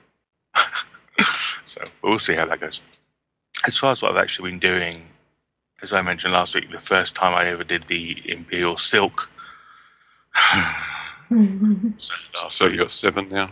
so 1.65 1.83
we'll 2.03 2.19
see 2.19 2.35
how 2.35 2.45
that 2.45 2.61
goes. 2.61 2.83
As 3.67 3.79
far 3.79 3.93
as 3.93 4.03
what 4.03 4.13
I've 4.13 4.23
actually 4.23 4.51
been 4.51 4.61
doing 4.61 5.07
as 5.83 5.95
I 5.95 6.03
mentioned 6.03 6.35
last 6.35 6.55
week, 6.55 6.71
the 6.71 6.79
first 6.79 7.17
time 7.17 7.35
I 7.35 7.47
ever 7.47 7.65
did 7.65 7.85
the 7.85 8.21
Imperial 8.31 8.77
Silk. 8.77 9.31
so, 11.99 12.15
So 12.51 12.67
you 12.67 12.77
got 12.79 12.91
seven 12.91 13.29
now. 13.31 13.51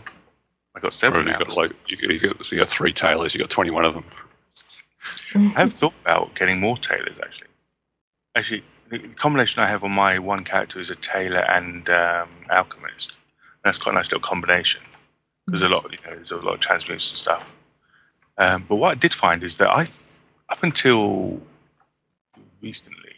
I 0.77 0.79
got 0.79 0.93
seven 0.93 1.25
you 1.25 1.33
got 1.33 1.57
like 1.57 1.71
you 1.87 1.97
got, 1.97 2.09
you 2.09 2.19
got, 2.19 2.51
you 2.51 2.57
got 2.59 2.69
three 2.69 2.93
tailors. 2.93 3.33
You 3.33 3.39
got 3.39 3.49
twenty 3.49 3.71
one 3.71 3.83
of 3.83 3.95
them. 3.95 4.05
I 5.35 5.61
have 5.61 5.73
thought 5.73 5.93
about 6.01 6.35
getting 6.35 6.59
more 6.59 6.77
tailors 6.77 7.19
actually. 7.19 7.47
Actually, 8.35 8.63
the 8.89 8.99
combination 8.99 9.63
I 9.63 9.67
have 9.67 9.83
on 9.83 9.91
my 9.91 10.19
one 10.19 10.43
character 10.43 10.79
is 10.79 10.91
a 10.91 10.95
tailor 10.95 11.43
and 11.49 11.89
um, 11.89 12.29
alchemist. 12.51 13.17
That's 13.63 13.79
quite 13.79 13.93
a 13.93 13.95
nice 13.95 14.11
little 14.11 14.21
combination 14.21 14.83
because 15.45 15.63
a 15.63 15.69
lot, 15.69 15.91
you 15.91 15.97
know, 16.05 16.15
there's 16.15 16.31
a 16.31 16.37
lot 16.37 16.53
of 16.53 16.59
transmutes 16.59 17.09
and 17.09 17.17
stuff. 17.17 17.55
Um, 18.37 18.65
but 18.69 18.75
what 18.75 18.91
I 18.91 18.95
did 18.95 19.13
find 19.13 19.43
is 19.43 19.57
that 19.57 19.69
I, 19.69 19.87
up 20.49 20.61
until 20.61 21.41
recently, 22.61 23.15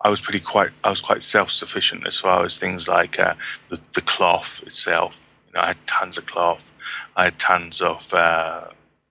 I 0.00 0.10
was 0.10 0.20
pretty 0.20 0.40
quite, 0.40 0.70
I 0.82 0.90
was 0.90 1.00
quite 1.00 1.22
self-sufficient 1.22 2.06
as 2.06 2.18
far 2.18 2.44
as 2.44 2.58
things 2.58 2.88
like 2.88 3.18
uh, 3.18 3.34
the, 3.68 3.80
the 3.94 4.00
cloth 4.00 4.62
itself. 4.64 5.30
You 5.56 5.62
know, 5.62 5.64
I 5.64 5.68
had 5.68 5.86
tons 5.86 6.18
of 6.18 6.26
cloth. 6.26 6.74
I 7.16 7.24
had 7.24 7.38
tons 7.38 7.80
of 7.80 8.12
uh, 8.12 8.64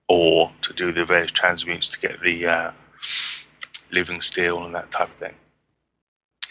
ore 0.08 0.52
to 0.60 0.72
do 0.72 0.92
the 0.92 1.04
various 1.04 1.32
transmutes 1.32 1.88
to 1.88 1.98
get 1.98 2.20
the 2.20 2.46
uh, 2.46 2.70
living 3.90 4.20
steel 4.20 4.64
and 4.64 4.72
that 4.72 4.92
type 4.92 5.08
of 5.08 5.16
thing. 5.16 5.34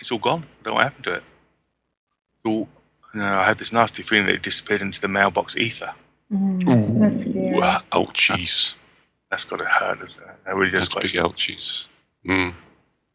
It's 0.02 0.12
all 0.12 0.18
gone. 0.18 0.44
I 0.44 0.64
don't 0.64 0.66
know 0.66 0.74
what 0.74 0.84
happened 0.84 1.04
to 1.06 1.14
it. 1.14 1.24
It's 1.24 2.46
all, 2.46 2.68
you 3.14 3.22
know, 3.22 3.38
I 3.40 3.46
had 3.46 3.58
this 3.58 3.72
nasty 3.72 4.04
feeling 4.04 4.26
that 4.26 4.36
it 4.36 4.42
disappeared 4.42 4.82
into 4.82 5.00
the 5.00 5.08
mailbox 5.08 5.56
ether. 5.56 5.94
Mm, 6.30 7.00
that's 7.00 7.22
scary. 7.22 7.58
Wow, 7.58 7.82
ouchies. 7.94 8.76
That's 9.32 9.46
got 9.46 9.60
to 9.60 9.66
hurt, 9.66 10.02
doesn't 10.02 10.22
it? 10.22 10.36
That 10.46 10.56
really 10.56 10.72
does 10.72 10.90
That's 10.90 11.14
quite 11.14 11.24
big 11.24 11.32
ouchies. 11.32 11.88
Mm. 12.28 12.54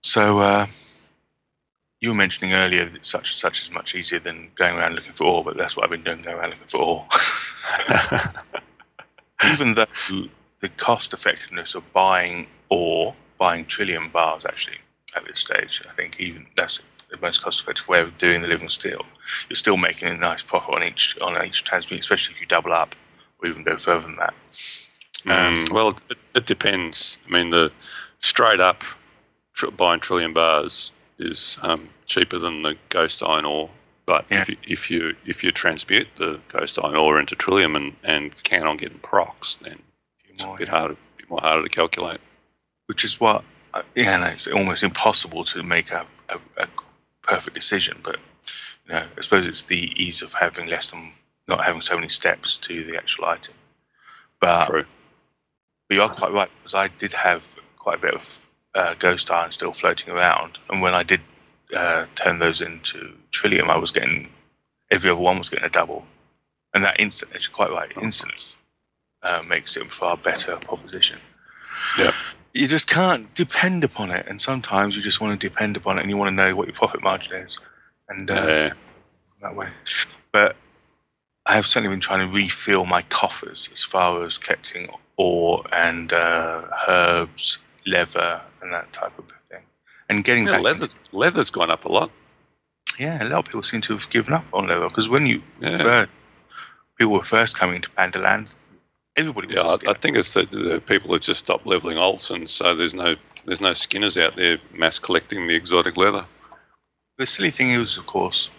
So, 0.02 0.38
uh, 0.38 0.64
you 2.00 2.08
were 2.10 2.14
mentioning 2.14 2.54
earlier 2.54 2.86
that 2.86 3.04
such 3.04 3.30
and 3.30 3.36
such 3.36 3.62
is 3.62 3.70
much 3.70 3.94
easier 3.94 4.18
than 4.18 4.50
going 4.54 4.76
around 4.76 4.94
looking 4.94 5.12
for 5.12 5.24
ore, 5.24 5.44
but 5.44 5.56
that's 5.56 5.76
what 5.76 5.84
I've 5.84 5.90
been 5.90 6.02
doing, 6.02 6.22
going 6.22 6.36
around 6.36 6.50
looking 6.50 6.64
for 6.66 6.78
ore. 6.78 7.06
Even 9.52 9.74
though 9.74 9.86
the 10.60 10.68
cost 10.70 11.12
effectiveness 11.12 11.74
of 11.74 11.92
buying 11.92 12.46
ore, 12.70 13.16
buying 13.38 13.66
trillium 13.66 14.10
bars 14.10 14.44
actually 14.46 14.78
at 15.14 15.26
this 15.26 15.40
stage, 15.40 15.82
I 15.88 15.92
think 15.92 16.18
even 16.18 16.46
that's 16.56 16.82
the 17.10 17.18
most 17.20 17.42
cost 17.42 17.60
effective 17.60 17.88
way 17.88 18.00
of 18.00 18.16
doing 18.16 18.42
the 18.42 18.48
living 18.48 18.68
steel. 18.68 19.04
You're 19.48 19.56
still 19.56 19.76
making 19.76 20.08
a 20.08 20.16
nice 20.16 20.42
profit 20.42 20.74
on 20.74 20.82
each 20.82 21.18
on 21.20 21.44
each 21.44 21.64
transmute, 21.64 22.00
especially 22.00 22.34
if 22.34 22.40
you 22.40 22.46
double 22.46 22.72
up 22.72 22.94
or 23.42 23.48
even 23.48 23.62
go 23.62 23.76
further 23.76 24.06
than 24.06 24.16
that. 24.16 24.34
Um, 25.26 25.64
Mm, 25.66 25.72
well, 25.72 25.90
it, 26.08 26.18
it 26.34 26.46
depends. 26.46 27.18
I 27.26 27.30
mean, 27.30 27.50
the 27.50 27.72
straight 28.20 28.60
up 28.60 28.84
tr- 29.54 29.70
buying 29.70 30.00
trillium 30.00 30.32
bars 30.32 30.92
is 31.20 31.58
um, 31.62 31.90
cheaper 32.06 32.38
than 32.38 32.62
the 32.62 32.76
ghost 32.88 33.22
iron 33.22 33.44
ore. 33.44 33.70
But 34.06 34.24
if, 34.28 34.48
you, 34.48 34.56
if 34.66 34.90
you 34.90 35.14
if 35.24 35.44
you 35.44 35.52
transmute 35.52 36.08
the 36.16 36.40
ghost 36.48 36.78
iron 36.82 36.96
ore 36.96 37.20
into 37.20 37.36
trillium 37.36 37.76
and, 37.76 37.94
and 38.02 38.42
count 38.42 38.66
on 38.66 38.76
getting 38.76 38.98
procs, 38.98 39.56
then 39.56 39.80
it's 40.28 40.42
a 40.42 40.56
bit 40.58 40.68
harder, 40.68 40.96
bit 41.16 41.30
more 41.30 41.40
harder 41.40 41.62
to 41.62 41.68
calculate. 41.68 42.20
which 42.86 43.04
is 43.04 43.20
what 43.20 43.44
yeah, 43.94 44.16
no, 44.18 44.26
it's 44.26 44.48
almost 44.48 44.82
impossible 44.82 45.44
to 45.44 45.62
make 45.62 45.90
a, 45.90 46.06
a, 46.28 46.38
a 46.56 46.68
perfect 47.22 47.54
decision. 47.54 47.98
But 48.02 48.16
you 48.86 48.94
know, 48.94 49.06
I 49.16 49.20
suppose 49.20 49.46
it's 49.46 49.64
the 49.64 49.92
ease 49.96 50.22
of 50.22 50.34
having 50.34 50.68
less 50.68 50.90
than 50.90 51.12
not 51.46 51.64
having 51.64 51.80
so 51.80 51.94
many 51.96 52.08
steps 52.08 52.56
to 52.58 52.84
the 52.84 52.96
actual 52.96 53.26
item. 53.26 53.54
But, 54.40 54.70
but 55.88 55.94
you 55.94 56.02
are 56.02 56.08
quite 56.08 56.32
right 56.32 56.50
because 56.58 56.74
I 56.74 56.88
did 56.88 57.12
have 57.12 57.56
quite 57.78 57.98
a 57.98 58.02
bit 58.02 58.14
of 58.14 58.40
uh, 58.74 58.94
ghost 58.98 59.30
iron 59.30 59.52
still 59.52 59.72
floating 59.72 60.12
around, 60.14 60.58
and 60.68 60.80
when 60.82 60.94
I 60.94 61.02
did 61.02 61.20
uh, 61.76 62.06
turn 62.14 62.38
those 62.38 62.60
into 62.60 63.14
trillium, 63.30 63.70
I 63.70 63.76
was 63.78 63.92
getting 63.92 64.28
every 64.90 65.10
other 65.10 65.20
one 65.20 65.38
was 65.38 65.48
getting 65.50 65.64
a 65.66 65.70
double, 65.70 66.06
and 66.74 66.84
that 66.84 66.98
instant, 67.00 67.32
as 67.34 67.46
you're 67.46 67.54
quite 67.54 67.70
right, 67.70 67.92
instant 68.02 68.56
uh, 69.22 69.42
makes 69.46 69.76
it 69.76 69.86
a 69.86 69.88
far 69.88 70.16
better 70.16 70.56
proposition 70.56 71.18
Yeah. 71.98 72.12
you 72.54 72.66
just 72.66 72.88
can't 72.88 73.32
depend 73.34 73.84
upon 73.84 74.10
it. 74.10 74.26
And 74.28 74.40
sometimes 74.40 74.96
you 74.96 75.02
just 75.02 75.20
want 75.20 75.38
to 75.40 75.48
depend 75.48 75.76
upon 75.76 75.98
it 75.98 76.02
and 76.02 76.10
you 76.10 76.16
want 76.16 76.30
to 76.30 76.34
know 76.34 76.56
what 76.56 76.66
your 76.66 76.74
profit 76.74 77.02
margin 77.02 77.34
is. 77.34 77.58
And 78.08 78.30
uh, 78.30 78.34
Yeah. 78.34 78.72
that 79.42 79.54
way. 79.54 79.68
But 80.32 80.56
I 81.46 81.54
have 81.54 81.66
certainly 81.66 81.92
been 81.94 82.00
trying 82.00 82.26
to 82.28 82.34
refill 82.34 82.86
my 82.86 83.02
coffers 83.02 83.68
as 83.72 83.82
far 83.84 84.22
as 84.24 84.38
collecting 84.38 84.88
ore 85.16 85.62
and 85.72 86.12
uh, 86.12 86.66
herbs, 86.88 87.58
leather, 87.86 88.40
and 88.62 88.72
that 88.72 88.92
type 88.92 89.18
of 89.18 89.24
thing. 89.48 89.62
And 90.08 90.24
getting 90.24 90.46
Yeah, 90.46 90.52
back. 90.52 90.62
leather's, 90.62 90.94
leather's 91.12 91.50
gone 91.50 91.70
up 91.70 91.84
a 91.84 91.92
lot. 91.92 92.10
Yeah, 92.98 93.22
a 93.22 93.28
lot 93.28 93.38
of 93.40 93.44
people 93.46 93.62
seem 93.62 93.80
to 93.82 93.92
have 93.94 94.08
given 94.10 94.34
up 94.34 94.44
on 94.52 94.66
leather 94.68 94.88
because 94.88 95.08
when 95.08 95.26
you 95.26 95.42
Yeah. 95.60 95.78
first, 95.78 96.10
people 96.98 97.12
were 97.14 97.22
first 97.24 97.56
coming 97.58 97.80
to 97.82 97.88
Pandaland, 97.90 98.48
everybody 99.16 99.46
was 99.48 99.56
Yeah, 99.56 99.88
I, 99.88 99.92
I 99.92 99.94
think 99.94 100.16
it's 100.16 100.34
that 100.34 100.50
the 100.50 100.82
people 100.86 101.12
have 101.12 101.22
just 101.22 101.40
stopped 101.40 101.66
leveling 101.66 101.96
alts, 101.96 102.30
and 102.30 102.48
so 102.50 102.74
there's 102.74 102.94
no 102.94 103.16
there's 103.46 103.60
no 103.60 103.72
skinners 103.72 104.18
out 104.18 104.36
there 104.36 104.58
mass 104.72 104.98
collecting 104.98 105.46
the 105.46 105.54
exotic 105.54 105.96
leather. 105.96 106.26
The 107.16 107.26
silly 107.26 107.50
thing 107.50 107.70
is, 107.70 107.96
of 107.96 108.04
course, 108.06 108.50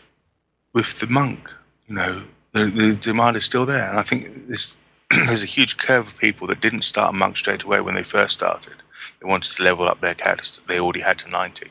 with 0.73 0.99
the 0.99 1.07
monk, 1.07 1.53
you 1.87 1.95
know, 1.95 2.23
the, 2.51 2.65
the 2.65 2.95
demand 2.99 3.37
is 3.37 3.45
still 3.45 3.65
there. 3.65 3.87
And 3.89 3.97
I 3.99 4.01
think 4.01 4.47
there's, 4.47 4.77
there's 5.09 5.43
a 5.43 5.47
huge 5.47 5.77
curve 5.77 6.07
of 6.07 6.19
people 6.19 6.47
that 6.47 6.61
didn't 6.61 6.81
start 6.81 7.11
a 7.13 7.17
monk 7.17 7.37
straight 7.37 7.63
away 7.63 7.79
when 7.81 7.93
they 7.95 8.03
first 8.03 8.33
started. 8.33 8.73
They 9.19 9.27
wanted 9.27 9.51
to 9.53 9.63
level 9.63 9.87
up 9.87 10.01
their 10.01 10.13
characters 10.13 10.57
that 10.57 10.67
they 10.67 10.79
already 10.79 11.01
had 11.01 11.19
to 11.19 11.29
90. 11.29 11.67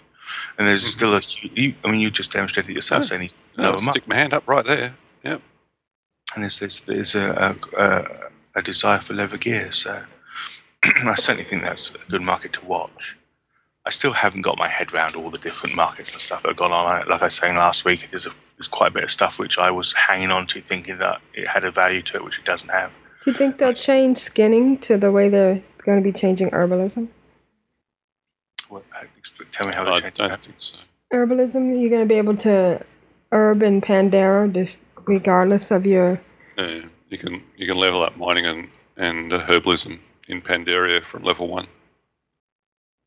And 0.58 0.68
there's 0.68 0.84
mm-hmm. 0.84 0.98
still 0.98 1.14
a 1.14 1.20
huge, 1.20 1.58
you, 1.58 1.74
I 1.84 1.90
mean, 1.90 2.00
you 2.00 2.10
just 2.10 2.32
demonstrated 2.32 2.74
yourself 2.74 3.02
Yeah. 3.02 3.08
saying 3.08 3.22
he's 3.22 3.34
Yeah, 3.56 3.64
lower 3.64 3.74
I'll 3.74 3.80
stick 3.80 4.06
my 4.06 4.16
hand 4.16 4.34
up 4.34 4.46
right 4.46 4.64
there. 4.64 4.94
Yep. 5.24 5.42
And 6.34 6.44
there's, 6.44 6.60
there's, 6.60 6.80
there's 6.82 7.14
a, 7.14 7.56
a, 7.76 7.82
a, 7.82 8.58
a 8.58 8.62
desire 8.62 8.98
for 8.98 9.14
leather 9.14 9.38
gear. 9.38 9.72
So 9.72 10.04
I 10.84 11.14
certainly 11.14 11.44
think 11.44 11.64
that's 11.64 11.90
a 11.90 12.10
good 12.10 12.22
market 12.22 12.52
to 12.54 12.64
watch. 12.64 13.16
I 13.86 13.90
still 13.90 14.12
haven't 14.12 14.42
got 14.42 14.58
my 14.58 14.68
head 14.68 14.92
around 14.92 15.16
all 15.16 15.30
the 15.30 15.38
different 15.38 15.74
markets 15.74 16.12
and 16.12 16.20
stuff 16.20 16.42
that 16.42 16.48
have 16.48 16.56
gone 16.56 16.70
on. 16.70 17.08
Like 17.08 17.22
I 17.22 17.26
was 17.26 17.34
saying 17.34 17.56
last 17.56 17.84
week, 17.84 18.08
there's, 18.10 18.26
a, 18.26 18.30
there's 18.56 18.68
quite 18.68 18.88
a 18.88 18.94
bit 18.94 19.04
of 19.04 19.10
stuff 19.10 19.38
which 19.38 19.58
I 19.58 19.70
was 19.70 19.92
hanging 19.92 20.30
on 20.30 20.46
to, 20.48 20.60
thinking 20.60 20.98
that 20.98 21.20
it 21.32 21.48
had 21.48 21.64
a 21.64 21.70
value 21.70 22.02
to 22.02 22.18
it, 22.18 22.24
which 22.24 22.38
it 22.38 22.44
doesn't 22.44 22.68
have. 22.68 22.96
Do 23.24 23.30
you 23.30 23.36
think 23.36 23.58
they'll 23.58 23.74
change 23.74 24.18
skinning 24.18 24.76
to 24.78 24.96
the 24.96 25.10
way 25.10 25.28
they're 25.28 25.62
going 25.84 25.98
to 25.98 26.04
be 26.04 26.12
changing 26.12 26.50
herbalism? 26.50 27.08
What, 28.70 28.84
tell 29.52 29.66
me 29.68 29.74
how 29.74 29.84
they 29.84 29.90
I 29.90 30.00
changed 30.00 30.16
don't 30.16 30.28
that. 30.30 30.42
think 30.44 30.56
so. 30.58 30.78
Herbalism, 31.12 31.80
you're 31.80 31.90
going 31.90 32.02
to 32.02 32.06
be 32.06 32.14
able 32.14 32.36
to 32.38 32.84
herb 33.32 33.62
in 33.62 33.80
Pandaria 33.80 34.52
just 34.52 34.78
regardless 35.06 35.70
of 35.70 35.84
your. 35.86 36.20
Yeah, 36.56 36.82
you 37.10 37.18
can 37.18 37.42
you 37.56 37.66
can 37.66 37.76
level 37.76 38.02
up 38.02 38.16
mining 38.16 38.46
and 38.46 38.68
and 38.96 39.32
uh, 39.32 39.44
herbalism 39.44 39.98
in 40.28 40.40
Pandaria 40.40 41.02
from 41.04 41.24
level 41.24 41.48
one. 41.48 41.66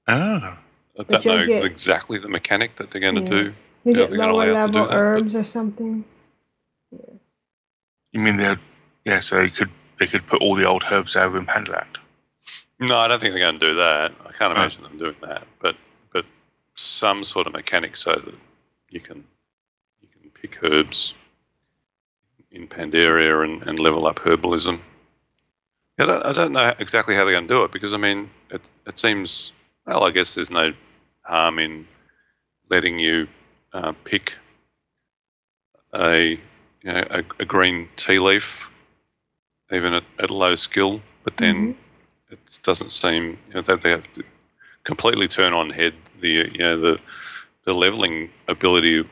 Oh. 0.07 0.60
I 0.99 1.03
But 1.03 1.07
don't 1.07 1.26
you'll 1.26 1.38
know 1.40 1.48
get- 1.48 1.65
exactly 1.65 2.19
the 2.19 2.30
mechanic 2.30 2.76
that 2.76 2.91
they're 2.91 3.02
going 3.02 3.15
to 3.15 3.22
do. 3.22 3.53
You 3.85 3.94
how 3.95 4.02
get 4.02 4.10
they're 4.11 4.19
gonna 4.19 4.34
lower 4.34 4.52
allow 4.52 4.65
to 4.68 4.72
do 4.72 4.80
level 4.80 4.88
that, 4.90 4.95
herbs 4.98 5.35
or 5.35 5.44
something. 5.44 6.06
You 8.11 8.22
mean 8.22 8.38
they're, 8.38 8.60
yeah, 9.06 9.19
so 9.22 9.38
they 9.41 9.49
could, 9.49 9.72
they 9.99 10.06
could 10.07 10.27
put 10.27 10.41
all 10.41 10.56
the 10.56 10.65
old 10.65 10.84
herbs 10.91 11.15
over 11.15 11.38
in 11.38 11.45
Pandaland. 11.48 11.98
No, 12.84 12.97
I 12.97 13.07
don't 13.07 13.22
think 13.22 13.34
they're 13.34 13.39
going 13.39 13.60
to 13.60 13.65
do 13.72 13.76
that. 13.76 14.11
I 14.26 14.31
can't 14.34 14.51
imagine 14.51 14.84
them 14.84 14.97
doing 14.97 15.15
that. 15.22 15.47
But 15.60 15.77
but 16.11 16.26
some 16.76 17.23
sort 17.23 17.47
of 17.47 17.53
mechanic 17.53 17.95
so 17.95 18.11
that 18.11 18.35
you 18.89 18.99
can 18.99 19.23
you 20.01 20.10
can 20.10 20.30
pick 20.31 20.61
herbs 20.61 21.14
in 22.51 22.68
Pandaria 22.68 23.43
and, 23.45 23.64
and 23.64 23.80
level 23.80 24.05
up 24.05 24.18
herbalism. 24.19 24.81
I 25.97 26.05
don't, 26.05 26.26
I 26.26 26.31
don't 26.34 26.51
know 26.51 26.73
exactly 26.77 27.15
how 27.15 27.23
they're 27.23 27.34
going 27.34 27.47
to 27.47 27.53
do 27.53 27.64
it 27.64 27.72
because 27.72 27.93
I 27.93 27.97
mean 27.97 28.30
it 28.49 28.61
it 28.85 28.99
seems 28.99 29.53
well 29.88 30.03
I 30.03 30.11
guess 30.11 30.35
there's 30.35 30.51
no 30.51 30.73
harm 31.22 31.60
in 31.60 31.88
letting 32.69 32.99
you 32.99 33.27
uh, 33.72 33.93
pick 34.03 34.35
a 35.93 36.31
you 36.81 36.91
know 36.91 37.03
a, 37.10 37.23
a 37.39 37.45
green 37.45 37.88
tea 37.95 38.19
leaf 38.19 38.69
even 39.72 39.93
at, 39.93 40.03
at 40.19 40.30
low 40.30 40.55
skill, 40.55 41.01
but 41.23 41.38
then 41.38 41.77
it 42.34 42.60
doesn't 42.64 42.91
seem 42.91 43.38
you 43.47 43.55
know, 43.55 43.61
that 43.61 43.81
they 43.81 43.89
have 43.89 44.10
to 44.11 44.23
completely 44.84 45.27
turn 45.27 45.53
on 45.53 45.69
head 45.69 45.93
the 46.19 46.49
you 46.51 46.57
know 46.57 46.80
the 46.80 46.99
the 47.65 47.73
leveling 47.73 48.30
ability 48.47 49.05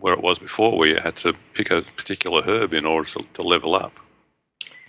where 0.00 0.12
it 0.12 0.22
was 0.22 0.38
before, 0.38 0.76
where 0.76 0.88
you 0.88 0.96
had 0.96 1.16
to 1.16 1.34
pick 1.54 1.70
a 1.70 1.82
particular 1.96 2.42
herb 2.42 2.72
in 2.72 2.84
order 2.84 3.08
to, 3.08 3.24
to 3.34 3.42
level 3.42 3.74
up. 3.74 3.98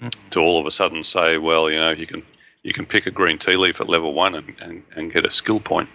Mm-hmm. 0.02 0.30
To 0.32 0.40
all 0.40 0.60
of 0.60 0.66
a 0.66 0.72
sudden 0.72 1.03
say, 1.03 1.38
well, 1.38 1.70
you 1.70 1.80
know, 1.80 1.91
you 1.91 2.07
can 2.07 2.24
you 2.64 2.74
can 2.74 2.86
pick 2.86 3.06
a 3.06 3.11
green 3.11 3.38
tea 3.38 3.56
leaf 3.56 3.82
at 3.82 3.90
level 3.90 4.14
one 4.14 4.36
and, 4.36 4.56
and, 4.61 4.84
and 4.95 5.14
get 5.14 5.26
a 5.26 5.32
skill 5.32 5.60
point. 5.60 5.90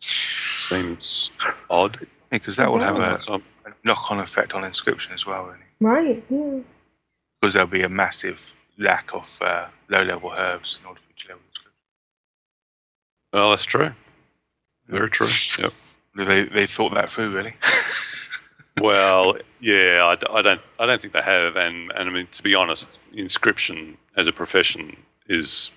Seems 0.00 1.32
odd. 1.68 1.98
Because 2.30 2.56
that 2.56 2.70
will 2.70 2.78
have 2.78 2.96
a, 2.96 3.34
a 3.34 3.40
knock 3.84 4.10
on 4.10 4.18
effect 4.18 4.54
on 4.54 4.64
inscription 4.64 5.12
as 5.12 5.26
well, 5.26 5.44
really. 5.44 5.58
Right, 5.80 6.24
yeah. 6.30 6.60
Because 7.40 7.54
there'll 7.54 7.68
be 7.68 7.82
a 7.82 7.88
massive 7.88 8.54
lack 8.78 9.14
of 9.14 9.38
uh, 9.42 9.68
low 9.88 10.02
level 10.02 10.32
herbs 10.36 10.78
in 10.80 10.88
order 10.88 11.00
for 11.00 11.12
to 11.16 11.28
level 11.28 11.42
inscription. 11.48 11.72
Well, 13.32 13.50
that's 13.50 13.64
true. 13.64 13.92
Very 14.88 15.10
true. 15.10 15.28
Yep. 15.58 15.72
They 16.14 16.44
they 16.44 16.66
thought 16.66 16.94
that 16.94 17.08
through, 17.08 17.30
really. 17.34 17.54
well, 18.80 19.36
yeah, 19.60 20.00
I, 20.02 20.38
I 20.38 20.42
don't, 20.42 20.60
I 20.78 20.86
don't 20.86 21.00
think 21.00 21.14
they 21.14 21.22
have, 21.22 21.56
and 21.56 21.90
and 21.92 22.10
I 22.10 22.12
mean 22.12 22.28
to 22.32 22.42
be 22.42 22.54
honest, 22.54 22.98
inscription 23.12 23.96
as 24.16 24.26
a 24.26 24.32
profession 24.32 24.96
is 25.28 25.70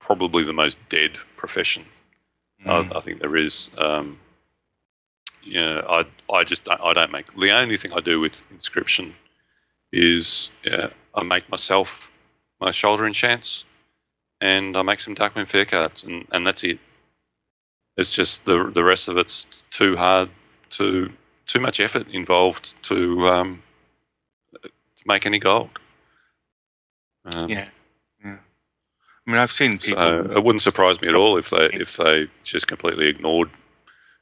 probably 0.00 0.42
the 0.42 0.52
most 0.52 0.78
dead 0.88 1.12
profession. 1.36 1.84
Mm. 2.64 2.92
I, 2.92 2.98
I 2.98 3.00
think 3.00 3.20
there 3.20 3.36
is. 3.36 3.70
Um, 3.78 4.18
you 5.42 5.60
know, 5.60 5.84
I 5.88 6.32
I 6.34 6.44
just 6.44 6.64
don't, 6.64 6.80
I 6.80 6.92
don't 6.92 7.12
make 7.12 7.32
the 7.36 7.52
only 7.52 7.76
thing 7.76 7.92
I 7.92 8.00
do 8.00 8.18
with 8.18 8.42
inscription 8.50 9.14
is 9.92 10.50
yeah, 10.64 10.88
I 11.14 11.22
make 11.22 11.48
myself 11.48 12.10
my 12.60 12.70
shoulder 12.70 13.06
enchants, 13.06 13.64
and 14.40 14.76
I 14.76 14.82
make 14.82 15.00
some 15.00 15.14
Darkmoon 15.14 15.46
Faire 15.48 15.64
cards, 15.64 16.04
and, 16.04 16.26
and 16.32 16.46
that's 16.46 16.64
it. 16.64 16.78
It's 17.96 18.14
just 18.14 18.44
the 18.44 18.70
the 18.72 18.84
rest 18.84 19.08
of 19.08 19.16
it's 19.16 19.62
too 19.70 19.96
hard 19.96 20.30
to 20.70 21.12
too 21.46 21.60
much 21.60 21.80
effort 21.80 22.06
involved 22.08 22.80
to 22.84 23.28
um, 23.28 23.62
to 24.62 24.70
make 25.06 25.26
any 25.26 25.38
gold. 25.38 25.70
Um, 27.34 27.48
Yeah. 27.48 27.68
Yeah. 28.24 28.38
I 29.26 29.30
mean, 29.30 29.40
I've 29.40 29.50
seen 29.50 29.78
people. 29.78 30.02
so 30.02 30.32
it 30.36 30.44
wouldn't 30.44 30.62
surprise 30.62 31.00
me 31.00 31.08
at 31.08 31.14
all 31.14 31.36
if 31.38 31.50
they 31.50 31.66
if 31.72 31.96
they 31.96 32.28
just 32.44 32.66
completely 32.68 33.08
ignored 33.08 33.50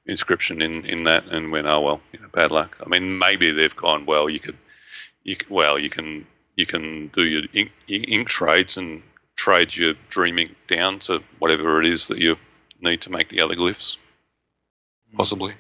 inscription 0.07 0.63
in, 0.63 0.87
in 0.87 1.05
that 1.05 1.25
and 1.27 1.51
went, 1.53 1.67
oh 1.67 1.81
well, 1.81 2.01
you 2.13 2.19
know, 2.21 2.29
bad 2.33 2.51
luck. 2.51 2.77
I 2.85 2.89
mean, 2.89 3.19
maybe 3.19 3.51
they've 3.51 3.75
gone, 3.75 4.07
well, 4.07 4.31
you 4.31 4.39
could, 4.41 4.57
you 5.25 5.35
c- 5.35 5.47
well, 5.51 5.79
you 5.79 5.91
can 5.91 6.27
you 6.57 6.67
can 6.67 7.09
do 7.09 7.25
your 7.25 7.43
ink, 7.53 7.71
ink 7.89 8.29
trades 8.29 8.77
and 8.77 9.03
trade 9.37 9.77
your 9.77 9.95
dream 10.09 10.39
ink 10.39 10.57
down 10.67 10.99
to 11.01 11.23
whatever 11.39 11.81
it 11.81 11.87
is 11.87 12.09
that 12.09 12.19
you 12.19 12.37
need 12.81 13.01
to 13.03 13.13
make 13.13 13.29
the 13.29 13.41
other 13.41 13.55
glyphs, 13.55 13.99
possibly. 15.15 15.55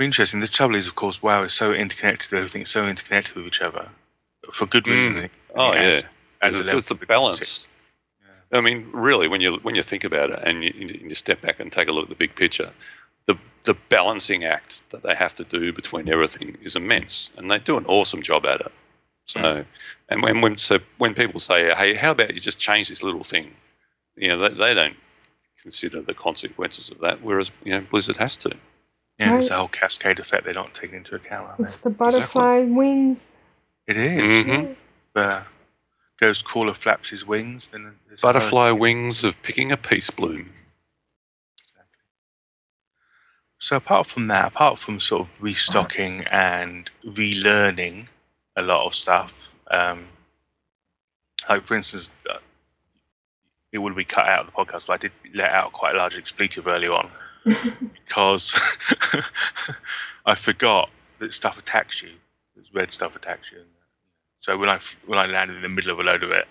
Interesting. 0.00 0.40
The 0.40 0.48
trouble 0.48 0.76
is, 0.76 0.86
of 0.86 0.94
course, 0.94 1.22
WoW 1.22 1.42
is 1.42 1.52
so 1.52 1.72
interconnected. 1.72 2.32
Everything's 2.32 2.70
so 2.70 2.86
interconnected 2.86 3.34
with 3.34 3.46
each 3.46 3.60
other 3.60 3.88
for 4.52 4.66
good 4.66 4.86
reason. 4.86 5.14
Mm. 5.14 5.30
Oh 5.56 5.72
yeah, 5.72 5.80
adds- 5.80 6.04
adds 6.40 6.60
it's, 6.60 6.72
it's 6.72 6.88
the 6.88 6.94
balance. 6.94 7.68
I 8.50 8.62
mean, 8.62 8.88
really, 8.92 9.28
when 9.28 9.40
you 9.40 9.56
when 9.56 9.74
you 9.74 9.82
think 9.82 10.04
about 10.04 10.30
it 10.30 10.38
and 10.42 10.64
you, 10.64 10.72
you 11.08 11.14
step 11.14 11.40
back 11.42 11.60
and 11.60 11.70
take 11.70 11.88
a 11.88 11.92
look 11.92 12.04
at 12.04 12.08
the 12.08 12.14
big 12.14 12.34
picture, 12.34 12.72
the 13.28 13.38
the 13.64 13.74
balancing 13.88 14.44
act 14.44 14.82
that 14.90 15.02
they 15.04 15.14
have 15.14 15.34
to 15.36 15.44
do 15.44 15.72
between 15.72 16.08
everything 16.08 16.56
is 16.62 16.74
immense, 16.74 17.30
and 17.36 17.48
they 17.50 17.58
do 17.60 17.76
an 17.76 17.86
awesome 17.86 18.22
job 18.22 18.44
at 18.46 18.60
it. 18.60 18.72
So, 19.26 19.64
and 20.08 20.22
when, 20.22 20.40
when 20.40 20.56
so 20.58 20.78
when 20.96 21.14
people 21.14 21.38
say, 21.38 21.70
"Hey, 21.76 21.94
how 21.94 22.10
about 22.12 22.34
you 22.34 22.40
just 22.40 22.58
change 22.58 22.88
this 22.88 23.02
little 23.02 23.22
thing?" 23.24 23.54
You 24.16 24.28
know, 24.30 24.38
they, 24.48 24.54
they 24.54 24.74
don't 24.74 24.96
consider 25.62 26.00
the 26.00 26.14
consequences 26.14 26.90
of 26.90 26.98
that, 27.00 27.22
whereas 27.22 27.52
you 27.64 27.72
know 27.72 27.82
Blizzard 27.90 28.16
has 28.16 28.36
to. 28.38 28.56
Yeah, 29.18 29.32
there's 29.32 29.50
a 29.50 29.56
whole 29.56 29.68
cascade 29.68 30.18
effect 30.18 30.46
they 30.46 30.52
don't 30.52 30.72
take 30.74 30.92
into 30.92 31.14
account. 31.14 31.48
aren't 31.50 31.60
It's 31.60 31.78
the 31.78 31.90
butterfly 31.90 32.60
wings. 32.62 33.36
they? 33.86 33.94
It 33.94 33.98
is. 33.98 34.46
Mhm. 34.46 34.76
Uh, 35.14 35.44
Ghostcrawler 36.20 36.74
flaps 36.74 37.10
his 37.10 37.26
wings, 37.26 37.68
then 37.68 37.94
Butterfly 38.22 38.70
wings 38.70 39.24
of 39.24 39.40
picking 39.42 39.70
a 39.70 39.76
Peacebloom. 39.76 40.46
So 43.68 43.76
apart 43.76 44.06
from 44.06 44.28
that, 44.28 44.48
apart 44.48 44.78
from 44.78 44.98
sort 44.98 45.20
of 45.20 45.42
restocking 45.42 46.22
and 46.30 46.90
relearning 47.04 48.08
a 48.56 48.62
lot 48.62 48.86
of 48.86 48.94
stuff, 48.94 49.54
um, 49.70 50.06
like 51.50 51.64
for 51.64 51.76
instance, 51.76 52.10
uh, 52.30 52.38
it 53.70 53.76
would 53.76 53.94
be 53.94 54.06
cut 54.06 54.26
out 54.26 54.40
of 54.40 54.46
the 54.46 54.52
podcast, 54.52 54.86
but 54.86 54.94
I 54.94 54.96
did 54.96 55.12
let 55.34 55.50
out 55.50 55.74
quite 55.74 55.94
a 55.94 55.98
large 55.98 56.16
expletive 56.16 56.66
early 56.66 56.88
on 56.88 57.10
because 57.44 58.54
I 60.24 60.34
forgot 60.34 60.88
that 61.18 61.34
stuff 61.34 61.58
attacks 61.58 62.02
you. 62.02 62.12
That 62.56 62.64
red 62.72 62.90
stuff 62.90 63.16
attacks 63.16 63.52
you. 63.52 63.64
So 64.40 64.56
when 64.56 64.70
I 64.70 64.78
when 65.04 65.18
I 65.18 65.26
landed 65.26 65.56
in 65.56 65.62
the 65.62 65.68
middle 65.68 65.92
of 65.92 65.98
a 65.98 66.02
load 66.02 66.22
of 66.22 66.30
it, 66.30 66.48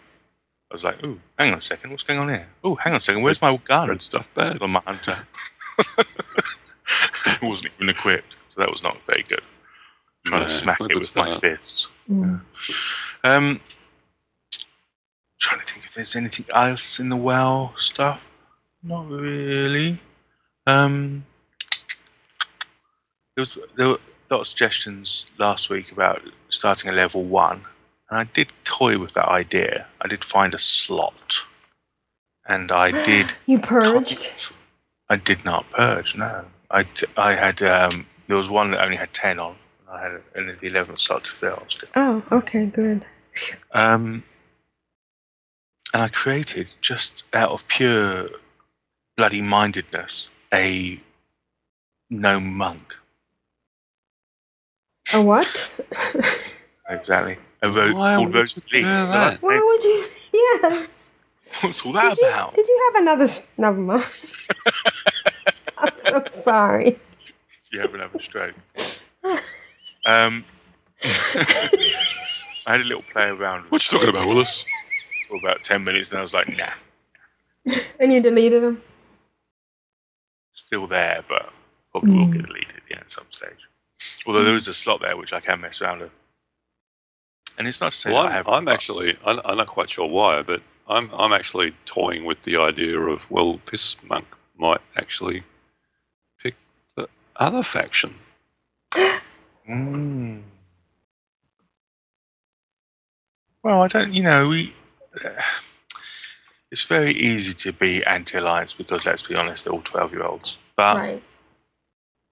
I 0.69 0.76
was 0.76 0.84
like, 0.84 1.03
"Ooh, 1.03 1.19
hang 1.39 1.52
on 1.52 1.57
a 1.57 1.61
second, 1.61 1.89
what's 1.89 2.03
going 2.03 2.19
on 2.19 2.30
here? 2.30 2.49
Ooh, 2.64 2.76
hang 2.76 2.94
on 2.94 2.98
a 2.98 3.02
second, 3.02 3.23
where's 3.23 3.41
my 3.41 3.57
gun? 3.57 3.89
Red 3.89 4.03
stuff 4.03 4.31
bad 4.35 4.61
on 4.61 4.69
my 4.69 4.81
hunter." 4.85 5.26
it 7.41 7.45
wasn't 7.45 7.71
even 7.75 7.89
equipped, 7.89 8.35
so 8.49 8.59
that 8.61 8.69
was 8.69 8.83
not 8.83 9.03
very 9.05 9.23
good. 9.23 9.41
trying 10.25 10.41
No, 10.41 10.47
to 10.47 10.53
smack 10.53 10.79
it 10.81 10.87
good 10.89 10.97
with 10.97 11.15
my 11.15 11.29
start. 11.29 11.41
fists. 11.41 11.87
Mm. 12.09 12.41
Um, 13.23 13.61
trying 15.39 15.59
to 15.59 15.65
think 15.65 15.85
if 15.85 15.93
there's 15.93 16.15
anything 16.15 16.45
else 16.53 16.99
in 16.99 17.09
the 17.09 17.15
well 17.17 17.73
stuff. 17.77 18.39
Not 18.83 19.07
really. 19.09 19.99
Um, 20.65 21.25
there 23.35 23.41
was 23.41 23.57
there 23.75 23.87
were 23.87 23.99
a 24.29 24.33
lot 24.33 24.41
of 24.41 24.47
suggestions 24.47 25.25
last 25.37 25.69
week 25.69 25.91
about 25.91 26.21
starting 26.49 26.91
a 26.91 26.93
level 26.93 27.23
one, 27.23 27.61
and 28.09 28.19
I 28.19 28.23
did 28.25 28.51
toy 28.63 28.97
with 28.97 29.13
that 29.13 29.27
idea. 29.27 29.87
I 30.01 30.07
did 30.07 30.23
find 30.23 30.53
a 30.53 30.57
slot, 30.59 31.47
and 32.47 32.71
I 32.71 32.91
did. 33.03 33.33
You 33.45 33.59
purged? 33.59 34.53
I 35.09 35.15
did 35.17 35.45
not 35.45 35.69
purge. 35.71 36.15
No, 36.17 36.45
I, 36.69 36.84
t- 36.84 37.07
I 37.15 37.34
had. 37.34 37.61
Um, 37.61 38.06
there 38.27 38.38
was 38.38 38.49
one 38.49 38.72
that 38.72 38.84
only 38.84 38.98
had 38.98 39.14
ten 39.14 39.39
on. 39.39 39.56
I 39.89 40.02
had 40.02 40.22
only 40.35 40.53
the 40.56 40.68
eleventh 40.68 40.99
slot 40.99 41.23
to 41.26 41.31
fill. 41.31 41.64
Still. 41.68 41.89
Oh, 41.95 42.23
okay, 42.31 42.65
good. 42.65 43.06
Um, 43.73 44.23
and 45.94 46.03
I 46.03 46.07
created 46.10 46.68
just 46.81 47.23
out 47.34 47.52
of 47.52 47.68
pure 47.68 48.30
bloody 49.15 49.41
mindedness 49.41 50.30
a 50.53 50.99
gnome 52.10 52.57
monk. 52.57 52.98
A 55.14 55.23
what? 55.23 55.72
Exactly. 56.89 57.38
A 57.61 57.69
ro- 57.72 57.94
Why 57.94 58.15
called 58.15 58.27
would 58.27 58.35
Rose 58.35 58.57
you 58.57 58.64
Lee. 58.80 58.84
that? 58.84 59.41
Why 59.41 59.60
would 59.64 59.84
you? 59.84 60.07
Yeah. 60.61 60.85
What's 61.61 61.84
all 61.85 61.94
that 61.94 62.15
Did 62.15 62.18
you, 62.22 62.27
about? 62.30 62.53
did 62.56 62.68
you 62.68 62.91
have 62.94 63.02
another? 63.02 63.23
s- 63.23 63.41
Never 63.57 63.77
mind. 63.80 64.03
I'm 66.13 66.27
so 66.27 66.41
sorry. 66.41 66.99
You 67.71 67.79
have 67.81 67.93
another 67.93 68.19
stroke. 68.19 68.55
Um, 70.05 70.45
I 71.03 71.84
had 72.65 72.81
a 72.81 72.84
little 72.85 73.03
play 73.03 73.27
around 73.29 73.63
with 73.63 73.71
What 73.73 73.91
you 73.91 73.97
talking 73.99 74.09
about, 74.13 74.27
Willis? 74.27 74.65
for 75.27 75.38
about 75.38 75.63
10 75.63 75.84
minutes 75.84 76.11
and 76.11 76.19
I 76.19 76.21
was 76.21 76.34
like, 76.34 76.47
nah, 76.57 77.73
And 77.99 78.13
you 78.13 78.21
deleted 78.21 78.63
them. 78.63 78.81
still 80.53 80.88
there, 80.88 81.23
but 81.27 81.51
probably 81.91 82.11
will 82.13 82.27
Mm. 82.27 82.34
get 82.34 82.45
deleted 82.45 82.81
yeah, 82.89 82.99
at 82.99 83.11
some 83.11 83.25
stage. 83.29 83.67
Although 84.25 84.43
there 84.45 84.55
is 84.55 84.67
a 84.67 84.73
slot 84.73 85.01
there 85.01 85.17
which 85.17 85.34
I 85.34 85.39
can 85.41 85.59
mess 85.61 85.81
around 85.81 85.99
with. 86.01 86.17
And 87.57 87.67
it's 87.67 87.81
not 87.81 87.91
to 87.91 87.97
say 87.97 88.13
Well, 88.13 88.23
that 88.23 88.27
I 88.27 88.31
I'm, 88.31 88.35
have. 88.45 88.47
I'm 88.47 88.67
actually, 88.69 89.17
I'm, 89.25 89.41
I'm 89.43 89.57
not 89.57 89.67
quite 89.67 89.89
sure 89.89 90.07
why, 90.07 90.41
but 90.43 90.61
I'm, 90.88 91.09
I'm 91.13 91.34
actually 91.34 91.73
toying 91.85 92.23
with 92.23 92.43
the 92.43 92.55
idea 92.57 92.97
of, 92.99 93.29
well, 93.29 93.59
this 93.71 93.95
monk 94.03 94.25
might 94.57 94.81
actually 94.95 95.39
pick 95.39 95.43
the 95.43 95.56
other 97.39 97.64
faction. 97.64 98.15
Mm. 99.69 100.43
Well, 103.64 103.81
I 103.84 103.88
don't, 103.88 104.14
you 104.14 104.23
know, 104.23 104.49
we. 104.49 104.73
it's 106.72 106.84
very 106.84 107.11
easy 107.11 107.53
to 107.53 107.73
be 107.73 108.03
anti 108.05 108.38
alliance 108.38 108.73
because, 108.73 109.05
let's 109.05 109.23
be 109.23 109.35
honest, 109.35 109.65
they're 109.65 109.73
all 109.73 109.81
12 109.81 110.14
year 110.14 110.23
olds. 110.23 110.57
But 110.76 110.97
right. 110.97 111.23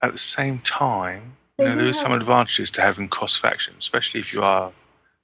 at 0.02 0.12
the 0.14 0.18
same 0.18 0.60
time, 0.60 1.36
you 1.60 1.66
know, 1.66 1.72
They 1.72 1.78
there 1.82 1.90
is 1.90 2.00
some 2.00 2.12
advantages 2.14 2.72
to 2.72 2.82
having 2.82 3.10
cross 3.10 3.36
factions, 3.36 3.78
especially 3.80 4.20
if 4.22 4.34
you 4.34 4.42
are 4.44 4.72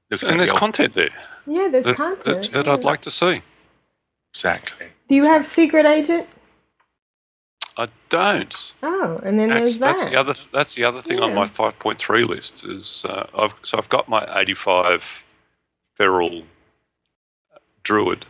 looking 0.10 0.30
And 0.30 0.36
at 0.36 0.38
there's 0.40 0.50
the 0.50 0.54
old- 0.56 0.60
content 0.60 0.94
there 0.96 1.10
Yeah, 1.46 1.68
there's 1.72 1.86
that, 1.86 1.96
content. 1.96 2.52
that, 2.52 2.66
that 2.66 2.68
I'd 2.68 2.84
like 2.84 3.02
to 3.02 3.12
see. 3.12 3.42
Exactly. 4.34 4.88
Do 5.08 5.16
you 5.16 5.24
have 5.24 5.46
secret 5.46 5.86
agent? 5.86 6.28
I 7.78 7.88
don't. 8.10 8.74
Oh, 8.84 9.20
and 9.24 9.40
then 9.40 9.50
That's, 9.50 9.78
there's 9.78 9.80
that. 9.80 9.98
that's 9.98 10.10
the 10.10 10.20
other. 10.20 10.34
That's 10.52 10.76
the 10.76 10.84
other 10.84 11.02
thing 11.02 11.20
on 11.20 11.34
my 11.34 11.46
5.3 11.46 12.28
list 12.28 12.66
is 12.66 13.06
uh, 13.08 13.28
I've 13.38 13.60
so 13.64 13.78
I've 13.78 13.90
got 13.90 14.10
my 14.10 14.28
85 14.40 15.24
feral 15.96 16.44
druid 17.84 18.26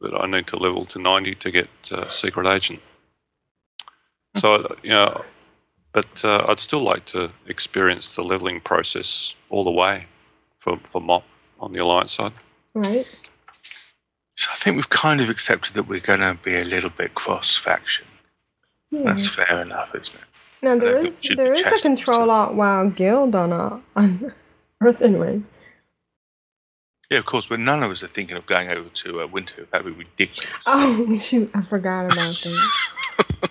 that 0.00 0.14
I 0.14 0.26
need 0.26 0.46
to 0.48 0.56
level 0.56 0.84
to 0.86 0.98
90 0.98 1.34
to 1.36 1.50
get 1.50 1.68
uh, 1.90 2.08
secret 2.08 2.46
agent. 2.46 2.80
So 4.36 4.76
you 4.82 4.90
know, 4.90 5.24
but 5.92 6.24
uh, 6.24 6.44
I'd 6.48 6.58
still 6.58 6.80
like 6.80 7.04
to 7.06 7.30
experience 7.46 8.14
the 8.14 8.22
leveling 8.22 8.60
process 8.60 9.36
all 9.48 9.64
the 9.64 9.70
way 9.70 10.06
for 10.58 10.76
for 10.78 11.00
mop 11.00 11.24
on 11.60 11.72
the 11.72 11.78
alliance 11.78 12.12
side. 12.12 12.32
Right. 12.74 13.30
So 14.36 14.48
I 14.50 14.56
think 14.56 14.76
we've 14.76 14.88
kind 14.88 15.20
of 15.20 15.30
accepted 15.30 15.74
that 15.74 15.86
we're 15.88 16.00
going 16.00 16.20
to 16.20 16.36
be 16.42 16.56
a 16.56 16.64
little 16.64 16.90
bit 16.90 17.14
cross 17.14 17.56
faction. 17.56 18.06
Yeah. 18.92 19.04
That's 19.04 19.34
fair 19.34 19.62
enough, 19.62 19.94
isn't 19.94 20.20
it? 20.20 20.62
Now 20.62 20.72
I 20.74 20.78
there 20.78 20.92
don't 20.92 21.02
think 21.02 21.14
is 21.14 21.20
we 21.22 21.28
should 21.28 21.38
there 21.38 21.54
be 21.54 21.60
is 21.60 21.80
a 21.80 21.82
control 21.82 22.30
alt 22.30 22.54
WoW 22.54 22.88
guild 22.90 23.34
on 23.34 23.52
uh, 23.52 23.80
on 23.96 24.32
Earthen 24.82 25.18
Ring. 25.18 25.46
Yeah, 27.10 27.18
of 27.18 27.26
course, 27.26 27.48
but 27.48 27.58
none 27.58 27.82
of 27.82 27.90
us 27.90 28.02
are 28.02 28.06
thinking 28.06 28.36
of 28.36 28.46
going 28.46 28.68
over 28.70 28.88
to 28.88 29.20
uh, 29.20 29.26
Winter. 29.26 29.66
That 29.72 29.84
would 29.84 29.98
be 29.98 30.04
ridiculous. 30.04 30.50
Oh 30.66 31.14
shoot, 31.18 31.50
I 31.54 31.62
forgot 31.62 32.04
about 32.04 32.16
that. 32.16 33.50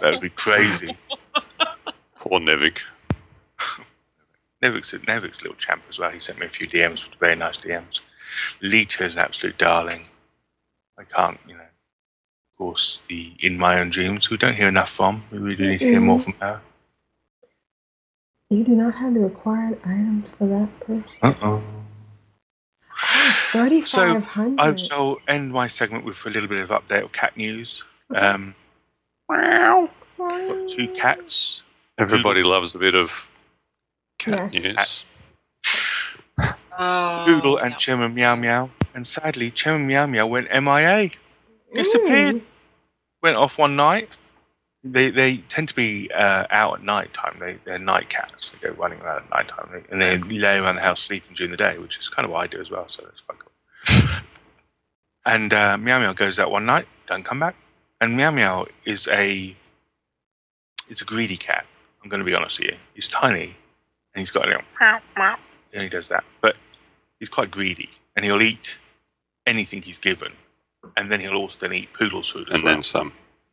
that 0.00 0.12
would 0.12 0.20
be 0.20 0.30
crazy. 0.30 0.96
Poor 2.18 2.40
Nevik. 2.40 2.80
Nevik's 4.62 4.92
Nevik's 4.92 5.40
a 5.40 5.44
little 5.44 5.56
champ 5.56 5.82
as 5.88 5.98
well. 5.98 6.10
He 6.10 6.20
sent 6.20 6.38
me 6.40 6.46
a 6.46 6.48
few 6.48 6.66
DMs, 6.66 7.08
very 7.18 7.36
nice 7.36 7.58
DMs. 7.58 8.00
Lita 8.60 9.04
is 9.04 9.16
an 9.16 9.22
absolute 9.22 9.58
darling. 9.58 10.02
I 10.98 11.04
can't, 11.04 11.38
you 11.46 11.54
know. 11.54 11.60
Of 12.54 12.58
course, 12.58 13.02
the 13.08 13.32
In 13.40 13.58
My 13.58 13.80
Own 13.80 13.90
Dreams, 13.90 14.26
who 14.26 14.34
we 14.34 14.38
don't 14.38 14.54
hear 14.54 14.68
enough 14.68 14.88
from. 14.90 15.24
We 15.32 15.38
really 15.38 15.66
need 15.66 15.80
to 15.80 15.86
hear 15.86 16.00
more 16.00 16.20
from 16.20 16.34
her. 16.40 16.60
You 18.48 18.62
do 18.62 18.72
not 18.76 18.94
have 18.94 19.12
the 19.12 19.20
required 19.20 19.80
items 19.84 20.28
for 20.38 20.46
that 20.46 20.80
person. 20.80 21.04
Uh 21.20 21.34
oh. 21.42 21.62
So, 22.96 23.66
3,500. 23.66 24.60
I 24.60 24.74
shall 24.76 25.18
end 25.26 25.50
my 25.52 25.66
segment 25.66 26.04
with 26.04 26.24
a 26.26 26.30
little 26.30 26.48
bit 26.48 26.60
of 26.60 26.68
update 26.70 27.02
of 27.02 27.10
cat 27.10 27.36
news. 27.36 27.82
Um, 28.14 28.54
Wow. 29.28 29.90
got 30.16 30.68
two 30.68 30.86
cats. 30.94 31.64
Everybody 31.98 32.44
loves 32.44 32.76
a 32.76 32.78
bit 32.78 32.94
of 32.94 33.26
cat 34.20 34.54
Yes. 34.54 35.36
news. 36.38 36.54
Oh, 36.78 37.22
Poodle 37.26 37.56
and 37.58 37.74
Chimma 37.74 38.12
Meow 38.12 38.36
Meow. 38.36 38.70
And 38.94 39.04
sadly, 39.06 39.50
Chimma 39.50 39.84
Meow 39.84 40.06
Meow 40.06 40.26
went 40.28 40.48
MIA. 40.52 41.10
Disappeared. 41.74 42.42
Went 43.22 43.36
off 43.36 43.58
one 43.58 43.76
night. 43.76 44.08
They 44.82 45.10
they 45.10 45.38
tend 45.48 45.68
to 45.68 45.74
be 45.74 46.10
uh, 46.14 46.44
out 46.50 46.78
at 46.78 46.82
night 46.84 47.12
time. 47.14 47.36
They, 47.40 47.54
they're 47.64 47.78
night 47.78 48.08
cats. 48.08 48.50
They 48.50 48.68
go 48.68 48.74
running 48.74 49.00
around 49.00 49.24
at 49.24 49.30
night 49.30 49.48
time. 49.48 49.84
And 49.90 50.02
they 50.02 50.18
lay 50.18 50.58
around 50.58 50.76
the 50.76 50.82
house 50.82 51.00
sleeping 51.00 51.34
during 51.34 51.50
the 51.50 51.56
day, 51.56 51.78
which 51.78 51.98
is 51.98 52.08
kind 52.08 52.26
of 52.26 52.32
what 52.32 52.42
I 52.42 52.46
do 52.46 52.60
as 52.60 52.70
well. 52.70 52.86
So 52.88 53.02
that's 53.02 53.22
quite 53.22 53.38
cool. 53.38 54.08
and 55.26 55.52
uh, 55.52 55.78
Meow 55.78 56.00
Meow 56.00 56.12
goes 56.12 56.38
out 56.38 56.50
one 56.50 56.66
night, 56.66 56.86
don't 57.06 57.24
come 57.24 57.40
back. 57.40 57.56
And 58.00 58.16
Meow 58.16 58.30
Meow 58.30 58.66
is 58.84 59.08
a 59.08 59.56
it's 60.88 61.00
a 61.00 61.04
greedy 61.04 61.36
cat. 61.36 61.66
I'm 62.02 62.10
going 62.10 62.20
to 62.20 62.30
be 62.30 62.34
honest 62.34 62.58
with 62.58 62.70
you. 62.70 62.76
He's 62.92 63.08
tiny, 63.08 63.56
and 64.14 64.20
he's 64.20 64.30
got 64.30 64.44
a 64.44 64.48
little 64.48 64.64
meow 64.78 65.00
meow. 65.16 65.36
And 65.72 65.82
he 65.82 65.88
does 65.88 66.08
that, 66.08 66.24
but 66.40 66.56
he's 67.18 67.30
quite 67.30 67.50
greedy, 67.50 67.90
and 68.14 68.24
he'll 68.24 68.42
eat 68.42 68.78
anything 69.46 69.82
he's 69.82 69.98
given, 69.98 70.32
and 70.96 71.10
then 71.10 71.20
he'll 71.20 71.34
also 71.34 71.58
then 71.66 71.76
eat 71.76 71.92
poodle's 71.92 72.28
food 72.30 72.48
as 72.50 72.56
And 72.56 72.64
well. 72.64 72.74
then 72.74 72.82
some. 72.82 73.12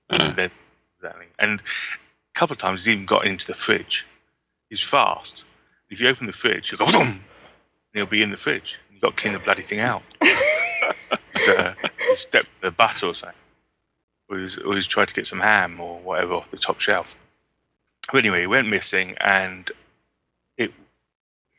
And 0.09 0.35
then, 0.35 0.51
exactly. 0.97 1.27
And 1.39 1.61
a 1.61 2.39
couple 2.39 2.53
of 2.53 2.57
times 2.59 2.85
he's 2.85 2.93
even 2.93 3.05
got 3.05 3.25
into 3.25 3.47
the 3.47 3.53
fridge. 3.53 4.05
He's 4.69 4.83
fast. 4.83 5.45
If 5.89 5.99
you 6.01 6.07
open 6.09 6.27
the 6.27 6.33
fridge, 6.33 6.69
he'll 6.69 6.79
go, 6.79 6.85
"Vroom," 6.85 7.07
and 7.07 7.21
he'll 7.93 8.05
be 8.05 8.21
in 8.23 8.31
the 8.31 8.37
fridge. 8.37 8.79
You've 8.91 9.01
got 9.01 9.17
to 9.17 9.21
clean 9.21 9.33
the 9.33 9.39
bloody 9.39 9.63
thing 9.63 9.79
out. 9.79 10.03
he's, 11.33 11.47
uh, 11.47 11.73
he's 12.07 12.19
stepped 12.19 12.49
the 12.61 12.71
butter 12.71 13.07
or 13.07 13.13
something. 13.15 13.37
Or 14.29 14.37
he's, 14.39 14.57
or 14.57 14.75
he's 14.75 14.87
tried 14.87 15.09
to 15.09 15.13
get 15.13 15.27
some 15.27 15.39
ham 15.41 15.79
or 15.79 15.99
whatever 15.99 16.33
off 16.33 16.49
the 16.51 16.57
top 16.57 16.79
shelf. 16.79 17.17
But 18.11 18.19
anyway, 18.19 18.41
he 18.41 18.47
went 18.47 18.69
missing, 18.69 19.15
and 19.19 19.69
it 20.57 20.73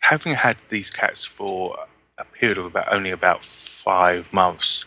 having 0.01 0.35
had 0.35 0.57
these 0.69 0.91
cats 0.91 1.25
for 1.25 1.77
a 2.19 2.25
period 2.25 2.59
of 2.59 2.67
about 2.67 2.93
only 2.93 3.11
about 3.11 3.45
five 3.45 4.33
months. 4.33 4.87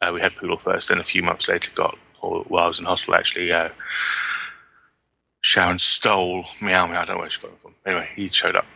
Uh, 0.00 0.10
we 0.14 0.20
had 0.20 0.34
Poodle 0.36 0.58
first, 0.58 0.88
then 0.88 0.98
a 0.98 1.04
few 1.04 1.22
months 1.22 1.48
later 1.48 1.70
got, 1.74 1.98
or 2.20 2.42
while 2.44 2.64
I 2.64 2.68
was 2.68 2.78
in 2.78 2.84
hospital 2.84 3.14
actually, 3.14 3.52
uh, 3.52 3.70
Sharon 5.40 5.78
stole 5.78 6.44
Meow 6.60 6.86
Meow. 6.86 7.00
I 7.00 7.04
don't 7.04 7.16
know 7.16 7.20
where 7.20 7.30
she 7.30 7.40
got 7.40 7.50
him 7.50 7.56
from. 7.62 7.74
Anyway, 7.86 8.08
he 8.14 8.28
showed 8.28 8.56
up. 8.56 8.66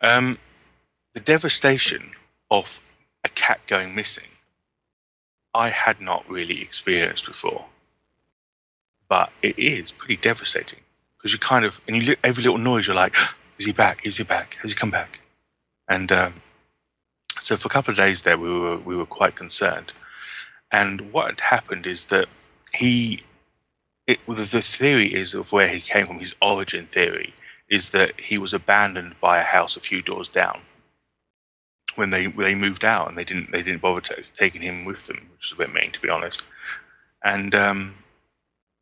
Um, 0.00 0.38
the 1.14 1.20
devastation 1.20 2.12
of 2.50 2.80
a 3.24 3.28
cat 3.28 3.60
going 3.66 3.94
missing, 3.94 4.28
I 5.54 5.68
had 5.68 6.00
not 6.00 6.28
really 6.28 6.62
experienced 6.62 7.26
before. 7.26 7.66
But 9.08 9.30
it 9.42 9.58
is 9.58 9.92
pretty 9.92 10.16
devastating 10.16 10.80
because 11.16 11.32
you 11.32 11.38
kind 11.38 11.64
of, 11.64 11.80
and 11.86 11.96
you 11.96 12.14
every 12.24 12.42
little 12.42 12.58
noise, 12.58 12.86
you're 12.86 12.96
like, 12.96 13.14
is 13.58 13.66
he 13.66 13.72
back? 13.72 14.06
Is 14.06 14.16
he 14.16 14.24
back? 14.24 14.56
Has 14.62 14.72
he 14.72 14.76
come 14.76 14.90
back? 14.90 15.20
And 15.88 16.10
um, 16.10 16.34
so 17.40 17.56
for 17.56 17.66
a 17.66 17.70
couple 17.70 17.90
of 17.90 17.96
days 17.98 18.22
there, 18.22 18.38
we 18.38 18.50
were 18.50 18.78
we 18.78 18.96
were 18.96 19.06
quite 19.06 19.34
concerned. 19.34 19.92
And 20.72 21.12
what 21.12 21.26
had 21.30 21.40
happened 21.40 21.86
is 21.86 22.06
that 22.06 22.26
he, 22.74 23.20
it, 24.06 24.18
the 24.26 24.34
the 24.34 24.62
theory 24.62 25.06
is 25.06 25.34
of 25.34 25.52
where 25.52 25.68
he 25.68 25.80
came 25.80 26.06
from. 26.06 26.18
His 26.18 26.34
origin 26.40 26.86
theory 26.86 27.34
is 27.68 27.90
that 27.90 28.20
he 28.20 28.38
was 28.38 28.54
abandoned 28.54 29.16
by 29.20 29.38
a 29.38 29.44
house 29.44 29.76
a 29.76 29.80
few 29.80 30.02
doors 30.02 30.28
down 30.28 30.62
when 31.96 32.10
they 32.10 32.26
they 32.26 32.54
moved 32.54 32.84
out, 32.84 33.08
and 33.08 33.18
they 33.18 33.24
didn't 33.24 33.52
they 33.52 33.62
didn't 33.62 33.82
bother 33.82 34.00
ta 34.00 34.14
taking 34.36 34.62
him 34.62 34.84
with 34.84 35.06
them, 35.06 35.28
which 35.32 35.46
is 35.46 35.52
a 35.52 35.56
bit 35.56 35.72
mean 35.72 35.92
to 35.92 36.00
be 36.00 36.08
honest. 36.08 36.46
And 37.22 37.54
um, 37.54 37.96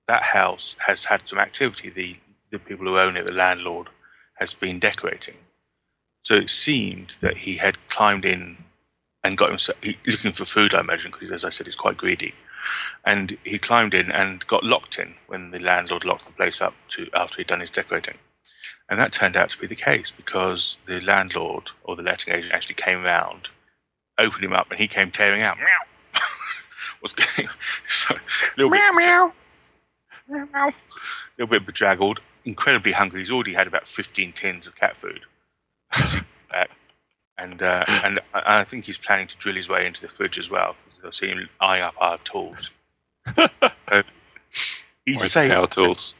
that 0.07 0.23
house 0.23 0.77
has 0.87 1.07
had 1.07 1.27
some 1.29 1.39
activity. 1.39 1.91
The 1.91 2.17
the 2.51 2.59
people 2.59 2.87
who 2.87 2.99
own 2.99 3.17
it, 3.17 3.27
the 3.27 3.33
landlord, 3.33 3.89
has 4.35 4.55
been 4.55 4.79
decorating. 4.79 5.37
So 6.23 6.35
it 6.35 6.51
seemed 6.51 7.17
that 7.21 7.39
he 7.39 7.57
had 7.57 7.85
climbed 7.89 8.25
in 8.25 8.59
and 9.23 9.37
got 9.37 9.51
himself 9.51 9.79
he, 9.83 9.99
looking 10.07 10.33
for 10.33 10.45
food, 10.45 10.75
I 10.75 10.81
imagine, 10.81 11.11
because 11.11 11.31
as 11.31 11.45
I 11.45 11.51
said, 11.51 11.67
he's 11.67 11.77
quite 11.77 11.97
greedy. 11.97 12.35
And 13.05 13.37
he 13.45 13.59
climbed 13.59 13.95
in 13.95 14.11
and 14.11 14.47
got 14.47 14.65
locked 14.65 14.99
in 14.99 15.15
when 15.27 15.51
the 15.51 15.59
landlord 15.59 16.05
locked 16.05 16.27
the 16.27 16.33
place 16.33 16.61
up 16.61 16.75
to 16.91 17.09
after 17.15 17.39
he'd 17.39 17.47
done 17.47 17.61
his 17.61 17.71
decorating. 17.71 18.19
And 18.89 18.99
that 18.99 19.13
turned 19.13 19.37
out 19.37 19.51
to 19.51 19.59
be 19.59 19.67
the 19.67 19.77
case 19.77 20.11
because 20.11 20.79
the 20.87 21.01
landlord 21.01 21.71
or 21.85 21.97
the 21.97 22.03
letting 22.03 22.35
agent 22.35 22.53
actually 22.53 22.75
came 22.75 23.03
round, 23.03 23.49
opened 24.19 24.45
him 24.45 24.53
up, 24.53 24.71
and 24.71 24.81
he 24.81 24.89
came 24.89 25.11
tearing 25.11 25.43
out. 25.43 25.59
Meow. 25.59 25.67
What's 27.01 27.15
going? 27.15 27.49
So, 27.87 28.17
little 28.57 28.71
bit, 28.71 28.95
meow. 28.95 29.33
a 30.31 30.73
little 31.39 31.51
bit 31.51 31.67
bedraggled, 31.67 32.21
incredibly 32.45 32.93
hungry. 32.93 33.21
He's 33.21 33.31
already 33.31 33.53
had 33.53 33.67
about 33.67 33.87
15 33.87 34.33
tins 34.33 34.67
of 34.67 34.75
cat 34.75 34.97
food. 34.97 35.21
As 37.41 37.47
he- 37.47 37.53
and 37.53 37.63
uh, 37.63 37.85
and 38.05 38.21
I 38.35 38.61
I 38.61 38.65
think 38.65 38.85
he's 38.85 38.99
planning 38.99 39.27
to 39.29 39.37
drill 39.37 39.55
his 39.57 39.69
way 39.69 39.87
into 39.87 40.01
the 40.01 40.09
fridge 40.09 40.39
as 40.39 40.51
well. 40.51 40.77
I've 41.05 41.15
seen 41.15 41.31
him 41.39 41.49
eyeing 41.61 41.83
up 41.83 41.95
our 41.99 42.19
tools. 42.19 42.71
So, 43.91 44.03
he's 45.07 45.33
safe. 45.33 45.53
power 45.53 45.67
tools? 45.67 46.15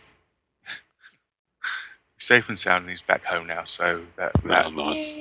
He's 2.19 2.27
safe 2.27 2.49
and 2.49 2.59
sound, 2.59 2.83
and 2.83 2.91
he's 2.91 3.03
back 3.03 3.25
home 3.25 3.47
now. 3.47 3.65
So 3.65 4.03
that, 4.17 4.33
that 4.45 4.67
Oh, 4.67 4.71
nice. 4.71 5.15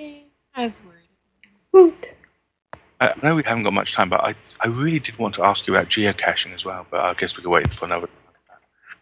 I 0.55 0.65
was 0.67 0.73
worried. 0.85 1.09
Woot. 1.71 2.13
I 2.99 3.13
know 3.23 3.35
we 3.35 3.43
haven't 3.43 3.63
got 3.63 3.73
much 3.73 3.93
time, 3.93 4.09
but 4.09 4.21
I 4.23 4.33
I 4.63 4.67
really 4.67 4.99
did 4.99 5.17
want 5.17 5.35
to 5.35 5.43
ask 5.43 5.67
you 5.67 5.75
about 5.75 5.89
geocaching 5.89 6.53
as 6.53 6.65
well. 6.65 6.85
But 6.89 7.01
I 7.01 7.13
guess 7.13 7.37
we 7.37 7.43
could 7.43 7.49
wait 7.51 7.71
for 7.71 7.85
another. 7.85 8.09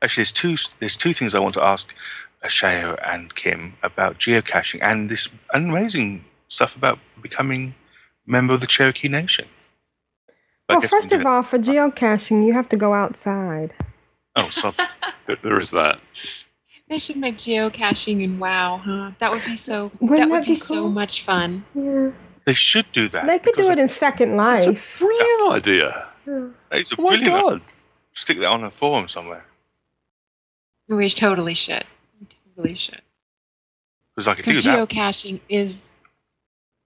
Actually, 0.02 0.22
there's 0.22 0.32
two 0.32 0.56
there's 0.80 0.98
two 0.98 1.14
things 1.14 1.34
I 1.34 1.40
want 1.40 1.54
to 1.56 1.64
ask 1.64 1.96
Ashayo 2.44 2.98
and 3.06 3.34
Kim 3.34 3.74
about 3.82 4.20
geocaching 4.20 4.80
and 4.84 5.10
this 5.10 5.30
amazing 5.54 6.26
stuff 6.50 6.76
about 6.76 7.00
becoming 7.22 7.76
a 8.28 8.32
member 8.32 8.54
of 8.54 8.62
the 8.62 8.68
Cherokee 8.68 9.08
Nation. 9.10 9.46
I 10.70 10.74
Well, 10.74 10.82
guess 10.82 10.92
we 10.92 10.98
first 11.00 11.12
of 11.12 11.26
all, 11.26 11.44
for 11.44 11.58
geocaching, 11.60 12.46
you 12.46 12.54
have 12.54 12.70
to 12.70 12.78
go 12.78 12.94
outside. 12.94 13.74
oh, 14.36 14.50
so 14.50 14.74
There- 15.28 15.38
there 15.44 15.60
is 15.60 15.72
that. 15.72 16.00
They 16.90 17.00
should 17.00 17.18
make 17.18 17.38
geocaching 17.38 18.24
in 18.24 18.40
WoW, 18.40 18.78
huh? 18.78 19.12
That 19.20 19.32
would 19.32 19.44
be 19.44 19.58
so. 19.58 19.92
Wouldn't 20.00 20.20
that 20.20 20.30
would 20.30 20.42
that 20.44 20.48
be, 20.48 20.54
be 20.54 20.60
so 20.60 20.88
much 20.88 21.22
fun. 21.24 21.66
Yeah. 21.76 22.12
they 22.46 22.54
should 22.54 22.90
do 22.94 23.10
that. 23.10 23.28
They 23.28 23.40
could 23.40 23.56
do 23.56 23.64
because 23.64 23.70
it 23.70 23.78
in 23.78 23.90
Second 23.90 24.30
It's 24.40 24.68
a 24.68 24.72
Life. 24.72 24.96
brilliant 25.00 25.54
idea. 25.54 26.08
Yeah. 26.26 26.48
It's 26.72 26.94
a 26.94 26.96
Oh 26.98 27.04
my 27.04 27.18
brilliant. 27.18 27.42
god. 27.50 27.62
Stick 28.14 28.38
that 28.40 28.46
on 28.48 28.64
a 28.64 28.72
forum 28.72 29.10
somewhere 29.10 29.46
We 30.88 31.10
totally 31.10 31.56
should. 31.56 31.84
We 32.22 32.28
totally 32.56 32.78
should. 32.78 33.02
because 34.16 34.30
I 34.30 34.36
could 34.36 34.46
do 34.46 34.52
Because 34.52 34.64
that. 34.64 34.80
geocaching 34.90 35.42
is 35.50 35.76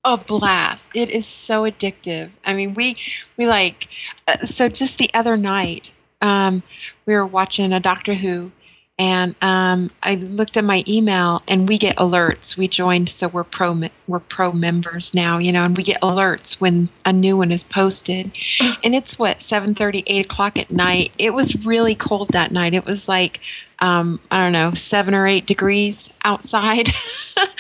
a 0.03 0.17
blast. 0.17 0.89
It 0.95 1.09
is 1.09 1.27
so 1.27 1.63
addictive. 1.63 2.31
I 2.45 2.53
mean, 2.53 2.73
we 2.73 2.97
we 3.37 3.47
like 3.47 3.87
uh, 4.27 4.45
so 4.45 4.69
just 4.69 4.97
the 4.97 5.11
other 5.13 5.37
night, 5.37 5.91
um, 6.21 6.63
we 7.05 7.13
were 7.13 7.25
watching 7.25 7.71
a 7.73 7.79
Doctor 7.79 8.15
Who, 8.15 8.51
and 8.97 9.35
um, 9.41 9.91
I 10.03 10.15
looked 10.15 10.57
at 10.57 10.63
my 10.63 10.83
email, 10.87 11.43
and 11.47 11.67
we 11.67 11.77
get 11.77 11.97
alerts. 11.97 12.57
We 12.57 12.67
joined, 12.67 13.09
so 13.09 13.27
we're 13.27 13.43
pro 13.43 13.79
we're 14.07 14.19
pro 14.19 14.51
members 14.51 15.13
now, 15.13 15.37
you 15.37 15.51
know, 15.51 15.65
and 15.65 15.77
we 15.77 15.83
get 15.83 16.01
alerts 16.01 16.53
when 16.61 16.89
a 17.05 17.13
new 17.13 17.37
one 17.37 17.51
is 17.51 17.63
posted. 17.63 18.31
And 18.83 18.95
it's 18.95 19.19
what 19.19 19.39
7:30, 19.39 20.03
8 20.07 20.25
o'clock 20.25 20.57
at 20.57 20.71
night. 20.71 21.11
It 21.19 21.35
was 21.35 21.55
really 21.63 21.93
cold 21.93 22.29
that 22.29 22.51
night. 22.51 22.73
It 22.73 22.85
was 22.85 23.07
like 23.07 23.39
um, 23.79 24.19
I 24.29 24.41
don't 24.41 24.53
know, 24.53 24.73
seven 24.75 25.13
or 25.13 25.27
eight 25.27 25.45
degrees 25.45 26.11
outside. 26.23 26.89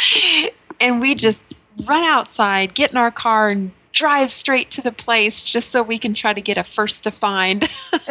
and 0.79 1.01
we 1.01 1.15
just 1.15 1.43
run 1.87 2.03
outside, 2.03 2.73
get 2.73 2.91
in 2.91 2.97
our 2.97 3.11
car, 3.11 3.49
and 3.49 3.71
drive 3.91 4.31
straight 4.31 4.71
to 4.71 4.81
the 4.81 4.91
place 4.91 5.43
just 5.43 5.69
so 5.69 5.83
we 5.83 5.99
can 5.99 6.13
try 6.13 6.33
to 6.33 6.41
get 6.41 6.57
a 6.57 6.63
first 6.63 7.03
to 7.03 7.11
find. 7.11 7.69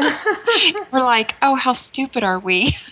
We're 0.92 1.02
like, 1.02 1.34
oh, 1.42 1.54
how 1.54 1.72
stupid 1.72 2.24
are 2.24 2.38
we? 2.38 2.76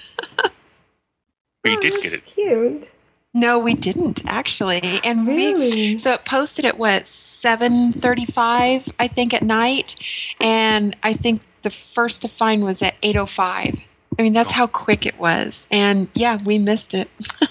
But 1.64 1.72
you 1.72 1.90
did 1.90 2.02
get 2.02 2.14
it. 2.14 2.22
Oh, 2.24 2.30
cute. 2.34 2.90
No, 3.34 3.59
we 3.59 3.74
didn't 3.74 4.22
actually. 4.26 5.00
And 5.05 5.26
we 5.26 5.98
so 5.98 6.12
it 6.12 6.24
posted 6.24 6.64
at 6.64 6.78
what 6.78 7.05
7:35 7.05 8.92
I 8.98 9.09
think 9.09 9.34
at 9.34 9.42
night 9.42 9.96
and 10.40 10.96
I 11.02 11.14
think 11.14 11.42
the 11.62 11.70
first 11.70 12.22
to 12.22 12.28
find 12.28 12.64
was 12.64 12.80
at 12.80 12.94
8:05. 13.02 13.80
I 14.18 14.22
mean, 14.22 14.32
that's 14.32 14.52
how 14.52 14.66
quick 14.66 15.05
it 15.05 15.18
was. 15.18 15.66
And 15.70 16.09
yeah, 16.14 16.38
we 16.42 16.59
missed 16.59 16.94
it. 16.94 17.10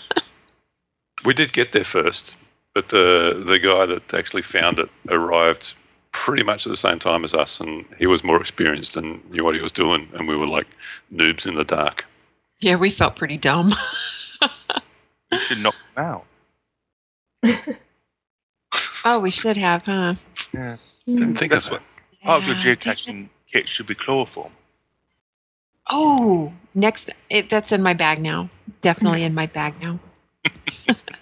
We 1.25 1.33
did 1.33 1.51
get 1.51 1.73
there 1.73 1.83
first, 1.83 2.37
but 2.77 2.89
the 2.89 3.43
the 3.43 3.57
guy 3.57 3.87
that 3.87 4.13
actually 4.13 4.43
found 4.43 4.77
it 4.77 4.87
arrived 5.09 5.73
pretty 6.11 6.43
much 6.43 6.67
at 6.67 6.69
the 6.69 6.77
same 6.77 6.99
time 6.99 7.23
as 7.23 7.33
us, 7.33 7.59
and 7.59 7.85
he 7.97 8.05
was 8.05 8.23
more 8.23 8.39
experienced 8.39 8.95
and 8.95 9.27
knew 9.31 9.43
what 9.43 9.55
he 9.55 9.61
was 9.61 9.71
doing, 9.71 10.07
and 10.13 10.27
we 10.27 10.35
were 10.35 10.45
like 10.45 10.67
noobs 11.11 11.47
in 11.47 11.55
the 11.55 11.63
dark. 11.63 12.05
Yeah, 12.59 12.75
we 12.75 12.91
felt 12.91 13.15
pretty 13.15 13.37
dumb. 13.37 13.73
You 15.29 15.39
should 15.39 15.59
knock 15.59 15.75
them 15.93 16.05
out. 16.05 16.25
oh, 19.05 19.19
we 19.19 19.29
should 19.29 19.57
have, 19.57 19.83
huh? 19.83 20.15
Yeah. 20.53 20.77
Didn't 21.05 21.35
think 21.35 21.51
That's 21.51 21.69
what 21.69 21.81
it. 21.81 22.25
part 22.25 22.41
of 22.43 22.47
your 22.47 22.55
Yeah, 22.55 22.75
geocaching 22.75 23.27
kit 23.51 23.67
should 23.67 23.87
be 23.87 23.95
chloroform. 23.95 24.53
Oh, 25.89 26.53
next, 26.73 27.09
it, 27.29 27.49
that's 27.49 27.73
in 27.73 27.83
my 27.83 27.93
bag 27.93 28.21
now. 28.21 28.49
Definitely 28.81 29.23
in 29.23 29.33
my 29.33 29.47
bag 29.47 29.73
now. 29.81 29.99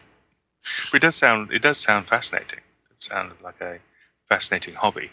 But 0.91 0.97
it 0.97 1.01
does 1.01 1.15
sound 1.15 1.51
it 1.51 1.61
does 1.61 1.77
sound 1.77 2.07
fascinating. 2.07 2.59
It 2.91 3.03
sounded 3.03 3.41
like 3.41 3.61
a 3.61 3.79
fascinating 4.27 4.75
hobby. 4.75 5.11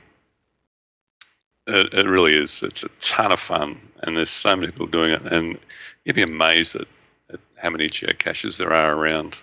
It, 1.66 1.93
it 1.95 2.07
really 2.07 2.35
is. 2.35 2.62
It's 2.62 2.83
a 2.83 2.89
ton 2.99 3.33
of 3.33 3.41
fun, 3.41 3.81
and 4.03 4.16
there's 4.16 4.31
so 4.31 4.57
many 4.57 4.73
people 4.73 4.87
doing 4.87 5.12
it, 5.12 5.23
and 5.23 5.59
you'd 6.05 6.16
be 6.16 6.23
amazed 6.23 6.74
at, 6.74 6.89
at 7.33 7.41
how 7.57 7.70
many 7.70 7.89
geocaches 7.89 8.59
there 8.59 8.73
are 8.73 8.95
around. 8.95 9.43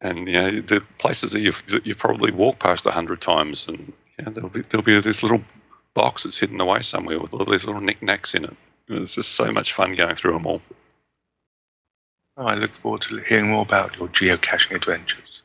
And 0.00 0.26
you 0.26 0.34
know, 0.34 0.60
the 0.60 0.82
places 0.98 1.30
that 1.32 1.40
you've 1.40 1.62
you've 1.84 1.98
probably 1.98 2.32
walked 2.32 2.58
past 2.58 2.86
a 2.86 2.90
hundred 2.90 3.20
times, 3.20 3.68
and 3.68 3.92
you 4.18 4.24
know, 4.24 4.32
there'll 4.32 4.50
be 4.50 4.62
there'll 4.62 4.84
be 4.84 5.00
this 5.00 5.22
little 5.22 5.42
box 5.94 6.24
that's 6.24 6.40
hidden 6.40 6.60
away 6.60 6.80
somewhere 6.80 7.20
with 7.20 7.32
all 7.34 7.44
these 7.44 7.66
little 7.66 7.80
knickknacks 7.80 8.34
in 8.34 8.44
it. 8.44 8.56
It's 8.88 9.14
just 9.14 9.32
so 9.32 9.52
much 9.52 9.72
fun 9.72 9.94
going 9.94 10.16
through 10.16 10.32
them 10.32 10.46
all. 10.46 10.62
Oh, 12.36 12.46
I 12.46 12.54
look 12.54 12.72
forward 12.72 13.02
to 13.02 13.18
hearing 13.18 13.50
more 13.50 13.62
about 13.62 13.96
your 13.98 14.08
geocaching 14.08 14.74
adventures. 14.74 15.42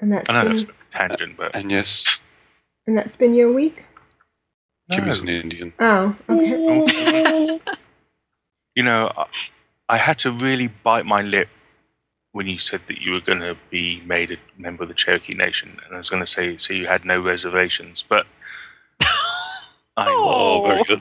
And 0.00 0.12
that's 0.12 0.28
I 0.28 0.32
know 0.32 0.48
been, 0.48 0.56
that's 0.56 0.70
a 0.70 0.98
tangent, 1.08 1.36
but 1.36 1.56
And 1.56 1.70
yes, 1.70 2.22
and 2.86 2.98
that's 2.98 3.16
been 3.16 3.34
your 3.34 3.52
week. 3.52 3.84
Jimmy's 4.90 5.20
an 5.20 5.28
Indian. 5.28 5.72
Oh, 5.78 6.14
okay. 6.28 7.60
you 8.74 8.82
know, 8.82 9.10
I, 9.16 9.26
I 9.88 9.96
had 9.96 10.18
to 10.18 10.30
really 10.30 10.68
bite 10.68 11.06
my 11.06 11.22
lip 11.22 11.48
when 12.32 12.46
you 12.46 12.58
said 12.58 12.86
that 12.88 13.00
you 13.00 13.12
were 13.12 13.20
going 13.20 13.40
to 13.40 13.56
be 13.70 14.02
made 14.04 14.32
a 14.32 14.36
member 14.58 14.82
of 14.82 14.88
the 14.88 14.94
Cherokee 14.94 15.34
Nation, 15.34 15.78
and 15.86 15.94
I 15.94 15.98
was 15.98 16.10
going 16.10 16.22
to 16.22 16.26
say, 16.26 16.58
so 16.58 16.74
you 16.74 16.86
had 16.86 17.04
no 17.06 17.20
reservations, 17.20 18.02
but 18.02 18.26
I, 19.00 20.06
oh. 20.08 20.64
oh, 20.64 20.68
very 20.68 20.84
good. 20.84 21.00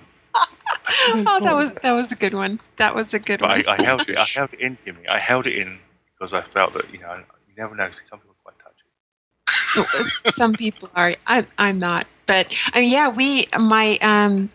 oh, 1.28 1.40
that 1.42 1.56
was 1.56 1.70
that 1.82 1.92
was 1.92 2.12
a 2.12 2.16
good 2.16 2.34
one. 2.34 2.60
That 2.78 2.96
was 2.96 3.14
a 3.14 3.20
good 3.20 3.40
but 3.40 3.50
one. 3.50 3.68
I, 3.68 3.74
I 3.74 3.84
held 3.84 4.08
it. 4.10 4.18
I 4.18 4.26
held 4.36 4.54
it 4.54 4.60
in, 4.60 4.78
Jimmy. 4.86 5.08
I 5.08 5.20
held 5.20 5.48
it 5.48 5.58
in 5.58 5.80
because 6.14 6.34
I 6.34 6.42
felt 6.42 6.74
that 6.74 6.92
you 6.92 7.00
know, 7.00 7.16
you 7.16 7.54
never 7.58 7.76
know. 7.76 7.90
Some 8.10 8.20
people 8.20 8.36
are 8.46 8.52
quite 8.52 9.86
touchy. 9.86 10.10
Some 10.36 10.54
people 10.54 10.90
are. 10.96 11.16
I, 11.28 11.46
I'm 11.58 11.80
not. 11.80 12.08
But 12.26 12.54
I 12.74 12.82
mean, 12.82 12.92
yeah, 12.92 13.10
we 13.10 13.48
my 13.58 13.98
um 14.02 14.50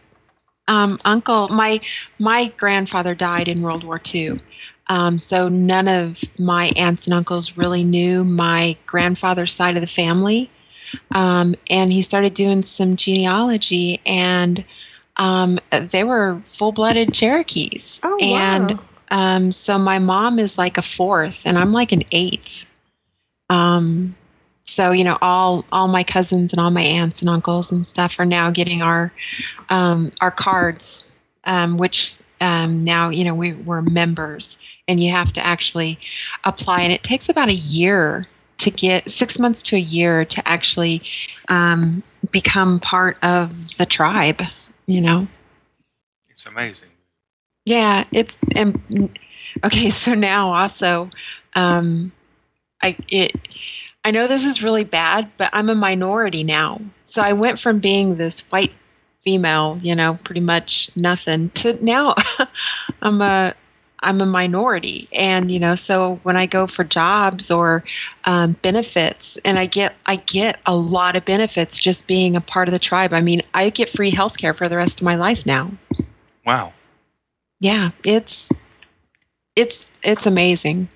um 0.66 1.00
uncle 1.04 1.48
my 1.48 1.80
my 2.18 2.48
grandfather 2.56 3.14
died 3.14 3.48
in 3.48 3.62
World 3.62 3.84
War 3.84 4.00
II. 4.14 4.38
Um, 4.88 5.18
so 5.18 5.48
none 5.48 5.86
of 5.86 6.18
my 6.38 6.72
aunts 6.76 7.06
and 7.06 7.14
uncles 7.14 7.56
really 7.56 7.84
knew 7.84 8.24
my 8.24 8.76
grandfather's 8.86 9.54
side 9.54 9.76
of 9.76 9.82
the 9.82 9.86
family. 9.86 10.50
Um, 11.10 11.54
and 11.68 11.92
he 11.92 12.00
started 12.00 12.32
doing 12.32 12.64
some 12.64 12.96
genealogy 12.96 14.00
and 14.06 14.64
um, 15.18 15.58
they 15.90 16.04
were 16.04 16.40
full-blooded 16.56 17.12
Cherokees. 17.12 18.00
Oh, 18.02 18.18
and 18.18 18.78
um, 19.10 19.52
so 19.52 19.78
my 19.78 19.98
mom 19.98 20.38
is 20.38 20.58
like 20.58 20.78
a 20.78 20.82
fourth 20.82 21.42
and 21.44 21.58
I'm 21.58 21.72
like 21.72 21.92
an 21.92 22.04
eighth. 22.12 22.64
Um, 23.50 24.14
so 24.64 24.92
you 24.92 25.02
know, 25.02 25.18
all 25.22 25.64
all 25.72 25.88
my 25.88 26.04
cousins 26.04 26.52
and 26.52 26.60
all 26.60 26.70
my 26.70 26.82
aunts 26.82 27.20
and 27.20 27.28
uncles 27.28 27.72
and 27.72 27.86
stuff 27.86 28.14
are 28.18 28.26
now 28.26 28.50
getting 28.50 28.82
our 28.82 29.12
um, 29.70 30.12
our 30.20 30.30
cards, 30.30 31.04
um, 31.44 31.78
which 31.78 32.16
um, 32.40 32.84
now 32.84 33.08
you 33.08 33.24
know 33.24 33.34
we, 33.34 33.54
we're 33.54 33.82
members, 33.82 34.58
and 34.86 35.02
you 35.02 35.10
have 35.10 35.32
to 35.32 35.44
actually 35.44 35.98
apply, 36.44 36.82
and 36.82 36.92
it 36.92 37.02
takes 37.02 37.28
about 37.28 37.48
a 37.48 37.54
year 37.54 38.26
to 38.58 38.70
get 38.70 39.10
six 39.10 39.38
months 39.38 39.62
to 39.62 39.76
a 39.76 39.80
year 39.80 40.24
to 40.24 40.46
actually 40.46 41.02
um, 41.48 42.02
become 42.30 42.78
part 42.78 43.16
of 43.22 43.52
the 43.78 43.86
tribe. 43.86 44.42
You 44.88 45.02
know. 45.02 45.28
It's 46.28 46.46
amazing. 46.46 46.88
Yeah, 47.66 48.04
it's 48.10 48.36
and 48.56 49.10
okay. 49.62 49.90
So 49.98 50.14
now 50.14 50.54
also, 50.54 51.10
um, 51.54 52.10
I 52.82 52.96
it 53.08 53.36
I 54.02 54.10
know 54.10 54.26
this 54.26 54.44
is 54.44 54.62
really 54.62 54.84
bad, 54.84 55.30
but 55.36 55.50
I'm 55.52 55.68
a 55.68 55.74
minority 55.74 56.42
now. 56.42 56.80
So 57.04 57.20
I 57.22 57.34
went 57.34 57.60
from 57.60 57.80
being 57.80 58.16
this 58.16 58.40
white 58.50 58.72
female, 59.22 59.78
you 59.82 59.94
know, 59.94 60.18
pretty 60.24 60.40
much 60.40 60.90
nothing, 60.96 61.50
to 61.50 61.84
now 61.84 62.14
I'm 63.02 63.20
a 63.20 63.54
I'm 64.00 64.20
a 64.20 64.26
minority, 64.26 65.08
and 65.12 65.50
you 65.50 65.58
know, 65.58 65.74
so 65.74 66.20
when 66.22 66.36
I 66.36 66.46
go 66.46 66.66
for 66.66 66.84
jobs 66.84 67.50
or 67.50 67.84
um, 68.24 68.52
benefits, 68.62 69.38
and 69.44 69.58
I 69.58 69.66
get 69.66 69.96
I 70.06 70.16
get 70.16 70.60
a 70.66 70.74
lot 70.74 71.16
of 71.16 71.24
benefits 71.24 71.78
just 71.78 72.06
being 72.06 72.36
a 72.36 72.40
part 72.40 72.68
of 72.68 72.72
the 72.72 72.78
tribe. 72.78 73.12
I 73.12 73.20
mean, 73.20 73.42
I 73.54 73.70
get 73.70 73.90
free 73.90 74.12
healthcare 74.12 74.56
for 74.56 74.68
the 74.68 74.76
rest 74.76 75.00
of 75.00 75.04
my 75.04 75.16
life 75.16 75.44
now. 75.44 75.72
Wow. 76.44 76.72
Yeah, 77.60 77.90
it's 78.04 78.50
it's 79.56 79.90
it's 80.02 80.26
amazing. 80.26 80.88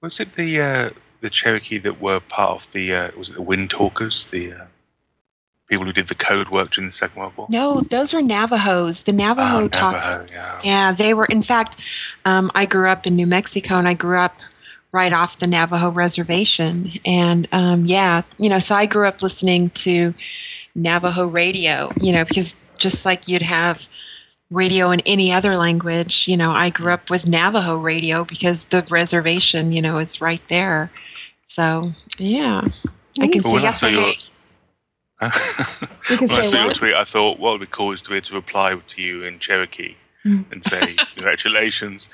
Was 0.00 0.20
it 0.20 0.34
the 0.34 0.60
uh, 0.60 0.90
the 1.20 1.30
Cherokee 1.30 1.78
that 1.78 2.00
were 2.00 2.20
part 2.20 2.50
of 2.50 2.72
the 2.72 2.94
uh, 2.94 3.10
was 3.16 3.30
it 3.30 3.34
the 3.34 3.42
Wind 3.42 3.70
Talkers, 3.70 4.26
the 4.26 4.52
uh, 4.52 4.64
people 5.68 5.84
who 5.84 5.92
did 5.92 6.06
the 6.08 6.14
code 6.14 6.50
work 6.50 6.70
during 6.70 6.88
the 6.88 6.92
Second 6.92 7.18
World 7.20 7.36
War? 7.36 7.46
No, 7.50 7.80
those 7.90 8.12
were 8.12 8.22
Navajos. 8.22 9.02
The 9.02 9.12
Navajo 9.12 9.64
Oh, 9.64 9.68
talk. 9.68 9.92
Navajo, 9.94 10.26
yeah. 10.32 10.60
Yeah, 10.64 10.92
they 10.92 11.14
were. 11.14 11.26
In 11.26 11.42
fact, 11.42 11.76
um, 12.24 12.50
I 12.54 12.66
grew 12.66 12.88
up 12.88 13.06
in 13.06 13.16
New 13.16 13.26
Mexico, 13.26 13.76
and 13.78 13.88
I 13.88 13.94
grew 13.94 14.18
up 14.18 14.34
right 14.92 15.12
off 15.12 15.38
the 15.38 15.46
Navajo 15.46 15.90
reservation. 15.90 16.92
And 17.04 17.48
um, 17.52 17.86
yeah, 17.86 18.22
you 18.38 18.48
know, 18.48 18.58
so 18.60 18.74
I 18.74 18.86
grew 18.86 19.06
up 19.08 19.22
listening 19.22 19.70
to 19.70 20.14
Navajo 20.74 21.26
radio. 21.26 21.90
You 22.00 22.12
know, 22.12 22.24
because 22.24 22.54
just 22.78 23.04
like 23.04 23.26
you'd 23.28 23.42
have 23.42 23.82
radio 24.50 24.90
in 24.90 25.00
any 25.00 25.32
other 25.32 25.56
language, 25.56 26.28
you 26.28 26.36
know, 26.36 26.52
I 26.52 26.70
grew 26.70 26.92
up 26.92 27.08
with 27.10 27.26
Navajo 27.26 27.76
radio 27.76 28.24
because 28.24 28.64
the 28.66 28.82
reservation, 28.90 29.72
you 29.72 29.80
know, 29.82 29.98
is 29.98 30.20
right 30.20 30.42
there. 30.48 30.90
So 31.48 31.92
yeah, 32.18 32.60
I 33.20 33.28
can 33.28 33.40
But 33.42 33.50
see. 33.50 33.62
Yes, 33.62 33.80
saw 33.80 33.86
your- 33.86 34.02
okay. 34.02 34.10
You 34.10 34.14
can 34.14 35.13
when 36.18 36.30
I 36.30 36.42
saw 36.42 36.64
your 36.64 36.74
tweet, 36.74 36.94
I 36.94 37.04
thought 37.04 37.38
what 37.38 37.52
would 37.52 37.60
be 37.60 37.66
cool 37.70 37.92
is 37.92 38.02
to 38.02 38.10
be 38.10 38.16
able 38.16 38.24
to 38.26 38.34
reply 38.34 38.74
to 38.86 39.02
you 39.02 39.24
in 39.24 39.38
Cherokee 39.38 39.96
Mm. 40.24 40.50
and 40.50 40.64
say 40.64 40.94
congratulations. 41.14 42.08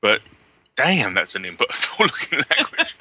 But 0.00 0.20
damn, 0.76 1.14
that's 1.14 1.34
an 1.34 1.44
impossible 1.44 2.06
looking 2.06 2.38
language. 2.56 2.96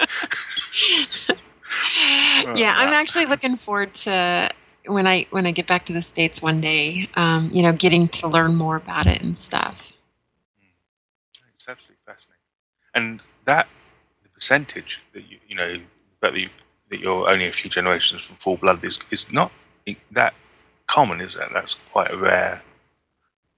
yeah, 2.56 2.74
I'm 2.78 2.94
actually 2.94 3.26
looking 3.26 3.58
forward 3.58 3.94
to 3.96 4.50
when 4.88 5.06
I 5.08 5.28
when 5.30 5.46
I 5.46 5.52
get 5.52 5.68
back 5.68 5.86
to 5.86 5.94
the 5.94 6.02
states 6.02 6.42
one 6.42 6.62
day. 6.62 7.08
Um, 7.16 7.50
you 7.54 7.62
know, 7.62 7.74
getting 7.74 8.08
to 8.10 8.28
learn 8.28 8.56
more 8.56 8.76
about 8.76 9.06
it 9.08 9.22
and 9.22 9.38
stuff. 9.38 9.84
It's 11.54 11.68
absolutely 11.70 12.02
fascinating. 12.06 12.42
And 12.96 13.22
that 13.46 13.68
the 14.24 14.30
percentage 14.30 15.04
that 15.14 15.30
you 15.30 15.38
you 15.48 15.56
know 15.56 15.80
that 16.22 16.34
you 16.36 16.50
that 16.90 17.00
you're 17.00 17.30
only 17.30 17.48
a 17.48 17.52
few 17.52 17.70
generations 17.70 18.26
from 18.26 18.36
full 18.38 18.58
blood 18.58 18.84
is 18.84 19.00
is 19.12 19.32
not 19.32 19.52
that 20.12 20.34
common, 20.88 21.22
is 21.22 21.36
it? 21.36 21.50
That's 21.54 21.76
quite 21.76 22.14
rare. 22.16 22.62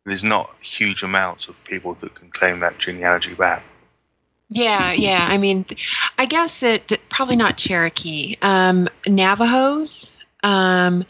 There's 0.06 0.24
not 0.24 0.56
huge 0.62 1.04
amounts 1.04 1.48
of 1.48 1.64
people 1.66 1.94
that 1.96 2.16
can 2.16 2.30
claim 2.30 2.60
that 2.62 2.78
genealogy 2.78 3.34
back. 3.34 3.64
Yeah, 4.50 4.94
yeah. 4.94 5.28
I 5.30 5.38
mean, 5.38 5.66
I 6.18 6.26
guess 6.26 6.64
it 6.64 7.02
probably 7.10 7.36
not 7.36 7.58
Cherokee. 7.58 8.38
Um, 8.42 8.88
Navajos, 9.06 10.10
um, 10.44 11.06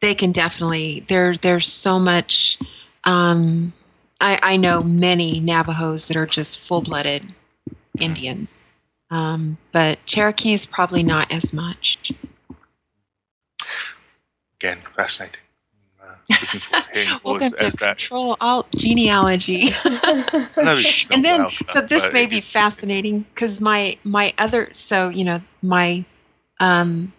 they 0.00 0.14
can 0.14 0.32
definitely. 0.32 1.04
There, 1.08 1.36
there's 1.36 1.70
so 1.70 1.98
much. 1.98 2.58
Um, 3.04 3.74
I, 4.20 4.38
I 4.42 4.56
know 4.56 4.80
many 4.80 5.40
Navajos 5.40 6.08
that 6.08 6.16
are 6.16 6.26
just 6.26 6.60
full-blooded 6.60 7.22
Indians, 8.00 8.64
um, 9.10 9.58
but 9.72 9.98
is 10.44 10.66
probably 10.66 11.02
not 11.02 11.30
as 11.32 11.52
much. 11.52 12.12
Again, 14.60 14.78
fascinating. 14.78 15.40
Uh, 16.02 16.14
looking 16.30 16.60
forward 16.60 16.84
to 16.84 16.92
hearing 16.92 17.08
Welcome 17.24 17.42
yours 17.42 17.52
to 17.52 17.62
as 17.62 17.74
that. 17.76 17.98
Control 17.98 18.36
Alt 18.40 18.66
Genealogy. 18.72 19.72
I 19.84 20.48
know 20.56 20.76
it's 20.78 21.10
not 21.10 21.16
and 21.16 21.24
then 21.24 21.40
well 21.42 21.52
stuff, 21.52 21.72
so 21.72 21.80
this 21.82 22.12
may 22.12 22.26
be 22.26 22.38
is- 22.38 22.44
fascinating 22.44 23.20
because 23.34 23.60
my 23.60 23.96
my 24.04 24.34
other 24.38 24.70
so 24.72 25.08
you 25.08 25.24
know 25.24 25.40
my 25.62 26.04
um 26.60 27.12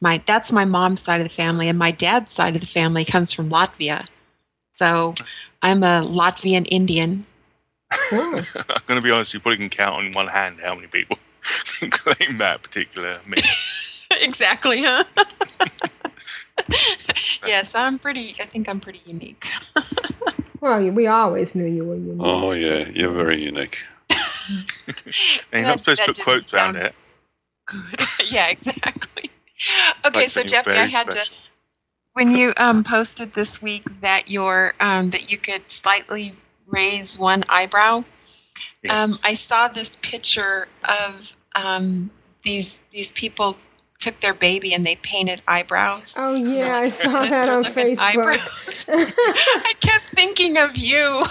my 0.00 0.20
that's 0.26 0.50
my 0.52 0.64
mom's 0.64 1.00
side 1.00 1.20
of 1.20 1.28
the 1.28 1.34
family, 1.34 1.68
and 1.68 1.78
my 1.78 1.90
dad's 1.90 2.32
side 2.32 2.54
of 2.56 2.60
the 2.60 2.66
family 2.66 3.04
comes 3.04 3.32
from 3.32 3.50
Latvia. 3.50 4.06
So 4.72 5.14
I'm 5.62 5.82
a 5.82 6.02
Latvian 6.02 6.66
Indian. 6.70 7.24
I'm 8.12 8.82
going 8.86 9.00
to 9.00 9.02
be 9.02 9.10
honest, 9.10 9.34
you 9.34 9.40
probably 9.40 9.58
can 9.58 9.68
count 9.68 10.04
on 10.04 10.12
one 10.12 10.28
hand 10.28 10.60
how 10.62 10.74
many 10.74 10.86
people 10.86 11.18
claim 11.90 12.38
that 12.38 12.62
particular 12.62 13.20
mix. 13.26 14.06
exactly, 14.20 14.82
huh? 14.84 15.04
yes, 17.46 17.70
I'm 17.74 17.98
pretty. 17.98 18.36
I 18.40 18.44
think 18.44 18.68
I'm 18.68 18.80
pretty 18.80 19.02
unique. 19.06 19.46
Well, 20.60 20.82
we 20.90 21.06
always 21.06 21.54
knew 21.54 21.66
you 21.66 21.84
were 21.84 21.96
unique. 21.96 22.20
Oh 22.20 22.52
yeah, 22.52 22.88
you're 22.88 23.12
very 23.12 23.42
unique. 23.42 23.84
And 24.08 24.64
you're 25.52 25.62
not 25.62 25.80
supposed 25.80 26.04
to 26.04 26.12
put 26.12 26.22
quotes 26.22 26.54
around 26.54 26.74
doesn't 26.74 26.94
it. 27.70 28.32
yeah, 28.32 28.48
exactly. 28.48 29.30
It's 29.56 30.08
okay, 30.08 30.20
like 30.20 30.30
so 30.30 30.40
saying 30.40 30.48
Jeffy, 30.48 30.70
I 30.72 30.86
had 30.86 31.10
special. 31.10 31.36
to 31.36 31.44
when 32.14 32.30
you 32.34 32.54
um, 32.56 32.82
posted 32.82 33.34
this 33.34 33.60
week 33.60 33.84
that 34.00 34.30
your 34.30 34.74
um, 34.80 35.10
that 35.10 35.30
you 35.30 35.36
could 35.36 35.70
slightly 35.70 36.34
raise 36.66 37.18
one 37.18 37.44
eyebrow. 37.48 38.04
Um, 38.88 39.12
I 39.24 39.34
saw 39.34 39.68
this 39.68 39.96
picture 39.96 40.68
of 40.84 41.14
um, 41.54 42.10
these 42.44 42.78
these 42.92 43.12
people 43.12 43.56
took 43.98 44.20
their 44.20 44.34
baby 44.34 44.74
and 44.74 44.84
they 44.86 44.96
painted 44.96 45.42
eyebrows. 45.48 46.14
Oh 46.16 46.34
yeah, 46.34 46.76
I 46.76 46.88
saw 46.90 47.24
that 47.24 47.48
on 47.48 47.64
Facebook. 47.64 48.40
I 48.88 49.74
kept 49.80 50.10
thinking 50.10 50.56
of 50.58 50.76
you 50.76 51.26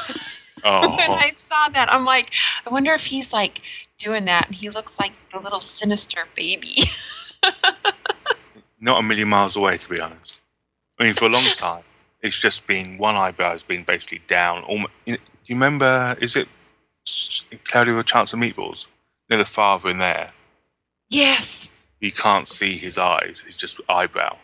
Oh. 0.64 0.90
when 0.98 1.12
I 1.12 1.32
saw 1.32 1.70
that. 1.70 1.92
I'm 1.92 2.06
like, 2.06 2.32
I 2.66 2.70
wonder 2.70 2.94
if 2.94 3.06
he's 3.06 3.34
like 3.34 3.62
doing 3.98 4.26
that, 4.26 4.48
and 4.48 4.56
he 4.56 4.70
looks 4.70 4.98
like 5.00 5.12
the 5.32 5.40
little 5.40 5.62
sinister 5.62 6.26
baby. 6.36 6.90
not 8.80 9.00
a 9.00 9.04
million 9.04 9.30
miles 9.30 9.56
away, 9.56 9.78
to 9.78 9.90
be 9.90 10.00
honest. 10.00 10.42
I 11.00 11.06
mean, 11.06 11.14
for 11.14 11.26
a 11.26 11.30
long 11.30 11.44
time, 11.54 11.84
it's 12.24 12.40
just 12.40 12.66
been 12.66 12.98
one 12.98 13.16
eyebrow 13.16 13.52
has 13.52 13.64
been 13.64 13.84
basically 13.84 14.22
down. 14.28 14.64
Almost, 14.64 14.92
you 15.06 15.14
know, 15.14 15.18
do 15.18 15.24
you 15.46 15.56
remember? 15.56 16.16
Is 16.20 16.36
it 16.36 16.48
S- 17.08 17.46
Cloudy 17.66 17.92
with 17.92 18.00
a 18.02 18.04
Chance 18.04 18.34
of 18.34 18.40
Meatballs? 18.40 18.88
You 19.30 19.36
know, 19.36 19.44
the 19.44 19.50
father 19.50 19.90
in 19.90 20.00
there. 20.00 20.32
yes. 21.10 21.68
You 22.00 22.12
can't 22.12 22.50
see 22.50 22.78
his 22.78 22.98
eyes. 22.98 23.46
It's 23.48 23.56
just 23.56 23.80
eyebrow. 23.88 24.36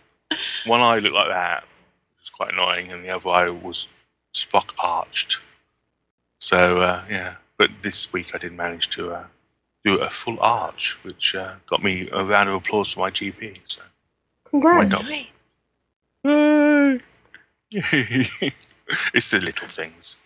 one 0.66 0.80
eye 0.80 0.98
looked 0.98 1.14
like 1.14 1.28
that. 1.28 1.64
It 1.64 2.20
was 2.20 2.30
quite 2.30 2.52
annoying, 2.54 2.90
and 2.90 3.04
the 3.04 3.10
other 3.10 3.28
eye 3.28 3.50
was 3.50 3.86
Spock 4.34 4.72
arched. 4.82 5.40
So 6.40 6.80
uh, 6.80 7.04
yeah, 7.10 7.34
but 7.58 7.70
this 7.82 8.10
week 8.14 8.34
I 8.34 8.38
did 8.38 8.52
manage 8.52 8.88
to 8.90 9.12
uh, 9.12 9.24
do 9.84 9.98
a 9.98 10.08
full 10.08 10.38
arch, 10.40 10.96
which 11.04 11.34
uh, 11.34 11.56
got 11.66 11.82
me 11.84 12.08
a 12.14 12.24
round 12.24 12.48
of 12.48 12.54
applause 12.54 12.94
from 12.94 13.02
my 13.02 13.10
GP. 13.10 13.58
So 13.66 13.82
Congrats. 14.48 14.94
Went 16.26 17.02
up. 17.02 17.06
Nice. 17.72 18.62
it's 19.14 19.30
the 19.30 19.40
little 19.40 19.68
things. 19.68 20.16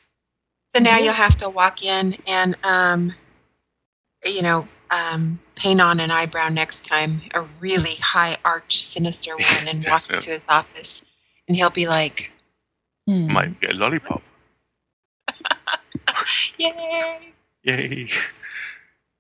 So 0.75 0.83
now 0.83 0.99
you'll 0.99 1.15
have 1.15 1.37
to 1.39 1.49
walk 1.49 1.83
in 1.83 2.17
and, 2.27 2.57
um, 2.63 3.13
you 4.25 4.43
know, 4.43 4.69
um, 4.91 5.41
paint 5.57 5.81
on 5.81 6.01
an 6.01 6.11
eyebrow 6.11 6.49
next 6.49 6.85
time, 6.85 7.23
a 7.35 7.43
really 7.61 7.95
high 7.97 8.37
arch, 8.45 8.85
sinister 8.85 9.33
one, 9.37 9.69
and 9.69 9.77
walk 9.79 10.01
Definitely. 10.03 10.17
into 10.17 10.31
his 10.31 10.49
office, 10.49 11.03
and 11.49 11.57
he'll 11.57 11.71
be 11.71 11.87
like, 11.89 12.33
hmm, 13.07 13.33
Might 13.33 13.61
get 13.61 13.73
a 13.73 13.77
lollipop. 13.77 14.23
"Yay!" 16.59 17.33
Yay! 17.63 18.07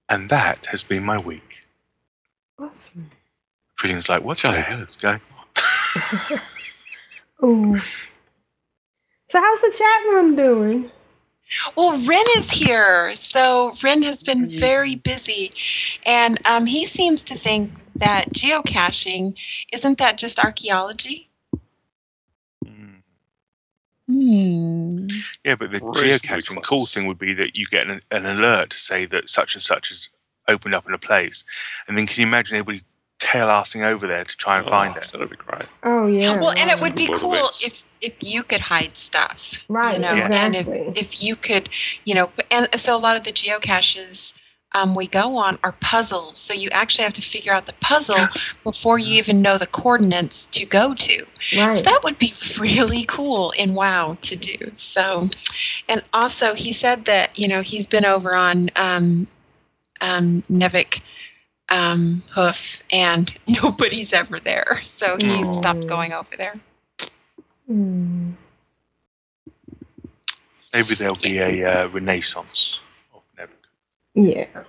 And 0.08 0.28
that 0.28 0.66
has 0.66 0.82
been 0.82 1.04
my 1.04 1.18
week. 1.18 1.64
Awesome. 2.58 3.10
Trillian's 3.76 4.08
like, 4.08 4.22
what 4.24 4.38
the 4.38 4.50
hell 4.50 4.82
is 4.82 4.96
going 4.96 5.20
on? 5.38 5.46
Ooh. 7.42 7.76
So 9.28 9.40
how's 9.40 9.60
the 9.60 9.74
chat 9.76 10.04
room 10.12 10.36
doing? 10.36 10.90
Well, 11.76 11.92
Ren 12.06 12.24
is 12.36 12.50
here, 12.50 13.14
so 13.16 13.74
Ren 13.82 14.02
has 14.02 14.22
been 14.22 14.58
very 14.58 14.94
busy, 14.96 15.52
and 16.06 16.38
um, 16.46 16.66
he 16.66 16.86
seems 16.86 17.22
to 17.24 17.36
think 17.36 17.72
that 17.96 18.32
geocaching 18.32 19.34
isn't 19.72 19.98
that 19.98 20.16
just 20.16 20.38
archaeology? 20.38 21.28
Hmm. 24.06 25.06
Yeah, 25.44 25.54
but 25.54 25.70
the 25.70 25.78
Reasonably 25.78 26.10
geocaching 26.10 26.62
cool 26.62 26.86
thing 26.86 27.06
would 27.06 27.18
be 27.18 27.32
that 27.34 27.56
you 27.56 27.66
get 27.66 27.88
an, 27.88 28.00
an 28.10 28.26
alert 28.26 28.70
to 28.70 28.76
say 28.76 29.06
that 29.06 29.28
such 29.28 29.54
and 29.54 29.62
such 29.62 29.88
has 29.88 30.10
opened 30.48 30.74
up 30.74 30.86
in 30.86 30.94
a 30.94 30.98
place. 30.98 31.44
And 31.86 31.96
then 31.96 32.06
can 32.06 32.20
you 32.20 32.26
imagine 32.26 32.56
anybody 32.56 32.82
tail 33.30 33.48
assing 33.48 33.82
over 33.84 34.06
there 34.06 34.24
to 34.24 34.36
try 34.36 34.58
and 34.58 34.66
find 34.66 34.94
Oh, 34.96 35.00
it? 35.00 35.12
That'd 35.12 35.30
be 35.30 35.36
great. 35.36 35.66
Oh 35.82 36.06
yeah. 36.06 36.40
Well, 36.40 36.52
and 36.56 36.70
it 36.70 36.80
would 36.80 36.94
be 36.94 37.06
cool 37.06 37.50
if 37.62 37.82
if 38.00 38.14
you 38.20 38.42
could 38.42 38.60
hide 38.60 38.96
stuff, 38.96 39.62
Right, 39.68 39.94
You 39.94 40.00
know, 40.00 40.08
and 40.08 40.56
if 40.56 40.66
if 40.96 41.22
you 41.22 41.36
could, 41.36 41.68
you 42.04 42.14
know, 42.14 42.30
and 42.50 42.68
so 42.80 42.96
a 42.96 42.98
lot 42.98 43.16
of 43.16 43.24
the 43.24 43.32
geocaches 43.32 44.32
um, 44.72 44.94
we 44.94 45.06
go 45.08 45.36
on 45.36 45.58
are 45.64 45.72
puzzles. 45.72 46.38
So 46.38 46.54
you 46.54 46.68
actually 46.70 47.04
have 47.04 47.12
to 47.14 47.22
figure 47.22 47.52
out 47.52 47.66
the 47.66 47.74
puzzle 47.80 48.28
before 48.64 48.98
you 48.98 49.14
even 49.18 49.42
know 49.42 49.58
the 49.58 49.66
coordinates 49.66 50.46
to 50.46 50.64
go 50.64 50.94
to. 50.94 51.26
Right. 51.56 51.76
So 51.76 51.82
that 51.82 52.04
would 52.04 52.18
be 52.18 52.34
really 52.58 53.04
cool 53.04 53.50
in 53.52 53.74
WoW 53.74 54.16
to 54.22 54.36
do. 54.36 54.70
So, 54.74 55.28
and 55.88 56.02
also 56.12 56.54
he 56.54 56.72
said 56.72 57.04
that 57.06 57.36
you 57.38 57.48
know 57.48 57.62
he's 57.62 57.86
been 57.86 58.04
over 58.04 58.34
on 58.34 58.70
um, 58.76 59.26
um, 60.00 60.42
Nevik 60.50 61.00
um, 61.70 62.22
Hoof 62.34 62.82
and 62.90 63.32
nobody's 63.48 64.12
ever 64.12 64.40
there, 64.40 64.82
so 64.84 65.16
he 65.20 65.44
Oh. 65.44 65.54
stopped 65.54 65.86
going 65.86 66.12
over 66.12 66.36
there. 66.36 66.54
Hmm. 67.66 68.32
Maybe 70.72 70.94
there'll 70.94 71.16
be 71.16 71.38
a 71.38 71.64
uh, 71.64 71.88
renaissance 71.88 72.80
of 73.14 73.22
Nevik. 73.36 73.54
Yeah. 74.14 74.64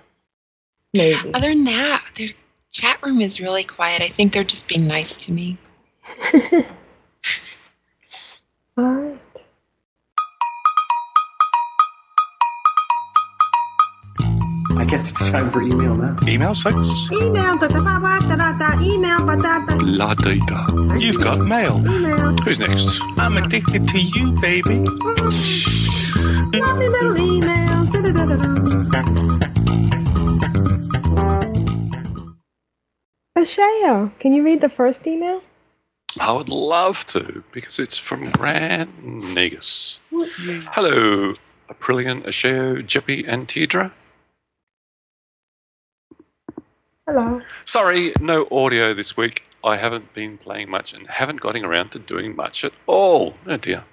Maybe. 0.94 1.32
Other 1.32 1.48
than 1.50 1.64
that, 1.64 2.04
their 2.16 2.30
chat 2.72 3.00
room 3.02 3.20
is 3.20 3.40
really 3.40 3.64
quiet. 3.64 4.02
I 4.02 4.08
think 4.08 4.32
they're 4.32 4.42
just 4.44 4.66
being 4.66 4.86
nice 4.86 5.16
to 5.18 5.32
me. 5.32 5.58
guess 14.92 15.10
it's 15.10 15.30
time 15.30 15.48
for 15.48 15.62
email 15.62 15.96
now. 15.96 16.12
Emails, 16.28 16.62
folks? 16.62 17.08
Email 17.10 17.56
da 17.56 17.66
da 17.66 17.80
ba 17.80 17.96
ba 18.04 18.20
da 18.28 18.36
da 18.36 18.52
da 18.60 18.68
email 18.82 19.24
ba 19.24 19.36
da 19.40 19.64
da 19.64 19.74
La 19.80 20.12
data. 20.12 20.58
You've 21.00 21.16
got 21.16 21.38
mail. 21.38 21.80
email. 21.88 22.36
Who's 22.44 22.58
next? 22.58 23.00
I'm 23.16 23.38
addicted 23.38 23.88
to 23.88 23.98
you, 23.98 24.32
baby. 24.44 24.84
Mm. 24.84 26.60
Lovely 26.60 26.88
little 26.90 27.16
email. 27.16 27.86
Da 27.86 28.02
da 28.04 28.12
da 28.12 28.24
da 28.26 28.36
da. 28.36 28.52
Ashayo, 33.38 34.12
can 34.20 34.34
you 34.34 34.44
read 34.44 34.60
the 34.60 34.68
first 34.68 35.06
email? 35.06 35.40
I 36.20 36.32
would 36.32 36.50
love 36.50 37.06
to 37.06 37.42
because 37.50 37.78
it's 37.78 37.96
from 37.96 38.30
Grand 38.30 38.92
Nagus. 39.00 40.00
Hello, 40.76 41.32
Aprillian, 41.70 42.20
Ashayo, 42.28 42.84
Jeppy, 42.84 43.24
and 43.26 43.48
Teardra. 43.48 43.90
Hello. 47.12 47.42
Sorry, 47.66 48.14
no 48.22 48.48
audio 48.50 48.94
this 48.94 49.18
week. 49.18 49.44
I 49.62 49.76
haven't 49.76 50.14
been 50.14 50.38
playing 50.38 50.70
much 50.70 50.94
and 50.94 51.06
haven't 51.08 51.42
gotten 51.42 51.62
around 51.62 51.90
to 51.90 51.98
doing 51.98 52.34
much 52.34 52.64
at 52.64 52.72
all. 52.86 53.34
Oh 53.46 53.58
dear. 53.58 53.84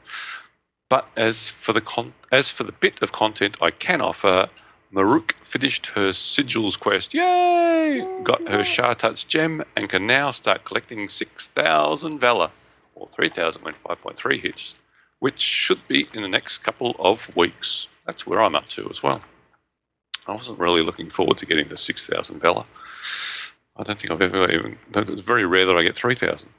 But 0.88 1.06
as 1.18 1.50
for 1.50 1.74
the 1.74 1.82
con- 1.82 2.14
as 2.32 2.50
for 2.50 2.64
the 2.64 2.72
bit 2.72 3.02
of 3.02 3.12
content 3.12 3.58
I 3.62 3.72
can 3.72 4.00
offer, 4.00 4.48
Maruk 4.94 5.34
finished 5.44 5.88
her 5.88 6.12
sigils 6.12 6.80
quest. 6.80 7.14
Yay! 7.14 8.08
Got 8.24 8.48
her 8.48 8.64
Sha-touched 8.64 9.28
gem 9.28 9.66
and 9.76 9.90
can 9.90 10.08
now 10.08 10.32
start 10.32 10.64
collecting 10.64 11.10
6,000 11.10 12.20
Valor, 12.20 12.52
or 12.96 13.10
3,000 13.10 13.62
when 13.62 13.74
5.3 13.74 14.40
hits, 14.40 14.76
which 15.20 15.42
should 15.42 15.86
be 15.90 16.08
in 16.14 16.22
the 16.22 16.30
next 16.30 16.60
couple 16.60 16.96
of 16.98 17.36
weeks. 17.36 17.90
That's 18.06 18.26
where 18.26 18.40
I'm 18.40 18.56
up 18.56 18.70
to 18.70 18.90
as 18.90 19.04
well. 19.04 19.20
I 20.26 20.36
wasn't 20.36 20.58
really 20.58 20.84
looking 20.84 21.10
forward 21.10 21.38
to 21.40 21.46
getting 21.46 21.68
the 21.68 21.76
6,000 21.76 22.40
Valor. 22.40 22.64
I 23.78 23.84
don't 23.84 23.98
think 24.00 24.12
I've 24.12 24.22
ever 24.22 24.50
even. 24.52 24.78
It's 24.94 25.22
very 25.22 25.46
rare 25.46 25.66
that 25.66 25.76
I 25.78 25.84
get 25.84 25.96
3,000. 25.96 26.50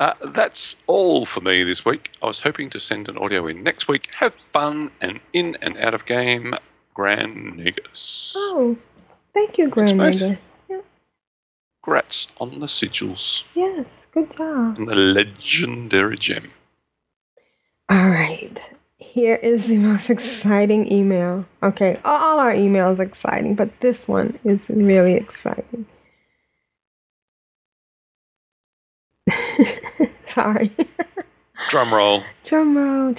Uh, 0.00 0.14
that's 0.24 0.76
all 0.86 1.24
for 1.24 1.40
me 1.40 1.62
this 1.62 1.84
week. 1.84 2.10
I 2.22 2.26
was 2.26 2.40
hoping 2.40 2.68
to 2.70 2.80
send 2.80 3.08
an 3.08 3.16
audio 3.18 3.46
in 3.46 3.62
next 3.62 3.86
week. 3.86 4.12
Have 4.16 4.34
fun 4.52 4.90
and 5.00 5.20
in 5.32 5.56
and 5.62 5.76
out 5.78 5.94
of 5.94 6.04
game. 6.04 6.54
Grand 6.94 7.54
Nagus. 7.54 8.32
Oh, 8.36 8.76
thank 9.32 9.58
you, 9.58 9.70
Thanks, 9.70 9.92
mate. 9.92 10.16
grandmother. 10.18 10.38
Grats 11.86 12.28
on 12.40 12.60
the 12.60 12.66
sigils 12.66 13.44
Yes, 13.54 13.84
good 14.12 14.34
job. 14.34 14.78
and 14.78 14.88
the 14.88 14.94
legendary 14.94 16.16
gem. 16.16 16.50
All 17.90 18.08
right. 18.08 18.56
Here 19.12 19.36
is 19.36 19.66
the 19.68 19.78
most 19.78 20.10
exciting 20.16 20.90
email. 20.92 21.44
Okay, 21.62 22.00
all- 22.04 22.38
our 22.40 22.52
emails 22.54 22.98
are 22.98 23.02
exciting, 23.02 23.54
but 23.54 23.80
this 23.80 24.08
one 24.08 24.38
is 24.44 24.70
really 24.70 25.14
exciting. 25.14 25.86
Sorry. 30.26 30.72
Drum 31.68 31.94
roll. 31.94 32.24
Drum 32.44 32.76
roll. 32.76 33.10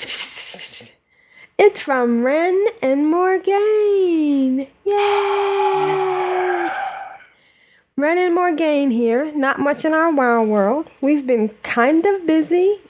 It's 1.57 1.79
from 1.79 2.23
Ren 2.23 2.65
and 2.81 3.09
Morgaine. 3.09 4.67
Yay! 4.83 6.69
Ren 7.97 8.17
and 8.17 8.35
Morgaine 8.35 8.91
here. 8.91 9.31
Not 9.33 9.59
much 9.59 9.85
in 9.85 9.93
our 9.93 10.13
wild 10.13 10.49
world. 10.49 10.89
We've 10.99 11.25
been 11.25 11.49
kind 11.63 12.05
of 12.05 12.27
busy 12.27 12.81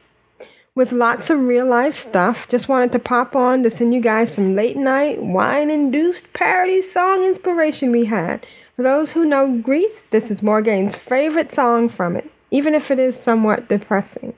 with 0.75 0.91
lots 0.91 1.29
of 1.29 1.39
real 1.39 1.65
life 1.65 1.95
stuff. 1.95 2.47
Just 2.49 2.67
wanted 2.67 2.91
to 2.91 2.99
pop 2.99 3.35
on 3.35 3.63
to 3.63 3.69
send 3.69 3.93
you 3.93 4.01
guys 4.01 4.35
some 4.35 4.55
late 4.55 4.75
night 4.75 5.23
wine 5.23 5.71
induced 5.71 6.33
parody 6.33 6.81
song 6.81 7.23
inspiration 7.23 7.91
we 7.91 8.05
had. 8.05 8.45
For 8.75 8.83
those 8.83 9.13
who 9.13 9.23
know 9.23 9.57
Grease, 9.57 10.03
this 10.03 10.29
is 10.29 10.43
Morgaine's 10.43 10.95
favorite 10.95 11.53
song 11.53 11.87
from 11.87 12.17
it, 12.17 12.29
even 12.51 12.75
if 12.75 12.91
it 12.91 12.99
is 12.99 13.17
somewhat 13.17 13.69
depressing. 13.69 14.33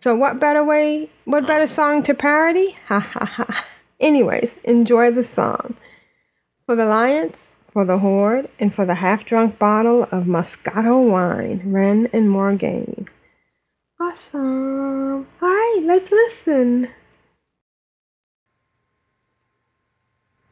So 0.00 0.16
what 0.16 0.40
better 0.40 0.64
way, 0.64 1.10
what 1.26 1.46
better 1.46 1.66
song 1.66 2.02
to 2.04 2.14
parody? 2.14 2.76
Ha 2.86 3.00
ha 3.00 3.26
ha. 3.26 3.66
Anyways, 4.00 4.56
enjoy 4.64 5.10
the 5.10 5.24
song. 5.24 5.74
For 6.64 6.76
the 6.76 6.86
Lions, 6.86 7.50
for 7.72 7.84
the 7.84 7.98
Horde, 7.98 8.48
and 8.58 8.72
for 8.72 8.86
the 8.86 8.94
half-drunk 8.96 9.58
bottle 9.58 10.04
of 10.04 10.24
Moscato 10.24 11.10
wine, 11.10 11.62
Ren 11.66 12.08
and 12.12 12.30
Morgaine. 12.30 13.08
Awesome. 14.00 15.26
Alright, 15.42 15.82
let's 15.82 16.12
listen. 16.12 16.88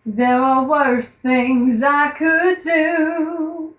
There 0.05 0.43
are 0.43 0.64
worse 0.64 1.18
things 1.18 1.81
I 1.81 2.09
could 2.10 2.59
do 2.60 3.73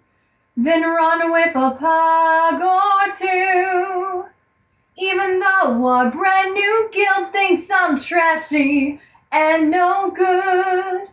than 0.56 0.84
run 0.84 1.32
with 1.34 1.54
a 1.56 1.72
pug 1.72 2.62
or 2.62 3.12
two. 3.18 4.26
Even 4.98 5.40
though 5.40 5.86
our 5.86 6.12
brand 6.12 6.54
new 6.54 6.90
guild 6.94 7.34
thinks 7.34 7.70
I'm 7.70 7.98
trashy 7.98 9.02
and 9.34 9.70
no 9.70 10.12
good, 10.12 11.10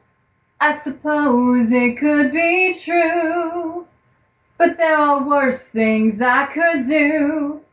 I 0.61 0.77
suppose 0.77 1.73
it 1.73 1.99
could 1.99 2.31
be 2.31 2.73
true. 2.73 3.85
But 4.59 4.77
there 4.77 4.97
are 4.97 5.27
worse 5.27 5.67
things 5.67 6.23
I 6.23 6.47
could 6.47 6.87
do. 6.87 7.64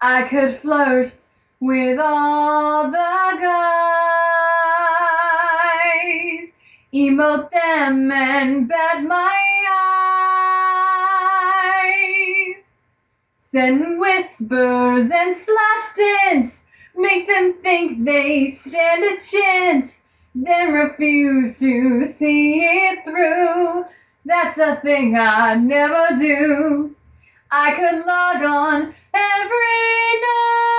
I 0.00 0.24
could 0.24 0.50
flirt 0.50 1.16
with 1.58 1.98
all 1.98 2.90
the 2.90 3.38
guys, 5.80 6.56
emote 6.92 7.50
them 7.50 8.12
and 8.12 8.68
bat 8.68 9.02
my 9.04 9.42
eyes, 12.54 12.74
send 13.34 13.98
whispers 13.98 15.10
and 15.10 15.34
slash 15.34 15.94
dance, 15.96 16.66
make 16.94 17.26
them 17.26 17.54
think 17.62 18.04
they 18.04 18.48
stand 18.48 19.02
a 19.02 19.16
chance, 19.18 20.04
then 20.34 20.74
refuse 20.74 21.58
to 21.60 22.04
see 22.04 22.60
it 22.60 23.02
through. 23.06 23.86
That's 24.26 24.58
a 24.58 24.76
thing 24.76 25.16
I 25.16 25.54
never 25.54 26.18
do. 26.18 26.94
I 27.50 27.72
could 27.72 28.04
log 28.04 28.42
on 28.42 28.94
every 29.16 30.20
night, 30.20 30.76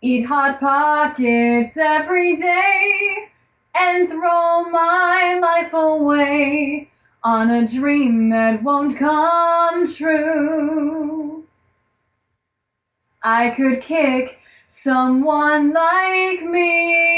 eat 0.00 0.22
hot 0.22 0.60
pockets 0.60 1.76
every 1.76 2.36
day, 2.36 3.30
and 3.78 4.08
throw 4.08 4.64
my 4.70 5.38
life 5.40 5.72
away 5.72 6.90
on 7.22 7.50
a 7.50 7.68
dream 7.68 8.30
that 8.30 8.62
won't 8.62 8.96
come 8.96 9.86
true. 9.86 11.44
I 13.22 13.50
could 13.50 13.82
kick 13.82 14.38
someone 14.64 15.72
like 15.74 16.42
me 16.42 17.09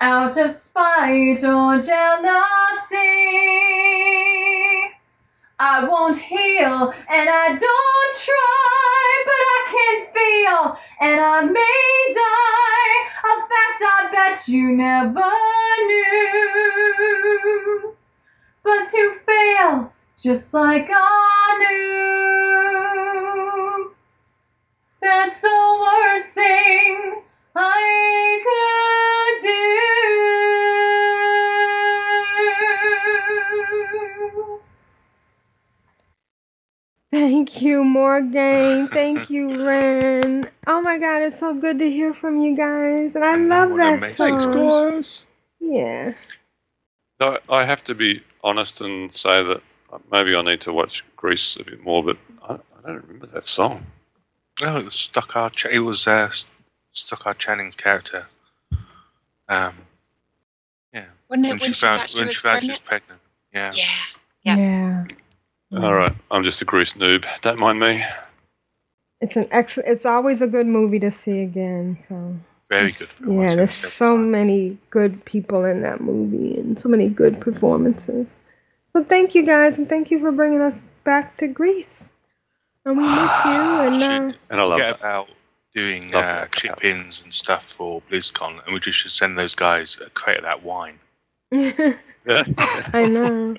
out 0.00 0.36
of 0.38 0.50
spite 0.50 1.44
or 1.44 1.78
jealousy. 1.78 2.96
I 5.62 5.86
won't 5.86 6.16
heal 6.16 6.94
and 7.10 7.28
I 7.28 7.48
don't 7.48 8.14
try, 8.24 9.24
but 9.26 9.44
I 9.56 9.66
can 9.72 10.06
feel 10.14 10.78
and 11.02 11.20
I 11.20 11.42
may 11.42 12.14
die. 12.14 13.08
A 13.22 13.34
fact 13.40 13.82
I 13.82 14.08
bet 14.10 14.48
you 14.48 14.72
never 14.72 15.30
knew. 17.82 17.94
But 18.62 18.88
to 18.88 19.12
fail 19.26 19.92
just 20.18 20.54
like 20.54 20.88
I 20.90 21.56
knew. 21.58 22.40
That's 25.02 25.40
the 25.42 25.78
worst 25.82 26.32
thing 26.32 27.22
I 27.54 28.40
could 28.42 28.79
Thank 37.12 37.62
you, 37.62 37.84
Morgan. 37.84 38.88
Thank 38.88 39.30
you, 39.30 39.64
Ren. 39.66 40.44
Oh 40.66 40.80
my 40.82 40.98
god, 40.98 41.22
it's 41.22 41.40
so 41.40 41.54
good 41.54 41.78
to 41.80 41.90
hear 41.90 42.14
from 42.14 42.40
you 42.40 42.56
guys. 42.56 43.16
And 43.16 43.24
I 43.24 43.36
love 43.36 43.74
that 43.78 44.00
song. 44.16 45.04
Yeah. 45.60 46.14
So 47.20 47.38
I 47.48 47.64
have 47.64 47.84
to 47.84 47.94
be 47.94 48.22
honest 48.44 48.80
and 48.80 49.14
say 49.14 49.42
that 49.44 49.62
maybe 50.12 50.36
I 50.36 50.42
need 50.42 50.60
to 50.62 50.72
watch 50.72 51.04
Grease 51.16 51.56
a 51.60 51.64
bit 51.64 51.82
more, 51.84 52.02
but 52.04 52.18
I, 52.48 52.54
I 52.54 52.86
don't 52.86 53.02
remember 53.04 53.26
that 53.28 53.48
song. 53.48 53.86
Oh, 54.64 54.78
it 54.78 54.84
was 54.86 54.94
Stockard. 54.96 55.54
Ch- 55.54 55.66
it 55.66 55.80
was 55.80 56.06
uh, 56.06 56.30
Stockard 56.92 57.38
Channing's 57.38 57.76
character. 57.76 58.26
Um, 59.48 59.74
yeah. 60.94 61.06
Wasn't 61.28 61.42
when, 61.42 61.42
when 61.48 61.58
she 61.58 61.66
she 61.66 61.72
found 61.74 62.00
thought 62.02 62.10
she 62.10 62.18
when 62.18 62.28
she 62.28 62.38
found 62.40 62.62
she 62.62 62.70
was 62.70 62.80
pregnant. 62.80 63.20
Yeah. 63.52 63.72
Yeah. 63.74 64.56
Yeah. 64.56 65.04
All 65.72 65.94
right, 65.94 66.14
I'm 66.30 66.42
just 66.42 66.60
a 66.62 66.64
Grease 66.64 66.94
noob. 66.94 67.24
Don't 67.42 67.58
mind 67.60 67.78
me. 67.80 68.02
It's 69.20 69.36
an 69.36 69.46
ex- 69.50 69.78
it's 69.78 70.04
always 70.06 70.40
a 70.42 70.46
good 70.46 70.66
movie 70.66 70.98
to 71.00 71.10
see 71.10 71.42
again, 71.42 71.98
so 72.08 72.36
Very 72.68 72.92
good. 72.92 73.06
film. 73.08 73.42
yeah, 73.42 73.54
there's 73.54 73.72
so 73.74 74.16
many 74.16 74.78
good 74.90 75.24
people 75.24 75.64
in 75.64 75.82
that 75.82 76.00
movie 76.00 76.58
and 76.58 76.78
so 76.78 76.88
many 76.88 77.08
good 77.08 77.40
performances. 77.40 78.26
So 78.94 79.04
thank 79.04 79.34
you 79.34 79.44
guys 79.46 79.78
and 79.78 79.88
thank 79.88 80.10
you 80.10 80.18
for 80.18 80.32
bringing 80.32 80.60
us 80.60 80.76
back 81.04 81.36
to 81.38 81.46
Grease. 81.46 82.08
And 82.84 82.96
we 82.96 83.04
miss 83.04 83.44
you 83.44 83.50
and 83.52 84.02
uh, 84.02 84.36
And 84.50 84.60
I 84.60 84.62
love 84.64 84.72
Forget 84.78 84.98
that. 85.00 85.06
about 85.06 85.28
doing 85.74 86.12
uh, 86.14 86.46
chip-ins 86.46 87.22
and 87.22 87.32
stuff 87.32 87.64
for 87.64 88.02
BlizzCon, 88.10 88.64
and 88.64 88.74
we 88.74 88.80
just 88.80 88.98
should 88.98 89.12
send 89.12 89.38
those 89.38 89.54
guys 89.54 89.98
a 90.04 90.10
crate 90.10 90.38
of 90.38 90.42
that 90.44 90.62
wine. 90.64 90.98
I 91.52 93.06
know. 93.06 93.56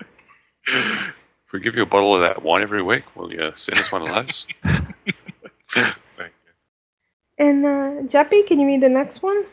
If 1.52 1.56
we 1.56 1.60
give 1.60 1.76
you 1.76 1.82
a 1.82 1.86
bottle 1.86 2.16
of 2.16 2.22
that 2.22 2.44
wine 2.44 2.62
every 2.62 2.82
week, 2.82 3.04
will 3.14 3.30
you 3.30 3.52
send 3.56 3.78
us 3.78 3.92
one 3.92 4.04
of 4.04 4.08
those? 4.08 4.48
And 7.38 7.66
uh 7.66 8.04
Jeppy, 8.08 8.48
can 8.48 8.62
you 8.62 8.68
read 8.68 8.80
the 8.80 8.88
next 8.88 9.22
one? 9.22 9.44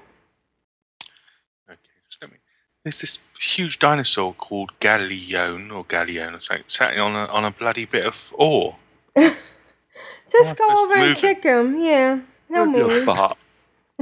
Okay, 1.68 1.78
just 2.08 2.22
let 2.22 2.30
me. 2.30 2.36
There's 2.84 3.00
this 3.00 3.18
huge 3.40 3.80
dinosaur 3.80 4.32
called 4.34 4.78
Galleon 4.78 5.72
or 5.72 5.84
Galleon 5.84 6.34
or 6.34 6.40
something, 6.40 6.64
sat 6.68 6.96
on 6.98 7.12
a, 7.16 7.24
on 7.32 7.44
a 7.44 7.50
bloody 7.50 7.84
bit 7.86 8.06
of 8.06 8.32
ore. 8.38 8.76
Just 9.16 10.56
go 10.58 10.84
over 10.84 10.92
and 10.94 11.02
moving. 11.02 11.16
kick 11.16 11.42
him. 11.42 11.78
Yeah. 11.80 12.20
He'll 12.48 12.66
Move 12.66 12.76
your 12.76 12.88
move. 12.88 13.06
butt. 13.06 13.38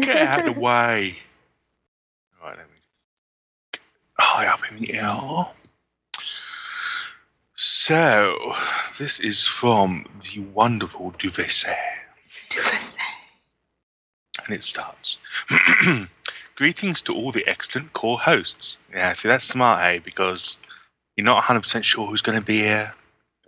Get 0.01 0.17
out 0.27 0.41
of 0.49 0.55
the 0.55 0.61
way. 0.67 1.19
Right, 2.43 2.57
let 2.59 2.67
me 2.69 2.75
get 3.73 3.83
high 4.19 4.53
up 4.53 4.61
in 4.71 4.79
the 4.81 4.93
air. 4.95 5.45
So, 7.89 8.37
this 8.99 9.21
is 9.21 9.47
from 9.47 10.07
the 10.19 10.41
wonderful 10.41 11.13
Duvesset. 11.13 11.77
And 14.45 14.53
it 14.53 14.65
starts. 14.65 15.19
Greetings 16.57 17.01
to 17.03 17.15
all 17.15 17.31
the 17.31 17.47
excellent 17.47 17.93
core 17.93 18.19
hosts. 18.19 18.79
Yeah, 18.93 19.13
see, 19.13 19.29
that's 19.29 19.45
smart, 19.45 19.85
eh? 19.85 20.01
Because 20.01 20.59
you're 21.17 21.25
not 21.25 21.45
100% 21.45 21.85
sure 21.85 22.09
who's 22.09 22.23
going 22.23 22.37
to 22.37 22.45
be 22.45 22.57
here. 22.57 22.95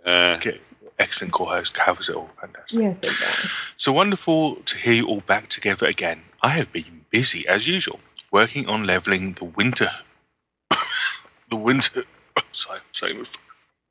Get 0.05 0.61
excellent 0.97 1.33
core 1.33 1.47
host 1.47 1.73
covers 1.73 2.07
it 2.07 2.15
all. 2.15 2.29
Fantastic. 2.39 2.79
Yes, 2.79 2.97
it 2.99 3.01
does. 3.01 3.51
So 3.75 3.91
wonderful 3.91 4.55
to 4.55 4.77
hear 4.77 4.93
you 4.93 5.07
all 5.07 5.19
back 5.19 5.49
together 5.49 5.85
again. 5.85 6.21
I 6.41 6.51
have 6.51 6.71
been 6.71 7.03
busy 7.09 7.45
as 7.45 7.67
usual, 7.67 7.99
working 8.31 8.69
on 8.69 8.87
leveling 8.87 9.33
the 9.33 9.43
winter. 9.43 9.89
the 11.49 11.57
winter. 11.57 12.05
Sorry, 12.53 12.79
sorry. 12.91 13.15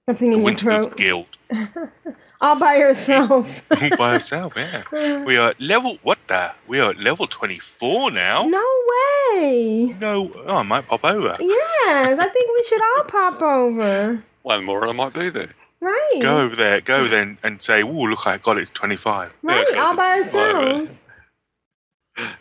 Something 0.09 0.31
The 0.31 0.35
in 0.37 0.41
your 0.41 0.45
Winter 0.47 0.83
throat. 0.83 0.97
Guild. 0.97 1.27
All 2.41 2.59
by 2.59 2.77
yourself. 2.77 3.63
All 3.83 3.97
by 3.99 4.15
ourselves, 4.15 4.55
yeah. 4.57 5.23
We 5.23 5.37
are 5.37 5.53
level, 5.59 5.99
what 6.03 6.19
the? 6.29 6.55
We 6.67 6.81
are 6.81 6.93
at 6.93 6.99
level 6.99 7.27
24 7.27 8.13
now. 8.13 8.47
No 8.47 8.65
way. 8.89 9.95
No, 10.01 10.33
oh, 10.47 10.57
I 10.57 10.63
might 10.63 10.87
pop 10.87 11.05
over. 11.05 11.37
Yes, 11.39 12.19
I 12.19 12.27
think 12.27 12.51
we 12.57 12.65
should 12.65 12.81
all 12.81 13.05
pop 13.05 13.43
over. 13.43 14.25
One 14.41 14.65
more 14.65 14.81
and 14.81 14.93
I 14.93 14.95
might 14.95 15.13
be 15.13 15.29
there. 15.29 15.51
Right. 15.83 16.19
Go 16.23 16.41
over 16.41 16.57
there, 16.57 16.81
go 16.81 17.01
over 17.01 17.09
there 17.11 17.23
and, 17.23 17.37
and 17.43 17.61
say, 17.61 17.83
oh, 17.83 17.89
look, 17.89 18.27
I 18.27 18.39
got 18.39 18.57
it 18.57 18.69
to 18.69 18.73
25. 18.73 19.35
Right, 19.43 19.77
all 19.77 19.95
by 19.95 20.21
ourselves. 20.21 21.03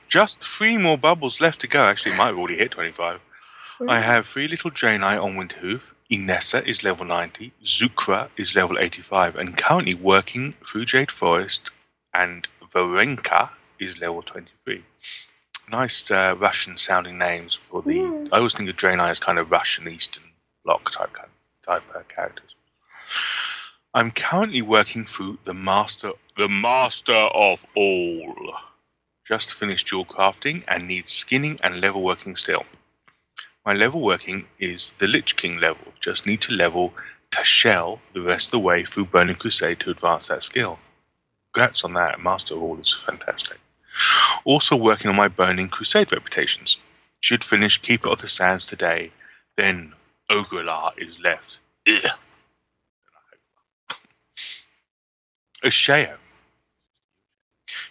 Just 0.08 0.42
three 0.42 0.78
more 0.78 0.98
bubbles 0.98 1.42
left 1.42 1.60
to 1.62 1.68
go. 1.68 1.84
Actually, 1.84 2.16
might 2.16 2.28
have 2.28 2.38
already 2.38 2.58
hit 2.58 2.72
25. 2.72 3.20
I 3.90 4.00
have 4.00 4.26
three 4.26 4.48
little 4.48 4.72
Draenei 4.72 5.22
on 5.22 5.34
Winterhoof. 5.36 5.92
Inessa 6.12 6.66
is 6.66 6.84
level 6.84 7.06
90. 7.06 7.52
Zukra 7.64 8.30
is 8.38 8.56
level 8.56 8.78
85 8.80 9.36
and 9.36 9.58
currently 9.58 9.94
working 9.94 10.54
through 10.66 10.86
Jade 10.86 11.12
Forest. 11.12 11.72
And 12.14 12.48
Varenka 12.62 13.52
is 13.80 14.00
level 14.00 14.22
23. 14.22 14.84
Nice 15.70 16.10
uh, 16.10 16.36
Russian 16.40 16.78
sounding 16.78 17.18
names 17.18 17.56
for 17.56 17.82
the. 17.82 17.96
Yeah. 17.96 18.28
I 18.32 18.38
always 18.38 18.54
think 18.54 18.70
of 18.70 18.78
Draenei 18.78 19.10
as 19.10 19.20
kind 19.20 19.38
of 19.38 19.52
Russian 19.52 19.88
Eastern 19.90 20.24
Bloc 20.64 20.92
type, 20.92 21.18
type 21.66 21.84
uh, 21.94 22.04
characters. 22.08 22.56
I'm 23.94 24.12
currently 24.12 24.62
working 24.62 25.04
through 25.04 25.40
the 25.44 25.54
master, 25.54 26.12
the 26.38 26.48
master 26.48 27.14
of 27.14 27.66
all. 27.76 28.54
Just 29.26 29.54
finished 29.54 29.88
jewel 29.88 30.06
crafting 30.06 30.64
and 30.70 30.88
needs 30.88 31.12
skinning 31.12 31.58
and 31.62 31.76
leatherworking 31.76 32.38
still. 32.38 32.64
My 33.68 33.74
leatherworking 33.74 34.46
is 34.60 34.92
the 34.92 35.08
Lich 35.10 35.36
King 35.36 35.60
level. 35.60 35.92
Just 36.00 36.26
need 36.26 36.40
to 36.44 36.54
level 36.54 36.94
Tashel 37.32 38.00
the 38.14 38.22
rest 38.22 38.48
of 38.48 38.52
the 38.52 38.60
way 38.60 38.86
through 38.86 39.08
Burning 39.08 39.36
Crusade 39.36 39.82
to 39.82 39.90
advance 39.90 40.28
that 40.28 40.42
skill. 40.42 40.80
Congrats 41.52 41.84
on 41.84 41.92
that. 41.96 42.22
Master 42.22 42.56
of 42.56 42.64
all 42.64 42.80
is 42.80 42.94
fantastic. 42.94 43.60
Also 44.46 44.78
working 44.78 45.10
on 45.10 45.18
my 45.18 45.28
Burning 45.28 45.68
Crusade 45.68 46.14
reputations. 46.14 46.80
Should 47.20 47.44
finish 47.44 47.82
Keeper 47.82 48.08
of 48.08 48.22
the 48.22 48.30
Sands 48.30 48.66
today. 48.66 49.12
Then 49.58 49.92
Ogri'la 50.32 50.98
is 50.98 51.20
left. 51.20 51.60
Ugh. 51.86 52.12
Ashayo. 55.62 56.16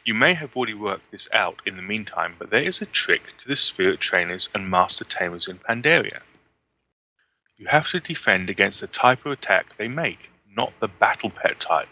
You 0.06 0.14
may 0.14 0.34
have 0.34 0.54
already 0.56 0.72
worked 0.72 1.10
this 1.10 1.28
out 1.32 1.60
in 1.66 1.74
the 1.74 1.82
meantime, 1.82 2.36
but 2.38 2.50
there 2.50 2.62
is 2.62 2.80
a 2.80 2.86
trick 2.86 3.36
to 3.38 3.48
the 3.48 3.56
spirit 3.56 3.98
trainers 3.98 4.48
and 4.54 4.70
master 4.70 5.04
tamers 5.04 5.48
in 5.48 5.58
Pandaria. 5.58 6.20
You 7.56 7.66
have 7.70 7.90
to 7.90 7.98
defend 7.98 8.48
against 8.48 8.80
the 8.80 8.86
type 8.86 9.26
of 9.26 9.32
attack 9.32 9.76
they 9.76 9.88
make, 9.88 10.30
not 10.48 10.72
the 10.78 10.86
battle 10.86 11.30
pet 11.30 11.58
type. 11.58 11.88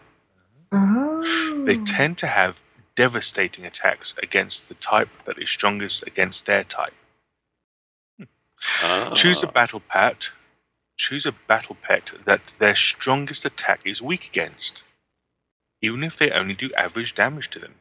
Oh. 0.70 1.64
They 1.66 1.76
tend 1.76 2.16
to 2.18 2.28
have 2.28 2.62
devastating 2.94 3.66
attacks 3.66 4.14
against 4.22 4.68
the 4.68 4.74
type 4.74 5.24
that 5.24 5.36
is 5.36 5.50
strongest 5.50 6.06
against 6.06 6.46
their 6.46 6.62
type. 6.62 6.94
Hmm. 8.16 9.12
Choose 9.14 9.42
a 9.42 9.48
ah. 9.48 9.50
battle 9.50 9.80
pet. 9.80 10.30
Choose 10.96 11.26
a 11.26 11.32
battle 11.32 11.76
pet 11.82 12.12
that 12.26 12.54
their 12.60 12.76
strongest 12.76 13.44
attack 13.44 13.84
is 13.84 14.00
weak 14.00 14.28
against, 14.28 14.84
even 15.82 16.04
if 16.04 16.16
they 16.16 16.30
only 16.30 16.54
do 16.54 16.70
average 16.76 17.16
damage 17.16 17.50
to 17.50 17.58
them. 17.58 17.74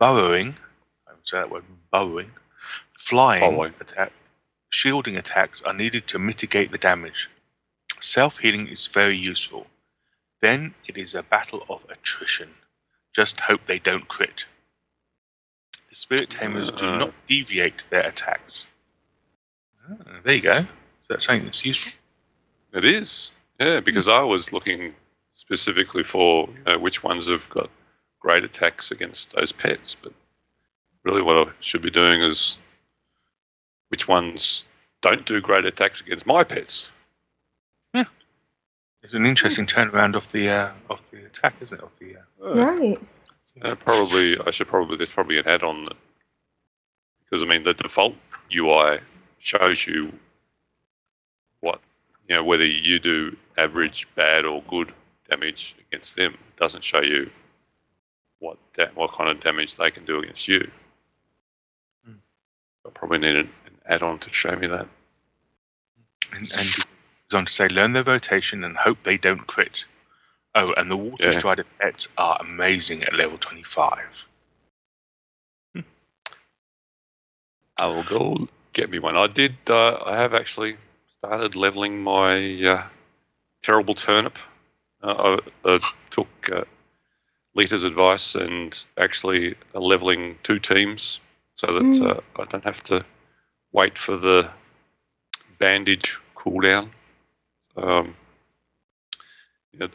Burrowing, 0.00 0.56
I 1.06 1.12
would 1.12 1.28
say 1.28 1.38
that 1.38 1.50
word, 1.50 1.64
burrowing, 1.92 2.32
flying 2.98 3.42
attack, 3.80 4.12
shielding 4.70 5.16
attacks 5.16 5.62
are 5.62 5.74
needed 5.74 6.06
to 6.08 6.18
mitigate 6.18 6.72
the 6.72 6.78
damage. 6.78 7.28
Self 8.00 8.38
healing 8.38 8.66
is 8.66 8.86
very 8.86 9.16
useful. 9.16 9.66
Then 10.40 10.74
it 10.88 10.96
is 10.96 11.14
a 11.14 11.22
battle 11.22 11.64
of 11.68 11.84
attrition. 11.90 12.54
Just 13.14 13.40
hope 13.40 13.64
they 13.64 13.78
don't 13.78 14.08
crit. 14.08 14.46
The 15.90 15.94
spirit 15.96 16.30
tamers 16.30 16.70
do 16.70 16.86
Uh. 16.86 16.96
not 16.96 17.14
deviate 17.28 17.84
their 17.90 18.06
attacks. 18.06 18.68
Ah, 19.86 20.20
there 20.24 20.34
you 20.34 20.40
go. 20.42 20.58
Is 21.02 21.08
that 21.08 21.22
something 21.22 21.44
that's 21.44 21.64
useful? 21.64 21.92
It 22.72 22.84
is, 22.86 23.32
yeah, 23.58 23.80
because 23.80 24.08
I 24.08 24.22
was 24.22 24.52
looking 24.52 24.94
specifically 25.34 26.04
for 26.04 26.48
you 26.48 26.64
know, 26.64 26.78
which 26.78 27.02
ones 27.02 27.28
have 27.28 27.48
got 27.50 27.68
great 28.20 28.44
attacks 28.44 28.90
against 28.90 29.32
those 29.34 29.50
pets, 29.50 29.96
but 30.00 30.12
really 31.02 31.22
what 31.22 31.48
I 31.48 31.50
should 31.60 31.82
be 31.82 31.90
doing 31.90 32.22
is 32.22 32.58
which 33.88 34.06
ones 34.06 34.64
don't 35.00 35.24
do 35.24 35.40
great 35.40 35.64
attacks 35.64 36.00
against 36.00 36.26
my 36.26 36.44
pets. 36.44 36.90
Yeah, 37.94 38.04
it's 39.02 39.14
an 39.14 39.26
interesting 39.26 39.66
turnaround 39.66 40.14
of 40.14 40.30
the 40.30 40.48
uh, 40.48 40.72
of 40.88 41.10
the 41.10 41.24
attack, 41.24 41.56
isn't 41.60 41.78
it? 41.78 41.82
Of 41.82 41.98
the 41.98 42.16
uh, 42.16 42.54
Right. 42.54 42.98
Uh, 43.62 43.74
probably, 43.74 44.38
I 44.46 44.50
should 44.50 44.68
probably 44.68 44.96
there's 44.96 45.10
probably 45.10 45.38
an 45.38 45.48
add-on 45.48 45.86
that, 45.86 45.96
because 47.24 47.42
I 47.42 47.46
mean 47.46 47.64
the 47.64 47.74
default 47.74 48.14
UI 48.54 49.00
shows 49.38 49.86
you 49.86 50.12
what 51.60 51.80
you 52.28 52.36
know 52.36 52.44
whether 52.44 52.64
you 52.64 52.98
do 52.98 53.36
average, 53.58 54.06
bad, 54.14 54.44
or 54.44 54.62
good 54.68 54.92
damage 55.28 55.74
against 55.88 56.16
them. 56.16 56.34
It 56.34 56.56
doesn't 56.56 56.84
show 56.84 57.00
you 57.02 57.30
what 58.40 58.58
da- 58.74 58.90
what 58.94 59.12
kind 59.12 59.30
of 59.30 59.40
damage 59.40 59.76
they 59.76 59.90
can 59.90 60.04
do 60.04 60.18
against 60.20 60.48
you. 60.48 60.70
I 62.86 62.90
probably 62.94 63.18
need 63.18 63.36
an, 63.36 63.50
an 63.66 63.72
add-on 63.86 64.18
to 64.20 64.32
show 64.32 64.56
me 64.56 64.66
that. 64.66 64.88
and, 66.32 66.40
and 66.40 66.84
goes 67.28 67.34
on 67.34 67.44
to 67.44 67.52
say, 67.52 67.68
learn 67.68 67.92
their 67.92 68.02
rotation 68.04 68.64
and 68.64 68.76
hope 68.78 69.02
they 69.02 69.16
don't 69.18 69.46
crit. 69.46 69.84
Oh, 70.54 70.72
and 70.76 70.90
the 70.90 70.96
water 70.96 71.28
Yeah. 71.28 71.38
strider 71.38 71.64
pets 71.78 72.08
are 72.18 72.38
amazing 72.40 73.02
at 73.04 73.14
level 73.14 73.38
25. 73.38 74.26
I 77.80 77.86
will 77.86 78.02
go 78.02 78.48
get 78.72 78.90
me 78.90 78.98
one. 78.98 79.16
I 79.16 79.26
did. 79.26 79.56
Uh, 79.68 79.98
I 80.04 80.16
have 80.16 80.34
actually 80.34 80.76
started 81.18 81.54
leveling 81.56 82.02
my 82.02 82.62
uh, 82.62 82.82
terrible 83.62 83.94
turnip. 83.94 84.38
Uh, 85.02 85.38
I 85.64 85.68
uh, 85.68 85.78
took 86.10 86.28
uh, 86.52 86.64
Lita's 87.54 87.84
advice 87.84 88.34
and 88.34 88.84
actually 88.96 89.54
leveling 89.74 90.38
two 90.42 90.58
teams 90.58 91.20
so 91.56 91.66
that 91.74 91.82
Mm. 91.82 92.16
uh, 92.16 92.20
I 92.40 92.44
don't 92.44 92.64
have 92.64 92.82
to 92.84 93.04
wait 93.72 93.98
for 93.98 94.16
the 94.16 94.50
bandage 95.58 96.18
cooldown. 96.34 96.90
Um, 97.76 98.16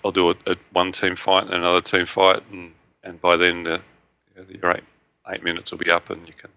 I'll 0.03 0.11
do 0.11 0.29
a, 0.29 0.35
a 0.47 0.55
one 0.71 0.91
team 0.91 1.15
fight 1.15 1.45
and 1.45 1.53
another 1.53 1.81
team 1.81 2.05
fight, 2.05 2.43
and, 2.51 2.73
and 3.03 3.19
by 3.21 3.35
then 3.37 3.63
the, 3.63 3.81
your 4.49 4.71
eight, 4.71 4.83
eight 5.29 5.43
minutes 5.43 5.71
will 5.71 5.79
be 5.79 5.91
up, 5.91 6.09
and 6.09 6.27
you 6.27 6.33
can 6.33 6.51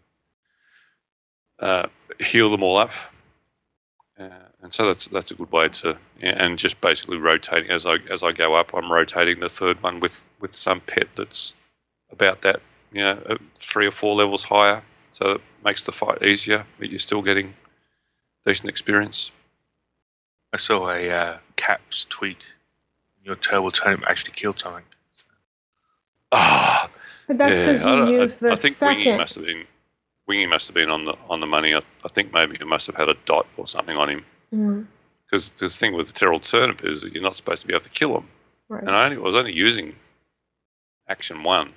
uh, 1.59 1.87
heal 2.21 2.51
them 2.51 2.63
all 2.63 2.77
up. 2.77 2.91
Uh, 4.19 4.29
and 4.63 4.75
so 4.75 4.87
that's 4.87 5.07
that's 5.09 5.31
a 5.31 5.35
good 5.35 5.53
way 5.53 5.69
to 5.69 5.97
and 6.21 6.59
just 6.59 6.81
basically 6.81 7.17
rotating 7.19 7.71
as 7.71 7.87
I 7.87 7.97
as 8.11 8.23
I 8.23 8.33
go 8.33 8.55
up, 8.57 8.75
I'm 8.75 8.91
rotating 8.91 9.41
the 9.41 9.49
third 9.49 9.81
one 9.83 10.01
with 10.01 10.27
with 10.41 10.57
some 10.57 10.81
pet 10.81 11.09
that's 11.17 11.55
about 12.11 12.43
that 12.43 12.61
you 12.93 13.01
know 13.03 13.23
uh, 13.29 13.37
three 13.57 13.87
or 13.87 13.93
four 13.93 14.17
levels 14.17 14.45
higher, 14.45 14.83
so 15.13 15.31
it 15.33 15.41
makes 15.65 15.85
the 15.85 15.93
fight 15.93 16.23
easier, 16.23 16.67
but 16.79 16.91
you're 16.91 16.99
still 16.99 17.23
getting 17.23 17.55
decent 18.45 18.69
experience. 18.69 19.31
I 20.53 20.57
saw 20.57 20.89
a 20.91 21.11
uh, 21.11 21.39
Caps 21.57 22.05
tweet. 22.05 22.55
Your 23.23 23.37
terrible 23.37 23.71
turnip 23.71 24.03
actually 24.09 24.33
killed 24.33 24.59
something. 24.59 24.85
Ah, 26.33 26.91
But 27.27 27.39
that's 27.39 27.59
because 27.59 27.83
I 27.83 27.95
you 27.95 28.05
I- 28.05 28.21
used 28.23 28.41
the 28.41 28.53
I 28.53 28.57
think 28.57 28.81
Wingy 28.81 29.05
second. 29.05 29.19
must 29.19 29.35
have 29.37 29.45
been 29.45 29.67
Wingy 30.29 30.47
must 30.47 30.67
have 30.69 30.75
been 30.75 30.91
on 30.91 31.05
the 31.07 31.15
on 31.31 31.41
the 31.41 31.47
money. 31.47 31.75
I, 31.75 31.81
I 32.05 32.09
think 32.09 32.33
maybe 32.33 32.57
he 32.59 32.65
must 32.65 32.87
have 32.87 32.97
had 32.97 33.09
a 33.09 33.15
dot 33.25 33.47
or 33.57 33.67
something 33.67 33.97
on 33.97 34.09
him. 34.11 34.25
Mm, 34.53 34.87
Because 35.25 35.51
the 35.53 35.69
thing 35.69 35.95
with 35.95 36.07
the 36.07 36.13
Terrible 36.13 36.41
Turnip 36.41 36.85
is 36.85 37.03
that 37.03 37.13
you're 37.15 37.23
not 37.23 37.35
supposed 37.35 37.63
to 37.63 37.67
be 37.69 37.73
able 37.75 37.81
to 37.85 37.91
kill 37.91 38.17
him. 38.19 38.29
right. 38.69 38.83
And 38.83 38.91
I 38.91 39.05
only 39.07 39.17
was 39.19 39.35
only 39.35 39.53
using 39.55 39.97
action 41.09 41.43
one. 41.43 41.73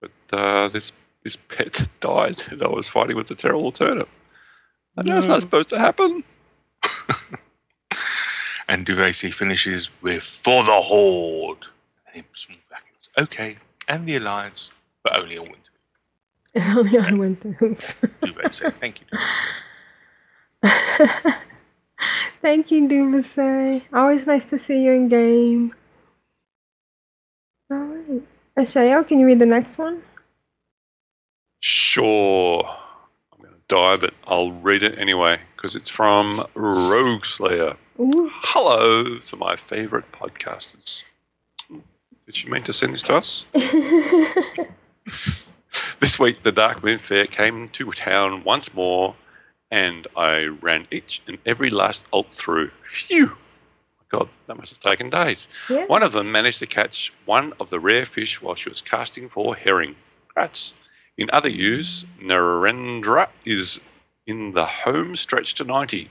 But 0.00 0.12
uh, 0.32 0.68
this 0.68 0.92
this 1.22 1.36
pet 1.36 1.88
died 2.00 2.42
and 2.50 2.62
I 2.62 2.68
was 2.68 2.88
fighting 2.88 3.16
with 3.16 3.28
the 3.28 3.34
terrible 3.36 3.72
turnip. 3.72 4.08
And 4.96 5.06
that's 5.08 5.26
not 5.28 5.40
supposed 5.42 5.68
to 5.70 5.78
happen. 5.78 6.24
And 8.66 8.86
Duvesi 8.86 9.32
finishes 9.32 9.90
with 10.02 10.22
For 10.22 10.64
the 10.64 10.80
Horde. 10.80 11.66
And 12.06 12.16
in 12.16 12.24
small 12.32 12.56
brackets. 12.68 13.10
Okay, 13.18 13.58
and 13.86 14.06
the 14.06 14.16
Alliance, 14.16 14.70
but 15.02 15.14
only 15.16 15.36
a 15.36 15.42
winter. 15.42 15.63
Only 16.56 16.98
on 16.98 17.18
winter. 17.18 17.56
Duvesi, 17.60 18.72
thank 18.74 19.00
you, 19.00 19.06
Duvesi. 19.12 19.44
Thank 22.44 22.70
you, 22.70 22.86
Duvasay. 22.88 23.82
Always 23.92 24.26
nice 24.26 24.44
to 24.46 24.58
see 24.58 24.84
you 24.84 24.92
in 24.92 25.08
game. 25.08 25.72
All 27.70 27.78
right. 27.78 28.22
Ashayo, 28.58 29.06
can 29.06 29.18
you 29.18 29.26
read 29.26 29.38
the 29.38 29.46
next 29.46 29.78
one? 29.78 30.02
Sure. 31.60 32.64
I'm 33.32 33.38
going 33.40 33.54
to 33.54 33.60
die, 33.66 33.96
but 33.96 34.12
I'll 34.26 34.52
read 34.52 34.82
it 34.82 34.98
anyway 34.98 35.40
because 35.56 35.74
it's 35.74 35.88
from 35.88 36.42
Rogue 36.54 37.24
Slayer. 37.24 37.76
Ooh. 37.98 38.30
Hello 38.42 39.18
to 39.20 39.36
my 39.36 39.56
favorite 39.56 40.12
podcasters. 40.12 41.04
Did 42.26 42.36
she 42.36 42.50
mean 42.50 42.62
to 42.64 42.74
send 42.74 42.92
this 42.92 43.02
to 43.04 43.16
us? 43.16 43.46
this 46.00 46.18
week, 46.18 46.42
the 46.42 46.52
Darkmoon 46.52 47.00
Faire 47.00 47.26
came 47.26 47.68
to 47.70 47.90
town 47.92 48.44
once 48.44 48.74
more, 48.74 49.16
and 49.70 50.06
I 50.16 50.44
ran 50.44 50.86
each 50.90 51.22
and 51.26 51.38
every 51.44 51.70
last 51.70 52.06
alt 52.12 52.32
through. 52.32 52.70
Phew! 52.92 53.36
God, 54.08 54.28
that 54.46 54.56
must 54.56 54.72
have 54.72 54.92
taken 54.92 55.10
days. 55.10 55.48
Yes. 55.68 55.88
One 55.88 56.02
of 56.02 56.12
them 56.12 56.30
managed 56.30 56.60
to 56.60 56.66
catch 56.66 57.12
one 57.24 57.52
of 57.58 57.70
the 57.70 57.80
rare 57.80 58.04
fish 58.04 58.40
while 58.40 58.54
she 58.54 58.68
was 58.68 58.80
casting 58.80 59.28
for 59.28 59.56
herring. 59.56 59.96
Congrats. 60.28 60.74
In 61.16 61.30
other 61.32 61.50
news, 61.50 62.06
Narendra 62.20 63.28
is 63.44 63.80
in 64.26 64.52
the 64.52 64.66
home 64.66 65.16
stretch 65.16 65.54
to 65.54 65.64
90. 65.64 66.10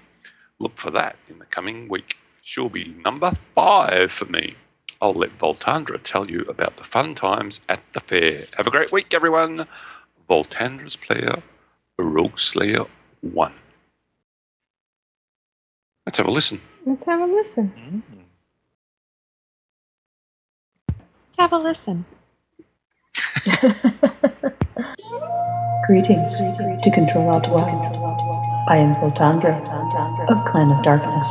Look 0.59 0.77
for 0.77 0.91
that 0.91 1.15
in 1.29 1.39
the 1.39 1.45
coming 1.45 1.87
week. 1.87 2.17
She'll 2.41 2.69
be 2.69 2.95
number 3.03 3.31
five 3.55 4.11
for 4.11 4.25
me. 4.25 4.55
I'll 5.03 5.13
let 5.13 5.37
Voltandra 5.37 5.99
tell 5.99 6.31
you 6.31 6.45
about 6.47 6.77
the 6.77 6.85
fun 6.85 7.13
times 7.13 7.59
at 7.67 7.81
the 7.91 7.99
fair. 7.99 8.43
Have 8.55 8.67
a 8.67 8.71
great 8.71 8.93
week, 8.93 9.13
everyone. 9.13 9.67
Voltandra's 10.29 10.95
player, 10.95 11.43
Rogue 11.99 12.39
Slayer 12.39 12.85
1. 13.19 13.51
Let's 16.05 16.17
have 16.19 16.27
a 16.27 16.31
listen. 16.31 16.61
Let's 16.85 17.03
have 17.03 17.19
a 17.19 17.25
listen. 17.25 17.73
Mm-hmm. 17.77 18.19
Have 21.37 21.51
a 21.51 21.57
listen. 21.57 22.05
Greetings 25.85 26.37
to 26.37 26.91
Control 26.93 27.29
Alt 27.29 27.49
One. 27.49 27.75
I 28.69 28.77
am 28.77 28.95
Voltandra 28.95 29.59
of 30.29 30.45
Clan 30.45 30.71
of 30.71 30.81
Darkness. 30.81 31.27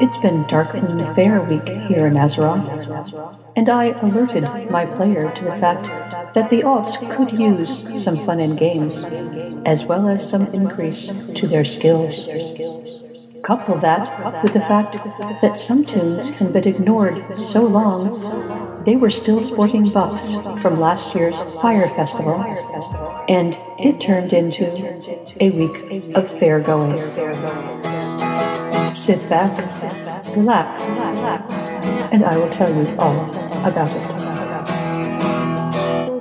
It's 0.00 0.16
been 0.16 0.44
Darkmoon 0.44 1.12
Faire 1.16 1.42
week 1.42 1.66
here 1.88 2.06
in 2.06 2.14
Azeroth, 2.14 3.52
and 3.56 3.68
I 3.68 3.86
alerted 3.86 4.44
my 4.70 4.86
player 4.86 5.28
to 5.28 5.44
the 5.44 5.56
fact 5.58 5.84
that 6.34 6.50
the 6.50 6.62
alts 6.62 6.94
could 7.16 7.32
use 7.38 7.84
some 8.00 8.24
fun 8.24 8.38
in 8.38 8.54
games, 8.54 9.02
as 9.66 9.84
well 9.84 10.06
as 10.08 10.28
some 10.28 10.46
increase 10.54 11.08
to 11.34 11.48
their 11.48 11.64
skills. 11.64 12.28
Couple 13.42 13.76
that 13.78 14.42
with 14.44 14.52
the 14.52 14.60
fact 14.60 14.98
that 15.42 15.58
some 15.58 15.82
tunes 15.82 16.28
had 16.28 16.52
been 16.52 16.68
ignored 16.68 17.36
so 17.36 17.62
long, 17.62 18.82
they 18.84 18.94
were 18.94 19.10
still 19.10 19.42
sporting 19.42 19.90
buffs 19.90 20.32
from 20.62 20.78
last 20.78 21.12
year's 21.14 21.40
Fire 21.60 21.88
Festival, 21.88 22.40
and 23.28 23.58
it 23.80 24.00
turned 24.00 24.32
into 24.32 24.66
a 25.40 25.50
week 25.50 26.14
of 26.14 26.30
fair 26.30 26.60
going. 26.60 26.98
Sit 28.94 29.28
back, 29.28 29.56
relax, 30.36 30.82
and 32.12 32.24
I 32.24 32.36
will 32.36 32.48
tell 32.48 32.70
you 32.70 32.88
all 32.98 33.24
about 33.64 33.90
it. 33.90 34.04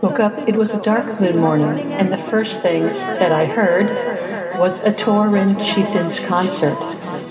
Woke 0.01 0.19
up, 0.19 0.47
it 0.47 0.55
was 0.55 0.73
a 0.73 0.81
dark 0.81 1.19
moon 1.19 1.39
morning, 1.39 1.79
and 1.93 2.09
the 2.09 2.17
first 2.17 2.61
thing 2.61 2.83
that 2.83 3.31
I 3.31 3.45
heard 3.45 3.87
was 4.59 4.83
a 4.83 4.91
Tauren 4.91 5.57
Chieftain's 5.63 6.19
concert, 6.19 6.77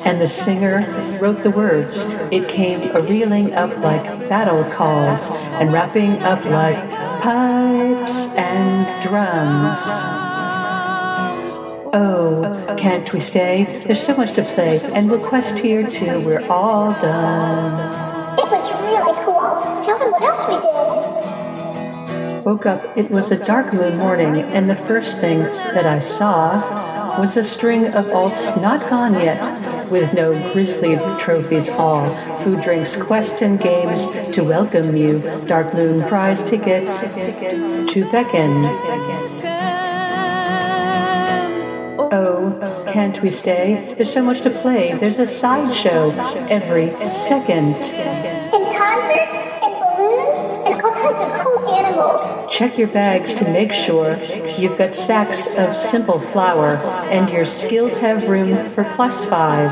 and 0.05 0.21
the 0.21 0.29
singer 0.29 0.85
wrote 1.21 1.43
the 1.43 1.51
words. 1.51 2.05
It 2.31 2.49
came 2.49 2.91
a 2.95 3.01
reeling 3.03 3.55
up 3.55 3.77
like 3.79 4.29
battle 4.29 4.65
calls, 4.71 5.31
and 5.61 5.73
wrapping 5.73 6.23
up 6.23 6.45
like 6.45 6.91
pipes 7.23 8.35
and 8.35 9.03
drums. 9.03 10.16
Oh, 11.99 12.77
can't 12.77 13.11
we 13.11 13.21
stay? 13.21 13.65
There's 13.87 14.03
so 14.05 14.15
much 14.15 14.35
to 14.35 14.43
play, 14.43 14.81
and 14.93 15.11
we'll 15.11 15.27
quest 15.27 15.59
here 15.59 15.83
till 15.83 16.21
we're 16.21 16.47
all 16.47 16.93
done. 17.01 18.39
It 18.39 18.51
was 18.53 18.71
really 18.83 19.15
cool. 19.25 19.57
Tell 19.83 19.99
them 19.99 20.11
what 20.13 20.23
else 20.23 20.47
we 20.47 20.57
did. 22.37 22.45
Woke 22.45 22.67
up, 22.67 22.83
it 22.99 23.11
was 23.11 23.33
a 23.33 23.43
dark 23.43 23.73
moon 23.73 23.97
morning, 23.97 24.37
and 24.37 24.69
the 24.69 24.77
first 24.77 25.21
thing 25.21 25.39
that 25.39 25.87
I 25.87 25.99
saw 25.99 27.19
was 27.19 27.35
a 27.39 27.43
string 27.43 27.87
of 27.87 28.05
alts 28.09 28.61
not 28.61 28.91
gone 28.91 29.15
yet, 29.15 29.41
with 29.91 30.13
no 30.13 30.33
grisly 30.53 30.99
trophies 31.19 31.71
all, 31.71 32.05
food, 32.37 32.61
drinks, 32.61 32.95
quests, 32.95 33.41
and 33.41 33.59
games 33.59 34.07
to 34.35 34.45
welcome 34.45 34.99
you, 34.99 35.21
Dark 35.47 35.73
Moon 35.73 36.07
prize 36.07 36.45
tickets 36.45 37.15
to 37.95 38.07
beckon. 38.13 39.36
Can't 42.97 43.21
we 43.21 43.29
stay? 43.29 43.95
There's 43.95 44.11
so 44.11 44.23
much 44.23 44.41
to 44.41 44.49
play. 44.49 44.95
There's 44.95 45.19
a 45.19 45.27
sideshow 45.27 46.09
every 46.49 46.89
second. 46.89 47.75
And 48.55 48.65
concerts, 48.75 49.37
and 49.65 49.75
balloons, 49.83 50.39
and 50.67 50.81
all 50.81 50.93
kinds 50.93 51.21
of 51.21 51.45
cool 51.45 51.75
animals. 51.75 52.51
Check 52.51 52.79
your 52.79 52.89
bags 52.89 53.35
to 53.35 53.51
make 53.51 53.71
sure 53.71 54.17
you've 54.59 54.79
got 54.79 54.95
sacks 54.95 55.47
of 55.59 55.77
simple 55.77 56.19
flour 56.19 56.77
and 57.13 57.29
your 57.29 57.45
skills 57.45 57.99
have 57.99 58.31
room 58.31 58.67
for 58.71 58.85
plus 58.95 59.27
five. 59.27 59.71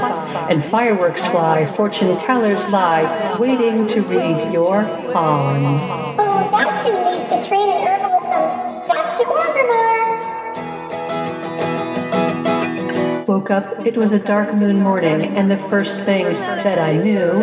And 0.50 0.62
fireworks 0.62 1.24
fly, 1.26 1.64
fortune 1.64 2.18
tellers 2.18 2.68
lie, 2.68 3.38
waiting 3.38 3.88
to 3.88 4.02
read 4.02 4.52
your 4.52 4.84
palm. 5.14 6.03
Woke 13.26 13.50
up, 13.50 13.86
it 13.86 13.96
was 13.96 14.12
a 14.12 14.18
dark 14.18 14.54
moon 14.54 14.82
morning, 14.82 15.22
and 15.36 15.50
the 15.50 15.56
first 15.56 16.02
thing 16.02 16.24
that 16.34 16.78
I 16.78 16.96
knew, 16.96 17.42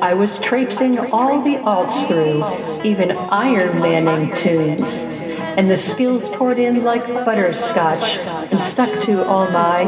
I 0.00 0.14
was 0.14 0.38
traipsing 0.38 0.98
all 1.12 1.42
the 1.42 1.56
alts 1.56 2.06
through, 2.06 2.44
even 2.84 3.10
Iron 3.30 3.80
Manning 3.80 4.32
tunes. 4.36 5.04
And 5.56 5.68
the 5.70 5.76
skills 5.76 6.28
poured 6.28 6.58
in 6.58 6.84
like 6.84 7.06
butterscotch 7.06 8.18
and 8.52 8.60
stuck 8.60 9.00
to 9.04 9.26
all 9.26 9.50
my 9.50 9.84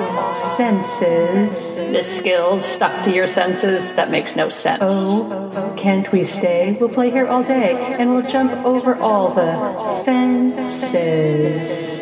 senses. 0.57 1.77
The 1.77 2.03
skills 2.03 2.65
stuck 2.65 3.05
to 3.05 3.13
your 3.15 3.27
senses? 3.27 3.93
That 3.93 4.11
makes 4.11 4.35
no 4.35 4.49
sense. 4.49 4.83
Oh, 4.85 5.75
can't 5.77 6.11
we 6.11 6.23
stay? 6.23 6.77
We'll 6.81 6.89
play 6.89 7.11
here 7.11 7.27
all 7.27 7.43
day, 7.43 7.77
and 7.99 8.11
we'll 8.11 8.23
jump 8.23 8.65
over 8.65 8.95
all 8.97 9.29
the 9.35 10.03
fences. 10.05 10.79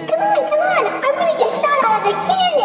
Come 0.08 0.20
on, 0.20 0.36
come 0.48 0.60
on. 0.60 0.86
I 1.04 1.12
want 1.14 1.30
to 1.32 1.36
get 1.44 1.52
shot 1.60 1.84
out 1.84 2.00
of 2.00 2.04
the 2.06 2.12
cannon. 2.12 2.55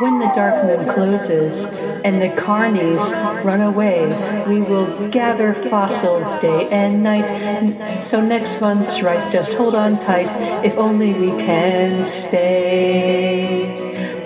When 0.00 0.18
the 0.18 0.32
dark 0.34 0.64
moon 0.64 0.88
closes 0.88 1.66
and 2.06 2.22
the 2.22 2.28
carnies 2.28 3.12
run 3.44 3.60
away, 3.60 4.06
we 4.48 4.62
will 4.62 5.10
gather 5.10 5.52
fossils 5.52 6.32
day 6.40 6.70
and 6.70 7.02
night. 7.02 8.02
So 8.02 8.18
next 8.18 8.62
month's 8.62 9.02
right, 9.02 9.30
just 9.30 9.52
hold 9.52 9.74
on 9.74 10.00
tight, 10.00 10.30
if 10.64 10.78
only 10.78 11.12
we 11.12 11.28
can 11.42 12.06
stay. 12.06 13.66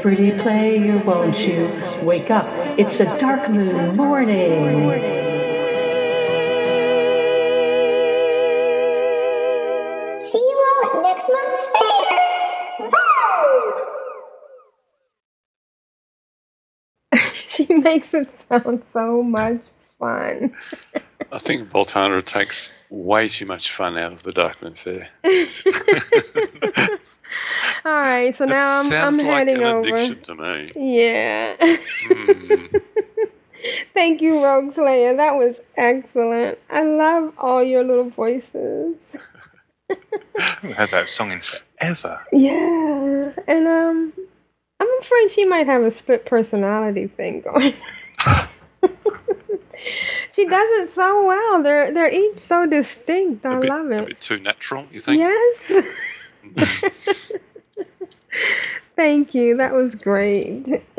Pretty 0.01 0.31
player, 0.31 0.99
won't 0.99 1.45
you 1.45 1.69
wake 2.03 2.31
up? 2.31 2.47
It's 2.79 3.01
a 3.01 3.19
dark 3.19 3.51
moon 3.51 3.97
morning. 3.97 5.34
She 17.55 17.73
makes 17.75 18.15
it 18.15 18.31
sound 18.31 18.85
so 18.85 19.23
much 19.23 19.67
fun. 19.99 20.55
I 21.31 21.39
think 21.39 21.69
Voltandra 21.71 22.25
takes 22.25 22.73
way 22.91 23.29
too 23.29 23.47
much 23.47 23.71
fun 23.73 23.97
out 23.99 24.13
of 24.13 24.23
the 24.23 24.33
Darkmoon 24.33 24.77
Faire. 24.77 25.09
All 27.85 27.93
right, 28.01 28.35
so 28.35 28.45
now 28.45 28.81
I'm, 28.81 28.87
I'm 28.87 28.91
Sounds 28.91 29.19
like 29.19 29.27
heading 29.27 29.57
an 29.57 29.63
over. 29.63 29.89
addiction 29.89 30.21
to 30.23 30.35
me. 30.35 30.73
Yeah. 30.77 31.77
Hmm. 32.03 32.67
Thank 33.95 34.21
you, 34.21 34.45
Rogue 34.45 34.73
Slayer. 34.73 35.17
That 35.17 35.37
was 35.37 35.61
excellent. 35.77 36.59
I 36.71 36.83
love 36.85 37.33
all 37.39 37.63
your 37.63 37.85
little 37.85 38.11
voices. 38.11 39.17
I 39.91 39.97
haven't 40.39 40.73
heard 40.73 40.91
that 40.91 41.09
song 41.09 41.33
in 41.33 41.41
forever. 41.41 42.21
Yeah, 42.33 43.33
and 43.47 43.67
um, 43.69 44.13
I'm 44.81 44.89
afraid 45.01 45.31
she 45.31 45.47
might 45.47 45.67
have 45.67 45.83
a 45.83 45.91
split 45.91 46.27
personality 46.27 47.07
thing 47.07 47.41
going. 47.43 47.75
she 50.33 50.47
does 50.47 50.81
it 50.83 50.89
so 50.89 51.25
well. 51.27 51.63
They're 51.63 51.93
they're 51.93 52.13
each 52.13 52.39
so 52.39 52.67
distinct. 52.67 53.45
I 53.47 53.59
bit, 53.61 53.69
love 53.71 53.87
a 53.91 53.99
it. 54.03 54.07
bit 54.09 54.21
too 54.21 54.39
natural, 54.41 54.87
you 54.93 55.01
think? 55.01 55.19
Yes. 55.19 55.73
Thank 58.97 59.35
you. 59.35 59.57
That 59.57 59.73
was 59.73 59.95
great. 59.95 60.67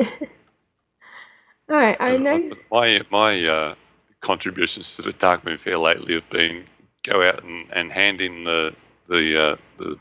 All 1.68 1.76
right, 1.76 1.96
I 2.00 2.16
know. 2.16 2.50
My 2.70 3.00
my 3.10 3.44
uh, 3.46 3.74
contributions 4.20 4.96
to 4.96 5.02
the 5.02 5.12
Darkmoon 5.12 5.58
Faire 5.58 5.78
lately 5.78 6.14
have 6.14 6.28
been 6.30 6.64
go 7.04 7.22
out 7.26 7.42
and, 7.44 7.66
and 7.72 7.92
hand 7.92 8.20
in 8.20 8.44
the 8.44 8.74
the 9.08 9.40
uh, 9.52 9.56
the, 9.78 9.98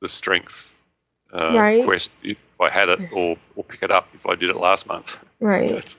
the 0.00 0.08
strength 0.08 0.76
uh, 1.32 1.52
Right. 1.54 1.84
quest 1.84 2.12
if 2.56 2.60
I 2.60 2.70
had 2.70 2.88
it, 2.88 3.12
or 3.12 3.36
or 3.54 3.64
pick 3.64 3.82
it 3.82 3.90
up 3.90 4.08
if 4.14 4.26
I 4.26 4.34
did 4.34 4.50
it 4.50 4.56
last 4.56 4.86
month. 4.88 5.18
Right. 5.40 5.96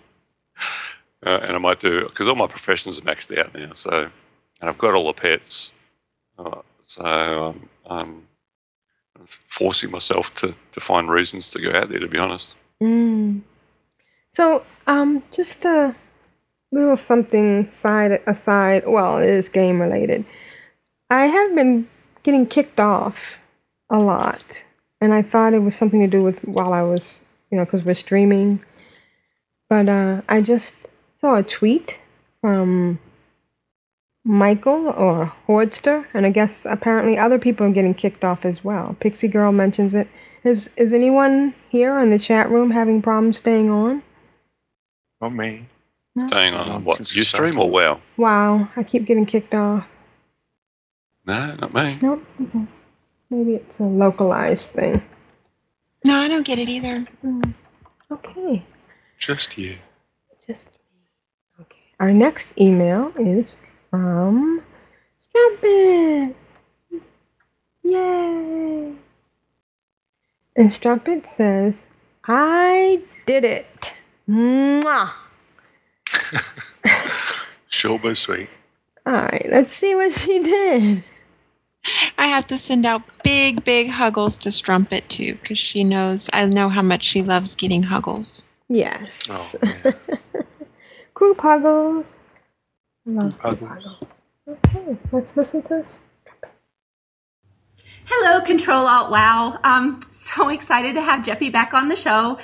Uh, 1.25 1.39
and 1.41 1.55
I 1.55 1.57
might 1.57 1.79
do 1.79 2.07
because 2.07 2.27
all 2.27 2.35
my 2.35 2.47
professions 2.47 2.99
are 2.99 3.01
maxed 3.01 3.35
out 3.35 3.53
now. 3.55 3.73
So 3.73 4.11
and 4.59 4.69
I've 4.69 4.77
got 4.77 4.93
all 4.93 5.07
the 5.07 5.13
pets. 5.13 5.71
Uh, 6.37 6.61
so 6.83 7.03
um, 7.05 7.67
I'm 7.85 8.23
forcing 9.25 9.91
myself 9.91 10.33
to, 10.35 10.53
to 10.71 10.79
find 10.79 11.09
reasons 11.09 11.51
to 11.51 11.61
go 11.61 11.71
out 11.77 11.89
there, 11.89 11.99
to 11.99 12.07
be 12.07 12.17
honest. 12.17 12.55
Mm. 12.81 13.41
So, 14.33 14.63
um, 14.85 15.23
just 15.31 15.65
a 15.65 15.95
little 16.71 16.97
something 16.97 17.67
side 17.69 18.21
aside. 18.27 18.83
Well, 18.85 19.17
it 19.17 19.29
is 19.29 19.49
game 19.49 19.81
related. 19.81 20.25
I 21.09 21.25
have 21.25 21.55
been 21.55 21.87
getting 22.23 22.45
kicked 22.45 22.79
off 22.79 23.39
a 23.89 23.97
lot, 23.97 24.65
and 24.99 25.13
I 25.13 25.21
thought 25.21 25.53
it 25.53 25.59
was 25.59 25.75
something 25.75 26.01
to 26.01 26.07
do 26.07 26.23
with 26.23 26.41
while 26.45 26.73
I 26.73 26.81
was, 26.81 27.21
you 27.51 27.57
know, 27.57 27.65
because 27.65 27.83
we're 27.83 27.93
streaming. 27.93 28.63
But 29.69 29.89
uh, 29.89 30.21
I 30.29 30.41
just 30.41 30.75
saw 31.19 31.35
a 31.35 31.43
tweet 31.43 31.99
from 32.41 32.99
Michael 34.23 34.89
or 34.89 35.33
Hordster, 35.47 36.05
and 36.13 36.25
I 36.25 36.31
guess 36.31 36.65
apparently 36.65 37.17
other 37.17 37.39
people 37.39 37.65
are 37.67 37.71
getting 37.71 37.93
kicked 37.93 38.23
off 38.23 38.45
as 38.45 38.63
well. 38.63 38.95
Pixie 38.99 39.27
Girl 39.27 39.51
mentions 39.51 39.93
it. 39.93 40.07
Is 40.43 40.69
is 40.77 40.93
anyone 40.93 41.53
here 41.69 41.99
in 41.99 42.09
the 42.09 42.19
chat 42.19 42.49
room 42.49 42.71
having 42.71 43.01
problems 43.01 43.37
staying 43.37 43.69
on? 43.69 44.03
Not 45.19 45.33
me. 45.33 45.67
Staying 46.17 46.55
on 46.55 46.83
what? 46.83 47.13
You 47.13 47.21
stream 47.23 47.59
or 47.59 47.69
WoW? 47.69 48.01
Wow, 48.15 48.69
I 48.75 48.83
keep 48.83 49.05
getting 49.05 49.25
kicked 49.25 49.53
off. 49.53 49.87
No, 51.25 51.55
not 51.55 51.73
me. 51.73 51.97
Nope. 52.01 52.25
Okay. 52.41 52.65
Maybe 53.29 53.55
it's 53.55 53.79
a 53.79 53.83
localized 53.83 54.71
thing. 54.71 55.03
No, 56.03 56.19
I 56.19 56.27
don't 56.27 56.45
get 56.45 56.59
it 56.59 56.69
either. 56.69 57.05
Mm. 57.25 57.53
Okay. 58.11 58.63
Just 59.17 59.57
you. 59.57 59.77
Just 60.45 60.67
me. 60.67 61.09
Okay. 61.61 61.81
Our 61.99 62.13
next 62.13 62.53
email 62.57 63.11
is 63.17 63.53
from 63.89 64.63
Strumpet. 65.29 66.35
Yay! 67.83 68.93
And 70.55 70.73
Strumpet 70.73 71.27
says, 71.27 71.83
I 72.25 73.01
did 73.25 73.43
it. 73.43 73.93
Mwah. 74.29 75.11
Short 77.67 78.01
but 78.01 78.17
sweet. 78.17 78.49
All 79.05 79.13
right, 79.13 79.45
let's 79.49 79.73
see 79.73 79.95
what 79.95 80.13
she 80.13 80.39
did. 80.43 81.03
I 82.17 82.27
have 82.27 82.47
to 82.47 82.57
send 82.57 82.85
out 82.85 83.01
big, 83.23 83.63
big 83.63 83.89
huggles 83.89 84.37
to 84.39 84.51
Strumpet 84.51 85.07
too, 85.09 85.35
because 85.41 85.59
she 85.59 85.83
knows 85.83 86.29
I 86.33 86.45
know 86.45 86.69
how 86.69 86.81
much 86.81 87.03
she 87.03 87.21
loves 87.21 87.55
getting 87.55 87.83
huggles. 87.83 88.43
Yes. 88.69 89.27
Oh, 89.29 89.93
Group 91.13 91.41
huggles. 91.41 92.17
I 93.07 93.11
love 93.11 93.39
Group 93.39 93.59
group 93.59 93.69
huggles. 93.69 94.21
Okay, 94.47 94.97
let's 95.11 95.35
listen 95.35 95.61
to 95.63 95.67
this. 95.67 95.99
Hello, 98.09 98.39
Control 98.39 98.87
Alt 98.87 99.11
Wow. 99.11 99.59
Um, 99.63 99.99
so 100.13 100.47
excited 100.47 100.93
to 100.93 101.01
have 101.01 101.25
Jeppy 101.25 101.51
back 101.51 101.73
on 101.73 101.89
the 101.89 101.95
show. 101.95 102.39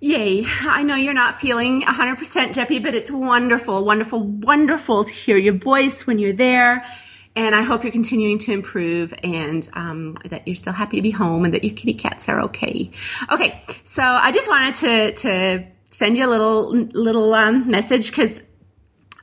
Yay. 0.00 0.44
I 0.62 0.82
know 0.82 0.96
you're 0.96 1.14
not 1.14 1.40
feeling 1.40 1.82
100% 1.82 2.16
Jeppy, 2.52 2.82
but 2.82 2.94
it's 2.94 3.10
wonderful, 3.10 3.84
wonderful, 3.84 4.20
wonderful 4.20 5.04
to 5.04 5.12
hear 5.12 5.36
your 5.36 5.54
voice 5.54 6.06
when 6.06 6.18
you're 6.18 6.32
there. 6.32 6.84
And 7.36 7.54
I 7.54 7.62
hope 7.62 7.82
you're 7.82 7.92
continuing 7.92 8.38
to 8.38 8.52
improve 8.52 9.12
and 9.24 9.68
um, 9.74 10.14
that 10.26 10.46
you're 10.46 10.54
still 10.54 10.72
happy 10.72 10.98
to 10.98 11.02
be 11.02 11.10
home 11.10 11.44
and 11.44 11.52
that 11.52 11.64
your 11.64 11.74
kitty 11.74 11.94
cats 11.94 12.28
are 12.28 12.40
okay. 12.42 12.90
Okay, 13.32 13.60
so 13.82 14.02
I 14.04 14.30
just 14.30 14.48
wanted 14.48 14.74
to, 14.74 15.14
to 15.14 15.66
send 15.90 16.16
you 16.16 16.26
a 16.26 16.30
little, 16.30 16.70
little 16.70 17.34
um, 17.34 17.68
message 17.68 18.10
because 18.10 18.40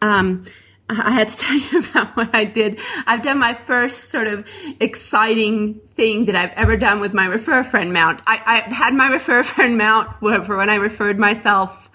um, 0.01 0.43
I 0.89 1.11
had 1.11 1.29
to 1.29 1.37
tell 1.45 1.55
you 1.55 1.79
about 1.79 2.17
what 2.17 2.35
I 2.35 2.43
did. 2.43 2.79
I've 3.07 3.21
done 3.21 3.39
my 3.39 3.53
first 3.53 4.05
sort 4.05 4.27
of 4.27 4.47
exciting 4.79 5.79
thing 5.87 6.25
that 6.25 6.35
I've 6.35 6.51
ever 6.51 6.75
done 6.75 6.99
with 6.99 7.13
my 7.13 7.25
refer 7.25 7.59
a 7.59 7.63
friend 7.63 7.93
mount. 7.93 8.21
I, 8.27 8.65
I 8.69 8.73
had 8.73 8.93
my 8.93 9.07
refer 9.07 9.39
a 9.39 9.43
friend 9.43 9.77
mount 9.77 10.15
for 10.15 10.57
when 10.57 10.69
I 10.69 10.75
referred 10.75 11.17
myself, 11.17 11.89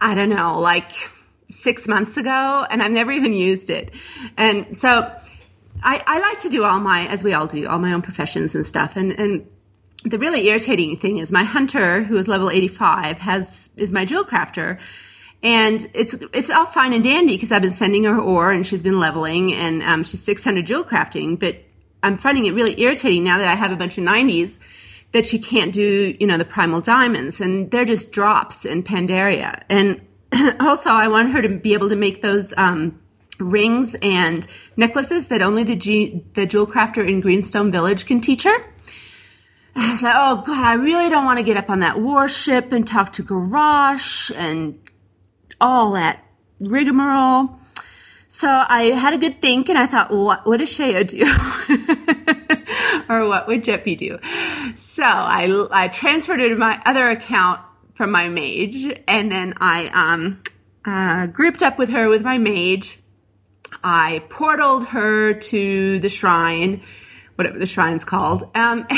I 0.00 0.14
don't 0.14 0.28
know, 0.28 0.60
like 0.60 0.92
six 1.52 1.86
months 1.86 2.16
ago, 2.16 2.66
and 2.70 2.82
I've 2.82 2.92
never 2.92 3.12
even 3.12 3.32
used 3.32 3.70
it. 3.70 3.94
And 4.36 4.76
so 4.76 5.14
I, 5.82 6.02
I 6.06 6.18
like 6.20 6.38
to 6.38 6.48
do 6.48 6.64
all 6.64 6.80
my, 6.80 7.06
as 7.08 7.22
we 7.22 7.32
all 7.32 7.46
do, 7.46 7.66
all 7.66 7.78
my 7.78 7.92
own 7.92 8.02
professions 8.02 8.54
and 8.54 8.66
stuff. 8.66 8.96
And, 8.96 9.12
and 9.12 9.46
the 10.04 10.18
really 10.18 10.48
irritating 10.48 10.96
thing 10.96 11.18
is 11.18 11.32
my 11.32 11.44
hunter, 11.44 12.02
who 12.02 12.16
is 12.16 12.28
level 12.28 12.50
85, 12.50 13.18
has, 13.18 13.70
is 13.76 13.92
my 13.92 14.04
jewel 14.04 14.24
crafter. 14.24 14.80
And 15.44 15.84
it's 15.92 16.14
it's 16.32 16.50
all 16.50 16.66
fine 16.66 16.92
and 16.92 17.02
dandy 17.02 17.34
because 17.34 17.50
I've 17.50 17.62
been 17.62 17.70
sending 17.70 18.04
her 18.04 18.16
ore 18.16 18.52
and 18.52 18.64
she's 18.64 18.82
been 18.82 19.00
leveling 19.00 19.52
and 19.52 19.82
um, 19.82 20.04
she's 20.04 20.22
600 20.22 20.64
jewel 20.64 20.84
crafting. 20.84 21.36
But 21.36 21.56
I'm 22.00 22.16
finding 22.16 22.46
it 22.46 22.54
really 22.54 22.80
irritating 22.80 23.24
now 23.24 23.38
that 23.38 23.48
I 23.48 23.56
have 23.56 23.72
a 23.72 23.76
bunch 23.76 23.98
of 23.98 24.04
90s 24.04 24.60
that 25.10 25.26
she 25.26 25.40
can't 25.40 25.72
do, 25.72 26.16
you 26.18 26.26
know, 26.28 26.38
the 26.38 26.44
primal 26.44 26.80
diamonds 26.80 27.40
and 27.40 27.70
they're 27.70 27.84
just 27.84 28.12
drops 28.12 28.64
in 28.64 28.84
Pandaria. 28.84 29.62
And 29.68 30.00
also, 30.60 30.90
I 30.90 31.08
want 31.08 31.32
her 31.32 31.42
to 31.42 31.48
be 31.48 31.74
able 31.74 31.88
to 31.90 31.96
make 31.96 32.22
those 32.22 32.54
um, 32.56 33.00
rings 33.38 33.94
and 34.02 34.46
necklaces 34.76 35.28
that 35.28 35.42
only 35.42 35.64
the 35.64 35.76
G- 35.76 36.24
the 36.34 36.46
jewel 36.46 36.66
crafter 36.66 37.06
in 37.06 37.20
Greenstone 37.20 37.70
Village 37.70 38.06
can 38.06 38.20
teach 38.20 38.44
her. 38.44 38.56
I 39.76 39.90
was 39.90 40.02
like, 40.02 40.14
oh 40.16 40.42
god, 40.44 40.64
I 40.64 40.74
really 40.74 41.08
don't 41.08 41.24
want 41.24 41.38
to 41.38 41.44
get 41.44 41.56
up 41.56 41.70
on 41.70 41.80
that 41.80 41.98
warship 41.98 42.72
and 42.72 42.86
talk 42.86 43.12
to 43.14 43.22
Garrosh 43.22 44.30
and 44.36 44.78
all 45.60 45.92
that 45.92 46.24
rigmarole. 46.60 47.58
So 48.28 48.48
I 48.48 48.84
had 48.84 49.12
a 49.12 49.18
good 49.18 49.40
think 49.40 49.68
and 49.68 49.78
I 49.78 49.86
thought, 49.86 50.10
what 50.10 50.46
would 50.46 50.60
Ashayo 50.60 51.06
do? 51.06 51.20
or 53.08 53.28
what 53.28 53.46
would 53.46 53.62
Jeppy 53.62 53.96
do? 53.96 54.18
So 54.74 55.04
I, 55.04 55.66
I 55.70 55.88
transferred 55.88 56.40
it 56.40 56.48
to 56.48 56.56
my 56.56 56.80
other 56.86 57.10
account 57.10 57.60
from 58.02 58.10
my 58.10 58.28
mage 58.28 59.00
and 59.06 59.30
then 59.30 59.54
I 59.58 59.86
um, 59.94 60.40
uh, 60.84 61.28
grouped 61.28 61.62
up 61.62 61.78
with 61.78 61.90
her 61.90 62.08
with 62.08 62.22
my 62.22 62.36
mage. 62.36 62.98
I 63.84 64.24
portaled 64.28 64.88
her 64.88 65.34
to 65.34 66.00
the 66.00 66.08
shrine, 66.08 66.82
whatever 67.36 67.60
the 67.60 67.66
shrine's 67.66 68.04
called. 68.04 68.50
Um, 68.56 68.84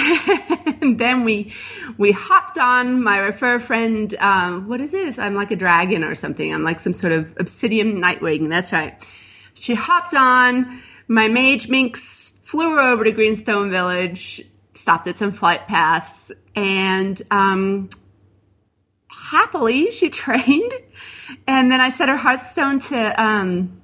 and 0.81 0.99
then 0.99 1.25
we 1.25 1.53
we 1.99 2.13
hopped 2.13 2.57
on 2.57 3.03
my 3.03 3.19
refer 3.19 3.59
friend. 3.59 4.15
Um, 4.21 4.69
what 4.69 4.81
is 4.81 4.95
it? 4.95 5.19
I'm 5.19 5.35
like 5.35 5.51
a 5.51 5.57
dragon 5.57 6.03
or 6.03 6.15
something. 6.15 6.51
I'm 6.55 6.65
like 6.65 6.81
some 6.81 6.95
sort 6.95 7.13
of 7.13 7.37
obsidian 7.39 8.01
nightwing. 8.01 8.49
That's 8.49 8.73
right. 8.73 9.07
She 9.53 9.75
hopped 9.75 10.15
on. 10.15 10.81
My 11.09 11.29
mage 11.29 11.69
minx 11.69 12.33
flew 12.43 12.71
her 12.71 12.81
over 12.81 13.05
to 13.05 13.13
Greenstone 13.13 13.71
Village, 13.71 14.41
stopped 14.73 15.09
at 15.09 15.19
some 15.19 15.31
flight 15.31 15.69
paths, 15.69 16.33
and 16.57 17.21
um, 17.31 17.91
happily 19.35 19.91
she 19.91 20.09
trained. 20.23 20.73
And 21.47 21.71
then 21.71 21.81
I 21.81 21.89
set 21.89 22.09
her 22.09 22.17
Hearthstone 22.17 22.79
to 22.91 23.23
um, 23.23 23.83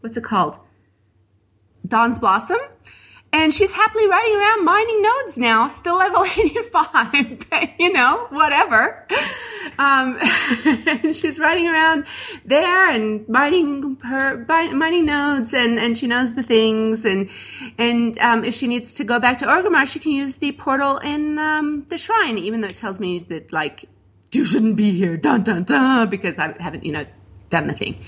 what's 0.00 0.16
it 0.16 0.24
called? 0.24 0.58
Dawn's 1.86 2.18
Blossom. 2.18 2.58
And 3.34 3.54
she's 3.54 3.72
happily 3.72 4.06
riding 4.06 4.36
around 4.36 4.64
mining 4.66 5.00
nodes 5.00 5.38
now, 5.38 5.66
still 5.68 5.96
level 5.96 6.22
85, 6.38 7.46
you 7.78 7.90
know, 7.90 8.26
whatever. 8.28 9.06
Um, 9.78 10.18
and 10.66 11.16
she's 11.16 11.38
riding 11.38 11.66
around 11.66 12.06
there 12.44 12.90
and 12.90 13.26
mining 13.28 13.96
her, 14.02 14.44
mining 14.46 15.06
nodes 15.06 15.54
and, 15.54 15.78
and 15.78 15.96
she 15.96 16.06
knows 16.06 16.34
the 16.34 16.42
things. 16.42 17.06
And, 17.06 17.30
and, 17.78 18.18
um, 18.18 18.44
if 18.44 18.54
she 18.54 18.66
needs 18.66 18.96
to 18.96 19.04
go 19.04 19.18
back 19.18 19.38
to 19.38 19.46
Orgrimmar, 19.46 19.90
she 19.90 19.98
can 19.98 20.12
use 20.12 20.36
the 20.36 20.52
portal 20.52 20.98
in, 20.98 21.38
um, 21.38 21.86
the 21.88 21.96
shrine, 21.96 22.36
even 22.36 22.60
though 22.60 22.68
it 22.68 22.76
tells 22.76 23.00
me 23.00 23.18
that, 23.18 23.50
like, 23.50 23.86
you 24.32 24.44
shouldn't 24.44 24.76
be 24.76 24.92
here, 24.92 25.16
dun 25.16 25.42
dun 25.42 25.64
dun, 25.64 26.08
because 26.08 26.38
I 26.38 26.54
haven't, 26.60 26.84
you 26.84 26.92
know, 26.92 27.06
done 27.48 27.68
the 27.68 27.74
thing. 27.74 28.02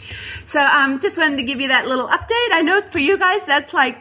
So, 0.44 0.64
um, 0.64 0.98
just 0.98 1.18
wanted 1.18 1.36
to 1.36 1.42
give 1.42 1.60
you 1.60 1.68
that 1.68 1.86
little 1.86 2.08
update. 2.08 2.48
I 2.52 2.62
know 2.62 2.80
for 2.80 2.98
you 2.98 3.18
guys, 3.18 3.44
that's 3.44 3.74
like, 3.74 3.96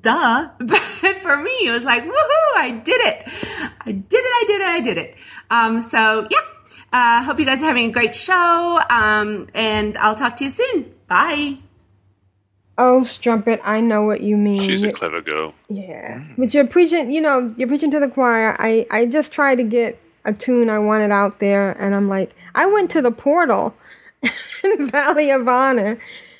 duh. 0.00 0.50
But 0.58 1.18
for 1.18 1.36
me, 1.36 1.50
it 1.66 1.70
was 1.70 1.84
like, 1.84 2.04
woohoo, 2.04 2.56
I 2.56 2.70
did 2.70 3.00
it. 3.00 3.28
I 3.80 3.92
did 3.92 4.20
it, 4.20 4.32
I 4.32 4.44
did 4.46 4.60
it, 4.60 4.66
I 4.66 4.80
did 4.80 4.98
it. 4.98 5.16
Um, 5.50 5.82
so 5.82 6.26
yeah, 6.30 6.38
uh, 6.92 7.22
hope 7.24 7.38
you 7.38 7.44
guys 7.44 7.60
are 7.62 7.66
having 7.66 7.90
a 7.90 7.92
great 7.92 8.14
show. 8.14 8.80
Um, 8.88 9.48
and 9.54 9.96
I'll 9.98 10.14
talk 10.14 10.36
to 10.36 10.44
you 10.44 10.50
soon. 10.50 10.94
Bye. 11.08 11.58
Oh, 12.76 13.04
Strumpet, 13.04 13.60
I 13.62 13.80
know 13.80 14.02
what 14.02 14.20
you 14.20 14.36
mean. 14.36 14.60
She's 14.60 14.82
a 14.82 14.90
clever 14.90 15.20
girl. 15.20 15.54
Yeah, 15.68 16.24
but 16.36 16.52
you're 16.54 16.66
preaching. 16.66 17.12
You 17.12 17.20
know, 17.20 17.52
you're 17.56 17.68
preaching 17.68 17.90
to 17.92 18.00
the 18.00 18.08
choir. 18.08 18.56
I 18.58 18.86
I 18.90 19.06
just 19.06 19.32
try 19.32 19.54
to 19.54 19.62
get 19.62 20.00
a 20.24 20.32
tune 20.32 20.68
I 20.70 20.78
wanted 20.78 21.10
out 21.10 21.40
there, 21.40 21.72
and 21.72 21.94
I'm 21.94 22.08
like, 22.08 22.34
I 22.54 22.66
went 22.66 22.90
to 22.92 23.02
the 23.02 23.10
portal 23.10 23.74
in 24.64 24.90
Valley 24.90 25.30
of 25.30 25.46
Honor, 25.46 25.98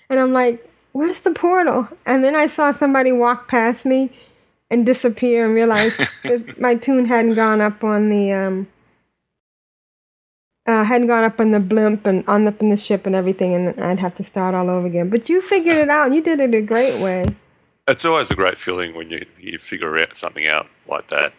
and 0.09 0.21
I'm 0.21 0.33
like, 0.33 0.71
where's 0.93 1.23
the 1.23 1.33
portal? 1.33 1.89
And 2.07 2.23
then 2.25 2.35
I 2.35 2.47
saw 2.47 2.73
somebody 2.73 3.13
walk 3.13 3.49
past 3.49 3.85
me 3.85 4.11
and 4.71 4.87
disappear, 4.87 5.47
and 5.47 5.55
realized 5.55 5.99
that 6.23 6.61
my 6.61 6.75
tune 6.75 7.07
hadn't 7.07 7.35
gone 7.35 7.61
up 7.61 7.85
on 7.85 8.09
the 8.09 8.33
um 8.33 8.69
uh, 10.67 10.85
hadn't 10.85 11.09
gone 11.09 11.25
up 11.25 11.39
in 11.41 11.51
the 11.51 11.61
blimp 11.61 12.07
and 12.07 12.27
on 12.27 12.47
up 12.47 12.61
in 12.63 12.71
the 12.71 12.77
ship 12.77 13.07
and 13.07 13.15
everything, 13.15 13.55
and 13.55 13.79
I'd 13.83 13.99
have 13.99 14.15
to 14.17 14.25
start 14.25 14.55
all 14.55 14.71
over 14.71 14.87
again. 14.87 15.11
But 15.11 15.29
you 15.29 15.41
figured 15.41 15.77
it 15.77 15.91
out. 15.91 16.07
and 16.07 16.15
You 16.15 16.23
did 16.23 16.41
it 16.41 16.55
a 16.55 16.63
great 16.63 17.01
way. 17.03 17.25
It's 17.87 18.05
always 18.05 18.31
a 18.31 18.35
great 18.35 18.57
feeling 18.57 18.95
when 18.95 19.11
you, 19.11 19.27
you 19.39 19.59
figure 19.59 19.99
out 19.99 20.17
something 20.17 20.47
out 20.47 20.67
like 20.89 21.09
that. 21.09 21.35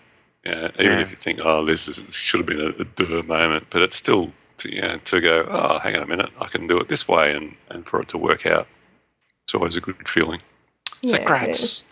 Yeah, 0.46 0.70
even 0.80 0.86
Yeah. 0.86 1.00
if 1.00 1.10
you 1.10 1.16
think, 1.16 1.40
oh, 1.44 1.66
this 1.66 1.88
is, 1.88 2.04
should 2.16 2.40
have 2.40 2.48
been 2.48 2.62
a, 2.62 2.70
a 2.82 2.86
duh 2.86 3.24
moment, 3.24 3.68
but 3.70 3.82
it's 3.82 3.96
still 3.96 4.32
to, 4.60 4.74
you 4.74 4.82
know, 4.82 4.98
to 4.98 5.20
go, 5.22 5.46
oh, 5.50 5.80
hang 5.80 5.96
on 5.96 6.04
a 6.04 6.08
minute, 6.08 6.30
I 6.40 6.48
can 6.48 6.68
do 6.68 6.80
it 6.80 6.88
this 6.88 7.08
way, 7.08 7.34
and, 7.36 7.56
and 7.70 7.86
for 7.86 8.00
it 8.00 8.08
to 8.10 8.18
work 8.18 8.46
out. 8.46 8.68
It's 9.44 9.56
always 9.56 9.76
a 9.76 9.82
good 9.82 10.08
feeling. 10.08 10.42
So, 11.04 11.16
Yeah, 11.16 11.22
it 11.24 11.28
grats. 11.28 11.84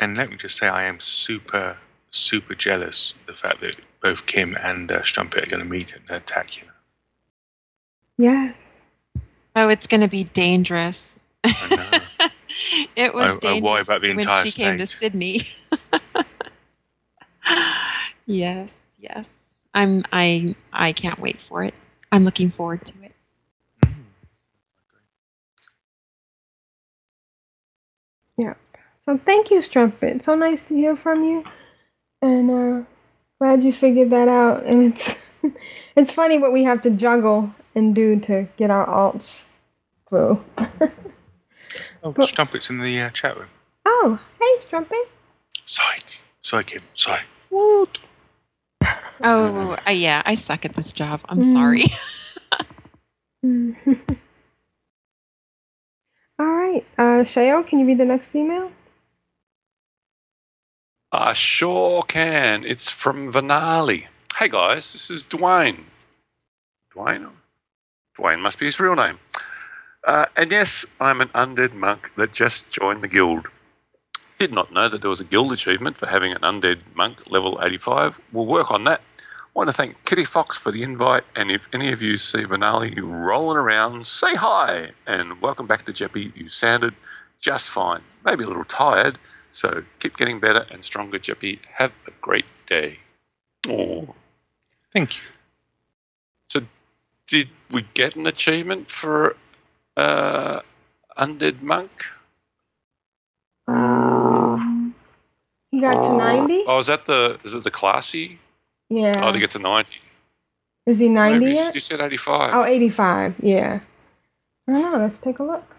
And 0.00 0.16
let 0.16 0.30
me 0.30 0.36
just 0.36 0.56
say, 0.56 0.68
I 0.68 0.84
am 0.84 1.00
super, 1.00 1.78
super 2.10 2.54
jealous 2.54 3.12
of 3.14 3.26
the 3.26 3.32
fact 3.34 3.60
that 3.62 3.76
both 4.00 4.26
Kim 4.26 4.56
and 4.62 4.90
uh, 4.92 5.02
Strumpet 5.02 5.44
are 5.46 5.50
going 5.50 5.62
to 5.62 5.68
meet 5.68 5.94
and 5.94 6.08
attack 6.10 6.56
you. 6.60 6.64
Yes. 8.16 8.78
Oh, 9.56 9.68
it's 9.68 9.86
going 9.86 10.00
to 10.02 10.08
be 10.08 10.24
dangerous. 10.24 11.12
I 11.44 12.00
know. 12.20 12.28
it 12.96 13.14
was 13.14 13.24
I- 13.24 13.28
I 13.28 13.32
worry 13.32 13.40
dangerous 13.40 13.82
about 13.82 14.00
the 14.02 14.08
when 14.10 14.18
entire 14.20 14.46
she 14.46 14.60
came 14.62 14.78
to. 14.78 14.86
Sydney. 14.86 15.48
yes, 18.26 18.70
yes. 18.98 19.26
I'm 19.74 20.04
I 20.12 20.56
I 20.72 20.92
can't 20.92 21.18
wait 21.20 21.38
for 21.48 21.64
it. 21.64 21.74
I'm 22.12 22.24
looking 22.24 22.50
forward 22.50 22.86
to 22.86 22.92
it. 23.04 23.12
Yeah. 28.38 28.54
So 29.04 29.18
thank 29.18 29.50
you, 29.50 29.62
Strumpet. 29.62 30.22
So 30.24 30.34
nice 30.36 30.64
to 30.64 30.74
hear 30.74 30.96
from 30.96 31.24
you. 31.24 31.44
And 32.22 32.50
uh 32.50 32.84
glad 33.40 33.62
you 33.62 33.72
figured 33.72 34.10
that 34.10 34.28
out. 34.28 34.64
And 34.64 34.82
it's 34.92 35.26
it's 35.96 36.12
funny 36.12 36.38
what 36.38 36.52
we 36.52 36.64
have 36.64 36.82
to 36.82 36.90
juggle 36.90 37.54
and 37.74 37.94
do 37.94 38.18
to 38.20 38.48
get 38.56 38.70
our 38.70 38.86
alts 38.86 39.48
through. 40.08 40.44
Oh, 42.02 42.14
Strumpet's 42.22 42.70
in 42.70 42.78
the 42.80 43.00
uh, 43.00 43.10
chat 43.10 43.36
room. 43.36 43.48
Oh, 43.84 44.20
hey 44.40 44.60
Strumpet. 44.60 45.08
Psych. 45.66 46.20
psych 46.42 46.66
Kim. 46.68 46.82
Sorry. 46.94 47.22
What? 47.50 47.98
Oh, 49.22 49.76
uh, 49.86 49.90
yeah, 49.90 50.22
I 50.24 50.34
suck 50.36 50.64
at 50.64 50.76
this 50.76 50.92
job. 50.92 51.20
I'm 51.28 51.40
Mm. 51.40 51.52
sorry. 51.52 51.84
All 56.40 56.46
right. 56.46 56.84
Uh 56.96 57.24
Shayo, 57.24 57.66
can 57.66 57.78
you 57.80 57.86
read 57.86 57.98
the 57.98 58.04
next 58.04 58.34
email? 58.34 58.70
I 61.12 61.32
sure 61.32 62.02
can. 62.02 62.64
It's 62.64 62.90
from 62.90 63.32
Vanali. 63.32 64.06
Hey 64.36 64.48
guys, 64.48 64.92
this 64.92 65.10
is 65.10 65.24
Dwayne. 65.24 65.84
Dwayne? 66.94 67.30
Dwayne 68.18 68.40
must 68.40 68.58
be 68.58 68.66
his 68.66 68.78
real 68.78 68.94
name. 68.94 69.18
Uh, 70.06 70.26
and 70.36 70.50
yes, 70.50 70.86
I'm 71.00 71.20
an 71.20 71.28
undead 71.30 71.72
monk 71.74 72.12
that 72.16 72.32
just 72.32 72.70
joined 72.70 73.02
the 73.02 73.08
guild. 73.08 73.48
Did 74.38 74.52
not 74.52 74.72
know 74.72 74.88
that 74.88 75.00
there 75.00 75.10
was 75.10 75.20
a 75.20 75.24
guild 75.24 75.52
achievement 75.52 75.98
for 75.98 76.06
having 76.06 76.30
an 76.30 76.42
undead 76.42 76.82
monk 76.94 77.28
level 77.28 77.58
85. 77.60 78.20
We'll 78.32 78.46
work 78.46 78.70
on 78.70 78.84
that. 78.84 79.00
want 79.52 79.68
to 79.68 79.72
thank 79.72 80.04
Kitty 80.04 80.24
Fox 80.24 80.56
for 80.56 80.70
the 80.70 80.84
invite, 80.84 81.24
and 81.34 81.50
if 81.50 81.68
any 81.72 81.90
of 81.90 82.00
you 82.00 82.16
see 82.16 82.44
Vanali 82.44 82.94
rolling 83.02 83.58
around, 83.58 84.06
say 84.06 84.36
hi 84.36 84.92
and 85.08 85.40
welcome 85.42 85.66
back 85.66 85.84
to 85.86 85.92
Jeppy. 85.92 86.36
You 86.36 86.50
sounded 86.50 86.94
just 87.40 87.68
fine, 87.68 88.02
maybe 88.24 88.44
a 88.44 88.46
little 88.46 88.62
tired, 88.62 89.18
so 89.50 89.82
keep 89.98 90.16
getting 90.16 90.38
better 90.38 90.66
and 90.70 90.84
stronger, 90.84 91.18
Jeppy. 91.18 91.58
Have 91.74 91.90
a 92.06 92.12
great 92.20 92.46
day. 92.64 93.00
Oh, 93.68 94.14
thank 94.92 95.16
you. 95.16 95.24
So, 96.48 96.60
did 97.26 97.48
we 97.72 97.86
get 97.92 98.14
an 98.14 98.28
achievement 98.28 98.88
for 98.88 99.34
uh, 99.96 100.60
undead 101.18 101.60
monk? 101.60 102.04
You 105.78 105.82
got 105.82 106.02
to 106.02 106.12
90? 106.12 106.64
Oh, 106.66 106.78
is 106.80 106.88
that 106.88 107.04
the 107.04 107.38
is 107.44 107.54
it 107.54 107.62
the 107.62 107.70
classy? 107.70 108.40
Yeah. 108.90 109.22
Oh, 109.24 109.30
to 109.30 109.38
get 109.38 109.50
to 109.50 109.60
ninety. 109.60 110.00
Is 110.86 110.98
he 110.98 111.08
90 111.08 111.38
Maybe 111.38 111.54
yet? 111.54 111.72
you 111.72 111.78
said 111.78 112.00
eighty-five. 112.00 112.50
Oh, 112.52 112.64
85. 112.64 113.36
Yeah. 113.40 113.78
I 114.66 114.72
don't 114.72 114.82
know. 114.92 114.98
Let's 114.98 115.18
take 115.18 115.38
a 115.38 115.44
look. 115.44 115.76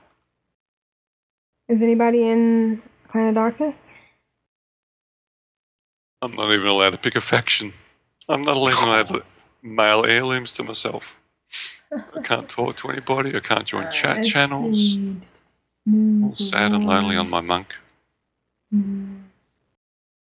Is 1.68 1.82
anybody 1.82 2.30
in 2.30 2.82
Planet 3.10 3.36
Darkness? 3.36 3.88
I'm 6.22 6.32
not 6.32 6.50
even 6.54 6.68
allowed 6.68 6.92
to 6.92 6.98
pick 6.98 7.18
a 7.18 7.22
faction. 7.22 7.74
I'm 8.30 8.44
not 8.44 8.56
even 8.56 8.72
allowed 8.88 9.08
to 9.10 9.24
mail 9.62 10.06
heirlooms 10.06 10.54
to 10.54 10.64
myself. 10.64 11.20
I 11.92 12.22
can't 12.24 12.48
talk 12.48 12.78
to 12.78 12.90
anybody. 12.90 13.36
I 13.36 13.42
can't 13.42 13.66
join 13.66 13.92
chat 13.92 14.24
channels. 14.24 14.94
see. 14.94 15.18
All 16.24 16.36
sad 16.36 16.72
and 16.72 16.86
lonely 16.86 17.18
on 17.18 17.30
my 17.30 17.42
monk. 17.42 17.76
Hmm. 18.72 19.09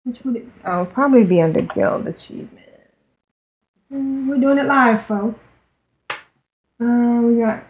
Which 0.09 0.25
would 0.25 0.37
it? 0.37 0.47
Oh, 0.65 0.87
probably 0.87 1.25
be 1.27 1.43
under 1.43 1.61
Guild 1.61 2.07
Achievement. 2.07 2.67
Mm, 3.93 4.27
We're 4.27 4.39
doing 4.41 4.57
it 4.57 4.65
live, 4.65 5.05
folks. 5.05 5.45
Uh, 6.81 7.21
we 7.23 7.41
got. 7.41 7.63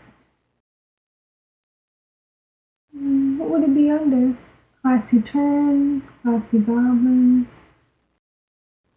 Mm, 2.97 3.39
What 3.39 3.51
would 3.51 3.63
it 3.65 3.75
be 3.75 3.91
under? 3.91 4.37
Classy 4.83 5.21
Turn, 5.21 6.03
Classy 6.23 6.59
Goblin. 6.61 7.49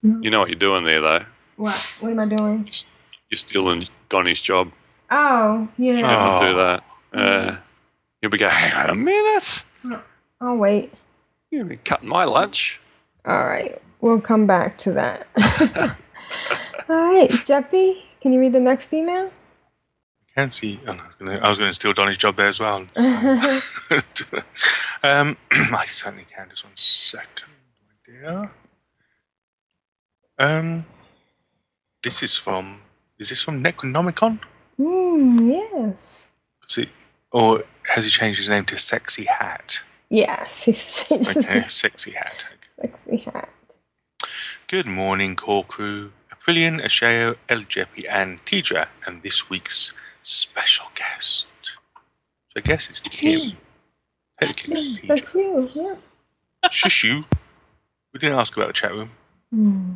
You 0.03 0.29
know 0.29 0.39
what 0.41 0.49
you're 0.49 0.59
doing 0.59 0.83
there, 0.83 1.01
though. 1.01 1.25
What? 1.57 1.75
What 1.99 2.11
am 2.11 2.19
I 2.19 2.25
doing? 2.27 2.69
You're 3.29 3.37
stealing 3.37 3.87
Donny's 4.09 4.39
job. 4.41 4.71
Oh, 5.09 5.67
yeah. 5.79 5.93
You 5.93 6.01
don't 6.03 6.41
do 6.41 6.55
that. 6.57 6.83
Uh, 7.13 7.57
you'll 8.21 8.31
be 8.31 8.37
going, 8.37 8.51
hang 8.51 8.73
on 8.73 8.89
a 8.91 8.95
minute. 8.95 9.63
I'll 10.39 10.57
wait. 10.57 10.93
You've 11.49 11.67
been 11.67 11.79
cutting 11.83 12.07
my 12.09 12.23
lunch. 12.25 12.79
All 13.25 13.45
right, 13.45 13.79
we'll 13.99 14.21
come 14.21 14.47
back 14.47 14.77
to 14.79 14.91
that. 14.93 15.27
All 16.89 16.95
right, 17.13 17.29
Jeppy, 17.29 18.01
can 18.21 18.33
you 18.33 18.39
read 18.39 18.53
the 18.53 18.59
next 18.59 18.91
email? 18.93 19.27
I 19.27 19.31
Can't 20.35 20.53
see. 20.53 20.79
Oh, 20.87 20.93
no, 20.93 21.01
I 21.01 21.05
was 21.07 21.15
gonna- 21.19 21.37
I 21.39 21.49
was 21.49 21.59
going 21.59 21.73
steal 21.73 21.93
Donny's 21.93 22.17
job 22.17 22.35
there 22.35 22.47
as 22.47 22.59
well. 22.59 22.77
um, 25.03 25.37
I 25.51 25.85
certainly 25.87 26.25
can. 26.25 26.49
Just 26.49 26.63
one 26.65 26.75
second, 26.75 27.49
my 27.87 27.93
dear. 28.05 28.51
Um, 30.39 30.85
this 32.01 32.23
is 32.23 32.35
from. 32.35 32.81
Is 33.19 33.29
this 33.29 33.43
from 33.43 33.63
Necronomicon? 33.63 34.39
Hmm, 34.77 35.37
yes. 35.47 36.29
Is 36.67 36.77
it, 36.79 36.89
or 37.31 37.63
has 37.93 38.05
he 38.05 38.09
changed 38.09 38.39
his 38.39 38.49
name 38.49 38.65
to 38.65 38.79
Sexy 38.79 39.25
Hat? 39.25 39.81
Yes, 40.09 40.63
he's 40.63 41.03
changed 41.03 41.33
his 41.33 41.47
Okay, 41.47 41.59
Sexy 41.67 42.11
Hat. 42.11 42.43
Sexy 42.81 43.17
hat. 43.17 43.49
Good 44.67 44.87
morning, 44.87 45.35
core 45.35 45.63
crew. 45.63 46.11
Aprillian, 46.33 46.81
Ashayo, 46.81 47.35
El 47.47 47.59
Jeppy, 47.59 48.05
and 48.09 48.43
Tidra, 48.45 48.87
and 49.05 49.21
this 49.21 49.49
week's 49.49 49.93
special 50.23 50.87
guest. 50.95 51.47
So 51.63 52.57
I 52.57 52.61
guess 52.61 52.89
it's 52.89 52.99
Kim. 53.01 53.57
Technically, 54.39 54.81
it's 54.81 54.89
Tidra. 54.99 55.07
That's 55.07 55.35
you, 55.35 55.69
yeah. 55.75 55.95
Shush 56.71 57.03
you. 57.03 57.25
We 58.13 58.19
didn't 58.19 58.39
ask 58.39 58.55
about 58.57 58.67
the 58.67 58.73
chat 58.73 58.91
room. 58.91 59.11
Hmm. 59.51 59.93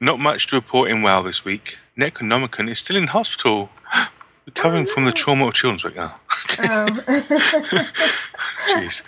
Not 0.00 0.18
much 0.18 0.46
to 0.48 0.56
report 0.56 0.90
in 0.90 1.02
WoW 1.02 1.22
this 1.22 1.44
week. 1.44 1.78
Necronomicon 1.98 2.68
is 2.68 2.78
still 2.80 2.96
in 2.96 3.08
hospital, 3.08 3.70
recovering 4.46 4.86
from 4.86 5.04
the 5.04 5.12
trauma 5.12 5.46
of 5.46 5.54
Children's 5.54 5.84
Week. 5.84 5.94
Oh, 5.96 6.18
Oh. 6.60 6.86
jeez. 8.68 9.02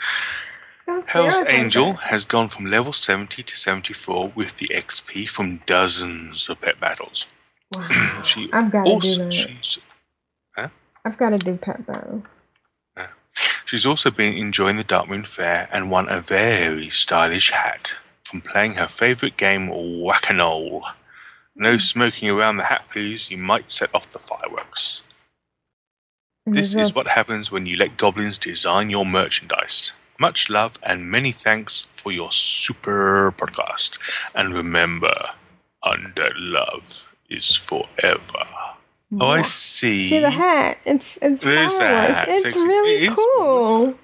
Hell's 1.08 1.42
Angel 1.48 1.94
has 1.94 2.26
gone 2.26 2.48
from 2.48 2.66
level 2.66 2.92
70 2.92 3.42
to 3.42 3.56
74 3.56 4.32
with 4.34 4.58
the 4.58 4.66
XP 4.66 5.28
from 5.28 5.60
dozens 5.64 6.48
of 6.48 6.60
pet 6.60 6.78
battles. 6.78 7.26
Wow. 7.74 7.88
she 8.24 8.50
I've 8.52 8.70
gotta 8.70 8.90
do 8.90 9.24
that. 9.24 9.32
she's, 9.32 9.78
I've 11.04 11.18
got 11.18 11.30
to 11.30 11.38
do 11.38 11.56
pet 11.56 11.86
battle. 11.86 12.22
she's 13.66 13.84
also 13.84 14.10
been 14.10 14.34
enjoying 14.34 14.78
the 14.78 14.84
Darkmoon 14.84 15.26
Faire 15.26 15.68
and 15.70 15.90
won 15.90 16.08
a 16.08 16.20
very 16.20 16.88
stylish 16.88 17.50
hat 17.50 17.96
from 18.22 18.40
playing 18.40 18.74
her 18.74 18.86
favourite 18.86 19.36
game, 19.36 19.68
Whack-A-Gnoll. 19.68 20.82
No 21.54 21.72
hmm. 21.72 21.78
smoking 21.78 22.30
around 22.30 22.56
the 22.56 22.64
hat, 22.64 22.86
please. 22.90 23.30
You 23.30 23.38
might 23.38 23.70
set 23.70 23.94
off 23.94 24.10
the 24.10 24.18
fireworks. 24.18 25.02
This 26.46 26.74
is 26.74 26.94
what 26.94 27.08
happens 27.08 27.50
when 27.50 27.64
you 27.66 27.76
let 27.76 27.96
goblins 27.96 28.36
design 28.38 28.90
your 28.90 29.06
merchandise. 29.06 29.92
Much 30.20 30.50
love 30.50 30.78
and 30.82 31.10
many 31.10 31.32
thanks 31.32 31.88
for 31.90 32.12
your 32.12 32.30
super 32.30 33.32
podcast. 33.32 33.98
And 34.34 34.52
remember, 34.52 35.14
undead 35.82 36.34
love 36.36 37.14
is 37.30 37.56
forever. 37.56 38.44
Oh, 39.18 39.26
I 39.26 39.42
see. 39.42 40.10
See 40.10 40.20
the 40.20 40.30
hat? 40.30 40.78
It's 40.84 41.16
it's 41.22 41.40
There's. 41.40 41.72
It's 41.80 42.42
Sexy. 42.42 42.58
really 42.60 43.06
It 43.06 43.12
is. 43.12 43.14
cool, 43.14 43.94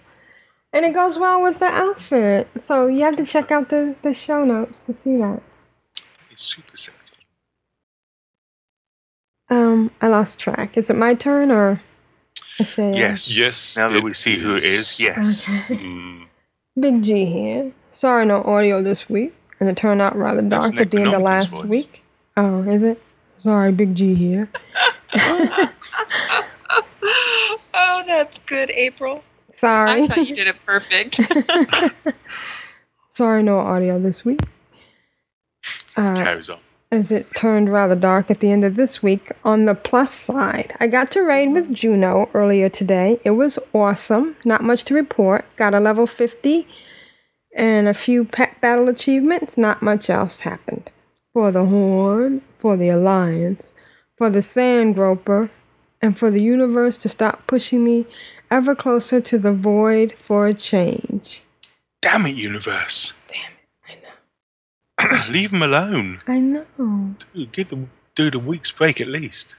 and 0.73 0.85
it 0.87 0.95
goes 0.95 1.19
well 1.19 1.43
with 1.43 1.59
the 1.59 1.67
outfit. 1.67 2.49
So 2.61 2.87
you 2.87 3.01
have 3.03 3.17
to 3.17 3.27
check 3.27 3.51
out 3.51 3.69
the 3.69 3.97
the 4.03 4.15
show 4.15 4.45
notes 4.45 4.81
to 4.87 4.95
see 4.95 5.17
that. 5.19 5.43
It's 5.95 6.43
super 6.43 6.77
sexy. 6.77 7.17
Um, 9.51 9.91
I 10.01 10.07
lost 10.09 10.39
track. 10.39 10.77
Is 10.77 10.89
it 10.91 10.97
my 10.97 11.15
turn 11.15 11.51
or? 11.51 11.83
Ashayo? 12.61 12.97
Yes. 12.97 13.37
Yes. 13.37 13.77
Now 13.77 13.91
that 13.91 14.03
we 14.03 14.15
see 14.15 14.39
who 14.39 14.55
it 14.57 14.65
is, 14.65 14.99
yes. 15.01 15.45
Mm. 15.47 16.27
Big 16.79 17.03
G 17.03 17.25
here. 17.27 17.73
Sorry, 17.93 18.25
no 18.25 18.43
audio 18.45 18.83
this 18.83 19.09
week, 19.09 19.35
and 19.59 19.69
it 19.69 19.77
turned 19.77 20.01
out 20.01 20.17
rather 20.17 20.41
That's 20.43 20.71
dark 20.71 20.81
at 20.81 20.91
the 20.91 21.03
end 21.03 21.13
of 21.15 21.23
last 21.23 21.51
voice. 21.51 21.65
week. 21.67 22.03
Oh, 22.37 22.63
is 22.63 22.83
it? 22.83 23.03
Sorry, 23.43 23.73
Big 23.73 23.95
G 23.95 24.15
here. 24.15 24.49
Oh, 27.73 28.03
that's 28.07 28.39
good, 28.41 28.71
April. 28.71 29.23
Sorry. 29.57 30.03
I 30.03 30.07
thought 30.07 30.27
you 30.29 30.35
did 30.35 30.47
it 30.47 30.57
perfect. 30.65 31.21
Sorry, 33.15 33.43
no 33.43 33.59
audio 33.59 33.99
this 33.99 34.25
week. 34.25 34.41
Uh, 35.97 36.15
Carries 36.15 36.49
on. 36.51 36.59
As 36.93 37.11
it 37.11 37.27
turned 37.37 37.73
rather 37.73 37.95
dark 37.95 38.31
at 38.31 38.41
the 38.41 38.51
end 38.51 38.65
of 38.65 38.77
this 38.77 39.03
week. 39.03 39.31
On 39.45 39.65
the 39.65 39.75
plus 39.75 40.13
side, 40.13 40.75
I 40.81 40.87
got 40.87 41.11
to 41.13 41.23
raid 41.23 41.53
with 41.53 41.75
Juno 41.75 42.29
earlier 42.35 42.69
today. 42.69 43.21
It 43.25 43.31
was 43.31 43.59
awesome. 43.73 44.37
Not 44.45 44.63
much 44.63 44.85
to 44.85 44.95
report. 44.95 45.45
Got 45.57 45.75
a 45.75 45.81
level 45.81 46.07
50 46.07 46.67
and 47.57 47.89
a 47.89 47.95
few 47.95 48.25
pet 48.25 48.61
battle 48.61 48.89
achievements. 48.89 49.57
Not 49.57 49.83
much 49.83 50.11
else 50.11 50.41
happened. 50.41 50.91
For 51.33 51.53
the 51.53 51.67
Horde, 51.67 52.43
for 52.59 52.77
the 52.77 52.89
Alliance, 52.89 53.73
for 54.19 54.31
the 54.31 54.43
Sand 54.43 54.97
Groper, 54.97 55.51
and 56.03 56.19
for 56.19 56.31
the 56.31 56.43
universe 56.43 56.99
to 56.99 57.09
stop 57.09 57.47
pushing 57.47 57.85
me 57.85 58.07
ever 58.51 58.75
closer 58.75 59.21
to 59.21 59.39
the 59.39 59.53
void 59.53 60.15
for 60.17 60.47
a 60.47 60.55
change. 60.55 61.43
Damn 62.01 62.27
it, 62.27 62.35
universe. 62.35 63.13
Damn 63.29 63.53
it. 63.53 63.60
Leave 65.31 65.53
him 65.53 65.63
alone. 65.63 66.21
I 66.27 66.41
know. 66.41 67.15
Dude, 67.35 67.53
give 67.53 67.69
the 67.69 67.87
dude 68.15 68.35
a 68.35 68.39
week's 68.39 68.73
break 68.73 69.01
at 69.01 69.07
least. 69.07 69.57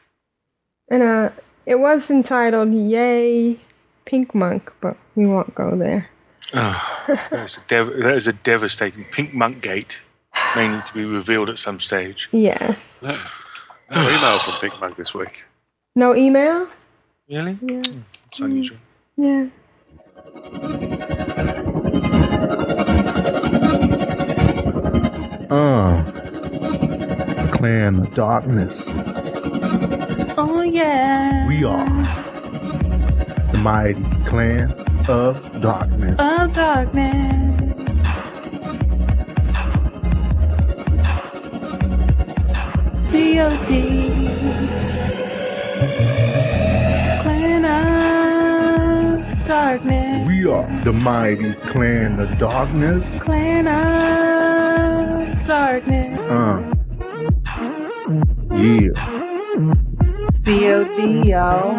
And 0.89 1.03
uh, 1.03 1.29
it 1.65 1.75
was 1.79 2.09
entitled 2.11 2.73
"Yay, 2.73 3.59
Pink 4.05 4.35
Monk," 4.35 4.71
but 4.81 4.97
we 5.15 5.25
won't 5.25 5.55
go 5.55 5.75
there. 5.75 6.09
Oh, 6.53 7.03
that, 7.07 7.45
is 7.45 7.57
a 7.57 7.61
dev- 7.65 7.95
that 7.97 8.15
is 8.15 8.27
a 8.27 8.33
devastating 8.33 9.05
pink 9.05 9.33
monk 9.33 9.61
gate. 9.61 10.01
May 10.55 10.67
need 10.67 10.85
to 10.85 10.93
be 10.93 11.05
revealed 11.05 11.49
at 11.49 11.59
some 11.59 11.79
stage. 11.79 12.27
Yes. 12.31 12.99
No, 13.01 13.09
no 13.09 14.01
email 14.01 14.37
from 14.39 14.53
Pink 14.59 14.79
Monk 14.81 14.95
this 14.97 15.13
week. 15.13 15.43
No 15.95 16.15
email. 16.15 16.67
Really? 17.29 17.57
Yeah. 17.61 17.81
It's 18.27 18.39
unusual. 18.39 18.77
Yeah. 19.17 19.47
Uh, 25.53 26.01
Clan 27.51 27.99
of 27.99 28.13
Darkness. 28.15 28.87
Oh 30.37 30.61
yeah. 30.61 31.45
We 31.45 31.65
are 31.65 31.85
the 33.51 33.59
mighty 33.61 34.01
Clan 34.25 34.71
of 35.09 35.61
Darkness. 35.61 36.15
Of 36.17 36.53
darkness. 36.53 37.55
D.O.D. 43.11 44.09
Clan 47.23 47.65
of 47.65 49.47
darkness. 49.47 50.27
We 50.27 50.47
are 50.47 50.83
the 50.85 50.93
mighty 50.93 51.53
Clan 51.55 52.21
of 52.21 52.37
Darkness. 52.37 53.19
Clan 53.19 53.67
of 53.67 54.50
darkness. 55.51 56.13
Uh, 56.21 56.73
yeah, 58.55 58.93
C.O.D. 60.29 61.29
y'all. 61.29 61.75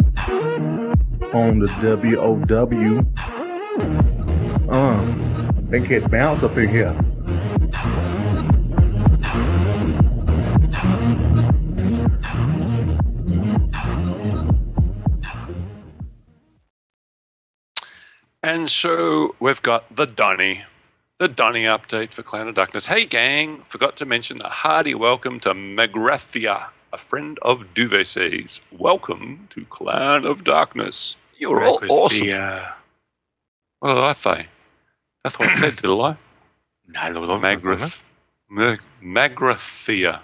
on 1.34 1.58
the 1.58 1.68
WOW. 1.80 3.00
Uh, 4.70 5.00
they 5.70 5.80
get 5.80 6.10
bounce 6.10 6.42
up 6.42 6.54
in 6.58 6.68
here. 6.68 6.94
And 18.42 18.68
so 18.68 19.34
we've 19.40 19.62
got 19.62 19.96
the 19.96 20.04
Dunny, 20.04 20.64
the 21.22 21.28
Dunny 21.28 21.62
update 21.62 22.12
for 22.12 22.24
Clan 22.24 22.48
of 22.48 22.56
Darkness. 22.56 22.86
Hey, 22.86 23.04
gang, 23.04 23.62
forgot 23.68 23.96
to 23.98 24.04
mention 24.04 24.38
a 24.44 24.48
hearty 24.48 24.92
welcome 24.92 25.38
to 25.38 25.50
Magrathia, 25.50 26.70
a 26.92 26.98
friend 26.98 27.38
of 27.42 27.72
Duvesey's. 27.74 28.60
Welcome 28.72 29.46
to 29.50 29.64
Clan 29.66 30.26
of 30.26 30.42
Darkness. 30.42 31.16
You're 31.38 31.62
all 31.62 31.78
awesome. 31.88 32.26
Magrathia. 32.26 32.74
What 33.78 33.94
did 33.94 33.98
I 33.98 34.12
say? 34.14 34.46
That's 35.22 35.38
what 35.38 35.48
I 35.48 35.54
said, 35.70 35.76
did 35.76 35.90
I? 35.90 36.16
No, 36.88 37.12
no, 37.12 37.24
no, 37.24 37.26
no, 37.26 37.40
Magrath, 37.40 38.02
Mag- 38.50 38.82
Magrathia. 39.00 40.22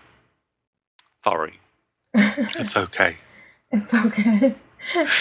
Sorry. 1.22 1.60
It's 2.12 2.76
okay. 2.76 3.14
It's 3.70 3.94
okay. 3.94 4.56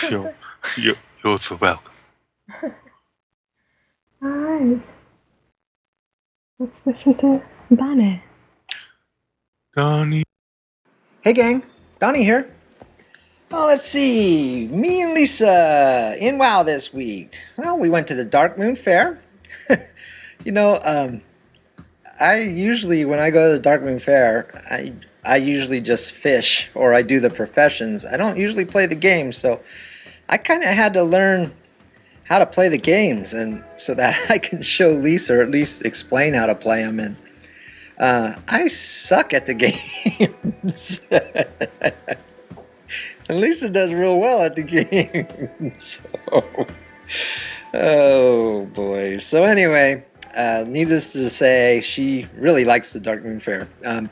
You're, 0.10 0.34
you're, 0.76 0.96
you're 1.24 1.38
so 1.38 1.56
welcome. 1.56 1.94
All 4.24 4.30
right. 4.30 4.82
Let's 6.60 6.82
listen 6.88 7.14
to 7.20 7.44
Bonnet. 7.70 8.20
Donnie. 9.76 10.24
Hey, 11.22 11.34
gang. 11.34 11.62
Donnie 12.00 12.24
here. 12.24 12.52
Oh, 13.52 13.68
let's 13.68 13.84
see. 13.84 14.68
Me 14.68 15.04
and 15.04 15.14
Lisa 15.14 16.16
in 16.20 16.40
WoW 16.40 16.64
this 16.64 16.92
week. 16.92 17.36
Well, 17.58 17.78
we 17.78 17.92
went 17.92 18.08
to 18.08 18.16
the 18.16 18.26
Darkmoon 18.26 18.76
Faire. 18.76 19.22
you 20.44 20.52
know, 20.52 20.80
um, 20.84 21.22
I 22.20 22.42
usually, 22.42 23.06
when 23.06 23.20
I 23.20 23.30
go 23.30 23.54
to 23.54 23.62
the 23.62 23.70
Darkmoon 23.70 24.02
Faire, 24.02 24.50
I, 24.72 24.94
I 25.24 25.38
usually 25.38 25.80
just 25.80 26.12
fish 26.12 26.72
or 26.74 26.92
I 26.92 27.04
do 27.04 27.20
the 27.20 27.30
professions. 27.30 28.04
I 28.04 28.18
don't 28.18 28.36
usually 28.36 28.66
play 28.66 28.88
the 28.88 28.96
game, 28.96 29.32
so 29.32 29.62
I 30.28 30.38
kind 30.38 30.64
of 30.64 30.70
had 30.70 30.94
to 30.94 31.04
learn 31.04 31.54
how 32.28 32.40
to 32.40 32.46
play 32.46 32.68
the 32.70 32.78
games 32.78 33.34
and 33.34 33.64
so 33.78 33.94
that 33.96 34.16
I 34.30 34.38
can 34.38 34.62
show 34.62 34.90
Lisa 34.90 35.38
or 35.38 35.42
at 35.42 35.50
least 35.50 35.86
explain 35.86 36.34
how 36.34 36.46
to 36.46 36.56
play 36.56 36.84
them. 36.84 37.00
And 37.00 37.16
uh, 37.98 38.36
I 38.48 38.68
suck 38.68 39.34
at 39.34 39.46
the 39.46 39.54
games. 40.70 41.02
and 43.30 43.40
Lisa 43.42 43.70
does 43.70 43.94
real 43.94 44.20
well 44.20 44.42
at 44.44 44.56
the 44.56 44.64
games. 44.64 46.02
so, 46.28 46.68
oh 47.74 48.66
boy. 48.66 49.18
So 49.20 49.44
anyway, 49.44 50.06
uh, 50.36 50.66
needless 50.68 51.14
to 51.14 51.30
say, 51.30 51.82
she 51.82 52.28
really 52.36 52.66
likes 52.66 52.94
the 52.94 53.00
Darkmoon 53.00 53.42
Faire. 53.42 53.68
Um, 53.86 54.10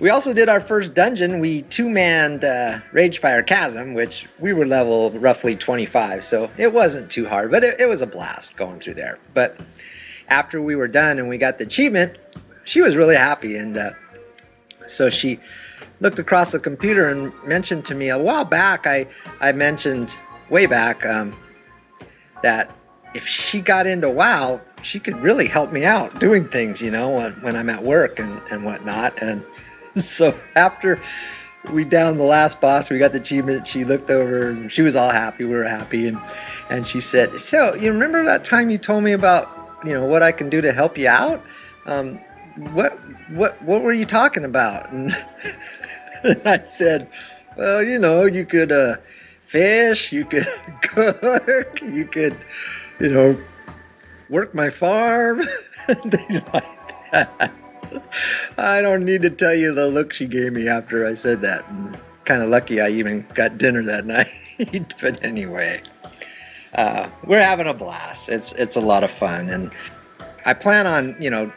we 0.00 0.10
also 0.10 0.32
did 0.32 0.48
our 0.48 0.60
first 0.60 0.94
dungeon. 0.94 1.40
We 1.40 1.62
two 1.62 1.88
manned 1.88 2.44
uh, 2.44 2.80
Ragefire 2.92 3.46
Chasm, 3.46 3.94
which 3.94 4.26
we 4.38 4.52
were 4.52 4.66
level 4.66 5.10
roughly 5.12 5.54
25, 5.54 6.24
so 6.24 6.50
it 6.56 6.72
wasn't 6.72 7.10
too 7.10 7.26
hard, 7.26 7.50
but 7.50 7.62
it, 7.62 7.80
it 7.80 7.86
was 7.86 8.02
a 8.02 8.06
blast 8.06 8.56
going 8.56 8.80
through 8.80 8.94
there. 8.94 9.18
But 9.32 9.58
after 10.28 10.60
we 10.60 10.74
were 10.74 10.88
done 10.88 11.18
and 11.18 11.28
we 11.28 11.38
got 11.38 11.58
the 11.58 11.64
achievement, 11.64 12.18
she 12.64 12.80
was 12.80 12.96
really 12.96 13.16
happy. 13.16 13.56
And 13.56 13.76
uh, 13.76 13.90
so 14.86 15.08
she 15.08 15.38
looked 16.00 16.18
across 16.18 16.52
the 16.52 16.58
computer 16.58 17.08
and 17.08 17.32
mentioned 17.44 17.84
to 17.86 17.94
me 17.94 18.08
a 18.08 18.18
while 18.18 18.44
back, 18.44 18.86
I, 18.86 19.06
I 19.40 19.52
mentioned 19.52 20.16
way 20.50 20.66
back 20.66 21.04
um, 21.06 21.36
that 22.42 22.74
if 23.14 23.26
she 23.26 23.60
got 23.60 23.86
into 23.86 24.10
WoW, 24.10 24.60
she 24.82 24.98
could 24.98 25.16
really 25.18 25.46
help 25.46 25.72
me 25.72 25.84
out 25.84 26.18
doing 26.18 26.46
things, 26.48 26.82
you 26.82 26.90
know, 26.90 27.10
when, 27.10 27.32
when 27.42 27.56
I'm 27.56 27.70
at 27.70 27.82
work 27.82 28.18
and, 28.18 28.40
and 28.50 28.64
whatnot. 28.64 29.22
And 29.22 29.42
so 30.00 30.38
after 30.54 31.00
we 31.72 31.84
downed 31.84 32.18
the 32.18 32.24
last 32.24 32.60
boss, 32.60 32.90
we 32.90 32.98
got 32.98 33.12
the 33.12 33.20
achievement. 33.20 33.66
She 33.66 33.84
looked 33.84 34.10
over 34.10 34.50
and 34.50 34.70
she 34.70 34.82
was 34.82 34.96
all 34.96 35.10
happy. 35.10 35.44
We 35.44 35.54
were 35.54 35.64
happy. 35.64 36.08
And, 36.08 36.20
and 36.68 36.86
she 36.86 37.00
said, 37.00 37.30
So, 37.38 37.74
you 37.74 37.92
remember 37.92 38.24
that 38.24 38.44
time 38.44 38.70
you 38.70 38.78
told 38.78 39.04
me 39.04 39.12
about, 39.12 39.48
you 39.84 39.92
know, 39.92 40.04
what 40.04 40.22
I 40.22 40.32
can 40.32 40.50
do 40.50 40.60
to 40.60 40.72
help 40.72 40.98
you 40.98 41.08
out? 41.08 41.42
Um, 41.86 42.18
what, 42.72 42.98
what, 43.30 43.60
what 43.62 43.82
were 43.82 43.92
you 43.92 44.04
talking 44.06 44.44
about? 44.44 44.92
And 46.24 46.40
I 46.46 46.62
said, 46.62 47.10
Well, 47.54 47.82
you 47.82 47.98
know, 47.98 48.24
you 48.24 48.46
could 48.46 48.72
uh, 48.72 48.96
fish, 49.42 50.10
you 50.10 50.24
could 50.24 50.46
cook, 50.82 51.82
you 51.82 52.06
could, 52.06 52.34
you 52.98 53.10
know, 53.10 53.38
work 54.30 54.54
my 54.54 54.70
farm, 54.70 55.42
things 55.86 56.42
like 56.52 57.10
that. 57.12 57.52
I 58.58 58.80
don't 58.80 59.04
need 59.04 59.22
to 59.22 59.30
tell 59.30 59.54
you 59.54 59.74
the 59.74 59.88
look 59.88 60.12
she 60.12 60.26
gave 60.26 60.52
me 60.52 60.68
after 60.68 61.06
I 61.06 61.14
said 61.14 61.42
that. 61.42 61.64
Kind 62.24 62.42
of 62.42 62.48
lucky 62.48 62.80
I 62.80 62.88
even 62.88 63.26
got 63.34 63.58
dinner 63.58 63.82
that 63.84 64.06
night. 64.06 64.94
but 65.00 65.22
anyway, 65.22 65.82
uh, 66.74 67.08
we're 67.24 67.42
having 67.42 67.66
a 67.66 67.74
blast. 67.74 68.28
It's 68.28 68.52
it's 68.52 68.76
a 68.76 68.80
lot 68.80 69.04
of 69.04 69.10
fun, 69.10 69.48
and 69.48 69.70
I 70.44 70.54
plan 70.54 70.86
on 70.86 71.16
you 71.20 71.30
know 71.30 71.52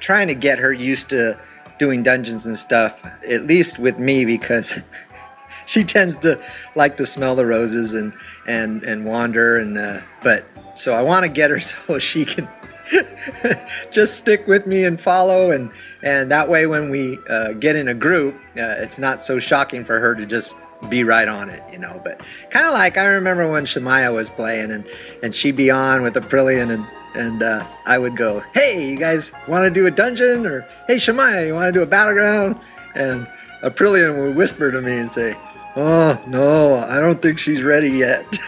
trying 0.00 0.28
to 0.28 0.34
get 0.34 0.58
her 0.58 0.72
used 0.72 1.10
to 1.10 1.38
doing 1.78 2.02
dungeons 2.02 2.44
and 2.44 2.58
stuff, 2.58 3.04
at 3.28 3.44
least 3.44 3.78
with 3.78 3.98
me, 3.98 4.24
because 4.24 4.82
she 5.66 5.84
tends 5.84 6.16
to 6.16 6.40
like 6.74 6.96
to 6.96 7.06
smell 7.06 7.36
the 7.36 7.46
roses 7.46 7.94
and 7.94 8.12
and 8.46 8.82
and 8.82 9.04
wander 9.04 9.58
and 9.58 9.78
uh, 9.78 10.00
but 10.22 10.44
so 10.74 10.94
I 10.94 11.02
want 11.02 11.24
to 11.24 11.28
get 11.28 11.50
her 11.50 11.60
so 11.60 11.98
she 11.98 12.24
can 12.24 12.48
just 13.90 14.18
stick 14.18 14.46
with 14.46 14.66
me 14.66 14.84
and 14.84 15.00
follow 15.00 15.50
and 15.50 15.70
and 16.02 16.30
that 16.30 16.48
way 16.48 16.66
when 16.66 16.90
we 16.90 17.18
uh, 17.28 17.52
get 17.54 17.76
in 17.76 17.88
a 17.88 17.94
group 17.94 18.34
uh, 18.56 18.76
it's 18.78 18.98
not 18.98 19.20
so 19.20 19.38
shocking 19.38 19.84
for 19.84 19.98
her 19.98 20.14
to 20.14 20.26
just 20.26 20.54
be 20.88 21.02
right 21.02 21.28
on 21.28 21.48
it 21.48 21.62
you 21.72 21.78
know 21.78 22.00
but 22.04 22.20
kind 22.50 22.66
of 22.66 22.72
like 22.72 22.96
i 22.96 23.04
remember 23.04 23.50
when 23.50 23.64
shemaya 23.64 24.12
was 24.14 24.30
playing 24.30 24.70
and 24.70 24.86
and 25.22 25.34
she'd 25.34 25.56
be 25.56 25.70
on 25.70 26.02
with 26.02 26.14
Aprillian 26.14 26.72
and 26.72 26.86
and 27.14 27.42
uh, 27.42 27.66
i 27.86 27.98
would 27.98 28.16
go 28.16 28.40
hey 28.54 28.90
you 28.90 28.96
guys 28.98 29.32
want 29.48 29.64
to 29.64 29.70
do 29.70 29.86
a 29.86 29.90
dungeon? 29.90 30.46
or 30.46 30.66
hey 30.86 30.96
shemaya 30.96 31.46
you 31.46 31.54
want 31.54 31.66
to 31.66 31.78
do 31.78 31.82
a 31.82 31.86
battleground? 31.86 32.58
And 32.94 33.26
Aprillian 33.62 34.18
would 34.20 34.36
whisper 34.36 34.70
to 34.70 34.80
me 34.80 34.96
and 34.98 35.10
say 35.10 35.36
oh 35.76 36.20
no 36.26 36.76
i 36.88 37.00
don't 37.00 37.20
think 37.20 37.38
she's 37.38 37.62
ready 37.62 37.90
yet. 37.90 38.38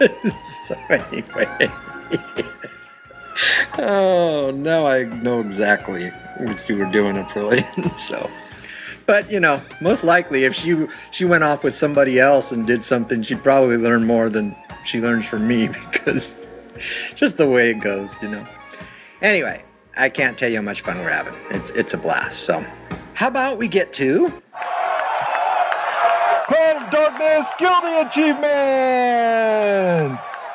So 0.66 0.74
anyway 0.88 1.70
oh, 3.78 4.52
now 4.54 4.86
I 4.86 5.04
know 5.04 5.40
exactly 5.40 6.10
what 6.38 6.68
you 6.68 6.76
were 6.76 6.90
doing, 6.90 7.16
Aprillian. 7.16 7.98
so, 7.98 8.30
but 9.06 9.30
you 9.30 9.40
know, 9.40 9.62
most 9.80 10.04
likely, 10.04 10.44
if 10.44 10.54
she 10.54 10.86
she 11.10 11.24
went 11.24 11.44
off 11.44 11.64
with 11.64 11.74
somebody 11.74 12.20
else 12.20 12.52
and 12.52 12.66
did 12.66 12.82
something, 12.82 13.22
she'd 13.22 13.42
probably 13.42 13.76
learn 13.76 14.06
more 14.06 14.28
than 14.28 14.56
she 14.84 15.00
learns 15.00 15.26
from 15.26 15.46
me 15.46 15.68
because 15.92 16.36
just 17.14 17.36
the 17.36 17.48
way 17.48 17.70
it 17.70 17.80
goes, 17.80 18.16
you 18.22 18.28
know. 18.28 18.46
Anyway, 19.22 19.62
I 19.96 20.08
can't 20.08 20.38
tell 20.38 20.48
you 20.48 20.56
how 20.56 20.62
much 20.62 20.80
fun 20.82 20.98
we're 20.98 21.10
having. 21.10 21.34
It's 21.50 21.70
it's 21.70 21.94
a 21.94 21.98
blast. 21.98 22.40
So, 22.40 22.64
how 23.14 23.28
about 23.28 23.58
we 23.58 23.68
get 23.68 23.92
to 23.94 24.32
Clan 26.46 26.82
of 26.82 26.90
Darkness 26.90 27.50
Guilty 27.58 28.00
Achievements! 28.00 30.50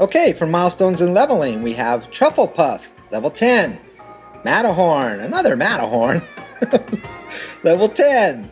Okay, 0.00 0.32
for 0.32 0.46
milestones 0.46 1.00
and 1.00 1.12
leveling, 1.12 1.60
we 1.64 1.72
have 1.72 2.08
Truffle 2.12 2.46
Puff, 2.46 2.88
level 3.10 3.32
10. 3.32 3.80
Matterhorn, 4.44 5.18
another 5.18 5.56
Matterhorn, 5.56 6.22
level 7.64 7.88
10. 7.88 8.48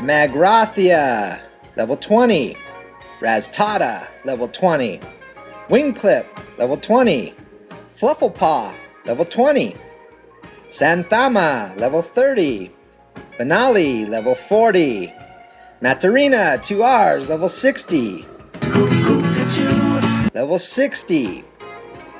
Magrathia, 0.00 1.40
level 1.78 1.96
20. 1.96 2.58
Raztata, 3.20 4.06
level 4.26 4.46
20. 4.48 5.00
Wingclip, 5.68 6.26
level 6.58 6.76
20. 6.76 7.34
Flufflepaw, 7.94 8.76
level 9.06 9.24
20. 9.24 9.74
Santhama, 10.68 11.74
level 11.78 12.02
30. 12.02 12.70
Banali, 13.38 14.06
level 14.06 14.34
40. 14.34 15.10
Matarina, 15.80 16.58
2Rs, 16.58 17.30
level 17.30 17.48
60. 17.48 18.26
Level 20.34 20.58
60. 20.58 21.44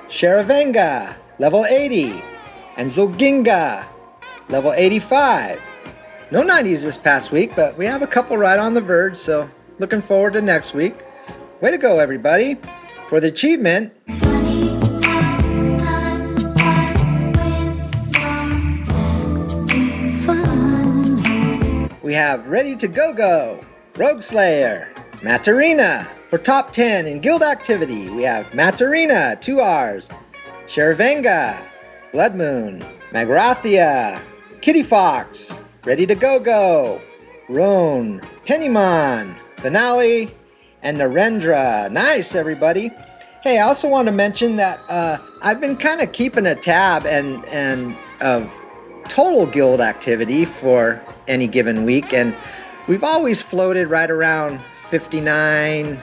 Sharavenga, 0.07 1.17
level 1.41 1.65
80. 1.65 2.23
And 2.77 2.89
Zoginga, 2.89 3.89
level 4.49 4.73
85. 4.73 5.61
No 6.31 6.45
90s 6.45 6.85
this 6.85 6.97
past 6.97 7.33
week, 7.33 7.57
but 7.57 7.77
we 7.77 7.87
have 7.87 8.03
a 8.03 8.07
couple 8.07 8.39
right 8.39 8.61
on 8.61 8.73
the 8.73 8.81
verge, 8.81 9.17
so 9.17 9.51
looking 9.81 10.01
forward 10.01 10.35
to 10.35 10.41
next 10.41 10.75
week. 10.75 10.95
Way 11.61 11.73
to 11.73 11.77
go, 11.77 11.99
everybody. 11.99 12.57
For 13.09 13.19
the 13.19 13.27
achievement, 13.27 13.93
we 22.01 22.15
have 22.15 22.47
Ready 22.47 22.77
to 22.77 22.87
Go 22.87 23.13
Go, 23.13 23.65
Rogue 23.97 24.23
Slayer, 24.23 24.95
Matarina. 25.15 26.09
For 26.35 26.39
top 26.39 26.73
10 26.73 27.07
in 27.07 27.21
guild 27.21 27.45
activity, 27.45 28.11
we 28.11 28.25
have 28.25 28.47
Matarina, 28.47 29.41
2 29.41 29.61
Rs, 29.61 30.11
Sharavenga, 30.67 31.65
Blood 32.13 32.35
Moon, 32.35 32.85
Magrathia, 33.13 34.21
Kitty 34.61 34.83
Fox, 34.83 35.55
Ready 35.85 36.07
to 36.07 36.17
Go 36.17 36.41
Go, 36.41 37.01
Roan, 37.49 38.21
Pennymon, 38.45 39.37
Finale, 39.59 40.35
and 40.83 40.99
Narendra. 40.99 41.89
Nice, 41.93 42.35
everybody. 42.35 42.91
Hey, 43.45 43.61
I 43.61 43.69
also 43.69 43.89
want 43.89 44.07
to 44.07 44.13
mention 44.13 44.57
that 44.57 44.81
uh, 44.89 45.19
I've 45.41 45.61
been 45.61 45.77
kind 45.77 46.01
of 46.01 46.11
keeping 46.11 46.47
a 46.47 46.57
tab 46.57 47.07
and 47.07 47.45
and 47.45 47.97
of 48.21 48.53
total 49.09 49.47
guild 49.47 49.81
activity 49.81 50.45
for 50.47 51.01
any 51.29 51.47
given 51.47 51.85
week, 51.85 52.13
and 52.13 52.37
we've 52.89 53.05
always 53.05 53.41
floated 53.41 53.87
right 53.87 54.11
around 54.11 54.61
59, 54.81 56.03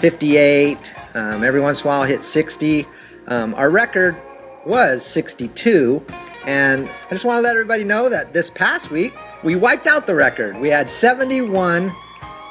58. 0.00 0.94
Um, 1.14 1.44
every 1.44 1.60
once 1.60 1.82
in 1.82 1.86
a 1.86 1.88
while, 1.88 2.04
hit 2.04 2.22
60. 2.22 2.86
Um, 3.26 3.54
our 3.54 3.70
record 3.70 4.16
was 4.64 5.04
62, 5.04 6.04
and 6.46 6.88
I 6.88 7.10
just 7.10 7.24
want 7.24 7.38
to 7.38 7.42
let 7.42 7.52
everybody 7.52 7.84
know 7.84 8.08
that 8.08 8.32
this 8.32 8.50
past 8.50 8.90
week 8.90 9.14
we 9.44 9.56
wiped 9.56 9.86
out 9.86 10.06
the 10.06 10.14
record. 10.14 10.56
We 10.56 10.68
had 10.68 10.90
71 10.90 11.92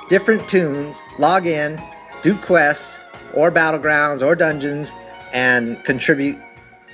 different 0.09 0.47
tunes 0.47 1.01
log 1.17 1.45
in, 1.45 1.81
do 2.21 2.37
quests 2.37 3.03
or 3.33 3.51
battlegrounds 3.51 4.25
or 4.25 4.35
dungeons, 4.35 4.93
and 5.33 5.83
contribute 5.83 6.39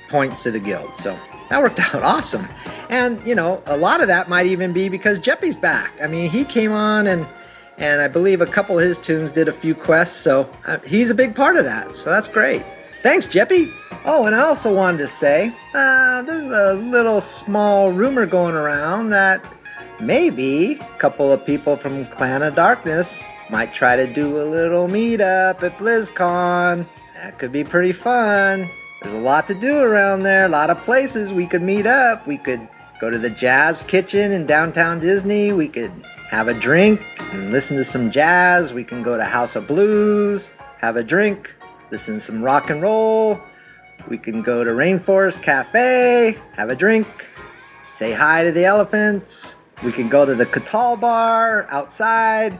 points 0.08 0.42
to 0.44 0.50
the 0.50 0.60
guild. 0.60 0.96
So 0.96 1.18
that 1.50 1.62
worked 1.62 1.80
out 1.94 2.02
awesome. 2.02 2.46
And 2.88 3.24
you 3.26 3.34
know, 3.34 3.62
a 3.66 3.76
lot 3.76 4.00
of 4.00 4.08
that 4.08 4.28
might 4.28 4.46
even 4.46 4.72
be 4.72 4.88
because 4.88 5.20
Jeppy's 5.20 5.56
back. 5.56 5.92
I 6.02 6.06
mean, 6.06 6.30
he 6.30 6.44
came 6.44 6.72
on 6.72 7.06
and 7.06 7.26
and 7.78 8.00
I 8.00 8.08
believe 8.08 8.40
a 8.40 8.46
couple 8.46 8.78
of 8.78 8.84
his 8.84 8.98
tunes 8.98 9.32
did 9.32 9.48
a 9.48 9.52
few 9.52 9.74
quests, 9.74 10.16
so 10.16 10.50
uh, 10.66 10.78
he's 10.86 11.10
a 11.10 11.14
big 11.14 11.34
part 11.34 11.56
of 11.56 11.64
that. 11.64 11.96
So 11.96 12.10
that's 12.10 12.28
great. 12.28 12.64
Thanks, 13.02 13.26
Jeppy. 13.26 13.72
Oh, 14.04 14.26
and 14.26 14.34
I 14.34 14.40
also 14.40 14.74
wanted 14.74 14.98
to 14.98 15.08
say, 15.08 15.54
uh, 15.74 16.22
there's 16.22 16.46
a 16.46 16.74
little 16.74 17.20
small 17.20 17.92
rumor 17.92 18.26
going 18.26 18.54
around 18.54 19.10
that 19.10 19.44
maybe 20.00 20.74
a 20.74 20.98
couple 20.98 21.32
of 21.32 21.44
people 21.44 21.76
from 21.76 22.06
Clan 22.06 22.42
of 22.42 22.54
Darkness 22.54 23.20
might 23.50 23.72
try 23.72 23.96
to 23.96 24.12
do 24.12 24.40
a 24.40 24.44
little 24.44 24.88
meetup 24.88 25.62
at 25.62 25.78
BlizzCon. 25.78 26.86
That 27.14 27.38
could 27.38 27.52
be 27.52 27.64
pretty 27.64 27.92
fun. 27.92 28.70
There's 29.02 29.14
a 29.14 29.20
lot 29.20 29.46
to 29.48 29.54
do 29.54 29.78
around 29.78 30.22
there, 30.22 30.46
a 30.46 30.48
lot 30.48 30.70
of 30.70 30.82
places 30.82 31.32
we 31.32 31.46
could 31.46 31.62
meet 31.62 31.86
up. 31.86 32.26
We 32.26 32.38
could 32.38 32.66
go 33.00 33.10
to 33.10 33.18
the 33.18 33.30
Jazz 33.30 33.82
Kitchen 33.82 34.32
in 34.32 34.46
downtown 34.46 35.00
Disney. 35.00 35.52
We 35.52 35.68
could 35.68 35.92
have 36.28 36.48
a 36.48 36.54
drink 36.54 37.00
and 37.32 37.52
listen 37.52 37.76
to 37.76 37.84
some 37.84 38.10
jazz. 38.10 38.72
We 38.72 38.84
can 38.84 39.02
go 39.02 39.16
to 39.16 39.24
House 39.24 39.56
of 39.56 39.66
Blues, 39.66 40.52
have 40.78 40.96
a 40.96 41.02
drink, 41.02 41.54
listen 41.90 42.14
to 42.14 42.20
some 42.20 42.42
rock 42.42 42.70
and 42.70 42.82
roll. 42.82 43.40
We 44.08 44.18
can 44.18 44.42
go 44.42 44.64
to 44.64 44.70
Rainforest 44.70 45.42
Cafe, 45.42 46.36
have 46.52 46.70
a 46.70 46.76
drink, 46.76 47.06
say 47.92 48.12
hi 48.12 48.44
to 48.44 48.52
the 48.52 48.64
elephants. 48.64 49.56
We 49.82 49.92
can 49.92 50.08
go 50.08 50.24
to 50.24 50.34
the 50.34 50.46
Catal 50.46 50.96
Bar 50.96 51.66
outside, 51.70 52.58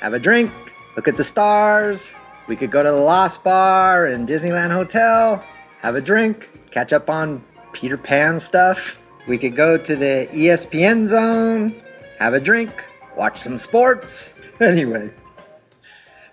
have 0.00 0.14
a 0.14 0.18
drink, 0.18 0.50
look 0.96 1.08
at 1.08 1.16
the 1.16 1.24
stars. 1.24 2.12
We 2.46 2.56
could 2.56 2.70
go 2.70 2.82
to 2.82 2.90
the 2.90 2.96
Lost 2.96 3.44
Bar 3.44 4.08
in 4.08 4.26
Disneyland 4.26 4.70
Hotel, 4.70 5.44
have 5.80 5.94
a 5.96 6.00
drink, 6.00 6.48
catch 6.70 6.92
up 6.92 7.10
on 7.10 7.44
Peter 7.72 7.96
Pan 7.96 8.40
stuff. 8.40 8.98
We 9.26 9.38
could 9.38 9.54
go 9.54 9.76
to 9.76 9.96
the 9.96 10.28
ESPN 10.32 11.04
zone, 11.04 11.74
have 12.18 12.34
a 12.34 12.40
drink, 12.40 12.87
watch 13.18 13.38
some 13.38 13.58
sports. 13.58 14.34
Anyway, 14.60 15.12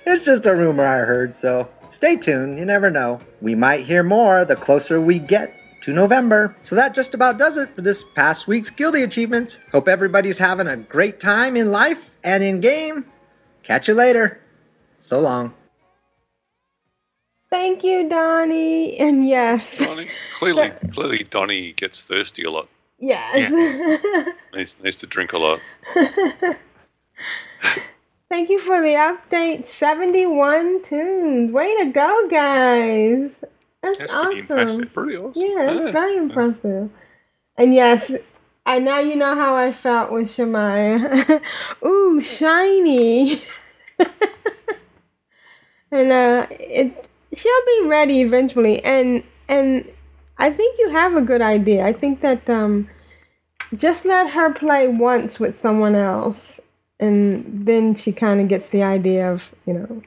it's 0.03 0.25
just 0.25 0.47
a 0.47 0.55
rumor 0.55 0.83
I 0.83 1.05
heard, 1.05 1.35
so 1.35 1.69
stay 1.91 2.15
tuned. 2.15 2.57
You 2.57 2.65
never 2.65 2.89
know. 2.89 3.19
We 3.39 3.53
might 3.53 3.85
hear 3.85 4.01
more 4.01 4.43
the 4.43 4.55
closer 4.55 4.99
we 4.99 5.19
get 5.19 5.53
to 5.81 5.93
November. 5.93 6.55
So 6.63 6.75
that 6.75 6.95
just 6.95 7.13
about 7.13 7.37
does 7.37 7.55
it 7.55 7.75
for 7.75 7.83
this 7.83 8.03
past 8.15 8.47
week's 8.47 8.71
Guilty 8.71 9.03
Achievements. 9.03 9.59
Hope 9.71 9.87
everybody's 9.87 10.39
having 10.39 10.65
a 10.65 10.75
great 10.75 11.19
time 11.19 11.55
in 11.55 11.71
life 11.71 12.15
and 12.23 12.43
in 12.43 12.61
game. 12.61 13.05
Catch 13.61 13.89
you 13.89 13.93
later. 13.93 14.41
So 14.97 15.19
long. 15.19 15.53
Thank 17.51 17.83
you, 17.83 18.09
Donnie. 18.09 18.97
And 18.97 19.27
yes. 19.27 19.77
Donnie, 19.77 20.09
clearly, 20.39 20.69
clearly, 20.91 21.23
Donnie 21.29 21.73
gets 21.73 22.03
thirsty 22.03 22.41
a 22.41 22.49
lot. 22.49 22.69
Yes. 22.97 23.51
Needs, 24.55 24.75
needs 24.81 24.95
to 24.95 25.05
drink 25.05 25.33
a 25.33 25.37
lot. 25.37 25.59
Thank 28.29 28.49
you 28.49 28.59
for 28.59 28.81
the 28.81 28.95
update. 28.95 29.65
71 29.67 30.83
tunes. 30.83 31.51
Way 31.51 31.75
to 31.77 31.91
go, 31.91 32.27
guys. 32.29 33.43
That's, 33.81 33.99
That's 33.99 34.13
awesome. 34.13 34.25
pretty 34.25 34.39
impressive. 34.39 34.93
Pretty 34.93 35.17
awesome. 35.17 35.31
Yeah, 35.41 35.71
it's 35.71 35.85
Yeah. 35.85 35.91
very 35.91 36.17
impressive. 36.17 36.89
And 37.57 37.73
yes, 37.73 38.11
and 38.65 38.83
now 38.85 38.99
you 38.99 39.15
know 39.15 39.35
how 39.35 39.55
I 39.55 39.71
felt 39.71 40.11
with 40.11 40.27
Shemaya. 40.27 41.41
Ooh, 41.85 42.19
shiny. 42.21 43.43
and 45.91 46.11
uh 46.11 46.47
it 46.49 47.09
she'll 47.33 47.65
be 47.81 47.87
ready 47.87 48.21
eventually 48.21 48.83
and 48.83 49.23
and 49.47 49.87
I 50.37 50.49
think 50.49 50.77
you 50.79 50.89
have 50.89 51.15
a 51.15 51.21
good 51.21 51.41
idea. 51.41 51.85
I 51.85 51.93
think 51.93 52.19
that 52.21 52.49
um, 52.49 52.89
just 53.73 54.03
let 54.03 54.31
her 54.31 54.51
play 54.51 54.85
once 54.87 55.39
with 55.39 55.57
someone 55.57 55.95
else, 55.95 56.59
and 56.99 57.65
then 57.67 57.95
she 57.95 58.11
kind 58.11 58.39
of 58.41 58.47
gets 58.47 58.69
the 58.69 58.83
idea 58.83 59.31
of 59.31 59.53
you 59.65 59.73
know 59.73 60.01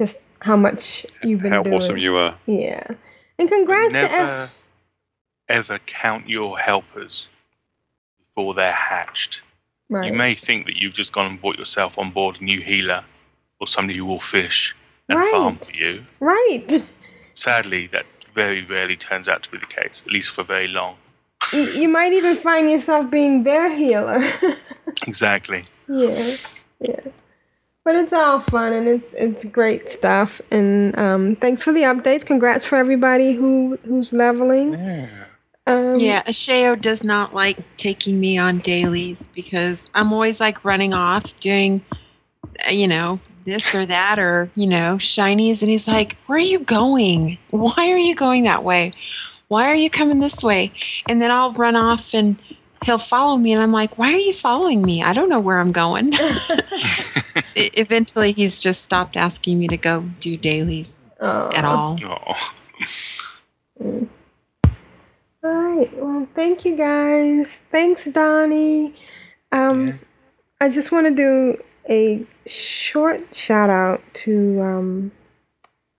just 0.00 0.18
how 0.40 0.56
much 0.56 1.06
you've 1.22 1.40
been 1.42 1.52
How 1.52 1.62
doing. 1.62 1.74
awesome 1.76 1.96
you 1.98 2.16
are. 2.16 2.36
Yeah, 2.46 2.86
and 3.38 3.48
congrats 3.48 3.92
to. 3.94 4.00
Ev- 4.00 4.10
Never 4.10 4.50
ever 5.48 5.78
count 5.86 6.28
your 6.28 6.58
helpers 6.58 7.28
before 8.34 8.54
they're 8.54 8.72
hatched. 8.72 9.42
Right. 9.90 10.10
You 10.10 10.16
may 10.16 10.34
think 10.34 10.64
that 10.66 10.76
you've 10.76 10.94
just 10.94 11.12
gone 11.12 11.26
and 11.26 11.40
bought 11.40 11.58
yourself 11.58 11.98
on 11.98 12.10
board 12.10 12.40
a 12.40 12.44
new 12.44 12.60
healer 12.60 13.04
or 13.60 13.66
somebody 13.66 13.98
who 13.98 14.06
will 14.06 14.18
fish 14.18 14.74
and 15.08 15.22
farm 15.26 15.56
for 15.56 15.72
you. 15.72 16.02
right. 16.20 16.82
Sadly, 17.34 17.86
that 17.88 18.06
very 18.32 18.64
rarely 18.64 18.96
turns 18.96 19.28
out 19.28 19.42
to 19.42 19.50
be 19.50 19.58
the 19.58 19.66
case, 19.66 20.02
at 20.06 20.10
least 20.12 20.30
for 20.30 20.42
very 20.42 20.66
long. 20.68 20.96
You, 21.54 21.62
you 21.82 21.88
might 21.88 22.12
even 22.12 22.36
find 22.36 22.70
yourself 22.70 23.10
being 23.10 23.44
their 23.44 23.74
healer. 23.74 24.30
Exactly. 25.08 25.64
yeah, 25.88 26.36
yeah. 26.78 27.00
But 27.84 27.96
it's 27.96 28.12
all 28.12 28.38
fun 28.38 28.72
and 28.72 28.86
it's 28.86 29.12
it's 29.14 29.44
great 29.44 29.88
stuff. 29.88 30.40
And 30.52 30.96
um, 30.96 31.36
thanks 31.36 31.62
for 31.62 31.72
the 31.72 31.82
updates. 31.82 32.24
Congrats 32.24 32.64
for 32.64 32.76
everybody 32.76 33.32
who 33.34 33.76
who's 33.84 34.12
leveling. 34.12 34.76
Um, 35.66 35.96
yeah, 35.96 36.22
Ashayo 36.24 36.80
does 36.80 37.02
not 37.02 37.34
like 37.34 37.58
taking 37.76 38.20
me 38.20 38.36
on 38.38 38.58
dailies 38.58 39.28
because 39.34 39.80
I'm 39.94 40.12
always 40.12 40.38
like 40.38 40.64
running 40.64 40.92
off 40.92 41.24
doing, 41.40 41.84
uh, 42.66 42.70
you 42.70 42.86
know, 42.86 43.18
this 43.46 43.74
or 43.74 43.86
that 43.86 44.18
or, 44.18 44.50
you 44.54 44.66
know, 44.66 44.96
shinies. 44.98 45.62
And 45.62 45.70
he's 45.70 45.88
like, 45.88 46.16
Where 46.26 46.36
are 46.36 46.40
you 46.40 46.60
going? 46.60 47.38
Why 47.50 47.90
are 47.90 47.98
you 47.98 48.14
going 48.14 48.44
that 48.44 48.62
way? 48.62 48.92
Why 49.54 49.70
are 49.70 49.76
you 49.76 49.88
coming 49.88 50.18
this 50.18 50.42
way? 50.42 50.72
And 51.08 51.22
then 51.22 51.30
I'll 51.30 51.52
run 51.52 51.76
off 51.76 52.06
and 52.12 52.36
he'll 52.84 52.98
follow 52.98 53.36
me. 53.36 53.52
And 53.52 53.62
I'm 53.62 53.70
like, 53.70 53.96
Why 53.96 54.12
are 54.12 54.18
you 54.18 54.34
following 54.34 54.82
me? 54.82 55.00
I 55.00 55.12
don't 55.12 55.28
know 55.28 55.38
where 55.38 55.60
I'm 55.60 55.70
going. 55.70 56.10
Eventually, 57.54 58.32
he's 58.32 58.60
just 58.60 58.82
stopped 58.82 59.16
asking 59.16 59.60
me 59.60 59.68
to 59.68 59.76
go 59.76 60.00
do 60.18 60.36
dailies 60.36 60.88
at 61.20 61.64
all. 61.64 61.96
Mm. 63.80 64.08
All 65.44 65.50
right. 65.50 65.96
Well, 65.98 66.26
thank 66.34 66.64
you 66.64 66.76
guys. 66.76 67.62
Thanks, 67.70 68.06
Donnie. 68.06 68.92
Um, 69.52 69.94
I 70.60 70.68
just 70.68 70.90
want 70.90 71.06
to 71.06 71.14
do 71.14 71.62
a 71.88 72.26
short 72.44 73.36
shout 73.36 73.70
out 73.70 74.02
to 74.14 74.60
um, 74.60 75.12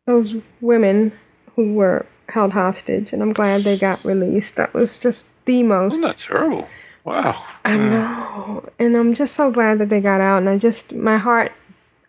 those 0.06 0.36
women 0.60 1.14
who 1.56 1.76
were 1.76 2.06
held 2.30 2.54
hostage, 2.54 3.14
and 3.14 3.22
I'm 3.22 3.34
glad 3.34 3.62
they 3.62 3.78
got 3.78 4.04
released. 4.04 4.56
That 4.56 4.74
was 4.74 5.00
just 5.00 5.26
the 5.46 5.64
most. 5.64 5.94
Isn't 5.94 6.08
that 6.08 6.18
terrible? 6.18 6.68
Wow. 7.06 7.46
I 7.64 7.78
know. 7.78 8.68
And 8.80 8.98
I'm 8.98 9.14
just 9.14 9.36
so 9.36 9.52
glad 9.52 9.78
that 9.80 9.90
they 9.90 10.02
got 10.02 10.22
out. 10.22 10.40
And 10.40 10.50
I 10.50 10.58
just, 10.58 10.94
my 10.94 11.18
heart 11.18 11.52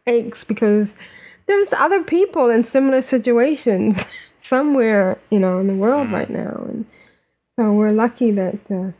aches 0.06 0.43
because 0.43 0.97
there's 1.47 1.72
other 1.74 2.02
people 2.02 2.48
in 2.48 2.64
similar 2.64 3.02
situations 3.02 4.05
somewhere, 4.40 5.18
you 5.30 5.38
know, 5.38 5.59
in 5.59 5.66
the 5.66 5.74
world 5.74 6.10
right 6.10 6.30
now. 6.30 6.64
And 6.68 6.86
so 7.59 7.72
we're 7.72 7.93
lucky 7.93 8.30
that 8.32 8.59
uh, 8.70 8.93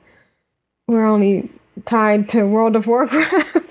we're 0.87 1.07
only 1.07 1.51
tied 1.87 2.29
to 2.31 2.47
World 2.47 2.77
of 2.77 2.87
Warcraft. 2.87 3.57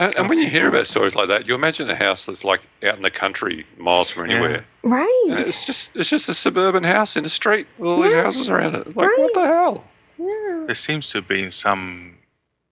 And, 0.00 0.16
and 0.16 0.26
oh. 0.26 0.28
when 0.30 0.38
you 0.38 0.48
hear 0.48 0.66
about 0.66 0.86
stories 0.86 1.14
like 1.14 1.28
that, 1.28 1.46
you 1.46 1.54
imagine 1.54 1.90
a 1.90 1.94
house 1.94 2.24
that's 2.24 2.42
like 2.42 2.62
out 2.82 2.96
in 2.96 3.02
the 3.02 3.10
country, 3.10 3.66
miles 3.76 4.10
from 4.10 4.30
anywhere. 4.30 4.64
right. 4.82 5.24
And 5.28 5.40
it's 5.40 5.66
just 5.66 5.94
it's 5.94 6.08
just 6.08 6.26
a 6.26 6.34
suburban 6.34 6.84
house 6.84 7.16
in 7.16 7.26
a 7.26 7.28
street 7.28 7.66
with 7.76 7.90
all 7.90 8.00
these 8.00 8.14
houses 8.14 8.48
around 8.48 8.76
it. 8.76 8.96
Like 8.96 9.18
what 9.18 9.34
the 9.34 9.46
hell? 9.46 9.84
There 10.18 10.74
seems 10.74 11.10
to 11.10 11.18
have 11.18 11.28
been 11.28 11.50
some 11.50 12.16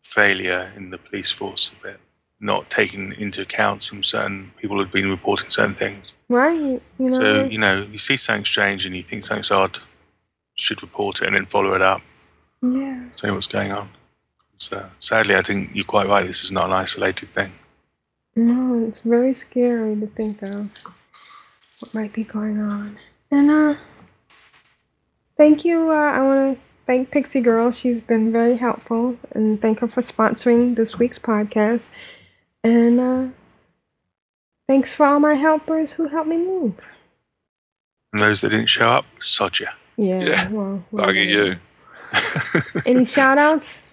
failure 0.02 0.72
in 0.74 0.88
the 0.88 0.96
police 0.96 1.30
force 1.30 1.70
a 1.70 1.82
bit, 1.82 2.00
not 2.40 2.70
taking 2.70 3.12
into 3.12 3.42
account 3.42 3.82
some 3.82 4.02
certain 4.02 4.52
people 4.56 4.78
had 4.78 4.90
been 4.90 5.10
reporting 5.10 5.50
certain 5.50 5.74
things. 5.74 6.12
Right. 6.30 6.56
You 6.56 6.82
know. 6.98 7.10
So, 7.10 7.44
you 7.44 7.58
know, 7.58 7.82
you 7.82 7.98
see 7.98 8.16
something 8.16 8.46
strange 8.46 8.86
and 8.86 8.96
you 8.96 9.02
think 9.02 9.24
something's 9.24 9.50
odd, 9.50 9.80
should 10.54 10.82
report 10.82 11.20
it 11.20 11.26
and 11.26 11.36
then 11.36 11.44
follow 11.44 11.74
it 11.74 11.82
up, 11.82 12.00
yeah. 12.62 13.02
say 13.14 13.30
what's 13.30 13.46
going 13.46 13.70
on. 13.70 13.90
So, 14.58 14.90
sadly, 14.98 15.36
I 15.36 15.42
think 15.42 15.70
you're 15.74 15.84
quite 15.84 16.08
right. 16.08 16.26
This 16.26 16.42
is 16.44 16.50
not 16.52 16.66
an 16.66 16.72
isolated 16.72 17.28
thing. 17.30 17.52
No, 18.34 18.86
it's 18.86 19.00
very 19.00 19.32
scary 19.32 19.96
to 19.98 20.06
think 20.06 20.42
of 20.42 20.84
what 21.80 21.94
might 21.94 22.14
be 22.14 22.24
going 22.24 22.60
on. 22.60 22.98
And 23.30 23.50
uh 23.50 23.74
thank 25.36 25.64
you. 25.64 25.90
Uh, 25.90 25.94
I 25.94 26.22
want 26.22 26.56
to 26.56 26.62
thank 26.86 27.10
Pixie 27.10 27.40
Girl. 27.40 27.70
She's 27.70 28.00
been 28.00 28.32
very 28.32 28.56
helpful 28.56 29.16
and 29.32 29.60
thank 29.60 29.80
her 29.80 29.88
for 29.88 30.02
sponsoring 30.02 30.76
this 30.76 30.98
week's 30.98 31.18
podcast. 31.18 31.92
And 32.64 33.00
uh 33.00 33.26
thanks 34.68 34.92
for 34.92 35.06
all 35.06 35.20
my 35.20 35.34
helpers 35.34 35.92
who 35.94 36.08
helped 36.08 36.28
me 36.28 36.36
move. 36.36 36.74
And 38.12 38.22
those 38.22 38.40
that 38.40 38.50
didn't 38.50 38.66
show 38.66 38.88
up, 38.88 39.04
sod 39.20 39.58
ya. 39.60 39.68
Yeah. 39.96 40.22
Yeah. 40.22 40.48
Well, 40.50 40.84
Bug 40.92 41.16
at 41.16 41.26
you. 41.26 41.56
any 42.86 43.04
shout 43.16 43.36
outs? 43.38 43.84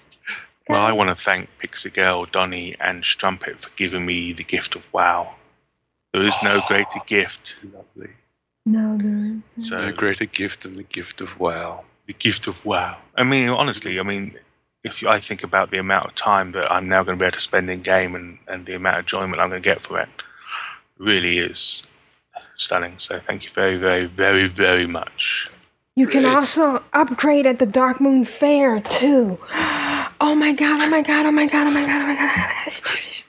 Well, 0.68 0.82
I 0.82 0.92
want 0.94 1.16
to 1.16 1.16
thank 1.16 1.50
Pixie 1.60 1.92
Girl, 1.92 2.26
Donnie, 2.26 2.76
and 2.80 3.06
Strumpet 3.06 3.62
for 3.62 3.70
giving 3.76 4.06
me 4.06 4.34
the 4.34 4.44
gift 4.44 4.76
of 4.76 4.92
WoW. 4.92 5.36
There 6.12 6.24
is 6.24 6.36
no 6.42 6.62
ah, 6.64 6.66
greater 6.68 7.00
gift. 7.06 7.56
Lovely. 7.64 8.14
No, 8.66 8.96
no. 8.96 9.42
So 9.60 9.86
No 9.86 9.92
greater 9.92 10.26
gift 10.26 10.64
than 10.64 10.76
the 10.76 10.84
gift 10.84 11.22
of 11.22 11.40
wow. 11.40 11.84
the 12.08 12.14
gift 12.14 12.48
of 12.48 12.66
WoW. 12.66 12.98
I 13.16 13.24
mean, 13.24 13.50
honestly, 13.50 14.00
I 14.00 14.04
mean, 14.04 14.40
if 14.84 15.06
I 15.06 15.20
think 15.20 15.44
about 15.44 15.70
the 15.70 15.78
amount 15.78 16.08
of 16.08 16.16
time 16.16 16.52
that 16.54 16.72
I'm 16.72 16.90
now 16.90 17.04
going 17.04 17.18
to 17.18 17.22
be 17.22 17.28
able 17.28 17.34
to 17.34 17.42
spend 17.42 17.70
in 17.70 17.82
game 17.82 18.16
and, 18.16 18.40
and 18.48 18.66
the 18.66 18.76
amount 18.76 18.98
of 18.98 19.00
enjoyment 19.02 19.40
I'm 19.40 19.50
going 19.50 19.62
to 19.62 19.70
get 19.70 19.82
from 19.82 19.98
it, 19.98 20.10
really 20.98 21.38
is 21.38 21.84
stunning. 22.56 22.98
So 22.98 23.20
thank 23.20 23.44
you 23.44 23.52
very, 23.52 23.78
very, 23.78 24.06
very, 24.06 24.48
very 24.48 24.88
much. 24.88 25.50
You 25.96 26.08
can 26.08 26.26
also 26.26 26.84
upgrade 26.92 27.46
at 27.46 27.60
the 27.60 27.68
Darkmoon 27.68 28.28
Faire 28.28 28.80
too. 28.82 29.40
Oh 30.22 30.34
my 30.34 30.54
god, 30.54 30.80
oh 30.82 30.90
my 30.90 31.02
god, 31.02 31.26
oh 31.26 31.32
my 31.32 31.48
god, 31.48 31.68
oh 31.68 31.72
my 31.72 31.86
god, 31.86 32.02
oh 32.02 32.08
my 32.08 32.16
god. 32.16 32.52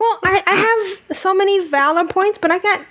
Well, 0.00 0.18
I, 0.24 0.42
I 0.46 0.54
have 0.56 1.16
so 1.16 1.34
many 1.34 1.66
Valor 1.66 2.06
points, 2.06 2.36
but 2.36 2.50
I 2.50 2.58
got 2.58 2.84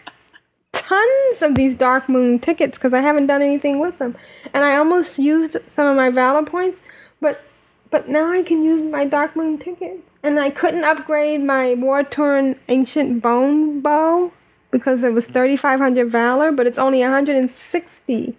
tons 0.71 1.41
of 1.41 1.53
these 1.53 1.75
Darkmoon 1.75 2.41
tickets 2.41 2.77
because 2.77 2.93
I 2.93 3.01
haven't 3.01 3.27
done 3.27 3.41
anything 3.41 3.79
with 3.79 3.99
them. 3.99 4.15
And 4.53 4.63
I 4.63 4.77
almost 4.77 5.19
used 5.19 5.57
some 5.67 5.85
of 5.87 5.95
my 5.95 6.09
Valor 6.09 6.43
points, 6.43 6.81
but 7.21 7.43
but 7.91 8.09
now 8.09 8.31
I 8.31 8.41
can 8.41 8.63
use 8.63 8.81
my 8.81 9.05
Darkmoon 9.05 9.61
tickets. 9.61 10.01
And 10.23 10.39
I 10.39 10.49
couldn't 10.49 10.85
upgrade 10.85 11.41
my 11.41 11.73
War 11.75 12.03
Torn 12.03 12.57
Ancient 12.67 13.21
Bone 13.21 13.81
Bow 13.81 14.31
because 14.71 15.03
it 15.03 15.13
was 15.13 15.27
3,500 15.27 16.09
Valor, 16.09 16.51
but 16.51 16.65
it's 16.65 16.79
only 16.79 17.01
160 17.01 18.35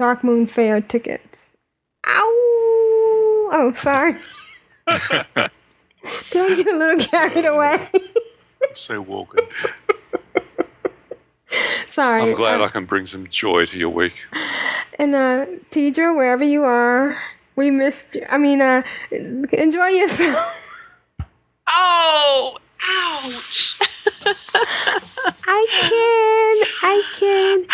Darkmoon 0.00 0.48
Faire 0.48 0.80
tickets. 0.80 1.50
Ow! 2.06 3.50
Oh, 3.52 3.72
sorry. 3.76 4.16
Did 6.30 6.52
I 6.52 6.56
get 6.56 6.66
a 6.66 6.76
little 6.76 7.04
carried 7.04 7.46
away? 7.46 7.88
So 8.74 9.04
Walken. 9.04 9.48
sorry. 11.88 12.22
I'm 12.22 12.34
glad 12.34 12.60
I 12.60 12.68
can 12.68 12.84
bring 12.84 13.06
some 13.06 13.28
joy 13.28 13.66
to 13.66 13.78
your 13.78 13.90
week. 13.90 14.24
And 14.98 15.14
uh, 15.14 15.46
Tidra, 15.70 16.16
wherever 16.16 16.44
you 16.44 16.64
are, 16.64 17.20
we 17.56 17.70
missed 17.70 18.14
you. 18.14 18.26
I 18.28 18.38
mean, 18.38 18.60
uh, 18.60 18.82
enjoy 19.10 19.88
yourself. 19.88 20.56
Oh, 21.72 22.56
ouch. 22.82 23.78
I 25.46 25.66
can. 25.88 26.64
I 26.82 27.66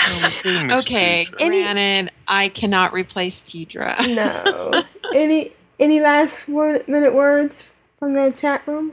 can. 0.45 0.71
okay, 0.73 1.25
granted, 1.25 2.11
I 2.29 2.51
cannot 2.51 2.93
replace 2.93 3.41
Tidra. 3.41 3.97
No. 4.15 4.85
any 5.15 5.53
any 5.79 6.01
last 6.01 6.49
word, 6.49 6.87
minute 6.89 7.15
words 7.15 7.71
from 7.99 8.15
the 8.15 8.31
chat 8.31 8.67
room? 8.67 8.93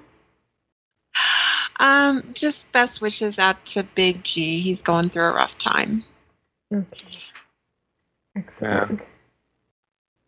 Um, 1.79 2.31
just 2.33 2.71
best 2.71 3.01
wishes 3.01 3.39
out 3.39 3.65
to 3.67 3.83
Big 3.83 4.23
G. 4.23 4.61
He's 4.61 4.81
going 4.81 5.09
through 5.09 5.25
a 5.25 5.33
rough 5.33 5.57
time. 5.57 6.05
Okay. 6.73 7.07
Excellent. 8.35 9.01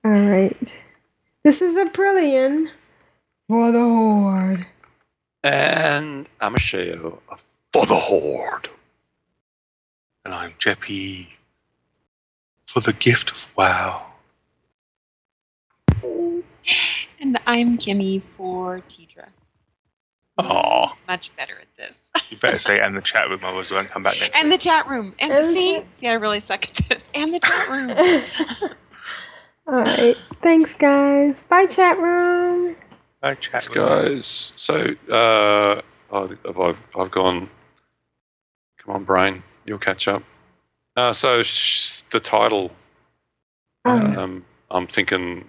All 0.04 0.12
right. 0.12 0.58
This 1.44 1.62
is 1.62 1.76
Aprillian 1.76 2.70
for 3.48 3.72
the 3.72 3.80
horde. 3.80 4.66
And 5.44 6.28
I'm 6.42 6.56
Ashayo 6.56 7.20
for 7.72 7.86
the 7.86 7.96
Horde. 7.96 8.70
And 10.24 10.34
I'm 10.34 10.54
Jeppy 10.54 11.38
for 12.66 12.80
the 12.80 12.94
gift 12.94 13.30
of 13.30 13.56
WoW. 13.56 14.15
And 17.20 17.40
I'm 17.48 17.78
Kimmie 17.78 18.22
for 18.38 18.82
Tidra. 18.90 19.28
Oh, 20.38 20.94
Much 21.08 21.36
better 21.38 21.56
at 21.60 21.68
this. 21.78 21.96
You 22.30 22.38
better 22.38 22.60
say 22.60 22.80
and 22.80 22.96
the 22.96 23.02
chat 23.02 23.30
room, 23.30 23.40
otherwise 23.44 23.72
I 23.72 23.76
won't 23.76 23.90
come 23.90 24.04
back 24.04 24.20
next 24.20 24.38
And 24.38 24.52
the 24.52 24.58
chat 24.58 24.88
room. 24.88 25.16
And, 25.20 25.32
And 25.32 25.46
the 25.46 25.50
the 25.50 25.56
see, 25.60 25.76
chat- 25.76 25.86
see, 26.00 26.08
I 26.10 26.14
really 26.14 26.40
suck 26.42 26.68
at 26.70 26.90
this. 26.90 27.04
And 27.14 27.34
the 27.34 27.40
chat 27.40 27.70
room. 27.70 28.72
All 29.68 29.76
right. 29.76 30.18
Thanks, 30.42 30.74
guys. 30.76 31.44
Bye, 31.44 31.68
chat 31.68 31.98
room. 32.00 32.76
Bye, 33.22 33.36
chat 33.36 33.52
Thanks, 33.52 33.68
guys. 33.70 34.54
So, 34.56 34.96
uh, 35.12 35.82
I've, 36.14 36.38
I've, 36.60 36.82
I've 36.98 37.12
gone. 37.12 37.50
Come 38.80 38.96
on, 38.96 39.04
brain, 39.06 39.44
you'll 39.66 39.80
catch 39.80 40.08
up. 40.08 40.24
Uh, 40.96 41.14
so 41.14 41.44
sh- 41.44 42.04
the 42.12 42.20
title, 42.20 42.72
um, 43.86 44.46
I'm 44.72 44.88
thinking, 44.88 45.48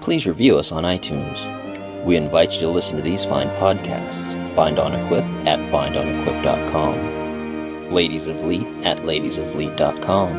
Please 0.00 0.26
review 0.26 0.58
us 0.58 0.70
on 0.70 0.84
iTunes. 0.84 1.63
We 2.04 2.16
invite 2.16 2.54
you 2.54 2.60
to 2.60 2.68
listen 2.68 2.96
to 2.96 3.02
these 3.02 3.24
fine 3.24 3.48
podcasts. 3.58 4.34
Bind 4.54 4.78
on 4.78 4.94
Equip 4.94 5.24
at 5.46 5.58
bindonequip.com. 5.72 7.88
Ladies 7.90 8.28
of 8.28 8.44
Leet 8.44 8.66
at 8.84 8.98
ladiesofleet.com. 8.98 10.32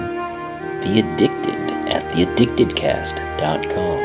The 0.82 1.00
Addicted 1.00 1.56
at 1.90 2.04
theaddictedcast.com. 2.14 4.00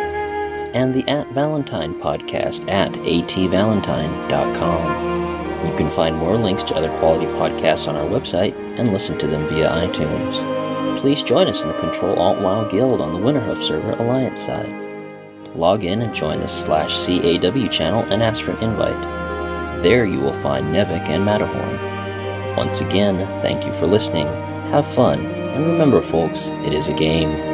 And 0.73 0.95
the 0.95 1.07
At 1.09 1.27
Valentine 1.33 1.95
podcast 1.95 2.71
at 2.71 2.93
atvalentine.com. 2.93 5.67
You 5.67 5.75
can 5.77 5.91
find 5.91 6.17
more 6.17 6.37
links 6.37 6.63
to 6.65 6.77
other 6.77 6.97
quality 6.99 7.27
podcasts 7.27 7.89
on 7.89 7.97
our 7.97 8.07
website 8.07 8.55
and 8.79 8.93
listen 8.93 9.19
to 9.19 9.27
them 9.27 9.47
via 9.49 9.69
iTunes. 9.69 10.39
Please 10.99 11.23
join 11.23 11.49
us 11.49 11.63
in 11.63 11.69
the 11.69 11.75
Control 11.75 12.15
Alt 12.17 12.41
WoW 12.41 12.65
Guild 12.69 13.01
on 13.01 13.13
the 13.13 13.19
Winterhoof 13.19 13.59
server 13.67 13.93
Alliance 13.93 14.41
side. 14.41 14.90
Log 15.55 15.85
in 15.85 16.03
and 16.03 16.15
join 16.15 16.41
the 16.41 16.49
slash 16.49 16.95
CAW 17.07 17.67
channel 17.69 18.05
and 18.05 18.23
ask 18.23 18.43
for 18.43 18.53
an 18.53 18.63
invite. 18.63 19.83
There 19.83 20.07
you 20.07 20.21
will 20.21 20.33
find 20.33 20.67
Nevik 20.67 21.09
and 21.09 21.25
Matterhorn. 21.25 22.57
Once 22.57 22.81
again, 22.81 23.19
thank 23.43 23.67
you 23.67 23.73
for 23.73 23.87
listening, 23.87 24.27
have 24.71 24.87
fun, 24.87 25.25
and 25.25 25.67
remember, 25.67 26.01
folks, 26.01 26.51
it 26.65 26.73
is 26.73 26.89
a 26.89 26.95
game. 26.95 27.50